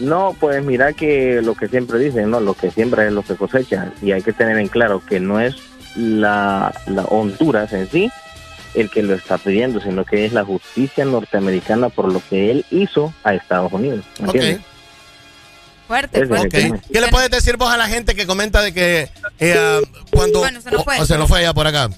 No, 0.00 0.34
pues 0.40 0.64
mira 0.64 0.92
que 0.92 1.40
lo 1.42 1.54
que 1.54 1.68
siempre 1.68 1.98
dicen, 1.98 2.30
¿no? 2.30 2.40
Lo 2.40 2.54
que 2.54 2.70
siembra 2.70 3.06
es 3.06 3.12
lo 3.12 3.22
que 3.22 3.36
cosecha. 3.36 3.92
Y 4.02 4.12
hay 4.12 4.22
que 4.22 4.32
tener 4.32 4.58
en 4.58 4.68
claro 4.68 5.02
que 5.06 5.20
no 5.20 5.38
es 5.40 5.54
la, 5.96 6.74
la 6.86 7.02
Honduras 7.04 7.72
en 7.72 7.88
sí 7.90 8.10
el 8.74 8.90
que 8.90 9.04
lo 9.04 9.14
está 9.14 9.38
pidiendo, 9.38 9.80
sino 9.80 10.04
que 10.04 10.24
es 10.24 10.32
la 10.32 10.44
justicia 10.44 11.04
norteamericana 11.04 11.90
por 11.90 12.12
lo 12.12 12.20
que 12.28 12.50
él 12.50 12.66
hizo 12.72 13.14
a 13.22 13.34
Estados 13.34 13.72
Unidos. 13.72 14.04
¿me 14.18 14.26
entiendes? 14.26 14.60
Fuerte, 15.86 16.26
tema. 16.26 16.80
¿Qué 16.92 17.00
le 17.00 17.08
puedes 17.08 17.30
decir 17.30 17.56
vos 17.56 17.70
a 17.72 17.76
la 17.76 17.86
gente 17.86 18.16
que 18.16 18.26
comenta 18.26 18.62
de 18.62 18.72
que 18.72 19.10
eh, 19.38 19.80
cuando... 20.10 20.40
Bueno, 20.40 20.60
se 20.60 20.70
nos 20.72 20.82
fue. 20.82 20.98
o- 20.98 21.02
o 21.02 21.06
se 21.06 21.16
nos 21.18 21.28
fue 21.28 21.42
ya 21.42 21.52
por 21.54 21.66
acá. 21.68 21.88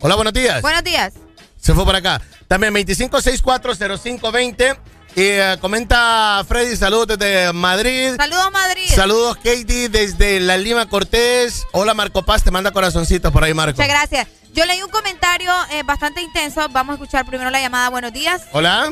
Hola, 0.00 0.14
buenos 0.14 0.32
días. 0.32 0.62
Buenos 0.62 0.84
días. 0.84 1.14
Se 1.60 1.74
fue 1.74 1.84
por 1.84 1.96
acá. 1.96 2.20
También 2.48 2.72
25640520. 2.74 4.76
Y 5.16 5.22
eh, 5.22 5.56
comenta 5.62 6.44
Freddy, 6.46 6.76
saludos 6.76 7.18
desde 7.18 7.50
Madrid. 7.54 8.14
Saludos, 8.18 8.52
Madrid. 8.52 8.90
Saludos, 8.94 9.36
Katie, 9.36 9.88
desde 9.88 10.40
la 10.40 10.58
Lima 10.58 10.90
Cortés. 10.90 11.66
Hola, 11.72 11.94
Marco 11.94 12.22
Paz, 12.22 12.44
te 12.44 12.50
manda 12.50 12.70
corazoncitos 12.70 13.32
por 13.32 13.42
ahí, 13.42 13.54
Marco. 13.54 13.80
Muchas 13.80 13.88
gracias. 13.88 14.28
Yo 14.52 14.66
leí 14.66 14.82
un 14.82 14.90
comentario 14.90 15.50
eh, 15.70 15.82
bastante 15.84 16.20
intenso. 16.20 16.68
Vamos 16.70 16.92
a 16.92 16.94
escuchar 16.96 17.24
primero 17.24 17.48
la 17.48 17.60
llamada. 17.60 17.88
Buenos 17.88 18.12
días. 18.12 18.42
Hola. 18.52 18.90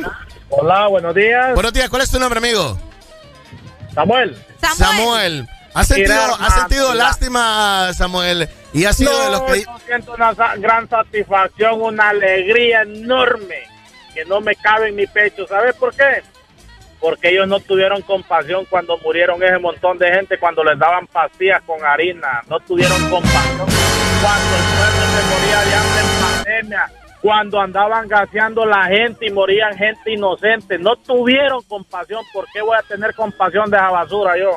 Hola, 0.49 0.89
buenos 0.89 1.15
días. 1.15 1.53
Buenos 1.53 1.75
días, 1.75 1.91
¿cuál 1.91 2.03
es 2.03 2.11
tu 2.11 2.19
nombre, 2.19 2.39
amigo? 2.39 2.79
Samuel. 3.95 4.43
Samuel. 4.77 5.47
¿Has 5.75 5.89
sentido, 5.89 6.15
Mira, 6.15 6.47
has 6.47 6.55
sentido 6.55 6.95
lástima, 6.95 7.91
Samuel? 7.93 8.49
Y 8.75 8.85
ha 8.87 8.93
sido 8.93 9.13
no, 9.13 9.25
de 9.25 9.31
los 9.31 9.43
que... 9.43 9.63
yo 9.63 9.79
siento 9.87 10.15
una 10.15 10.35
gran 10.57 10.89
satisfacción, 10.89 11.81
una 11.81 12.09
alegría 12.09 12.83
enorme 12.83 13.63
que 14.13 14.25
no 14.25 14.41
me 14.41 14.57
cabe 14.57 14.89
en 14.89 14.97
mi 14.97 15.07
pecho. 15.07 15.47
¿Sabes 15.47 15.77
por 15.77 15.95
qué? 15.95 16.23
Porque 16.99 17.31
ellos 17.31 17.47
no 17.47 17.61
tuvieron 17.61 18.03
compasión 18.03 18.65
cuando 18.65 18.99
murieron 18.99 19.41
ese 19.45 19.59
montón 19.61 19.97
de 19.99 20.11
gente, 20.11 20.39
cuando 20.39 20.65
les 20.65 20.77
daban 20.77 21.07
pastillas 21.07 21.63
con 21.63 21.85
harina. 21.85 22.43
No 22.49 22.59
tuvieron 22.61 22.99
compasión 23.11 23.69
cuando 24.21 24.57
el 24.57 24.65
pueblo 24.77 25.03
se 25.07 25.23
moría 25.31 25.61
de 25.61 25.75
hambre 25.75 26.01
en 26.01 26.21
pandemia. 26.21 26.91
Cuando 27.23 27.61
andaban 27.61 28.09
gaseando 28.09 28.67
la 28.67 28.87
gente 28.87 29.27
y 29.29 29.31
morían 29.31 29.77
gente 29.77 30.13
inocente. 30.13 30.79
No 30.79 30.97
tuvieron 30.97 31.63
compasión. 31.63 32.25
¿Por 32.33 32.45
qué 32.53 32.61
voy 32.61 32.77
a 32.77 32.83
tener 32.83 33.15
compasión 33.15 33.71
de 33.71 33.77
esa 33.77 33.91
basura 33.91 34.37
yo? 34.37 34.51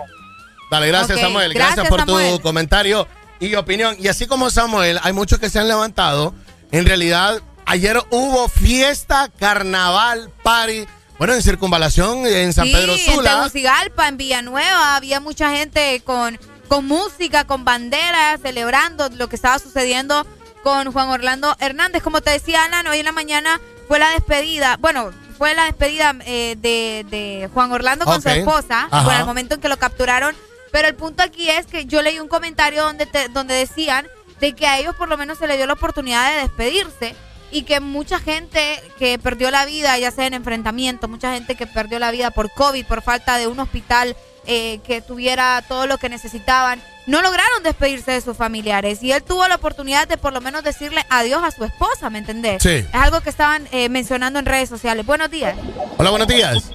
Dale, 0.71 0.87
gracias 0.87 1.19
Samuel. 1.19 1.53
Gracias, 1.53 1.75
gracias, 1.75 1.89
por 1.89 1.99
Samuel. 1.99 2.37
tu 2.37 2.41
comentario 2.41 3.07
y 3.39 3.55
opinión. 3.55 3.95
Y 3.99 4.07
así 4.07 4.27
como 4.27 4.49
Samuel, 4.49 4.99
hay 5.03 5.13
muchos 5.13 5.39
que 5.39 5.49
se 5.49 5.59
han 5.59 5.67
levantado. 5.67 6.33
En 6.71 6.85
realidad, 6.85 7.41
ayer 7.65 7.97
hubo 8.09 8.47
fiesta, 8.49 9.29
carnaval, 9.39 10.31
party. 10.43 10.85
Bueno, 11.17 11.33
en 11.33 11.41
circunvalación, 11.41 12.27
en 12.27 12.53
San 12.53 12.67
sí, 12.67 12.73
Pedro 12.73 12.93
en 12.93 12.99
Sula. 12.99 13.37
Tegucigalpa, 13.37 14.07
en 14.07 14.17
Villanueva, 14.17 14.95
había 14.95 15.19
mucha 15.19 15.49
gente 15.55 16.01
con, 16.05 16.39
con 16.67 16.85
música, 16.85 17.45
con 17.45 17.65
banderas, 17.65 18.39
celebrando 18.41 19.09
lo 19.09 19.27
que 19.27 19.35
estaba 19.35 19.57
sucediendo 19.57 20.27
con 20.61 20.91
Juan 20.91 21.09
Orlando 21.09 21.55
Hernández. 21.59 22.03
Como 22.03 22.21
te 22.21 22.31
decía, 22.31 22.65
Alan, 22.65 22.85
hoy 22.87 22.99
en 22.99 23.05
la 23.05 23.13
mañana 23.13 23.59
fue 23.87 23.97
la 23.97 24.09
despedida, 24.11 24.77
bueno, 24.79 25.11
fue 25.37 25.55
la 25.55 25.65
despedida 25.65 26.15
eh, 26.25 26.55
de, 26.59 27.05
de 27.09 27.49
Juan 27.53 27.71
Orlando 27.71 28.05
con 28.05 28.21
su 28.21 28.29
esposa, 28.29 28.87
Ajá. 28.91 29.03
bueno, 29.03 29.19
al 29.19 29.25
momento 29.25 29.55
en 29.55 29.61
que 29.61 29.69
lo 29.69 29.77
capturaron. 29.77 30.35
Pero 30.71 30.87
el 30.87 30.95
punto 30.95 31.23
aquí 31.23 31.49
es 31.49 31.65
que 31.65 31.85
yo 31.85 32.01
leí 32.01 32.19
un 32.19 32.27
comentario 32.27 32.83
donde, 32.83 33.05
te- 33.05 33.29
donde 33.29 33.53
decían 33.53 34.07
de 34.39 34.53
que 34.53 34.67
a 34.67 34.77
ellos 34.79 34.95
por 34.95 35.09
lo 35.09 35.17
menos 35.17 35.37
se 35.37 35.47
les 35.47 35.57
dio 35.57 35.65
la 35.65 35.73
oportunidad 35.73 36.31
de 36.31 36.41
despedirse 36.43 37.15
y 37.51 37.63
que 37.63 37.79
mucha 37.79 38.19
gente 38.19 38.81
que 38.99 39.17
perdió 39.17 39.49
la 39.51 39.65
vida, 39.65 39.97
ya 39.97 40.11
sea 40.11 40.27
en 40.27 40.33
enfrentamiento, 40.33 41.07
mucha 41.07 41.33
gente 41.33 41.55
que 41.55 41.65
perdió 41.65 41.97
la 41.97 42.11
vida 42.11 42.29
por 42.31 42.51
COVID, 42.51 42.85
por 42.85 43.01
falta 43.01 43.37
de 43.37 43.47
un 43.47 43.59
hospital 43.59 44.15
eh, 44.45 44.79
que 44.85 45.01
tuviera 45.01 45.63
todo 45.67 45.87
lo 45.87 45.97
que 45.97 46.09
necesitaban, 46.09 46.81
no 47.05 47.21
lograron 47.21 47.63
despedirse 47.63 48.11
de 48.11 48.21
sus 48.21 48.35
familiares. 48.37 49.01
Y 49.01 49.11
él 49.13 49.23
tuvo 49.23 49.47
la 49.47 49.55
oportunidad 49.55 50.07
de 50.07 50.17
por 50.17 50.33
lo 50.33 50.41
menos 50.41 50.63
decirle 50.63 51.05
adiós 51.09 51.41
a 51.43 51.51
su 51.51 51.63
esposa, 51.63 52.09
¿me 52.09 52.19
entendés? 52.19 52.61
Sí. 52.61 52.69
Es 52.75 52.87
algo 52.93 53.21
que 53.21 53.29
estaban 53.29 53.67
eh, 53.71 53.87
mencionando 53.89 54.39
en 54.39 54.45
redes 54.45 54.67
sociales. 54.69 55.05
Buenos 55.05 55.31
días. 55.31 55.55
Hola, 55.97 56.09
buenos 56.09 56.27
días. 56.27 56.71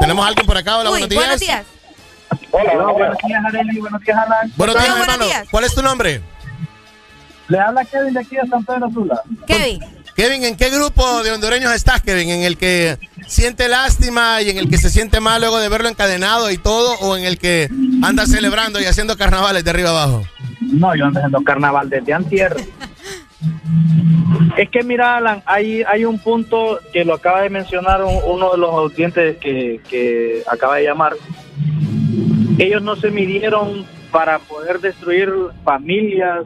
¿Tenemos 0.00 0.24
a 0.24 0.28
alguien 0.28 0.46
por 0.46 0.56
acá? 0.56 0.78
Hola, 0.78 0.90
Uy, 0.90 1.00
buenos 1.06 1.08
días. 1.10 1.20
buenos 1.24 1.40
días. 1.40 1.64
Hola, 2.50 2.92
buenos 2.92 3.16
días, 3.26 3.44
Arely. 3.44 3.80
Buenos 3.80 4.00
días, 4.02 4.18
Alan. 4.18 4.52
Buenos 4.56 4.76
días, 4.76 4.88
buenos 4.88 5.06
hermano. 5.08 5.24
días. 5.26 5.48
¿Cuál 5.50 5.64
es 5.64 5.74
tu 5.74 5.82
nombre? 5.82 6.20
Le 7.48 7.58
habla 7.58 7.84
Kevin 7.84 8.14
de 8.14 8.20
aquí 8.20 8.36
de 8.36 8.46
San 8.48 8.64
Pedro 8.64 8.90
Sula. 8.90 9.22
Kevin. 9.46 9.80
Kevin, 10.16 10.44
¿en 10.44 10.56
qué 10.56 10.68
grupo 10.70 11.22
de 11.22 11.32
hondureños 11.32 11.72
estás, 11.72 12.02
Kevin? 12.02 12.28
¿En 12.30 12.42
el 12.42 12.56
que 12.58 12.98
siente 13.26 13.68
lástima 13.68 14.42
y 14.42 14.50
en 14.50 14.58
el 14.58 14.68
que 14.68 14.76
se 14.76 14.90
siente 14.90 15.20
mal 15.20 15.40
luego 15.40 15.58
de 15.58 15.68
verlo 15.68 15.88
encadenado 15.88 16.50
y 16.50 16.58
todo? 16.58 16.98
¿O 17.00 17.16
en 17.16 17.24
el 17.24 17.38
que 17.38 17.68
anda 18.02 18.26
celebrando 18.26 18.80
y 18.80 18.84
haciendo 18.84 19.16
carnavales 19.16 19.64
de 19.64 19.70
arriba 19.70 19.90
abajo? 19.90 20.22
No, 20.60 20.94
yo 20.94 21.06
ando 21.06 21.18
haciendo 21.18 21.42
carnaval 21.42 21.88
desde 21.88 22.12
antier. 22.12 22.54
Es 24.56 24.68
que 24.70 24.82
mira, 24.82 25.16
Alan, 25.16 25.42
hay, 25.46 25.82
hay 25.82 26.04
un 26.04 26.18
punto 26.18 26.78
que 26.92 27.04
lo 27.04 27.14
acaba 27.14 27.42
de 27.42 27.50
mencionar 27.50 28.02
un- 28.04 28.20
uno 28.26 28.52
de 28.52 28.58
los 28.58 28.70
audientes 28.70 29.36
que, 29.38 29.80
que 29.88 30.42
acaba 30.50 30.76
de 30.76 30.84
llamar. 30.84 31.14
Ellos 32.58 32.82
no 32.82 32.96
se 32.96 33.10
midieron 33.10 33.84
para 34.10 34.38
poder 34.38 34.78
destruir 34.80 35.32
familias, 35.64 36.40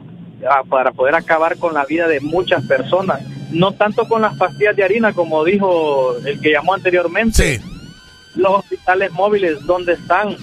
ah, 0.49 0.61
para 0.67 0.91
poder 0.91 1.15
acabar 1.15 1.57
con 1.57 1.73
la 1.73 1.85
vida 1.85 2.07
de 2.07 2.19
muchas 2.21 2.65
personas. 2.65 3.21
No 3.51 3.73
tanto 3.73 4.07
con 4.07 4.21
las 4.21 4.37
pastillas 4.37 4.75
de 4.75 4.83
harina, 4.83 5.13
como 5.13 5.43
dijo 5.43 6.15
el 6.25 6.39
que 6.39 6.51
llamó 6.51 6.73
anteriormente. 6.73 7.35
Los 8.35 8.59
hospitales 8.59 9.11
móviles, 9.11 9.57
¿dónde 9.65 9.93
están? 9.93 10.35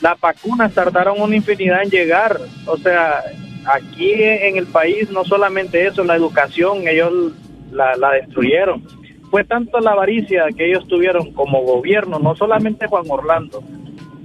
Las 0.00 0.18
vacunas 0.20 0.72
tardaron 0.72 1.20
una 1.20 1.36
infinidad 1.36 1.82
en 1.82 1.90
llegar. 1.90 2.38
O 2.66 2.76
sea, 2.76 3.22
aquí 3.66 4.12
en 4.14 4.56
el 4.56 4.66
país 4.66 5.10
no 5.10 5.24
solamente 5.24 5.86
eso, 5.86 6.04
la 6.04 6.16
educación, 6.16 6.86
ellos 6.88 7.32
la, 7.70 7.96
la 7.96 8.12
destruyeron. 8.12 8.82
Fue 9.30 9.44
tanto 9.44 9.78
la 9.80 9.92
avaricia 9.92 10.46
que 10.56 10.66
ellos 10.68 10.86
tuvieron 10.88 11.32
como 11.32 11.62
gobierno, 11.62 12.18
no 12.18 12.34
solamente 12.36 12.86
Juan 12.86 13.04
Orlando. 13.08 13.62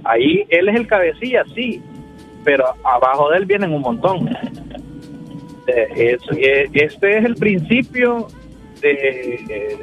Ahí 0.04 0.44
él 0.50 0.68
es 0.68 0.76
el 0.76 0.86
cabecilla, 0.86 1.44
sí, 1.54 1.82
pero 2.44 2.64
abajo 2.84 3.30
de 3.30 3.38
él 3.38 3.46
vienen 3.46 3.72
un 3.72 3.80
montón. 3.82 4.28
Es- 5.66 6.20
este 6.72 7.18
es 7.18 7.24
el 7.24 7.34
principio 7.36 8.28
de, 8.80 9.78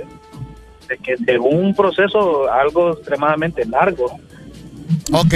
de 0.88 0.97
que 0.97 1.15
de 1.19 1.38
un 1.39 1.75
proceso 1.75 2.51
algo 2.51 2.91
extremadamente 2.93 3.65
largo. 3.65 4.17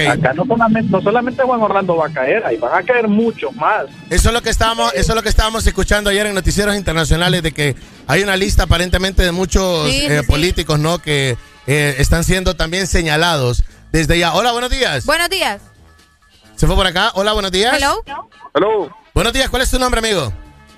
Acá 0.09 0.33
no 0.33 0.45
solamente, 0.45 0.89
no 0.91 1.01
solamente 1.01 1.43
Juan 1.43 1.61
Orlando 1.61 1.95
va 1.95 2.07
a 2.07 2.09
caer, 2.13 2.45
ahí 2.45 2.57
van 2.57 2.73
a 2.77 2.83
caer 2.85 3.07
muchos 3.07 3.53
más. 3.55 3.85
Eso 4.09 4.29
es 4.29 4.33
lo 4.33 4.41
que 4.41 4.49
estábamos, 4.49 4.93
eso 4.93 5.11
es 5.11 5.15
lo 5.15 5.21
que 5.23 5.29
estábamos 5.29 5.65
escuchando 5.67 6.09
ayer 6.09 6.25
en 6.27 6.33
noticieros 6.35 6.75
internacionales 6.75 7.43
de 7.43 7.51
que 7.51 7.75
hay 8.07 8.21
una 8.23 8.35
lista 8.35 8.63
aparentemente 8.63 9.23
de 9.23 9.31
muchos 9.31 9.89
Sí, 9.89 9.99
sí, 10.01 10.05
eh, 10.07 10.19
sí. 10.21 10.27
políticos, 10.27 10.79
¿no? 10.79 10.99
Que 10.99 11.37
eh, 11.67 11.95
están 11.99 12.23
siendo 12.23 12.55
también 12.55 12.87
señalados 12.87 13.63
desde 13.91 14.17
ya. 14.19 14.33
Hola, 14.33 14.51
buenos 14.51 14.69
días. 14.69 15.05
Buenos 15.05 15.29
días. 15.29 15.61
¿Se 16.55 16.67
fue 16.67 16.75
por 16.75 16.85
acá? 16.87 17.11
Hola, 17.15 17.33
buenos 17.33 17.51
días. 17.51 17.75
Hello. 17.77 18.03
Hello, 18.53 18.95
Buenos 19.13 19.33
días, 19.33 19.49
¿cuál 19.49 19.61
es 19.61 19.71
tu 19.71 19.79
nombre, 19.79 19.99
amigo? 19.99 20.31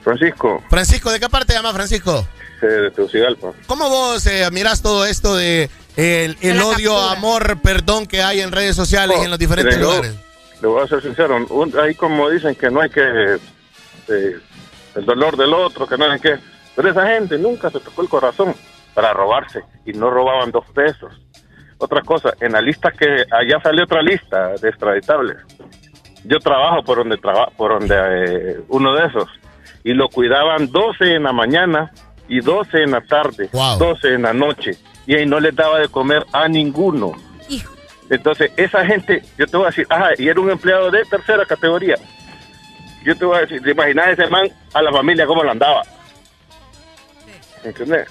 Francisco, 0.03 0.63
Francisco, 0.69 1.11
¿de 1.11 1.19
qué 1.19 1.29
parte 1.29 1.53
llamas, 1.53 1.73
Francisco? 1.73 2.27
eh, 2.61 2.65
de 2.65 2.91
Tegucigalpa. 2.91 3.53
¿Cómo 3.67 3.89
vos 3.89 4.25
eh, 4.27 4.47
mirás 4.51 4.81
todo 4.81 5.05
esto 5.05 5.35
de 5.35 5.69
el, 5.95 6.37
el 6.41 6.61
odio, 6.61 6.93
captura. 6.95 7.11
amor, 7.11 7.61
perdón 7.61 8.05
que 8.07 8.21
hay 8.21 8.41
en 8.41 8.51
redes 8.51 8.75
sociales 8.75 9.17
y 9.21 9.25
en 9.25 9.29
los 9.29 9.39
diferentes 9.39 9.75
Mire, 9.77 9.87
yo 9.87 9.93
lugares? 9.95 10.15
Le 10.61 10.67
voy 10.67 10.83
a 10.83 10.87
ser 10.87 11.01
sincero, 11.01 11.37
un- 11.49 11.79
ahí 11.79 11.95
como 11.95 12.29
dicen 12.29 12.55
que 12.55 12.69
no 12.69 12.81
hay 12.81 12.89
que, 12.89 13.01
eh, 14.09 14.35
el 14.95 15.05
dolor 15.05 15.35
del 15.37 15.53
otro, 15.53 15.87
que 15.87 15.97
no 15.97 16.05
hay 16.09 16.19
que, 16.19 16.37
pero 16.75 16.89
esa 16.89 17.07
gente 17.07 17.37
nunca 17.37 17.69
se 17.69 17.79
tocó 17.79 18.01
el 18.03 18.09
corazón 18.09 18.53
para 18.93 19.13
robarse 19.13 19.61
y 19.85 19.93
no 19.93 20.09
robaban 20.09 20.51
dos 20.51 20.65
pesos. 20.73 21.13
Otra 21.77 22.01
cosa, 22.01 22.33
en 22.39 22.51
la 22.51 22.61
lista 22.61 22.91
que 22.91 23.23
allá 23.31 23.59
salió 23.63 23.85
otra 23.85 24.01
lista 24.03 24.49
de 24.61 24.69
extraditables. 24.69 25.37
Yo 26.23 26.37
trabajo 26.39 26.83
por 26.83 26.99
donde 26.99 27.17
traba, 27.17 27.47
por 27.57 27.79
donde 27.79 27.95
eh, 27.95 28.59
uno 28.69 28.93
de 28.93 29.07
esos 29.07 29.27
y 29.83 29.93
lo 29.93 30.07
cuidaban 30.09 30.71
12 30.71 31.15
en 31.15 31.23
la 31.23 31.33
mañana 31.33 31.91
y 32.27 32.39
12 32.39 32.83
en 32.83 32.91
la 32.91 33.01
tarde, 33.01 33.49
12 33.79 34.13
en 34.13 34.21
la 34.21 34.33
noche 34.33 34.77
y 35.05 35.15
ahí 35.15 35.25
no 35.25 35.39
les 35.39 35.55
daba 35.55 35.79
de 35.79 35.89
comer 35.89 36.25
a 36.31 36.47
ninguno. 36.47 37.13
Entonces, 38.09 38.51
esa 38.57 38.85
gente, 38.85 39.23
yo 39.37 39.47
te 39.47 39.55
voy 39.55 39.67
a 39.67 39.69
decir, 39.69 39.87
ajá, 39.89 40.09
y 40.17 40.27
era 40.27 40.41
un 40.41 40.51
empleado 40.51 40.91
de 40.91 41.01
tercera 41.05 41.45
categoría. 41.45 41.95
Yo 43.05 43.15
te 43.15 43.23
voy 43.23 43.37
a 43.37 43.41
decir, 43.41 43.61
¿te 43.61 43.71
imaginas 43.71 44.09
ese 44.09 44.27
man 44.27 44.49
a 44.73 44.81
la 44.81 44.91
familia 44.91 45.25
cómo 45.25 45.43
lo 45.43 45.51
andaba? 45.51 45.81
¿Entendés? 47.63 48.09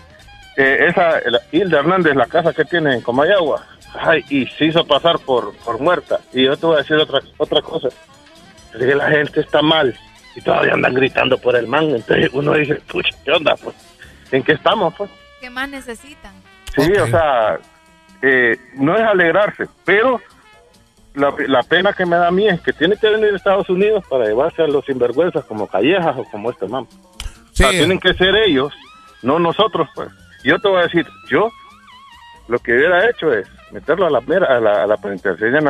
Eh, 0.56 0.86
esa, 0.88 1.20
la 1.28 1.40
Hilda 1.52 1.80
Hernández, 1.80 2.16
la 2.16 2.24
casa 2.26 2.54
que 2.54 2.64
tiene 2.64 2.94
en 2.94 3.00
Comayagua, 3.02 3.66
ay, 3.94 4.24
y 4.30 4.46
se 4.46 4.66
hizo 4.66 4.86
pasar 4.86 5.18
por, 5.18 5.54
por 5.56 5.78
muerta. 5.78 6.18
Y 6.32 6.44
yo 6.44 6.56
te 6.56 6.64
voy 6.64 6.76
a 6.76 6.78
decir 6.78 6.96
otra, 6.96 7.20
otra 7.36 7.60
cosa. 7.60 7.88
Es 8.72 8.78
que 8.78 8.94
la 8.94 9.10
gente 9.10 9.40
está 9.40 9.60
mal. 9.60 9.94
y 10.34 10.40
todavía 10.40 10.74
andan 10.74 10.94
gritando 10.94 11.36
por 11.38 11.56
el 11.56 11.66
man. 11.66 11.90
Entonces 11.90 12.30
uno 12.32 12.54
dice, 12.54 12.76
pucha, 12.76 13.14
¿qué 13.24 13.32
onda? 13.32 13.54
Pues, 13.56 13.76
¿En 14.32 14.42
qué 14.42 14.52
estamos? 14.52 14.94
Pues? 14.96 15.10
¿Qué 15.40 15.50
más 15.50 15.68
necesitan? 15.68 16.32
Sí, 16.74 16.92
o 16.92 17.06
sea, 17.06 17.58
eh, 18.22 18.56
no 18.74 18.96
es 18.96 19.02
alegrarse, 19.02 19.66
pero 19.84 20.20
la, 21.14 21.34
la 21.48 21.62
pena 21.62 21.92
que 21.92 22.06
me 22.06 22.16
da 22.16 22.28
a 22.28 22.30
mí 22.30 22.46
es 22.46 22.60
que 22.60 22.72
tiene 22.72 22.96
que 22.96 23.08
venir 23.08 23.32
a 23.32 23.36
Estados 23.36 23.68
Unidos 23.68 24.04
para 24.08 24.26
llevarse 24.26 24.62
a 24.62 24.66
los 24.66 24.84
sinvergüenzas 24.84 25.44
como 25.44 25.66
Callejas 25.66 26.16
o 26.16 26.24
como 26.24 26.50
este 26.50 26.68
man. 26.68 26.84
O 26.84 27.54
sea, 27.54 27.70
tienen 27.70 27.98
que 27.98 28.14
ser 28.14 28.34
ellos, 28.36 28.72
no 29.22 29.38
nosotros, 29.38 29.88
pues. 29.94 30.08
Yo 30.44 30.58
te 30.58 30.68
voy 30.68 30.80
a 30.80 30.84
decir, 30.84 31.06
yo 31.28 31.50
lo 32.48 32.58
que 32.58 32.72
hubiera 32.72 33.08
hecho 33.08 33.32
es 33.32 33.46
meterlo 33.70 34.06
a 34.06 34.10
la, 34.10 34.18
a 34.18 34.60
la, 34.60 34.82
a 34.82 34.86
la 34.86 34.96